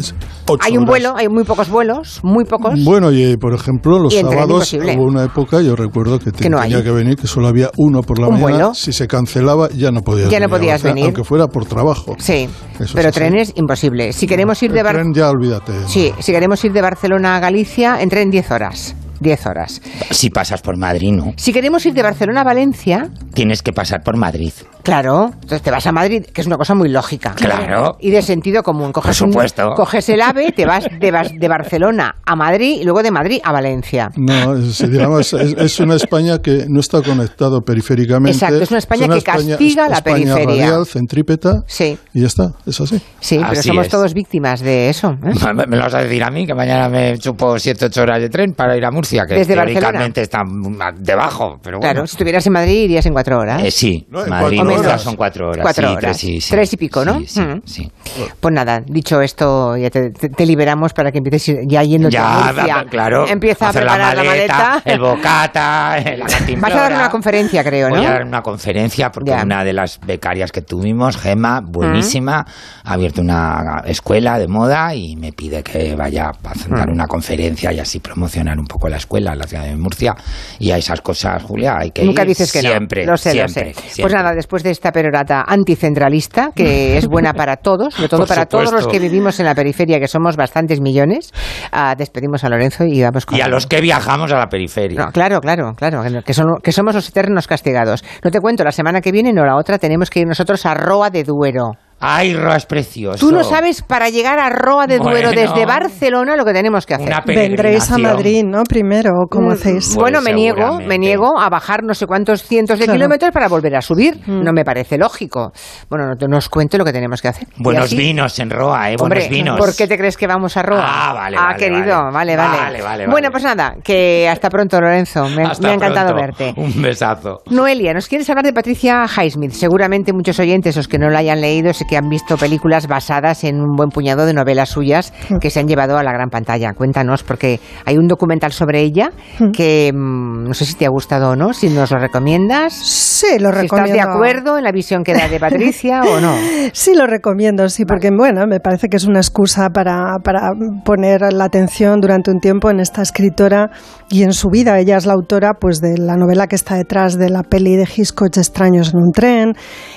ocho 0.46 0.58
hay 0.62 0.72
un 0.72 0.82
horas. 0.82 0.88
vuelo, 0.88 1.14
hay 1.16 1.28
muy 1.28 1.44
pocos 1.44 1.68
vuelos, 1.70 2.20
muy 2.22 2.44
pocos. 2.44 2.74
Bueno, 2.84 3.10
y 3.12 3.36
por 3.38 3.54
ejemplo, 3.54 3.98
los 3.98 4.12
tren 4.12 4.26
sábados 4.28 4.72
imposible. 4.74 4.96
hubo 4.98 5.04
una 5.06 5.24
época, 5.24 5.62
yo 5.62 5.74
recuerdo 5.74 6.18
que, 6.18 6.32
te- 6.32 6.42
Que 6.42 6.50
no 6.50 6.60
tenía 6.60 6.78
hay. 6.78 6.82
que 6.84 6.90
venir, 6.90 7.16
que 7.16 7.26
solo 7.26 7.48
había 7.48 7.70
uno 7.78 8.02
por 8.02 8.18
la 8.18 8.26
¿Un 8.28 8.34
mañana. 8.34 8.50
vuelo? 8.50 8.74
Si 8.74 8.92
se 8.92 9.06
cancelaba, 9.08 9.68
ya 9.70 9.90
no 9.90 10.02
podías 10.02 10.28
Ya 10.28 10.38
no 10.38 10.46
venir 10.46 10.54
a 10.54 10.58
podías 10.58 10.72
Barcelona, 10.74 10.94
venir. 10.94 11.04
Aunque 11.06 11.24
fuera 11.24 11.46
por 11.46 11.64
trabajo. 11.64 12.16
Sí, 12.18 12.48
Eso 12.78 12.92
pero 12.94 13.08
es 13.08 13.16
así. 13.16 13.18
trenes 13.20 13.52
imposible. 13.56 14.12
Si 14.12 14.26
queremos 14.26 14.62
ir 14.62 14.70
de 14.72 14.78
El 14.80 14.84
Barcelona... 14.84 15.12
tren 15.12 15.22
ya 15.24 15.30
olvídate. 15.30 15.72
Sí, 15.86 16.12
si 16.18 16.32
queremos 16.32 16.62
ir 16.64 16.72
de 16.72 16.82
Barcelona 16.82 17.36
a 17.36 17.40
Galicia, 17.40 18.02
en 18.02 18.08
tren 18.10 18.30
10 18.30 18.50
horas. 18.50 18.94
10 19.20 19.46
horas. 19.46 19.80
Si 20.10 20.30
pasas 20.30 20.62
por 20.62 20.76
Madrid, 20.76 21.12
no. 21.12 21.32
Si 21.36 21.52
queremos 21.52 21.84
ir 21.86 21.94
de 21.94 22.02
Barcelona 22.02 22.40
a 22.40 22.44
Valencia, 22.44 23.08
Tienes 23.34 23.62
que 23.62 23.72
pasar 23.72 24.02
por 24.02 24.16
Madrid. 24.16 24.52
claro, 24.82 25.26
entonces 25.34 25.62
te 25.62 25.70
vas 25.70 25.86
a 25.86 25.92
Madrid, 25.92 26.24
que 26.32 26.40
es 26.40 26.46
una 26.46 26.56
cosa 26.56 26.74
muy 26.74 26.88
lógica. 26.88 27.32
Claro. 27.36 27.96
Y 28.00 28.10
de 28.10 28.22
sentido 28.22 28.62
común. 28.62 28.92
Coges, 28.92 29.18
Por 29.18 29.28
un- 29.28 29.32
supuesto. 29.32 29.70
coges 29.76 30.08
el 30.08 30.20
AVE, 30.20 30.52
te 30.52 30.66
vas 30.66 30.84
de, 30.84 31.12
Bas- 31.12 31.38
de 31.38 31.48
Barcelona 31.48 32.16
a 32.26 32.34
Madrid 32.34 32.78
y 32.80 32.84
luego 32.84 33.02
de 33.02 33.10
Madrid 33.10 33.40
a 33.44 33.52
Valencia. 33.52 34.10
No, 34.16 34.56
es, 34.56 34.78
digamos, 34.90 35.32
es, 35.32 35.54
es 35.56 35.80
una 35.80 35.94
España 35.96 36.38
que 36.42 36.64
no 36.68 36.80
está 36.80 37.02
conectado 37.02 37.62
periféricamente. 37.62 38.32
Exacto, 38.36 38.62
es 38.62 38.70
una 38.70 38.78
España 38.78 39.06
que 39.08 39.22
castiga 39.22 39.88
la 39.88 39.96
España 39.98 40.34
periferia. 40.34 40.64
radial, 40.66 40.86
centrípeta. 40.86 41.62
Sí. 41.66 41.96
Y 42.14 42.20
ya 42.22 42.26
está, 42.26 42.52
es 42.66 42.80
así. 42.80 43.00
Sí, 43.20 43.36
pero 43.38 43.52
Así 43.52 43.68
somos 43.68 43.86
es. 43.86 43.90
todos 43.92 44.14
víctimas 44.14 44.60
de 44.60 44.88
eso. 44.90 45.16
¿eh? 45.24 45.32
Me 45.54 45.66
me 45.66 45.76
lo 45.76 45.82
vas 45.84 45.94
a 45.94 45.98
decir 46.02 46.22
a 46.24 46.30
mí, 46.30 46.46
que 46.46 46.54
mañana 46.54 46.88
me 46.88 47.16
chupo 47.18 47.58
7, 47.58 47.86
8 47.86 48.02
horas 48.02 48.20
de 48.20 48.28
tren 48.28 48.54
para 48.54 48.76
ir 48.76 48.84
a 48.84 48.90
Murcia, 48.90 49.09
que 49.26 49.34
Desde 49.34 49.54
teóricamente 49.54 50.20
Barcelona. 50.20 50.22
está 50.22 50.44
mm, 50.44 51.02
debajo, 51.02 51.58
pero 51.62 51.78
bueno. 51.78 51.92
Claro, 51.92 52.06
si 52.06 52.12
estuvieras 52.14 52.46
en 52.46 52.52
Madrid 52.52 52.84
irías 52.84 53.06
en 53.06 53.12
cuatro 53.12 53.38
horas. 53.38 53.62
Eh, 53.64 53.70
sí, 53.70 54.06
No, 54.10 54.24
Madrid 54.26 54.58
y 54.58 54.64
cuatro 54.64 54.80
horas. 54.80 55.02
son 55.02 55.16
4 55.16 55.48
horas. 55.48 55.62
Cuatro 55.62 55.86
sí, 55.88 55.92
horas. 55.94 56.00
Tres, 56.00 56.16
sí, 56.18 56.40
sí. 56.40 56.50
Tres 56.50 56.72
y 56.72 56.76
pico, 56.76 57.04
¿no? 57.04 57.18
Sí, 57.20 57.26
sí, 57.26 57.40
Mm. 57.40 57.62
sí. 57.64 57.92
Pues 58.40 58.54
nada, 58.54 58.80
dicho 58.86 59.20
esto, 59.20 59.76
ya 59.76 59.90
te, 59.90 60.12
liberamos 60.46 60.92
para 60.92 61.10
que 61.12 61.18
empieces 61.18 61.58
ya 61.66 61.82
yendo 61.82 62.08
Ya, 62.08 62.48
a 62.48 62.52
Murcia. 62.52 62.86
claro. 62.90 63.26
Empieza 63.28 63.68
a 63.68 63.72
preparar 63.72 64.16
la 64.16 64.24
maleta. 64.24 64.82
el 64.84 65.00
bocata, 65.00 65.96
la 66.16 66.26
cantimplora. 66.26 66.60
Vas 66.60 66.72
a 66.74 66.88
dar 66.88 66.92
una 66.92 67.10
conferencia, 67.10 67.62
creo, 67.64 67.88
¿no? 67.90 67.96
Voy 67.96 68.04
a 68.06 68.10
dar 68.10 68.24
una 68.24 68.42
conferencia 68.42 69.10
porque 69.10 69.30
Ya. 69.30 69.42
una 69.42 69.64
de 69.64 69.72
las 69.72 70.00
becarias 70.00 70.52
que 70.52 70.62
tuvimos, 70.62 71.16
Gema, 71.16 71.60
buenísima, 71.62 72.46
ha 72.84 72.92
abierto 72.92 73.20
una 73.20 73.82
escuela 73.86 74.38
de 74.38 74.48
moda 74.48 74.94
y 74.94 75.16
me 75.16 75.32
pide 75.32 75.62
que 75.62 75.94
vaya 75.96 76.26
a 76.26 76.48
hacer- 76.50 76.70
dar 76.70 76.88
Mm. 76.88 76.92
una 76.92 77.06
conferencia 77.06 77.72
y 77.72 77.78
así 77.78 78.00
promocionar 78.00 78.58
un 78.58 78.66
poco 78.66 78.88
la 78.88 78.96
escuela 79.00 79.32
en 79.32 79.38
la 79.40 79.44
ciudad 79.46 79.64
de 79.64 79.76
Murcia. 79.76 80.14
Y 80.58 80.70
a 80.70 80.78
esas 80.78 81.00
cosas, 81.00 81.42
Julia, 81.42 81.76
hay 81.78 81.90
que 81.90 82.04
Nunca 82.04 82.22
ir 82.22 82.28
dices 82.28 82.50
que 82.52 82.60
siempre, 82.60 83.04
no. 83.04 83.12
Lo 83.12 83.16
sé, 83.18 83.32
siempre, 83.32 83.74
lo 83.74 83.80
sé. 83.80 84.02
Pues 84.02 84.14
nada, 84.14 84.32
después 84.32 84.62
de 84.62 84.70
esta 84.70 84.92
perorata 84.92 85.44
anticentralista, 85.46 86.50
que 86.54 86.96
es 86.98 87.06
buena 87.06 87.32
para 87.32 87.56
todos, 87.56 87.94
sobre 87.94 88.08
todo 88.08 88.20
Por 88.20 88.28
para 88.28 88.46
todos 88.46 88.72
los 88.72 88.86
que 88.86 88.98
vivimos 88.98 89.38
en 89.40 89.46
la 89.46 89.54
periferia, 89.54 89.98
que 89.98 90.08
somos 90.08 90.36
bastantes 90.36 90.80
millones, 90.80 91.32
ah, 91.72 91.94
despedimos 91.96 92.44
a 92.44 92.48
Lorenzo 92.48 92.84
y 92.84 93.02
vamos 93.02 93.26
con 93.26 93.36
Y 93.36 93.40
a 93.40 93.48
los 93.48 93.66
que 93.66 93.80
viajamos 93.80 94.32
a 94.32 94.38
la 94.38 94.46
periferia. 94.48 95.06
No, 95.06 95.12
claro, 95.12 95.40
claro, 95.40 95.72
claro, 95.76 96.02
que, 96.02 96.22
que 96.22 96.34
son- 96.34 96.58
que 96.62 96.72
somos 96.72 96.94
los 96.94 97.08
eternos 97.08 97.46
castigados. 97.46 98.04
No 98.24 98.30
te 98.30 98.40
cuento, 98.40 98.64
la 98.64 98.72
semana 98.72 99.00
que 99.00 99.12
viene, 99.12 99.32
no 99.32 99.44
la 99.44 99.56
otra, 99.56 99.78
tenemos 99.78 100.10
que 100.10 100.20
ir 100.20 100.26
nosotros 100.26 100.64
a 100.66 100.74
Roa 100.74 101.10
de 101.10 101.24
Duero. 101.24 101.72
Ay, 102.00 102.34
Roa 102.34 102.56
es 102.56 102.64
precioso. 102.66 103.18
Tú 103.18 103.30
no 103.30 103.44
sabes 103.44 103.82
para 103.82 104.08
llegar 104.08 104.38
a 104.38 104.48
Roa 104.48 104.86
de 104.86 104.98
Duero 104.98 105.28
Bueno. 105.28 105.40
desde 105.42 105.66
Barcelona 105.66 106.34
lo 106.36 106.44
que 106.46 106.52
tenemos 106.54 106.86
que 106.86 106.94
hacer. 106.94 107.12
Vendréis 107.26 107.90
a. 107.90 107.98
Madrid, 107.98 108.42
¿no? 108.44 108.62
Primero, 108.64 109.10
¿o 109.24 109.28
¿cómo 109.28 109.48
Mm, 109.50 109.52
hacéis? 109.52 109.94
Bueno, 109.94 110.18
Pues 110.22 110.24
me 110.30 110.32
niego, 110.34 110.80
me 110.80 110.98
niego 110.98 111.38
a 111.38 111.50
bajar 111.50 111.82
no 111.84 111.92
sé 111.92 112.06
cuántos 112.06 112.42
cientos 112.42 112.78
de 112.78 112.86
Claro. 112.86 112.96
kilómetros 112.98 113.30
para 113.32 113.48
volver 113.48 113.76
a 113.76 113.82
subir. 113.82 114.18
No 114.26 114.52
me 114.52 114.64
parece 114.64 114.96
lógico. 114.96 115.52
Bueno, 115.90 116.06
no, 116.18 116.26
no 116.28 116.38
os 116.38 116.48
cuento 116.48 116.78
lo 116.78 116.84
que 116.86 116.92
tenemos 116.92 117.20
que 117.20 117.28
hacer. 117.28 117.46
Buenos 117.58 117.84
así- 117.84 117.96
vinos 117.96 118.38
en 118.38 118.48
Roa, 118.50 118.90
¿eh? 118.90 118.96
Hombre, 118.98 119.20
Buenos 119.20 119.28
vinos. 119.28 119.58
¿por 119.58 119.76
qué 119.76 119.86
te 119.86 119.98
crees 119.98 120.16
que 120.16 120.26
vamos 120.26 120.56
a 120.56 120.62
Roa? 120.62 120.82
Ah, 120.86 121.12
vale, 121.12 121.36
Ah, 121.38 121.44
vale, 121.48 121.58
querido, 121.58 121.96
vale, 122.10 122.12
vale. 122.12 122.36
vale. 122.36 122.58
Vale, 122.60 122.82
vale, 122.82 123.06
Bueno, 123.08 123.28
pues 123.30 123.44
nada, 123.44 123.74
que 123.84 124.26
hasta 124.28 124.48
pronto, 124.48 124.80
Lorenzo. 124.80 125.28
Me, 125.28 125.42
Hasta 125.44 125.66
me 125.66 125.72
ha 125.72 125.74
encantado 125.76 126.14
pronto. 126.14 126.36
verte. 126.38 126.54
Un 126.60 126.80
besazo. 126.80 127.42
Noelia, 127.50 127.92
nos 127.92 128.08
quieres 128.08 128.28
hablar 128.30 128.44
de 128.46 128.52
Patricia 128.54 129.04
Highsmith. 129.04 129.52
Seguramente 129.52 130.12
muchos 130.14 130.38
oyentes, 130.38 130.76
los 130.76 130.88
que 130.88 130.98
no 130.98 131.10
la 131.10 131.18
hayan 131.18 131.40
leído, 131.40 131.72
sé 131.74 131.84
que 131.90 131.96
han 131.96 132.08
visto 132.08 132.36
películas 132.36 132.86
basadas 132.86 133.42
en 133.42 133.60
un 133.60 133.74
buen 133.74 133.88
puñado 133.88 134.24
de 134.24 134.32
novelas 134.32 134.68
suyas 134.68 135.12
que 135.40 135.50
se 135.50 135.58
han 135.58 135.66
llevado 135.66 135.98
a 135.98 136.04
la 136.04 136.12
gran 136.12 136.30
pantalla. 136.30 136.72
Cuéntanos, 136.72 137.24
porque 137.24 137.58
hay 137.84 137.98
un 137.98 138.06
documental 138.06 138.52
sobre 138.52 138.80
ella 138.80 139.10
que 139.52 139.90
mm, 139.92 140.44
no 140.44 140.54
sé 140.54 140.66
si 140.66 140.74
te 140.74 140.86
ha 140.86 140.88
gustado 140.88 141.30
o 141.30 141.36
no, 141.36 141.52
si 141.52 141.68
nos 141.68 141.90
lo 141.90 141.98
recomiendas. 141.98 142.74
Sí, 142.74 143.40
lo 143.40 143.50
Si 143.50 143.62
recomiendo. 143.62 143.92
¿Estás 143.92 143.92
de 143.92 144.00
acuerdo 144.00 144.56
en 144.56 144.62
la 144.62 144.70
visión 144.70 145.02
que 145.02 145.14
da 145.14 145.26
de 145.26 145.40
Patricia 145.40 146.02
o 146.02 146.20
no? 146.20 146.32
Sí, 146.72 146.94
lo 146.94 147.08
recomiendo, 147.08 147.68
sí, 147.68 147.84
porque 147.84 148.10
bueno, 148.16 148.46
me 148.46 148.60
parece 148.60 148.88
que 148.88 148.96
es 148.96 149.04
una 149.04 149.18
excusa 149.18 149.70
para, 149.70 150.18
para 150.22 150.50
poner 150.84 151.32
la 151.32 151.44
atención 151.44 152.00
durante 152.00 152.30
un 152.30 152.38
tiempo 152.38 152.70
en 152.70 152.78
esta 152.78 153.02
escritora 153.02 153.70
y 154.08 154.22
en 154.22 154.32
su 154.32 154.48
vida. 154.48 154.78
Ella 154.78 154.96
es 154.96 155.06
la 155.06 155.14
autora 155.14 155.54
pues, 155.54 155.80
de 155.80 155.98
la 155.98 156.16
novela 156.16 156.46
que 156.46 156.54
está 156.54 156.76
detrás 156.76 157.18
de 157.18 157.30
la 157.30 157.42
peli 157.42 157.74
de 157.74 157.82
Hitchcock 157.84 158.36
Extraños 158.36 158.94
en 158.94 159.00
un 159.00 159.10
tren. 159.10 159.54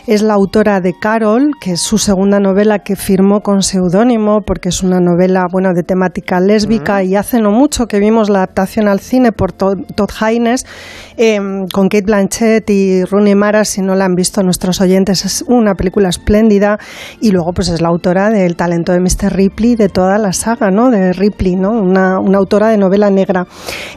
Es 0.07 0.24
la 0.24 0.34
autora 0.34 0.80
de 0.80 0.94
Carol, 0.99 1.52
que 1.61 1.74
es 1.74 1.82
su 1.84 1.97
segunda 1.97 2.39
novela 2.39 2.80
que 2.80 2.95
firmó 2.95 3.41
con 3.41 3.61
seudónimo, 3.61 4.41
porque 4.41 4.69
es 4.69 4.84
una 4.84 5.01
novela 5.01 5.47
bueno, 5.51 5.73
de 5.73 5.84
temática 5.84 6.39
lésbica, 6.39 7.03
y 7.03 7.18
hace 7.18 7.41
no 7.41 7.51
mucho 7.51 7.88
que 7.88 7.99
vimos 7.99 8.30
la 8.30 8.39
adaptación 8.39 8.88
al 8.88 9.01
cine 9.01 9.34
por 9.34 9.51
Todd 9.51 10.10
Haynes, 10.22 10.65
em, 11.18 11.68
con 11.68 11.90
Kate 11.90 12.06
Blanchett 12.06 12.69
y 12.69 13.03
Rooney 13.03 13.35
Mara, 13.35 13.65
si 13.65 13.81
no 13.81 13.95
la 13.95 14.06
han 14.06 14.15
visto 14.15 14.44
nuestros 14.44 14.81
oyentes, 14.81 15.26
es 15.26 15.44
una 15.48 15.76
película 15.76 16.10
espléndida, 16.10 16.77
y 17.22 17.31
luego 17.31 17.53
pues 17.53 17.69
es 17.69 17.81
la 17.81 17.90
autora 17.90 18.30
del 18.30 18.56
talento 18.56 18.91
de 18.91 18.99
Mr. 18.99 19.34
Ripley, 19.34 19.76
de 19.76 19.90
toda 19.90 20.18
la 20.18 20.34
saga 20.34 20.72
¿no? 20.72 20.90
de 20.90 21.14
Ripley, 21.14 21.56
¿no? 21.56 21.72
una, 21.72 22.19
una 22.19 22.38
autora 22.38 22.69
de 22.69 22.77
novela 22.77 23.10
negra. 23.10 23.45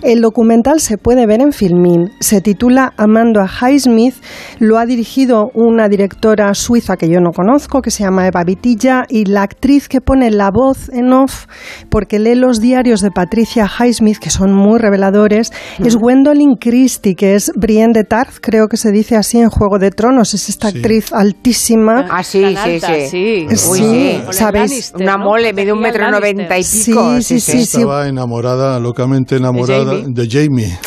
El 0.02 0.20
documental 0.20 0.80
se 0.80 0.98
puede 0.98 1.26
ver 1.26 1.40
en 1.40 1.52
Filmin, 1.52 2.10
se 2.20 2.40
titula 2.40 2.93
Amanda 2.97 3.47
Highsmith, 3.47 4.14
lo 4.59 4.78
ha 4.78 4.86
dirigido 4.86 5.51
una 5.55 5.88
directora 5.88 6.52
suiza 6.55 6.97
que 6.97 7.09
yo 7.09 7.20
no 7.20 7.30
conozco, 7.32 7.82
que 7.82 7.90
se 7.90 8.05
llama 8.05 8.26
Eva 8.26 8.44
Vitilla, 8.44 9.05
y 9.09 9.24
la 9.24 9.43
actriz 9.43 9.88
que 9.88 10.01
pone 10.01 10.30
la 10.30 10.51
voz 10.51 10.88
en 10.90 11.12
off, 11.12 11.47
porque 11.90 12.18
lee 12.18 12.34
los 12.34 12.60
diarios 12.60 13.01
de 13.01 13.10
Patricia 13.10 13.66
Highsmith, 13.66 14.18
que 14.18 14.30
son 14.30 14.52
muy 14.52 14.78
reveladores, 14.78 15.52
es 15.78 15.97
Gwendolyn 15.97 16.56
Christie, 16.56 17.05
que 17.14 17.34
es 17.34 17.52
Brienne 17.54 17.92
de 17.92 18.04
Tarth, 18.04 18.36
creo 18.40 18.68
que 18.68 18.76
se 18.76 18.90
dice 18.90 19.16
así 19.16 19.38
en 19.38 19.50
Juego 19.50 19.78
de 19.78 19.90
Tronos, 19.90 20.34
es 20.34 20.48
esta 20.48 20.68
actriz 20.68 21.12
altísima. 21.12 22.06
Ah, 22.10 22.22
sí, 22.22 22.56
sí, 22.64 22.80
sí. 23.10 23.46
Sí, 23.56 24.20
¿sabéis? 24.30 24.92
Una 24.94 25.16
mole, 25.16 25.52
mide 25.52 25.72
un 25.72 25.80
metro 25.80 26.10
noventa 26.10 26.58
y 26.58 26.62
pico. 26.64 27.16
Sí, 27.20 27.22
sí, 27.22 27.40
sí. 27.40 27.58
Estaba 27.58 28.08
enamorada, 28.08 28.80
locamente 28.80 29.36
enamorada 29.36 29.94
de 30.06 30.28
Jamie. 30.28 30.78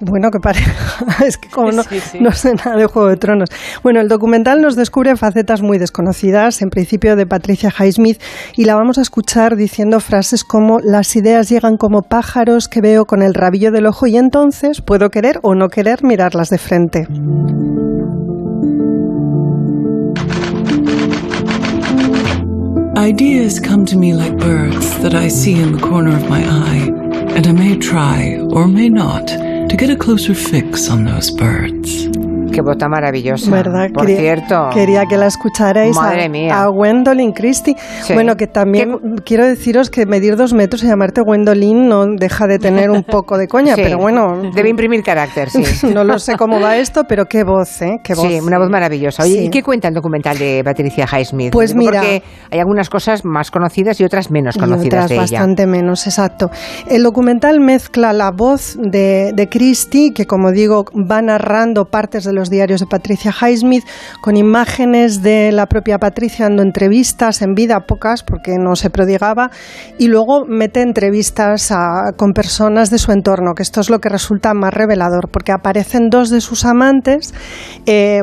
Bueno, 0.00 0.30
que 0.30 0.38
parece. 0.40 0.70
es 1.26 1.36
que 1.36 1.48
como 1.48 1.72
no, 1.72 1.82
no 2.20 2.32
sé 2.32 2.54
nada 2.54 2.76
de 2.76 2.86
Juego 2.86 3.08
de 3.08 3.16
Tronos. 3.16 3.48
Bueno, 3.82 4.00
el 4.00 4.08
documental 4.08 4.60
nos 4.60 4.76
descubre 4.76 5.16
facetas 5.16 5.62
muy 5.62 5.78
desconocidas, 5.78 6.62
en 6.62 6.70
principio 6.70 7.16
de 7.16 7.26
Patricia 7.26 7.72
Highsmith, 7.76 8.20
y 8.56 8.64
la 8.64 8.74
vamos 8.74 8.98
a 8.98 9.02
escuchar 9.02 9.56
diciendo 9.56 10.00
frases 10.00 10.44
como 10.44 10.78
las 10.80 11.14
ideas 11.16 11.48
llegan 11.48 11.76
como 11.76 12.02
pájaros 12.02 12.68
que 12.68 12.80
veo 12.80 13.04
con 13.04 13.22
el 13.22 13.34
rabillo 13.34 13.72
del 13.72 13.86
ojo 13.86 14.06
y 14.06 14.16
entonces 14.16 14.80
puedo 14.80 15.10
querer 15.10 15.40
o 15.42 15.54
no 15.54 15.68
querer 15.68 16.02
mirarlas 16.02 16.50
de 16.50 16.58
frente. 16.58 17.06
Ideas 22.96 23.60
come 23.60 23.86
to 23.86 23.96
me 23.96 24.12
like 24.12 24.36
birds 24.38 24.98
that 24.98 25.14
I 25.14 25.28
see 25.28 25.60
in 25.60 25.72
the 25.72 25.80
corner 25.80 26.16
of 26.16 26.28
my 26.28 26.42
eye, 26.42 26.90
and 27.36 27.46
I 27.46 27.52
may 27.52 27.76
try 27.76 28.38
or 28.50 28.66
may 28.66 28.88
not 28.88 29.47
to 29.68 29.76
get 29.76 29.90
a 29.90 29.96
closer 29.96 30.34
fix 30.34 30.88
on 30.88 31.04
those 31.04 31.30
birds. 31.30 32.27
Qué 32.52 32.60
bota 32.62 32.88
maravillosa. 32.88 33.50
¿Verdad? 33.50 33.88
Por 33.92 34.06
quería, 34.06 34.20
cierto. 34.20 34.70
Quería 34.72 35.04
que 35.06 35.16
la 35.16 35.26
escucharais 35.26 35.94
Madre 35.94 36.24
a, 36.24 36.28
mía. 36.28 36.62
a 36.62 36.66
Gwendolyn 36.68 37.32
Christie. 37.32 37.76
Sí. 38.02 38.14
Bueno, 38.14 38.36
que 38.36 38.46
también 38.46 38.96
quiero 39.24 39.46
deciros 39.46 39.90
que 39.90 40.06
medir 40.06 40.36
dos 40.36 40.52
metros 40.54 40.82
y 40.82 40.86
llamarte 40.86 41.20
Gwendolyn 41.22 41.88
no 41.88 42.06
deja 42.06 42.46
de 42.46 42.58
tener 42.58 42.90
un 42.90 43.02
poco 43.10 43.38
de 43.38 43.48
coña, 43.48 43.74
Sí. 43.74 43.82
pero 43.84 43.98
bueno. 43.98 44.50
Debe 44.54 44.68
imprimir 44.68 45.02
carácter, 45.02 45.50
sí. 45.50 45.62
no 45.94 46.04
lo 46.04 46.18
sé 46.18 46.36
cómo 46.36 46.60
va 46.60 46.76
esto, 46.76 47.04
pero 47.08 47.26
qué 47.26 47.44
voz, 47.44 47.82
¿eh? 47.82 47.98
Qué 48.02 48.14
voz. 48.14 48.26
Sí, 48.28 48.40
una 48.40 48.58
voz 48.58 48.70
maravillosa. 48.70 49.22
Oye, 49.22 49.32
Sí. 49.38 49.44
¿y 49.46 49.50
qué 49.50 49.62
cuenta 49.62 49.88
el 49.88 49.94
documental 49.94 50.38
de 50.38 50.62
Patricia 50.64 51.06
Highsmith? 51.06 51.52
Pues 51.52 51.70
Digo, 51.74 51.80
mira- 51.90 52.00
Porque 52.00 52.22
hay 52.50 52.58
algunas 52.58 52.88
cosas 52.90 53.24
más 53.24 53.50
conocidas 53.50 54.00
y 54.00 54.04
otras 54.04 54.30
menos 54.30 54.56
y 54.56 54.58
conocidas 54.60 55.04
otras 55.04 55.08
de 55.08 55.14
ella. 55.16 55.22
bastante 55.40 55.66
menos, 55.66 56.06
exacto. 56.06 56.50
El 56.88 57.02
documental 57.02 57.60
mezcla 57.60 58.12
la 58.12 58.30
voz 58.30 58.76
de, 58.80 59.32
de 59.34 59.48
Christie, 59.48 60.12
que 60.14 60.26
como 60.26 60.50
digo, 60.52 60.84
va 60.94 61.20
narrando 61.22 61.84
partes 61.86 62.24
de 62.24 62.32
los 62.38 62.48
diarios 62.50 62.80
de 62.80 62.86
Patricia 62.86 63.32
Highsmith, 63.32 63.84
con 64.20 64.36
imágenes 64.36 65.22
de 65.22 65.52
la 65.52 65.66
propia 65.66 65.98
Patricia 65.98 66.46
dando 66.46 66.62
entrevistas 66.62 67.42
en 67.42 67.54
vida, 67.54 67.80
pocas, 67.86 68.22
porque 68.22 68.52
no 68.58 68.76
se 68.76 68.90
prodigaba, 68.90 69.50
y 69.98 70.06
luego 70.08 70.44
mete 70.46 70.80
entrevistas 70.82 71.70
a- 71.70 72.12
con 72.16 72.32
personas 72.32 72.90
de 72.90 72.98
su 72.98 73.12
entorno, 73.12 73.54
que 73.54 73.62
esto 73.62 73.80
es 73.80 73.90
lo 73.90 73.98
que 73.98 74.08
resulta 74.08 74.54
más 74.54 74.72
revelador, 74.72 75.28
porque 75.30 75.52
aparecen 75.52 76.08
dos 76.10 76.30
de 76.30 76.40
sus 76.40 76.64
amantes 76.64 77.34
eh, 77.86 78.22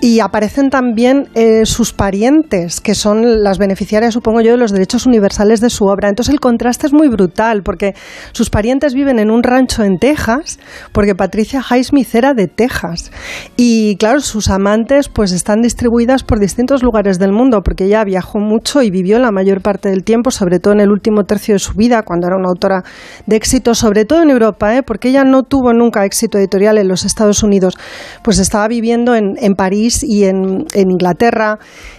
y 0.00 0.20
aparecen 0.20 0.70
también 0.70 1.28
eh, 1.34 1.64
sus 1.64 1.92
parientes, 1.92 2.80
que 2.80 2.94
son 2.94 3.42
las 3.42 3.58
beneficiarias, 3.58 4.14
supongo 4.14 4.40
yo, 4.42 4.52
de 4.52 4.58
los 4.58 4.72
derechos 4.72 5.06
universales 5.06 5.60
de 5.60 5.70
su 5.70 5.84
obra. 5.86 6.08
Entonces 6.08 6.32
el 6.32 6.40
contraste 6.40 6.86
es 6.86 6.92
muy 6.92 7.08
brutal, 7.08 7.62
porque 7.62 7.94
sus 8.32 8.50
parientes 8.50 8.94
viven 8.94 9.18
en 9.18 9.30
un 9.30 9.42
rancho 9.42 9.82
en 9.82 9.98
Texas, 9.98 10.58
porque 10.92 11.14
Patricia 11.14 11.62
Highsmith 11.68 12.14
era 12.14 12.34
de 12.34 12.46
Texas. 12.48 13.10
Y 13.56 13.96
claro, 13.96 14.20
sus 14.20 14.48
amantes 14.50 15.08
pues 15.08 15.32
están 15.32 15.62
distribuidas 15.62 16.22
por 16.22 16.40
distintos 16.40 16.82
lugares 16.82 17.18
del 17.18 17.32
mundo, 17.32 17.62
porque 17.62 17.84
ella 17.84 18.04
viajó 18.04 18.38
mucho 18.38 18.82
y 18.82 18.90
vivió 18.90 19.18
la 19.18 19.30
mayor 19.30 19.60
parte 19.60 19.88
del 19.88 20.04
tiempo, 20.04 20.30
sobre 20.30 20.58
todo 20.58 20.74
en 20.74 20.80
el 20.80 20.90
último 20.90 21.24
tercio 21.24 21.54
de 21.54 21.58
su 21.58 21.74
vida, 21.74 22.02
cuando 22.02 22.26
era 22.26 22.36
una 22.36 22.48
autora 22.48 22.82
de 23.26 23.36
éxito, 23.36 23.74
sobre 23.74 24.04
todo 24.04 24.22
en 24.22 24.30
Europa, 24.30 24.76
¿eh? 24.76 24.82
porque 24.82 25.08
ella 25.08 25.24
no 25.24 25.42
tuvo 25.42 25.72
nunca 25.72 26.04
éxito 26.04 26.38
editorial 26.38 26.78
en 26.78 26.88
los 26.88 27.04
Estados 27.04 27.42
Unidos, 27.42 27.78
pues 28.22 28.38
estaba 28.38 28.68
viviendo 28.68 29.14
en, 29.14 29.36
en 29.38 29.54
París 29.54 30.02
y 30.02 30.24
en, 30.24 30.66
en 30.74 30.90
Inglaterra, 30.90 31.58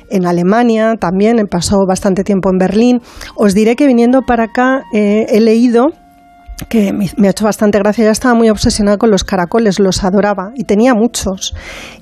en 0.09 0.25
Alemania 0.25 0.95
también, 0.99 1.37
pasó 1.47 1.85
bastante 1.85 2.23
tiempo 2.23 2.49
en 2.49 2.57
Berlín. 2.57 3.01
Os 3.35 3.53
diré 3.53 3.75
que 3.75 3.87
viniendo 3.87 4.21
para 4.21 4.45
acá 4.45 4.83
eh, 4.93 5.25
he 5.29 5.39
leído 5.39 5.87
que 6.69 6.91
me, 6.93 7.27
ha 7.27 7.31
hecho 7.31 7.45
bastante 7.45 7.77
gracia. 7.79 8.03
Ella 8.03 8.11
estaba 8.11 8.33
muy 8.33 8.49
obsesionada 8.49 8.97
con 8.97 9.11
los 9.11 9.23
caracoles, 9.23 9.79
los 9.79 10.03
adoraba 10.03 10.51
y 10.55 10.63
tenía 10.63 10.93
muchos. 10.93 11.53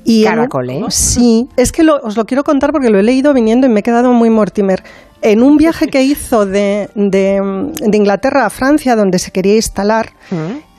Y 0.03 0.23
en 0.23 0.30
¿Caracoles? 0.30 0.94
sí, 0.95 1.48
es 1.57 1.72
que 1.72 1.84
lo- 1.84 1.98
os 2.02 2.15
lo 2.18 2.26
quiero 2.26 2.44
contar 2.44 2.72
porque 2.72 2.90
lo 2.90 2.98
he 2.99 3.03
leído 3.03 3.34
viniendo 3.34 3.68
y 3.68 3.69
me 3.69 3.82
he 3.82 3.84
quedado 3.84 4.14
muy 4.14 4.30
Mortimer. 4.30 4.84
En 5.22 5.41
un 5.41 5.57
viaje 5.57 5.88
que 5.88 6.03
hizo 6.03 6.45
de, 6.45 6.90
de, 6.94 7.41
de 7.82 7.98
Inglaterra 7.98 8.45
a 8.45 8.49
Francia, 8.49 8.95
donde 8.95 9.18
se 9.18 9.32
quería 9.32 9.56
instalar, 9.56 10.11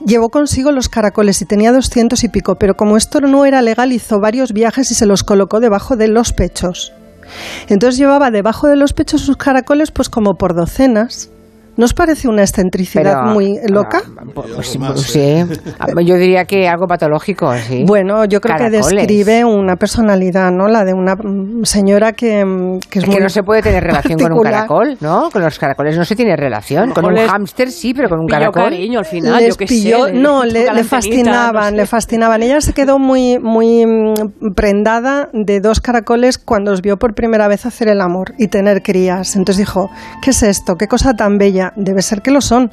llevó 0.04 0.28
consigo 0.28 0.70
los 0.70 0.88
caracoles 0.88 1.42
y 1.42 1.46
tenía 1.46 1.72
200 1.72 2.22
y 2.22 2.28
pico, 2.28 2.54
pero 2.54 2.76
como 2.76 2.96
esto 2.96 3.20
no 3.20 3.44
era 3.44 3.60
legal, 3.60 3.92
hizo 3.92 4.20
varios 4.20 4.52
viajes 4.52 4.90
y 4.92 4.94
se 4.94 5.04
los 5.06 5.24
colocó 5.24 5.58
debajo 5.58 5.96
de 5.96 6.06
los 6.08 6.32
pechos. 6.32 6.92
Entonces 7.68 7.98
llevaba 7.98 8.30
debajo 8.30 8.68
de 8.68 8.76
los 8.76 8.92
pechos 8.92 9.22
sus 9.22 9.36
caracoles 9.36 9.90
pues 9.90 10.08
como 10.08 10.34
por 10.36 10.54
docenas. 10.54 11.30
¿No 11.76 11.84
os 11.84 11.92
parece 11.94 12.26
una 12.28 12.42
excentricidad 12.42 13.02
Pero, 13.22 13.34
muy 13.34 13.58
loca? 13.68 14.02
Pues, 14.34 14.76
pues, 14.78 15.02
sí. 15.02 15.44
Yo 16.04 16.14
diría 16.16 16.44
que 16.46 16.68
algo 16.68 16.86
patológico, 16.86 17.52
sí. 17.56 17.84
Bueno, 17.86 18.24
yo 18.24 18.40
creo 18.40 18.56
que 18.56 18.70
describe 18.70 19.44
una 19.44 19.76
personalidad, 19.76 20.50
¿no? 20.52 20.68
La 20.68 20.84
de 20.84 20.94
una 20.94 21.16
señora 21.64 22.12
que, 22.12 22.78
que 22.88 22.98
es, 22.98 23.04
Es 23.04 23.06
muy 23.08 23.16
que 23.16 23.22
no 23.22 23.28
se 23.28 23.42
puede 23.42 23.62
tener 23.62 23.84
relación 23.84 24.18
con 24.18 24.32
un 24.32 24.42
caracol, 24.42 24.96
¿no? 25.00 25.30
Con 25.30 25.42
los 25.42 25.58
caracoles 25.58 25.96
no 25.98 26.04
se 26.04 26.16
tiene 26.16 26.34
relación. 26.36 26.92
Con 26.92 27.04
un 27.04 27.16
hámster 27.16 27.70
sí, 27.70 27.92
pero 27.94 28.08
con 28.08 28.20
un 28.20 28.26
caracol. 28.26 28.64
cariño 28.64 28.98
al 29.00 29.04
final, 29.04 29.36
Les 29.42 29.50
yo 29.50 29.56
qué 29.56 29.66
pilló- 29.66 30.06
sé. 30.06 30.12
no, 30.14 30.44
le, 30.44 30.82
fascinaban, 30.84 31.64
no 31.64 31.70
sé. 31.70 31.76
le 31.76 31.86
fascinaban. 31.86 32.42
Ella 32.42 32.60
se 32.60 32.72
quedó 32.72 32.98
muy, 32.98 33.38
muy 33.38 33.84
mm, 33.84 34.54
prendada 34.54 35.28
de 35.32 35.60
dos 35.60 35.80
caracoles 35.80 36.38
cuando 36.38 36.70
los 36.70 36.82
vio 36.82 36.96
por 36.96 37.14
primera 37.14 37.48
vez 37.48 37.66
hacer 37.66 37.88
el 37.88 38.00
amor 38.00 38.32
y 38.38 38.48
tener 38.48 38.82
crías. 38.82 39.36
Entonces 39.36 39.58
dijo, 39.58 39.90
¿qué 40.22 40.30
es 40.30 40.42
esto? 40.42 40.76
¿Qué 40.76 40.86
cosa 40.88 41.14
tan 41.14 41.38
bella? 41.38 41.65
Debe 41.76 42.02
ser 42.02 42.22
que 42.22 42.30
lo 42.30 42.40
son. 42.40 42.72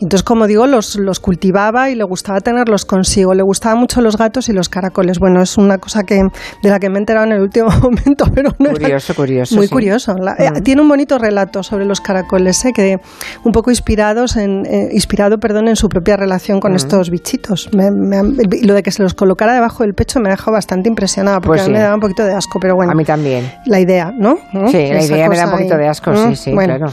Entonces, 0.00 0.22
como 0.22 0.46
digo, 0.46 0.66
los, 0.66 0.96
los 0.96 1.20
cultivaba 1.20 1.90
y 1.90 1.94
le 1.94 2.04
gustaba 2.04 2.40
tenerlos 2.40 2.84
consigo. 2.84 3.34
Le 3.34 3.42
gustaban 3.42 3.78
mucho 3.78 4.00
los 4.00 4.16
gatos 4.16 4.48
y 4.48 4.52
los 4.52 4.68
caracoles. 4.68 5.18
Bueno, 5.18 5.42
es 5.42 5.56
una 5.58 5.78
cosa 5.78 6.02
que 6.04 6.16
de 6.62 6.70
la 6.70 6.78
que 6.80 6.88
me 6.88 6.96
he 6.96 6.98
enterado 7.00 7.26
en 7.26 7.32
el 7.32 7.40
último 7.42 7.68
momento, 7.82 8.24
pero 8.34 8.50
no 8.58 8.70
Curioso, 8.70 9.14
curioso. 9.14 9.54
muy 9.56 9.66
sí. 9.66 9.72
curioso. 9.72 10.14
La- 10.16 10.34
eh, 10.38 10.50
Mm. 10.52 10.62
tiene 10.62 10.82
un 10.82 10.88
bonito 10.88 11.18
relato 11.18 11.62
sobre 11.62 11.84
los 11.84 12.00
caracoles, 12.00 12.64
eh, 12.64 12.72
que 12.74 12.96
un 13.44 13.52
poco 13.52 13.70
inspirados 13.70 14.36
en, 14.36 14.66
eh, 14.66 14.88
inspirado 14.92 15.38
perdón, 15.38 15.68
en 15.68 15.76
su 15.76 15.88
propia 15.88 16.16
relación 16.16 16.60
con 16.60 16.72
Mm. 16.72 16.76
estos 16.76 17.10
bichitos. 17.10 17.68
Me- 17.74 17.90
me 17.90 18.22
lo 18.62 18.74
de 18.74 18.82
que 18.82 18.90
se 18.90 19.02
los 19.02 19.14
colocara 19.14 19.54
debajo 19.54 19.82
del 19.82 19.94
pecho 19.94 20.20
me 20.20 20.28
ha 20.28 20.32
dejado 20.32 20.52
bastante 20.52 20.88
impresionada, 20.88 21.40
porque 21.40 21.58
Pues 21.58 21.60
a 21.62 21.64
mí 21.64 21.68
sí. 21.68 21.72
me 21.74 21.80
daba 21.80 21.94
un 21.94 22.00
poquito 22.00 22.24
de 22.24 22.34
asco, 22.34 22.58
pero 22.60 22.74
bueno. 22.74 22.92
A 22.92 22.94
mí 22.94 23.04
también. 23.04 23.50
La 23.66 23.80
idea, 23.80 24.12
¿no? 24.16 24.36
¿No? 24.52 24.68
Sí, 24.68 24.78
la 24.92 25.02
idea 25.02 25.28
me 25.28 25.36
da 25.36 25.46
un 25.46 25.50
poquito 25.52 25.74
ahí. 25.74 25.80
de 25.80 25.88
asco, 25.88 26.10
¿Mm? 26.10 26.30
sí, 26.30 26.36
sí, 26.36 26.52
Bueno. 26.52 26.76
claro. 26.76 26.92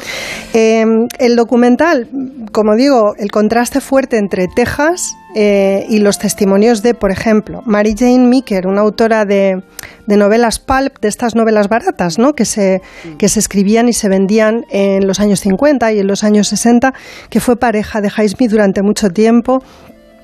Eh, 0.54 0.86
el 1.20 1.36
documental, 1.40 2.08
como 2.52 2.76
digo, 2.76 3.16
el 3.18 3.32
contraste 3.32 3.82
fuerte 3.82 4.18
entre 4.18 4.48
Texas 4.48 5.16
eh, 5.36 5.86
y 5.90 6.00
los 6.00 6.20
testimonios 6.20 6.84
de, 6.84 6.94
por 6.94 7.12
ejemplo, 7.12 7.62
Mary 7.66 7.96
Jane 7.98 8.28
Meeker, 8.28 8.68
una 8.68 8.82
autora 8.82 9.26
de, 9.26 9.64
de 10.06 10.18
novelas 10.18 10.60
pulp, 10.60 11.00
de 11.02 11.08
estas 11.08 11.36
novelas 11.36 11.70
baratas, 11.70 12.20
¿no? 12.20 12.34
que, 12.34 12.46
se, 12.46 12.82
que 13.18 13.30
se 13.30 13.40
escribían 13.40 13.88
y 13.88 13.94
se 13.94 14.10
vendían 14.10 14.66
en 14.70 15.08
los 15.08 15.20
años 15.20 15.40
50 15.40 15.94
y 15.94 16.00
en 16.00 16.08
los 16.08 16.24
años 16.24 16.48
60, 16.50 16.94
que 17.30 17.40
fue 17.40 17.58
pareja 17.58 18.02
de 18.02 18.10
Highsmith 18.10 18.52
durante 18.52 18.82
mucho 18.82 19.10
tiempo 19.10 19.64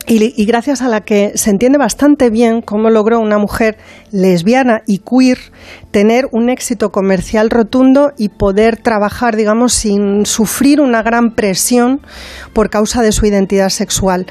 y, 0.07 0.33
y 0.41 0.45
gracias 0.45 0.81
a 0.81 0.87
la 0.87 1.01
que 1.01 1.33
se 1.35 1.49
entiende 1.49 1.77
bastante 1.77 2.29
bien 2.29 2.61
cómo 2.61 2.89
logró 2.89 3.19
una 3.19 3.37
mujer 3.37 3.77
lesbiana 4.11 4.81
y 4.85 4.99
queer 4.99 5.37
tener 5.91 6.27
un 6.31 6.49
éxito 6.49 6.91
comercial 6.91 7.49
rotundo 7.49 8.13
y 8.17 8.29
poder 8.29 8.77
trabajar, 8.77 9.35
digamos, 9.35 9.73
sin 9.73 10.25
sufrir 10.25 10.81
una 10.81 11.01
gran 11.01 11.35
presión 11.35 12.01
por 12.53 12.69
causa 12.69 13.01
de 13.01 13.11
su 13.11 13.25
identidad 13.25 13.69
sexual. 13.69 14.25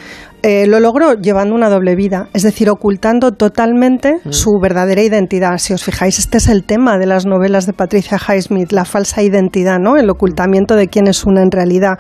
Eh, 0.46 0.66
lo 0.66 0.78
logró 0.78 1.14
llevando 1.14 1.54
una 1.54 1.70
doble 1.70 1.96
vida, 1.96 2.28
es 2.34 2.42
decir, 2.42 2.68
ocultando 2.68 3.32
totalmente 3.32 4.16
Mm. 4.24 4.30
su 4.32 4.50
verdadera 4.60 5.00
identidad. 5.00 5.56
Si 5.56 5.72
os 5.72 5.82
fijáis, 5.82 6.18
este 6.18 6.36
es 6.36 6.48
el 6.48 6.64
tema 6.64 6.98
de 6.98 7.06
las 7.06 7.24
novelas 7.24 7.64
de 7.64 7.72
Patricia 7.72 8.18
Highsmith, 8.18 8.70
la 8.70 8.84
falsa 8.84 9.22
identidad, 9.22 9.78
¿no? 9.78 9.96
El 9.96 10.10
ocultamiento 10.10 10.76
de 10.76 10.88
quién 10.88 11.06
es 11.06 11.24
una 11.24 11.40
en 11.42 11.50
realidad. 11.50 11.94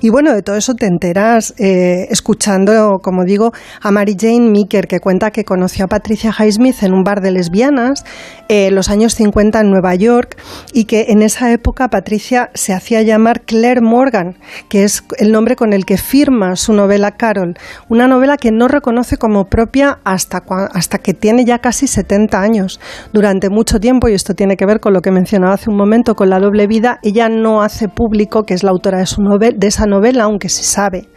Y 0.00 0.10
bueno, 0.10 0.32
de 0.32 0.42
todo 0.42 0.54
eso 0.54 0.74
te 0.74 0.86
enteras 0.86 1.52
eh, 1.58 2.06
escuchando, 2.10 2.98
como 3.02 3.24
digo, 3.24 3.50
a 3.82 3.90
Mary 3.90 4.14
Jane 4.16 4.48
Meeker, 4.50 4.86
que 4.86 5.00
cuenta 5.00 5.32
que 5.32 5.44
conoció 5.44 5.86
a 5.86 5.88
Patricia 5.88 6.32
Highsmith 6.38 6.84
en 6.84 6.92
un 6.94 7.02
bar 7.02 7.20
de 7.20 7.32
lesbianas 7.32 8.04
en 8.48 8.74
los 8.76 8.88
años 8.88 9.14
50 9.14 9.60
en 9.60 9.70
Nueva 9.70 9.96
York 9.96 10.36
y 10.72 10.84
que 10.84 11.06
en 11.08 11.22
esa 11.22 11.50
época 11.50 11.88
Patricia 11.88 12.50
se 12.54 12.72
hacía 12.72 13.02
llamar 13.02 13.40
Claire 13.40 13.80
Morgan, 13.80 14.36
que 14.68 14.84
es 14.84 15.02
el 15.18 15.32
nombre 15.32 15.56
con 15.56 15.72
el 15.72 15.84
que 15.84 15.96
firma 15.96 16.54
su 16.54 16.72
novela 16.72 17.16
Carol, 17.16 17.54
una 17.88 18.06
novela 18.06 18.36
que 18.36 18.50
no 18.52 18.68
reconoce 18.68 19.16
como 19.16 19.44
propia 19.46 19.98
hasta, 20.04 20.42
hasta 20.72 20.98
que 20.98 21.14
tiene 21.14 21.44
ya 21.44 21.58
casi 21.58 21.86
70 21.86 22.40
años. 22.40 22.80
Durante 23.12 23.48
mucho 23.50 23.80
tiempo, 23.80 24.08
y 24.08 24.14
esto 24.14 24.34
tiene 24.34 24.56
que 24.56 24.66
ver 24.66 24.80
con 24.80 24.92
lo 24.92 25.00
que 25.00 25.10
mencionaba 25.10 25.54
hace 25.54 25.70
un 25.70 25.76
momento, 25.76 26.14
con 26.14 26.30
la 26.30 26.38
doble 26.38 26.66
vida, 26.66 26.98
ella 27.02 27.28
no 27.28 27.62
hace 27.62 27.88
público 27.88 28.44
que 28.44 28.54
es 28.54 28.62
la 28.62 28.70
autora 28.70 28.98
de, 28.98 29.06
su 29.06 29.22
novel- 29.22 29.58
de 29.58 29.66
esa 29.66 29.86
novela, 29.86 30.24
aunque 30.24 30.48
se 30.48 30.62
sabe. 30.62 31.08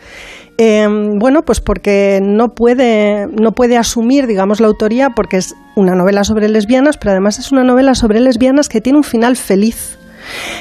Eh, 0.58 0.88
bueno, 1.20 1.42
pues 1.42 1.60
porque 1.62 2.20
no 2.24 2.50
puede, 2.50 3.26
no 3.28 3.54
puede 3.54 3.76
asumir, 3.78 4.28
digamos, 4.28 4.60
la 4.60 4.68
autoría 4.68 5.10
porque 5.10 5.38
es 5.38 5.56
una 5.76 5.96
novela 5.96 6.24
sobre 6.24 6.48
lesbianas, 6.48 6.98
pero 6.98 7.12
además 7.12 7.40
es 7.40 7.52
una 7.52 7.64
novela 7.64 7.96
sobre 7.96 8.20
lesbianas 8.20 8.70
que 8.70 8.80
tiene 8.82 8.98
un 9.00 9.04
final 9.04 9.36
feliz. 9.36 9.98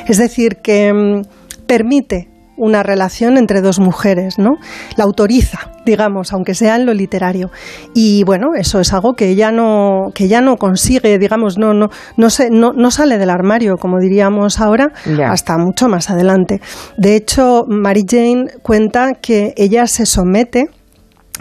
Es 0.08 0.16
decir, 0.16 0.56
que 0.62 0.92
mm, 0.92 1.66
permite 1.66 2.28
una 2.56 2.82
relación 2.82 3.38
entre 3.38 3.60
dos 3.60 3.78
mujeres, 3.78 4.38
¿no? 4.38 4.56
La 4.96 5.04
autoriza, 5.04 5.70
digamos, 5.86 6.32
aunque 6.32 6.54
sea 6.54 6.76
en 6.76 6.86
lo 6.86 6.94
literario. 6.94 7.50
Y 7.94 8.24
bueno, 8.24 8.54
eso 8.56 8.78
es 8.80 8.92
algo 8.92 9.14
que 9.14 9.28
ella 9.30 9.50
no, 9.50 10.10
que 10.14 10.24
ella 10.24 10.40
no 10.40 10.56
consigue, 10.56 11.18
digamos, 11.18 11.58
no, 11.58 11.72
no, 11.74 11.88
no, 12.16 12.30
se, 12.30 12.50
no, 12.50 12.72
no 12.72 12.90
sale 12.90 13.18
del 13.18 13.30
armario, 13.30 13.76
como 13.76 13.98
diríamos 13.98 14.60
ahora, 14.60 14.92
Ya. 15.06 15.30
hasta 15.32 15.56
mucho 15.58 15.88
más 15.88 16.10
adelante. 16.10 16.60
De 16.96 17.16
hecho, 17.16 17.64
Mary 17.68 18.04
Jane 18.08 18.46
cuenta 18.62 19.14
que 19.14 19.54
ella 19.56 19.86
se 19.86 20.06
somete 20.06 20.66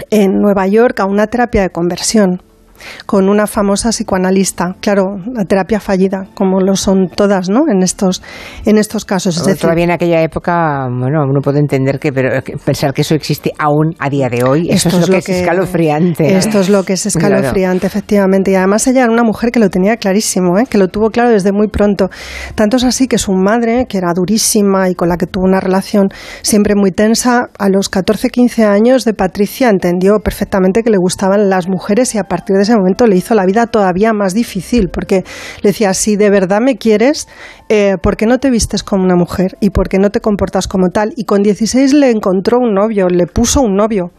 en 0.10 0.40
Nueva 0.40 0.68
York 0.68 1.00
a 1.02 1.06
una 1.06 1.28
terapia 1.28 1.62
de 1.62 1.70
conversión 1.70 2.42
con 3.06 3.30
una 3.30 3.48
famosa 3.48 3.90
psicoanalista, 3.90 4.76
claro, 4.80 5.18
la 5.34 5.45
terapia 5.45 5.80
fallida, 5.80 6.28
como 6.34 6.60
lo 6.60 6.76
son 6.76 7.10
todas, 7.10 7.49
¿no? 7.49 7.64
En 7.72 7.84
estos, 7.84 8.22
en 8.66 8.78
estos 8.78 9.06
casos. 9.06 9.38
Es 9.38 9.45
decir, 9.45 9.62
Todavía 9.62 9.86
en 9.86 9.91
aquella 9.91 10.22
época, 10.22 10.88
bueno, 10.90 11.24
uno 11.24 11.41
puede 11.41 11.60
entender 11.60 11.99
que, 11.99 12.12
pero 12.12 12.30
pensar 12.66 12.94
que 12.94 13.02
eso 13.02 13.16
existe 13.16 13.52
aún 13.58 13.95
a 13.99 14.10
día 14.10 14.30
de 14.30 14.44
hoy, 14.44 14.70
eso 14.70 14.90
Esto 14.90 15.02
es 15.02 15.10
lo 15.10 15.14
que, 15.14 15.20
es 15.20 15.30
escalofriante. 15.30 16.36
Esto 16.38 16.60
es 16.60 16.70
lo 16.70 16.84
que 16.84 16.94
es 16.94 17.02
Claro. 17.12 17.36
escalofriante, 17.36 17.88
efectivamente. 17.88 18.52
Y 18.52 18.56
además 18.56 18.88
ella 18.88 19.03
era 19.03 19.12
una 19.12 19.24
mujer 19.24 19.52
que 19.52 19.60
lo 19.60 19.70
tenía 19.70 19.98
clarísimo, 19.98 20.58
¿eh? 20.58 20.66
que 20.70 20.78
lo 20.78 20.88
tuvo 20.88 21.10
claro 21.10 21.30
desde 21.30 21.52
muy 21.52 21.68
pronto. 21.68 22.10
Tanto 22.56 22.78
es 22.78 22.84
así 22.84 23.08
que 23.08 23.18
su 23.18 23.34
madre, 23.34 23.86
que 23.88 23.98
era 23.98 24.14
durísima 24.14 24.90
y 24.90 24.95
con 24.95 25.10
la 25.10 25.18
que 25.18 25.26
tuvo 25.26 25.45
una 25.45 25.60
relación 25.60 26.10
siempre 26.41 26.76
muy 26.76 26.91
tensa, 26.91 27.49
a 27.58 27.70
los 27.70 27.91
14-15 27.91 28.66
años 28.66 29.03
de 29.06 29.14
Patricia 29.14 29.70
entendió 29.70 30.20
perfectamente 30.24 30.84
que 30.84 30.90
le 30.90 30.98
gustaban 30.98 31.49
las 31.49 31.68
mujeres 31.68 32.16
y 32.16 32.18
a 32.18 32.24
partir 32.24 32.56
de 32.56 32.64
ese 32.64 32.70
momento 32.76 33.07
le 33.07 33.18
hizo 33.18 33.35
la 33.35 33.45
vida 33.45 33.68
todavía 33.68 34.14
más 34.14 34.34
difícil, 34.34 34.89
porque 34.89 35.23
le 35.61 35.69
decía, 35.69 35.93
si 35.93 36.15
de 36.15 36.30
verdad 36.30 36.60
me 36.61 36.77
quieres, 36.77 37.27
eh, 37.69 37.95
¿por 38.02 38.18
qué 38.18 38.26
no 38.26 38.39
te 38.39 38.49
vistes 38.49 38.84
como 38.84 39.03
una 39.03 39.15
mujer? 39.15 39.57
¿Y 39.60 39.69
por 39.69 39.89
qué 39.89 39.98
no 39.98 40.10
te 40.10 40.19
comportas 40.22 40.68
como 40.68 40.89
tal? 40.89 41.14
Y 41.15 41.26
con 41.26 41.43
16 41.43 41.93
le 41.93 42.10
encontró 42.10 42.60
un 42.60 42.73
novio, 42.73 43.07
le 43.07 43.27
puso 43.27 43.61
un 43.61 43.76
novio. 43.76 44.11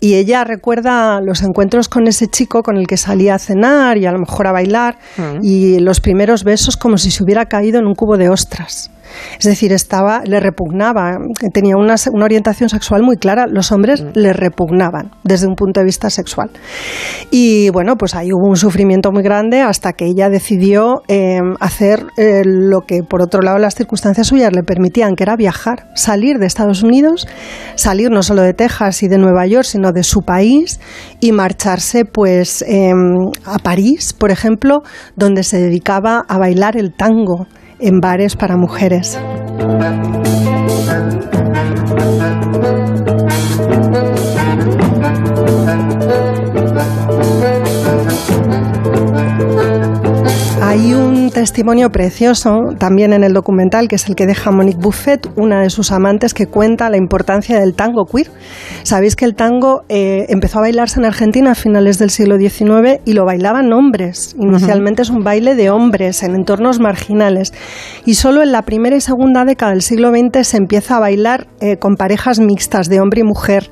Y 0.00 0.14
ella 0.14 0.44
recuerda 0.44 1.20
los 1.20 1.42
encuentros 1.42 1.88
con 1.88 2.06
ese 2.08 2.26
chico 2.26 2.62
con 2.62 2.76
el 2.76 2.86
que 2.86 2.96
salía 2.96 3.34
a 3.34 3.38
cenar 3.38 3.98
y 3.98 4.06
a 4.06 4.12
lo 4.12 4.18
mejor 4.18 4.46
a 4.46 4.52
bailar 4.52 4.98
y 5.42 5.78
los 5.78 6.00
primeros 6.00 6.42
besos 6.42 6.76
como 6.76 6.98
si 6.98 7.10
se 7.10 7.22
hubiera 7.22 7.46
caído 7.46 7.78
en 7.78 7.86
un 7.86 7.94
cubo 7.94 8.16
de 8.16 8.30
ostras. 8.30 8.90
Es 9.38 9.44
decir, 9.44 9.72
estaba, 9.72 10.22
le 10.24 10.40
repugnaba, 10.40 11.18
tenía 11.52 11.76
una, 11.76 11.94
orientación 12.22 12.68
sexual 12.68 13.02
muy 13.02 13.16
clara. 13.16 13.46
Los 13.46 13.72
hombres 13.72 14.04
le 14.14 14.32
repugnaban 14.32 15.10
desde 15.24 15.46
un 15.46 15.54
punto 15.54 15.80
de 15.80 15.86
vista 15.86 16.10
sexual. 16.10 16.50
Y 17.30 17.70
bueno, 17.70 17.96
pues 17.96 18.14
ahí 18.14 18.32
hubo 18.32 18.48
un 18.48 18.56
sufrimiento 18.56 19.12
muy 19.12 19.22
grande 19.22 19.60
hasta 19.62 19.92
que 19.92 20.06
ella 20.06 20.28
decidió 20.28 21.02
eh, 21.08 21.38
hacer 21.60 22.06
eh, 22.16 22.42
lo 22.44 22.82
que, 22.82 23.02
por 23.02 23.22
otro 23.22 23.40
lado, 23.40 23.58
las 23.58 23.74
circunstancias 23.74 24.28
suyas 24.28 24.52
le 24.52 24.62
permitían, 24.62 25.14
que 25.14 25.24
era 25.24 25.36
viajar, 25.36 25.88
salir 25.94 26.38
de 26.38 26.46
Estados 26.46 26.82
Unidos, 26.82 27.26
salir 27.74 28.10
no 28.10 28.22
solo 28.22 28.42
de 28.42 28.54
Texas 28.54 29.02
y 29.02 29.08
de 29.08 29.18
Nueva 29.18 29.46
York, 29.46 29.64
sino 29.64 29.92
de 29.92 30.02
su 30.02 30.20
país 30.20 30.80
y 31.20 31.32
marcharse 31.32 32.04
pues 32.04 32.62
eh, 32.62 32.92
a 33.44 33.58
París, 33.58 34.12
por 34.12 34.30
ejemplo, 34.30 34.82
donde 35.16 35.42
se 35.42 35.58
dedicaba 35.58 36.24
a 36.28 36.38
bailar 36.38 36.76
el 36.76 36.92
tango 36.94 37.46
en 37.80 38.00
bares 38.00 38.36
para 38.36 38.56
mujeres. 38.56 39.18
Hay 50.70 50.94
un 50.94 51.30
testimonio 51.32 51.90
precioso 51.90 52.76
también 52.78 53.12
en 53.12 53.24
el 53.24 53.32
documental, 53.32 53.88
que 53.88 53.96
es 53.96 54.08
el 54.08 54.14
que 54.14 54.24
deja 54.24 54.52
Monique 54.52 54.78
Buffet, 54.80 55.28
una 55.34 55.62
de 55.62 55.68
sus 55.68 55.90
amantes, 55.90 56.32
que 56.32 56.46
cuenta 56.46 56.88
la 56.90 56.96
importancia 56.96 57.58
del 57.58 57.74
tango 57.74 58.06
queer. 58.06 58.30
Sabéis 58.84 59.16
que 59.16 59.24
el 59.24 59.34
tango 59.34 59.82
eh, 59.88 60.26
empezó 60.28 60.58
a 60.58 60.62
bailarse 60.62 61.00
en 61.00 61.06
Argentina 61.06 61.50
a 61.50 61.54
finales 61.56 61.98
del 61.98 62.10
siglo 62.10 62.38
XIX 62.38 63.00
y 63.04 63.14
lo 63.14 63.24
bailaban 63.24 63.72
hombres. 63.72 64.36
Inicialmente 64.38 65.02
es 65.02 65.10
un 65.10 65.24
baile 65.24 65.56
de 65.56 65.70
hombres 65.70 66.22
en 66.22 66.36
entornos 66.36 66.78
marginales. 66.78 67.52
Y 68.06 68.14
solo 68.14 68.40
en 68.40 68.52
la 68.52 68.62
primera 68.62 68.94
y 68.94 69.00
segunda 69.00 69.44
década 69.44 69.72
del 69.72 69.82
siglo 69.82 70.10
XX 70.10 70.46
se 70.46 70.56
empieza 70.56 70.98
a 70.98 71.00
bailar 71.00 71.48
eh, 71.60 71.78
con 71.78 71.96
parejas 71.96 72.38
mixtas 72.38 72.88
de 72.88 73.00
hombre 73.00 73.22
y 73.22 73.24
mujer. 73.24 73.70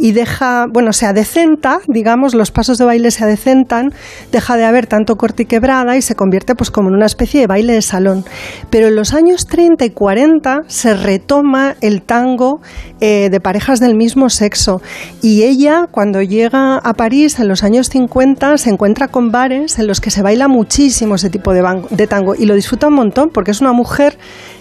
Y 0.00 0.10
deja, 0.10 0.66
bueno, 0.68 0.92
se 0.92 1.06
adecenta, 1.06 1.78
digamos, 1.86 2.34
los 2.34 2.50
pasos 2.50 2.76
de 2.76 2.86
baile 2.86 3.12
se 3.12 3.22
adecentan, 3.22 3.92
deja 4.32 4.56
de 4.56 4.64
haber 4.64 4.88
tanto 4.88 5.14
corte 5.14 5.44
y 5.44 5.46
quebrada 5.46 5.96
y 5.96 6.02
se 6.02 6.16
convierte 6.16 6.39
pues 6.54 6.70
como 6.70 6.88
en 6.88 6.94
una 6.94 7.06
especie 7.06 7.40
de 7.40 7.46
baile 7.46 7.74
de 7.74 7.82
salón. 7.82 8.24
Pero 8.70 8.88
en 8.88 8.96
los 8.96 9.14
años 9.14 9.46
30 9.46 9.84
y 9.84 9.90
40 9.90 10.62
se 10.66 10.94
retoma 10.94 11.76
el 11.80 12.02
tango 12.02 12.60
eh, 13.00 13.28
de 13.30 13.40
parejas 13.40 13.80
del 13.80 13.94
mismo 13.94 14.30
sexo. 14.30 14.82
Y 15.22 15.42
ella, 15.42 15.86
cuando 15.90 16.22
llega 16.22 16.76
a 16.76 16.94
París 16.94 17.38
en 17.38 17.48
los 17.48 17.62
años 17.62 17.88
50, 17.88 18.58
se 18.58 18.70
encuentra 18.70 19.08
con 19.08 19.30
bares 19.30 19.78
en 19.78 19.86
los 19.86 20.00
que 20.00 20.10
se 20.10 20.22
baila 20.22 20.48
muchísimo 20.48 21.14
ese 21.14 21.30
tipo 21.30 21.52
de, 21.52 22.06
tango 22.06 22.34
y 22.34 22.46
lo 22.46 22.54
disfruta 22.54 22.88
un 22.88 22.94
montón 22.94 23.30
porque 23.30 23.50
es 23.50 23.60
una 23.60 23.72
mujer 23.72 24.16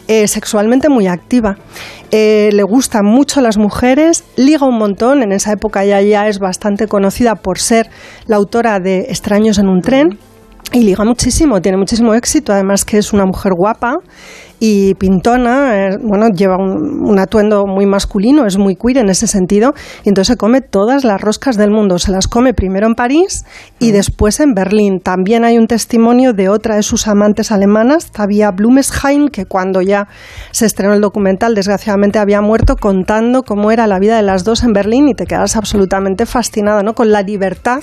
eh, 0.07 0.27
sexualmente 0.27 0.89
muy 0.89 1.07
activa. 1.07 1.57
Eh, 2.11 2.49
le 2.53 2.63
gustan 2.63 3.05
mucho 3.05 3.41
las 3.41 3.57
mujeres, 3.57 4.23
liga 4.35 4.65
un 4.65 4.77
montón, 4.77 5.21
en 5.21 5.31
esa 5.31 5.51
época 5.51 5.85
ya, 5.85 6.01
ya 6.01 6.27
es 6.27 6.39
bastante 6.39 6.87
conocida 6.87 7.35
por 7.35 7.59
ser 7.59 7.89
la 8.25 8.37
autora 8.37 8.79
de 8.79 9.01
Extraños 9.09 9.59
en 9.59 9.69
un 9.69 9.81
tren. 9.81 10.17
Y 10.71 10.83
liga 10.83 11.03
muchísimo, 11.03 11.61
tiene 11.61 11.77
muchísimo 11.77 12.13
éxito, 12.13 12.53
además 12.53 12.85
que 12.85 12.97
es 12.99 13.11
una 13.11 13.25
mujer 13.25 13.53
guapa 13.53 13.97
y 14.59 14.93
pintona, 14.95 15.87
eh, 15.87 15.97
bueno, 16.01 16.29
lleva 16.29 16.57
un, 16.57 17.01
un 17.03 17.19
atuendo 17.19 17.65
muy 17.65 17.85
masculino, 17.85 18.45
es 18.45 18.57
muy 18.57 18.75
queer 18.75 18.97
en 18.97 19.09
ese 19.09 19.27
sentido, 19.27 19.73
y 20.03 20.09
entonces 20.09 20.33
se 20.33 20.37
come 20.37 20.61
todas 20.61 21.03
las 21.03 21.21
roscas 21.21 21.57
del 21.57 21.71
mundo, 21.71 21.99
se 21.99 22.11
las 22.11 22.27
come 22.27 22.53
primero 22.53 22.87
en 22.87 22.95
París 22.95 23.45
y 23.79 23.91
después 23.91 24.39
en 24.39 24.53
Berlín. 24.53 24.99
También 24.99 25.45
hay 25.45 25.57
un 25.57 25.67
testimonio 25.67 26.33
de 26.33 26.49
otra 26.49 26.75
de 26.75 26.83
sus 26.83 27.07
amantes 27.07 27.51
alemanas, 27.51 28.11
Tabia 28.11 28.51
Blumesheim, 28.51 29.29
que 29.29 29.45
cuando 29.45 29.81
ya 29.81 30.07
se 30.51 30.65
estrenó 30.65 30.93
el 30.93 31.01
documental, 31.01 31.55
desgraciadamente 31.55 32.19
había 32.19 32.41
muerto 32.41 32.75
contando 32.75 33.43
cómo 33.43 33.71
era 33.71 33.87
la 33.87 33.99
vida 33.99 34.17
de 34.17 34.23
las 34.23 34.43
dos 34.43 34.63
en 34.63 34.73
Berlín 34.73 35.07
y 35.09 35.13
te 35.13 35.25
quedas 35.25 35.55
absolutamente 35.55 36.25
fascinada, 36.25 36.83
¿no? 36.83 36.95
Con 36.95 37.11
la 37.11 37.21
libertad 37.21 37.81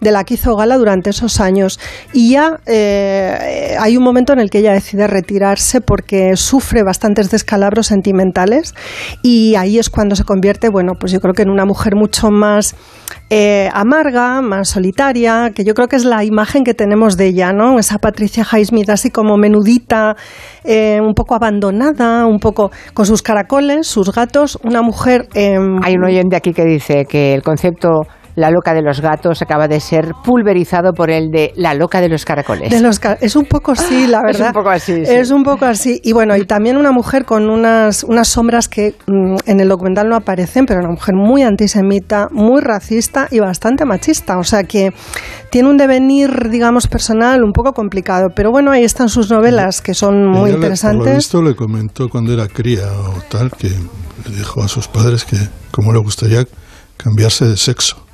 de 0.00 0.10
la 0.12 0.24
que 0.24 0.34
hizo 0.34 0.56
gala 0.56 0.78
durante 0.78 1.10
esos 1.10 1.40
años. 1.40 1.78
Y 2.12 2.32
ya 2.32 2.60
eh, 2.66 3.76
hay 3.78 3.96
un 3.96 4.04
momento 4.04 4.32
en 4.32 4.38
el 4.38 4.50
que 4.50 4.58
ella 4.58 4.72
decide 4.72 5.06
retirarse 5.06 5.80
porque 5.80 6.05
sufre 6.36 6.82
bastantes 6.82 7.30
descalabros 7.30 7.86
sentimentales 7.88 8.74
y 9.22 9.54
ahí 9.56 9.78
es 9.78 9.90
cuando 9.90 10.16
se 10.16 10.24
convierte, 10.24 10.68
bueno, 10.68 10.92
pues 10.98 11.12
yo 11.12 11.20
creo 11.20 11.34
que 11.34 11.42
en 11.42 11.50
una 11.50 11.64
mujer 11.64 11.94
mucho 11.96 12.30
más 12.30 12.74
eh, 13.30 13.68
amarga, 13.72 14.40
más 14.40 14.68
solitaria, 14.68 15.50
que 15.54 15.64
yo 15.64 15.74
creo 15.74 15.88
que 15.88 15.96
es 15.96 16.04
la 16.04 16.24
imagen 16.24 16.64
que 16.64 16.74
tenemos 16.74 17.16
de 17.16 17.26
ella, 17.26 17.52
¿no? 17.52 17.78
Esa 17.78 17.98
Patricia 17.98 18.44
Highsmith 18.44 18.90
así 18.90 19.10
como 19.10 19.36
menudita, 19.36 20.16
eh, 20.64 21.00
un 21.00 21.14
poco 21.14 21.34
abandonada, 21.34 22.26
un 22.26 22.38
poco 22.38 22.70
con 22.94 23.06
sus 23.06 23.22
caracoles, 23.22 23.86
sus 23.86 24.12
gatos, 24.12 24.58
una 24.62 24.82
mujer... 24.82 25.28
em, 25.34 25.80
Hay 25.82 25.94
un 25.94 26.04
oyente 26.04 26.36
aquí 26.36 26.52
que 26.52 26.64
dice 26.64 27.04
que 27.08 27.34
el 27.34 27.42
concepto 27.42 28.06
La 28.36 28.50
loca 28.50 28.74
de 28.74 28.82
los 28.82 29.00
gatos 29.00 29.40
acaba 29.42 29.66
de 29.66 29.80
ser 29.80 30.12
pulverizado 30.22 30.92
por 30.92 31.10
el 31.10 31.30
de 31.30 31.52
La 31.56 31.72
loca 31.74 32.00
de 32.00 32.08
los 32.10 32.24
caracoles. 32.24 32.70
De 32.70 32.80
los 32.80 32.98
ca- 33.00 33.16
es 33.20 33.34
un 33.34 33.46
poco 33.46 33.72
así, 33.72 34.06
la 34.06 34.18
Es 34.18 34.36
verdad. 34.38 34.48
un 34.48 34.52
poco 34.52 34.68
así, 34.70 35.04
sí. 35.06 35.12
Es 35.12 35.30
un 35.30 35.42
poco 35.42 35.64
así. 35.64 36.00
Y 36.04 36.12
bueno, 36.12 36.36
y 36.36 36.44
también 36.44 36.76
una 36.76 36.92
mujer 36.92 37.24
con 37.24 37.48
unas, 37.48 38.04
unas 38.04 38.28
sombras 38.28 38.68
que 38.68 38.94
mm, 39.06 39.36
en 39.46 39.60
el 39.60 39.68
documental 39.68 40.08
no 40.08 40.16
aparecen, 40.16 40.66
pero 40.66 40.80
una 40.80 40.90
mujer 40.90 41.14
muy 41.14 41.42
antisemita, 41.42 42.28
muy 42.30 42.60
racista 42.60 43.26
y 43.30 43.40
bastante 43.40 43.84
machista. 43.86 44.38
O 44.38 44.44
sea 44.44 44.64
que 44.64 44.92
tiene 45.50 45.68
un 45.70 45.78
devenir, 45.78 46.50
digamos, 46.50 46.86
personal 46.88 47.42
un 47.42 47.52
poco 47.52 47.72
complicado. 47.72 48.28
Pero 48.36 48.50
bueno, 48.50 48.70
ahí 48.70 48.84
están 48.84 49.08
sus 49.08 49.30
novelas 49.30 49.80
que 49.80 49.94
son 49.94 50.26
muy 50.28 50.28
Ella 50.28 50.36
le- 50.36 50.42
Por 50.42 50.50
lo 50.50 50.56
interesantes. 50.66 51.16
visto 51.16 51.42
le 51.42 51.56
comentó 51.56 52.08
cuando 52.10 52.34
era 52.34 52.46
cría 52.48 52.84
o 52.92 53.14
tal 53.30 53.50
que 53.52 53.68
le 53.68 54.36
dijo 54.36 54.62
a 54.62 54.68
sus 54.68 54.88
padres 54.88 55.24
que 55.24 55.36
cómo 55.70 55.90
le 55.92 56.00
gustaría 56.00 56.44
cambiarse 56.98 57.46
de 57.46 57.56
sexo. 57.56 58.05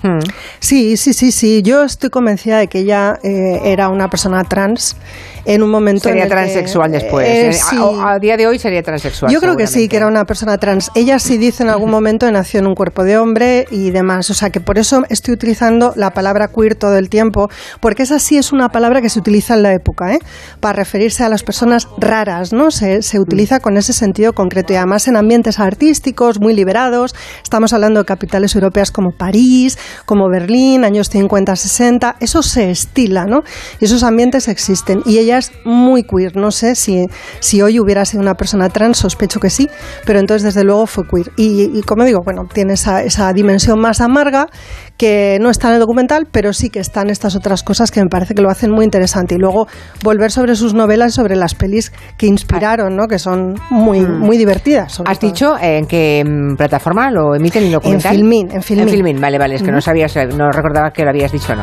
Sí, 0.61 0.97
sí, 0.97 1.13
sí, 1.13 1.33
sí. 1.33 1.63
Yo 1.63 1.85
estoy 1.85 2.11
convencida 2.11 2.59
de 2.59 2.69
que 2.69 2.81
ella 2.81 3.19
eh, 3.23 3.61
era 3.65 3.89
una 3.89 4.09
persona 4.09 4.45
trans 4.45 4.97
en 5.45 5.63
un 5.63 5.71
momento. 5.71 6.05
Sería 6.05 6.23
en 6.23 6.23
el 6.25 6.29
que- 6.29 6.35
transexual 6.35 6.93
después. 6.93 7.27
Eh, 7.27 7.49
Eh, 7.49 7.53
sí. 7.53 7.77
a, 8.01 8.13
a 8.13 8.19
día 8.19 8.37
de 8.37 8.47
hoy 8.47 8.59
sería 8.59 8.83
transexual. 8.83 9.33
Yo 9.33 9.41
creo 9.41 9.57
que 9.57 9.67
sí, 9.67 9.89
que 9.89 9.97
era 9.97 10.07
una 10.07 10.25
persona 10.25 10.59
trans. 10.59 10.91
Ella 10.95 11.19
sí 11.19 11.37
dice 11.39 11.63
en 11.63 11.71
algún 11.71 11.91
momento 11.91 12.27
que 12.27 12.33
nació 12.33 12.61
en 12.61 12.67
un 12.67 12.75
cuerpo 12.75 13.05
de 13.05 13.19
hombre 13.19 13.67
y 13.71 13.91
demás. 13.91 14.31
O 14.31 14.35
sea 14.35 14.51
que 14.51 14.61
por 14.61 14.79
eso 14.79 15.03
estoy 15.09 15.35
utilizando 15.35 15.93
la 15.97 16.13
palabra 16.13 16.49
queer 16.49 16.75
todo 16.75 16.97
el 16.97 17.09
tiempo, 17.09 17.49
porque 17.81 18.03
esa 18.05 18.19
sí 18.19 18.37
es 18.37 18.53
una 18.53 18.69
palabra 18.71 19.01
que 19.03 19.09
se 19.09 19.19
utiliza 19.19 19.55
en 19.55 19.63
la 19.63 19.73
época, 19.73 20.15
¿eh? 20.15 20.19
para 20.61 20.75
referirse 20.75 21.25
a 21.25 21.29
las 21.29 21.43
personas 21.43 21.89
raras, 21.99 22.53
¿no? 22.53 22.71
Se, 22.71 23.03
se 23.03 23.19
utiliza 23.19 23.61
con 23.61 23.77
ese 23.77 23.93
sentido 23.93 24.33
concreto 24.33 24.73
y 24.73 24.77
además 24.77 25.09
en 25.09 25.17
ambientes 25.17 25.59
artísticos 25.59 26.41
muy 26.41 26.55
liberados. 26.55 27.15
Estamos 27.43 27.73
hablando 27.73 28.01
de 28.01 28.07
capitales 28.07 28.55
europeas 28.55 28.91
como 28.91 29.13
París, 29.13 29.79
como 30.05 30.29
Berlín, 30.29 30.85
años 30.85 31.09
50, 31.09 31.57
60. 31.57 32.17
Eso 32.21 32.43
se 32.43 32.71
estila, 32.71 33.25
¿no? 33.27 33.43
Y 33.81 33.85
esos 33.85 34.03
ambientes 34.03 34.49
existen. 34.49 35.03
Y 35.07 35.19
ella 35.19 35.39
es 35.39 35.53
muy 35.65 36.05
queer. 36.05 36.37
No 36.37 36.51
sé 36.51 36.75
si, 36.75 37.07
si 37.41 37.63
hoy 37.63 37.81
hubiera 37.81 38.05
sido 38.05 38.23
una 38.23 38.35
persona 38.35 38.69
trans, 38.69 38.99
sospecho 38.99 39.41
que 39.41 39.51
sí, 39.51 39.69
pero 40.05 40.19
entonces 40.19 40.43
desde 40.43 40.65
luego 40.65 40.87
fue 40.87 41.07
queer. 41.07 41.33
Y, 41.37 41.79
y 41.79 41.83
como 41.83 42.05
digo, 42.05 42.21
bueno, 42.25 42.47
tiene 42.53 42.75
esa, 42.75 43.03
esa 43.03 43.33
dimensión 43.33 43.81
más 43.81 44.01
amarga 44.01 44.49
que 44.97 45.39
no 45.41 45.51
está 45.51 45.69
en 45.69 45.75
el 45.75 45.81
documental, 45.81 46.27
pero 46.31 46.53
sí 46.53 46.71
que 46.71 46.79
están 46.81 47.11
estas 47.11 47.35
otras 47.35 47.63
cosas 47.63 47.91
que 47.91 48.01
me 48.01 48.09
parece 48.09 48.35
que 48.35 48.43
lo 48.43 48.51
hacen 48.51 48.71
muy 48.71 48.85
interesante. 48.85 49.35
Y 49.35 49.39
luego 49.39 49.67
volver 50.05 50.31
sobre 50.31 50.55
sus 50.55 50.75
novelas, 50.75 51.15
sobre 51.15 51.35
las 51.37 51.55
pelis 51.55 51.93
que 52.17 52.27
inspiraron, 52.27 52.97
¿no? 52.97 53.07
Que 53.09 53.19
son 53.19 53.55
muy, 53.71 54.01
muy 54.01 54.37
divertidas. 54.39 54.93
sobre 54.93 55.11
¿Has 55.11 55.19
todo. 55.19 55.31
dicho 55.31 55.55
en 55.61 55.87
qué 55.87 56.25
mm, 56.25 56.57
plataforma 56.57 57.11
lo 57.11 57.35
emiten 57.35 57.65
el 57.65 57.73
documental? 57.73 58.15
Filmin, 58.15 58.51
en 58.53 58.63
Filmin. 58.63 58.89
En 58.89 58.95
Filmin, 58.95 59.21
vale, 59.21 59.39
vale, 59.39 59.55
es 59.57 59.63
que 59.63 59.71
no 59.71 59.79
Ujú. 59.79 59.83
sabías, 59.87 60.15
no 60.37 60.51
recordaba 60.51 60.91
que 60.93 61.03
lo 61.05 61.11
habías 61.11 61.33
dicho 61.33 61.53
o 61.53 61.57
no. 61.57 61.63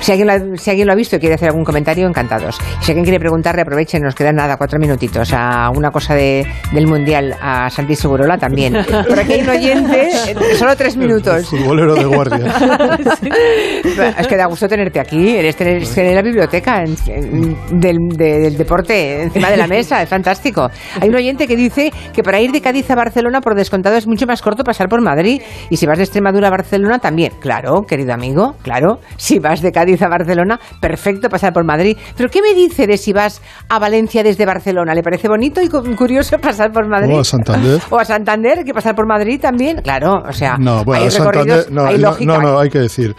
Si 0.00 0.12
alguien, 0.12 0.26
lo 0.28 0.34
ha, 0.34 0.56
si 0.58 0.68
alguien 0.68 0.86
lo 0.86 0.92
ha 0.92 0.96
visto 0.96 1.16
y 1.16 1.18
quiere 1.18 1.36
hacer 1.36 1.48
algún 1.48 1.64
comentario, 1.64 2.06
encantados. 2.06 2.58
Si 2.80 2.90
alguien 2.90 3.04
quiere 3.04 3.18
preguntarle, 3.18 3.62
aprovechen, 3.62 4.02
nos 4.02 4.14
quedan 4.14 4.36
nada, 4.36 4.58
cuatro 4.58 4.78
minutitos, 4.78 5.32
a 5.32 5.70
una 5.74 5.90
cosa 5.90 6.14
de, 6.14 6.46
del 6.72 6.86
Mundial, 6.86 7.34
a 7.40 7.70
Santi 7.70 7.96
Segurola 7.96 8.36
también. 8.36 8.74
Por 9.08 9.18
aquí 9.18 9.32
hay 9.32 9.40
un 9.42 9.48
oyente, 9.48 10.10
solo 10.58 10.76
tres 10.76 10.96
minutos. 10.98 11.46
Futbolero 11.48 11.94
de 11.94 12.04
guardia. 12.04 12.52
Es 14.18 14.26
que 14.26 14.36
da 14.36 14.46
gusto 14.46 14.68
tenerte 14.68 15.00
aquí, 15.00 15.36
eres 15.36 15.56
tener, 15.56 15.78
es 15.82 15.94
tener 15.94 16.14
la 16.14 16.22
biblioteca 16.22 16.82
en- 16.82 16.96
en- 17.06 17.80
del, 17.80 17.96
de- 18.16 18.40
del 18.40 18.56
deporte 18.56 19.22
encima 19.22 19.50
de 19.50 19.56
la 19.56 19.66
mesa, 19.66 20.02
es 20.02 20.08
fantástico. 20.08 20.68
Hay 21.00 21.08
un 21.08 21.14
oyente 21.14 21.46
que 21.46 21.56
dice 21.56 21.92
que 22.12 22.22
para 22.22 22.40
ir 22.40 22.50
de 22.52 22.60
Cádiz 22.60 22.90
a 22.90 22.94
Barcelona, 22.94 23.40
por 23.40 23.54
descontado, 23.54 23.96
es 23.96 24.06
mucho 24.06 24.26
más 24.26 24.42
corto 24.42 24.64
pasar 24.64 24.88
por 24.88 25.00
Madrid. 25.02 25.40
Y 25.70 25.76
si 25.76 25.86
vas 25.86 25.98
de 25.98 26.04
Extremadura 26.04 26.48
a 26.48 26.50
Barcelona, 26.50 26.98
también. 26.98 27.32
Claro, 27.40 27.82
querido 27.82 28.12
amigo, 28.14 28.54
claro. 28.62 28.98
Si 29.16 29.38
vas 29.38 29.60
de 29.62 29.72
Cádiz 29.72 30.02
a 30.02 30.08
Barcelona, 30.08 30.58
perfecto 30.80 31.28
pasar 31.28 31.52
por 31.52 31.64
Madrid. 31.64 31.96
Pero 32.16 32.28
¿qué 32.28 32.40
me 32.42 32.54
dice 32.54 32.86
de 32.86 32.96
si 32.96 33.12
vas 33.12 33.40
a 33.68 33.78
Valencia 33.78 34.22
desde 34.22 34.46
Barcelona? 34.46 34.94
¿Le 34.94 35.02
parece 35.02 35.28
bonito 35.28 35.60
y 35.62 35.68
cu- 35.68 35.82
curioso 35.96 36.38
pasar 36.38 36.72
por 36.72 36.86
Madrid? 36.88 37.14
O 37.14 37.20
a 37.20 37.24
Santander. 37.24 37.80
O 37.90 37.98
a 37.98 38.04
Santander, 38.04 38.64
que 38.64 38.72
pasar 38.74 38.94
por 38.94 39.06
Madrid 39.06 39.40
también. 39.40 39.80
Claro, 39.82 40.22
o 40.28 40.32
sea, 40.32 40.56
No, 40.58 40.84
bueno, 40.84 41.04
hay 41.04 41.10
Santander, 41.10 41.44
recorridos, 41.44 41.70
no, 41.70 41.86
hay 41.86 41.98
lógica. 41.98 42.32
no, 42.34 42.40
no, 42.40 42.53
hay 42.58 42.70
que 42.70 42.78
decir. 42.80 43.14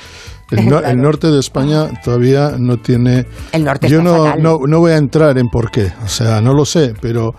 El, 0.51 0.69
no- 0.69 0.79
el 0.79 0.97
norte 0.97 1.27
de 1.31 1.39
España 1.39 1.89
todavía 2.03 2.53
no 2.59 2.77
tiene. 2.77 3.25
El 3.51 3.63
norte 3.63 3.87
Yo 3.89 4.01
no, 4.01 4.35
no, 4.35 4.59
no 4.67 4.79
voy 4.79 4.91
a 4.91 4.97
entrar 4.97 5.37
en 5.39 5.47
por 5.49 5.71
qué, 5.71 5.91
o 6.03 6.07
sea, 6.07 6.39
no 6.41 6.53
lo 6.53 6.65
sé, 6.65 6.93
pero 7.01 7.33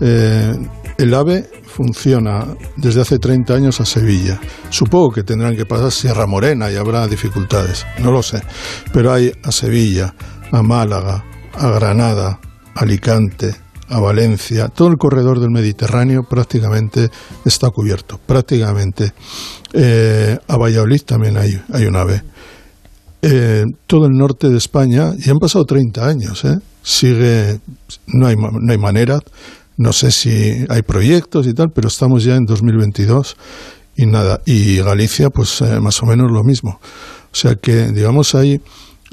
eh, 0.00 0.54
el 0.98 1.14
AVE 1.14 1.48
funciona 1.64 2.44
desde 2.76 3.02
hace 3.02 3.18
30 3.20 3.54
años 3.54 3.80
a 3.80 3.84
Sevilla. 3.84 4.40
Supongo 4.70 5.10
que 5.12 5.22
tendrán 5.22 5.54
que 5.56 5.66
pasar 5.66 5.92
Sierra 5.92 6.26
Morena 6.26 6.70
y 6.72 6.74
habrá 6.76 7.06
dificultades, 7.06 7.86
no 8.00 8.10
lo 8.10 8.22
sé. 8.24 8.42
Pero 8.92 9.12
hay 9.12 9.32
a 9.44 9.52
Sevilla, 9.52 10.12
a 10.50 10.60
Málaga, 10.62 11.24
a 11.54 11.68
Granada, 11.70 12.40
a 12.74 12.80
Alicante, 12.80 13.54
a 13.88 14.00
Valencia, 14.00 14.68
todo 14.68 14.88
el 14.88 14.96
corredor 14.98 15.40
del 15.40 15.50
Mediterráneo 15.50 16.22
prácticamente 16.22 17.10
está 17.44 17.70
cubierto, 17.70 18.18
prácticamente. 18.24 19.12
Eh, 19.72 20.38
a 20.46 20.56
Valladolid 20.56 21.02
también 21.02 21.36
hay, 21.36 21.60
hay 21.72 21.84
un 21.86 21.96
AVE. 21.96 22.22
Eh, 23.22 23.64
todo 23.86 24.06
el 24.06 24.12
norte 24.12 24.48
de 24.48 24.58
España, 24.58 25.12
y 25.18 25.28
han 25.30 25.38
pasado 25.38 25.64
30 25.64 26.06
años, 26.06 26.44
¿eh? 26.44 26.58
sigue, 26.82 27.60
no 28.06 28.26
hay, 28.26 28.36
no 28.36 28.72
hay 28.72 28.78
manera, 28.78 29.18
no 29.76 29.92
sé 29.92 30.10
si 30.10 30.64
hay 30.68 30.82
proyectos 30.82 31.46
y 31.46 31.54
tal, 31.54 31.70
pero 31.70 31.88
estamos 31.88 32.24
ya 32.24 32.36
en 32.36 32.44
2022 32.44 33.36
y 33.96 34.06
nada, 34.06 34.40
y 34.46 34.76
Galicia 34.78 35.30
pues 35.30 35.60
eh, 35.60 35.80
más 35.80 36.02
o 36.02 36.06
menos 36.06 36.30
lo 36.30 36.44
mismo. 36.44 36.80
O 37.32 37.34
sea 37.34 37.56
que, 37.56 37.88
digamos, 37.92 38.34
hay 38.34 38.60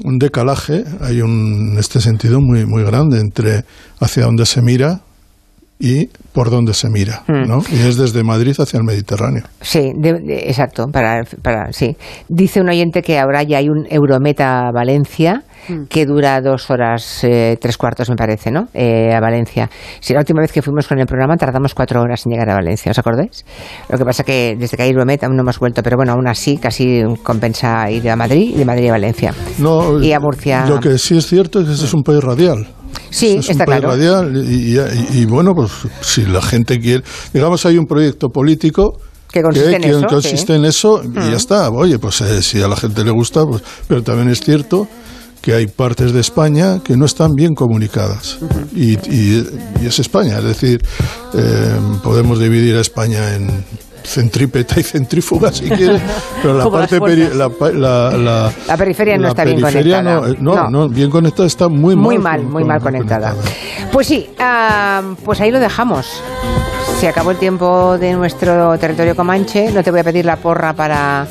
un 0.04 0.18
decalaje, 0.18 0.84
hay 1.00 1.22
un, 1.22 1.72
en 1.72 1.78
este 1.78 2.00
sentido 2.00 2.40
muy, 2.40 2.66
muy 2.66 2.82
grande 2.84 3.20
entre 3.20 3.64
hacia 4.00 4.24
dónde 4.24 4.46
se 4.46 4.62
mira 4.62 5.00
y 5.78 6.06
por 6.32 6.50
dónde 6.50 6.72
se 6.74 6.88
mira, 6.88 7.22
Mm. 7.28 7.48
¿no? 7.48 7.58
Y 7.70 7.86
es 7.86 7.96
desde 7.96 8.22
Madrid 8.24 8.54
hacia 8.58 8.78
el 8.78 8.84
Mediterráneo. 8.84 9.42
Sí, 9.60 9.92
de- 9.96 10.20
de- 10.20 10.44
exacto, 10.48 10.86
para, 10.90 11.22
para, 11.42 11.72
sí. 11.72 11.96
Dice 12.28 12.60
un 12.60 12.68
oyente 12.68 13.02
que 13.02 13.18
ahora 13.18 13.42
ya 13.42 13.58
hay 13.58 13.68
un 13.68 13.86
Eurometa 13.90 14.70
Valencia 14.72 15.42
que 15.88 16.06
dura 16.06 16.40
dos 16.40 16.70
horas, 16.70 17.24
eh, 17.24 17.56
tres 17.60 17.76
cuartos, 17.76 18.08
me 18.08 18.14
parece, 18.14 18.52
¿no? 18.52 18.68
Eh, 18.72 19.12
a 19.12 19.18
Valencia. 19.20 19.68
Si 20.00 20.12
la 20.14 20.20
última 20.20 20.40
vez 20.40 20.52
que 20.52 20.62
fuimos 20.62 20.86
con 20.86 20.98
el 21.00 21.06
programa 21.06 21.36
tardamos 21.36 21.74
cuatro 21.74 22.00
horas 22.00 22.24
en 22.24 22.32
llegar 22.32 22.48
a 22.50 22.54
Valencia, 22.54 22.92
¿os 22.92 22.98
acordáis? 22.98 23.44
Lo 23.88 23.98
que 23.98 24.04
pasa 24.04 24.22
que 24.22 24.56
desde 24.58 24.76
que 24.76 24.84
hay 24.84 24.90
Eurometa 24.90 25.26
aún 25.26 25.34
no 25.36 25.42
hemos 25.42 25.58
vuelto, 25.58 25.82
pero 25.82 25.96
bueno, 25.96 26.12
aún 26.12 26.28
así 26.28 26.56
casi 26.58 27.02
compensa 27.24 27.90
ir 27.90 28.08
a 28.08 28.14
Madrid 28.16 28.52
y 28.54 28.58
de 28.58 28.64
Madrid 28.64 28.88
a 28.88 28.92
Valencia. 28.92 29.34
No, 29.58 30.00
Y 30.00 30.12
a 30.12 30.20
Murcia. 30.20 30.66
Lo 30.66 30.78
que 30.78 30.96
sí 30.98 31.16
es 31.18 31.26
cierto 31.26 31.58
es 31.60 31.66
que 31.66 31.72
este 31.72 31.84
es 31.86 31.94
un 31.94 32.02
país 32.02 32.22
radial. 32.22 32.68
Sí, 33.10 33.36
es 33.38 33.48
está 33.50 33.64
un 33.64 33.66
país 33.66 33.80
claro. 33.80 33.88
radial 33.96 34.44
y, 34.48 34.78
y- 34.78 35.20
y, 35.20 35.24
bueno, 35.26 35.52
pues 35.54 35.70
si 36.02 36.22
la 36.26 36.42
gente 36.42 36.78
quiere, 36.78 37.02
digamos, 37.32 37.64
hay 37.66 37.78
un 37.78 37.86
proyecto 37.86 38.28
político 38.28 38.98
Que 39.32 39.42
consiste 39.42 39.76
en 39.76 39.82
que 39.82 39.88
eso, 39.90 40.06
consiste 40.08 40.52
sí. 40.52 40.58
en 40.58 40.64
eso 40.64 41.02
y 41.04 41.08
Mm. 41.08 41.30
ya 41.30 41.36
está. 41.36 41.68
Oye, 41.70 41.98
pues 41.98 42.20
eh, 42.20 42.42
si 42.42 42.60
a 42.62 42.68
la 42.68 42.76
gente 42.76 43.04
le 43.04 43.10
gusta, 43.10 43.44
pues, 43.46 43.62
pero 43.88 44.02
también 44.02 44.28
es 44.30 44.40
cierto 44.40 44.86
que 45.42 45.54
hay 45.54 45.66
partes 45.68 46.12
de 46.12 46.20
España 46.20 46.80
que 46.82 46.96
no 46.96 47.04
están 47.04 47.32
bien 47.34 47.54
comunicadas 47.54 48.38
y, 48.74 48.94
y- 49.08 49.46
y 49.82 49.86
es 49.86 49.98
España, 50.00 50.38
es 50.38 50.44
decir, 50.44 50.80
eh, 51.34 51.76
podemos 52.02 52.38
dividir 52.40 52.74
a 52.76 52.80
España 52.80 53.34
en 53.36 53.64
centrípeta 54.06 54.78
y 54.80 54.82
centrífuga 54.82 55.52
si 55.52 55.68
quieres, 55.70 56.00
pero 56.42 56.54
la 56.58 56.70
parte 56.70 57.00
peri- 57.00 57.32
la, 57.32 57.50
la- 57.72 58.16
la- 58.16 58.52
La 58.66 58.76
periferia 58.76 59.18
no 59.18 59.28
está 59.28 59.44
bien 59.44 59.60
conectada. 59.60 60.02
No, 60.20 60.26
eh, 60.26 60.36
no, 60.40 60.54
No. 60.54 60.70
no, 60.70 60.88
bien 60.88 61.10
conectada 61.10 61.46
está 61.46 61.68
muy, 61.68 61.96
Muy 61.96 62.18
mal. 62.18 62.40
mal, 62.42 62.50
muy 62.50 62.64
mal 62.64 62.80
conectada. 62.80 63.34
Pues 63.92 64.06
sí, 64.06 64.28
pues 65.24 65.40
ahí 65.40 65.50
lo 65.50 65.58
dejamos. 65.58 66.06
Se 67.00 67.08
acabó 67.08 67.30
el 67.32 67.36
tiempo 67.36 67.98
de 67.98 68.14
nuestro 68.14 68.78
territorio 68.78 69.14
comanche. 69.14 69.70
No 69.72 69.82
te 69.82 69.90
voy 69.90 70.00
a 70.00 70.04
pedir 70.04 70.24
la 70.24 70.36
porra 70.36 70.72
para, 70.72 71.26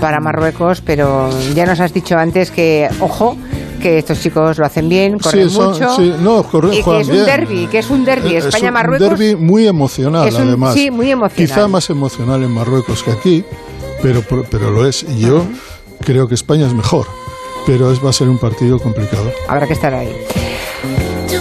para 0.00 0.20
Marruecos, 0.20 0.80
pero 0.80 1.28
ya 1.54 1.66
nos 1.66 1.80
has 1.80 1.92
dicho 1.92 2.16
antes 2.16 2.50
que, 2.52 2.88
ojo, 3.00 3.36
que 3.78 3.98
estos 3.98 4.20
chicos 4.20 4.58
lo 4.58 4.66
hacen 4.66 4.88
bien, 4.88 5.18
corren 5.18 5.48
Sí, 5.48 5.54
son- 5.54 5.72
mucho. 5.72 5.96
sí, 5.96 6.12
no, 6.20 6.42
corren, 6.42 6.74
y 6.74 6.82
que 6.82 7.00
es 7.00 7.08
un 7.08 7.24
derby, 7.24 7.66
que 7.68 7.78
es 7.78 7.90
un 7.90 8.04
derby. 8.04 8.34
Eh, 8.34 8.38
Es 8.38 8.44
España-Marruecos. 8.46 9.08
un 9.08 9.16
derbi 9.18 9.36
muy 9.36 9.66
emocional, 9.66 10.28
un- 10.34 10.36
además. 10.48 10.74
sí, 10.74 10.90
muy 10.90 11.10
emocional. 11.10 11.46
Quizá 11.48 11.68
más 11.68 11.88
emocional 11.90 12.42
en 12.42 12.50
Marruecos 12.50 13.02
que 13.02 13.10
aquí, 13.12 13.44
pero, 14.02 14.22
pero 14.50 14.70
lo 14.70 14.86
es. 14.86 15.04
Y 15.04 15.20
yo 15.20 15.44
creo 16.04 16.28
que 16.28 16.34
España 16.34 16.66
es 16.66 16.74
mejor, 16.74 17.06
pero 17.66 17.90
es, 17.92 18.04
va 18.04 18.10
a 18.10 18.12
ser 18.12 18.28
un 18.28 18.38
partido 18.38 18.78
complicado. 18.78 19.30
Habrá 19.48 19.66
que 19.66 19.72
estar 19.74 19.94
ahí. 19.94 20.12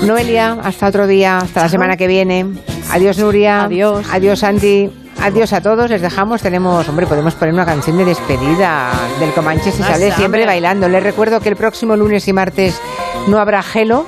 Noelia, 0.04 0.58
hasta 0.64 0.88
otro 0.88 1.08
día, 1.08 1.40
hasta 1.40 1.64
la 1.64 1.70
semana 1.70 1.98
que 1.98 2.08
viene. 2.08 2.46
Adiós, 2.92 3.18
Nuria. 3.18 3.64
Adiós. 3.64 4.06
Adiós, 4.12 4.40
Santi. 4.40 4.90
Adiós 5.22 5.52
a 5.54 5.62
todos, 5.62 5.90
les 5.90 6.02
dejamos. 6.02 6.42
Tenemos, 6.42 6.88
hombre, 6.88 7.08
podemos 7.08 7.36
poner 7.36 7.54
una 7.54 7.66
canción 7.66 7.98
de 7.98 8.06
despedida 8.06 8.92
del 9.20 9.32
Comanche 9.34 9.72
si 9.72 9.84
sale 9.84 10.12
siempre 10.12 10.46
bailando. 10.46 10.88
Les 10.88 11.04
recuerdo 11.04 11.40
que 11.40 11.50
el 11.50 11.56
próximo 11.56 11.96
lunes 11.96 12.28
y 12.28 12.34
martes 12.34 12.80
no 13.28 13.40
habrá 13.40 13.62
gelo, 13.64 14.06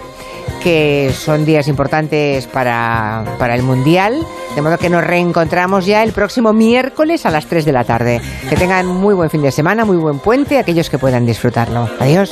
que 0.61 1.11
son 1.13 1.45
días 1.45 1.67
importantes 1.67 2.47
para, 2.47 3.23
para 3.37 3.55
el 3.55 3.63
Mundial. 3.63 4.25
De 4.55 4.61
modo 4.61 4.77
que 4.77 4.89
nos 4.89 5.03
reencontramos 5.03 5.85
ya 5.85 6.03
el 6.03 6.11
próximo 6.11 6.53
miércoles 6.53 7.25
a 7.25 7.31
las 7.31 7.45
3 7.45 7.65
de 7.65 7.71
la 7.71 7.83
tarde. 7.83 8.21
Que 8.49 8.55
tengan 8.55 8.87
muy 8.87 9.13
buen 9.13 9.29
fin 9.29 9.41
de 9.41 9.51
semana, 9.51 9.85
muy 9.85 9.97
buen 9.97 10.19
puente, 10.19 10.57
aquellos 10.57 10.89
que 10.89 10.97
puedan 10.97 11.25
disfrutarlo. 11.25 11.89
Adiós. 11.99 12.31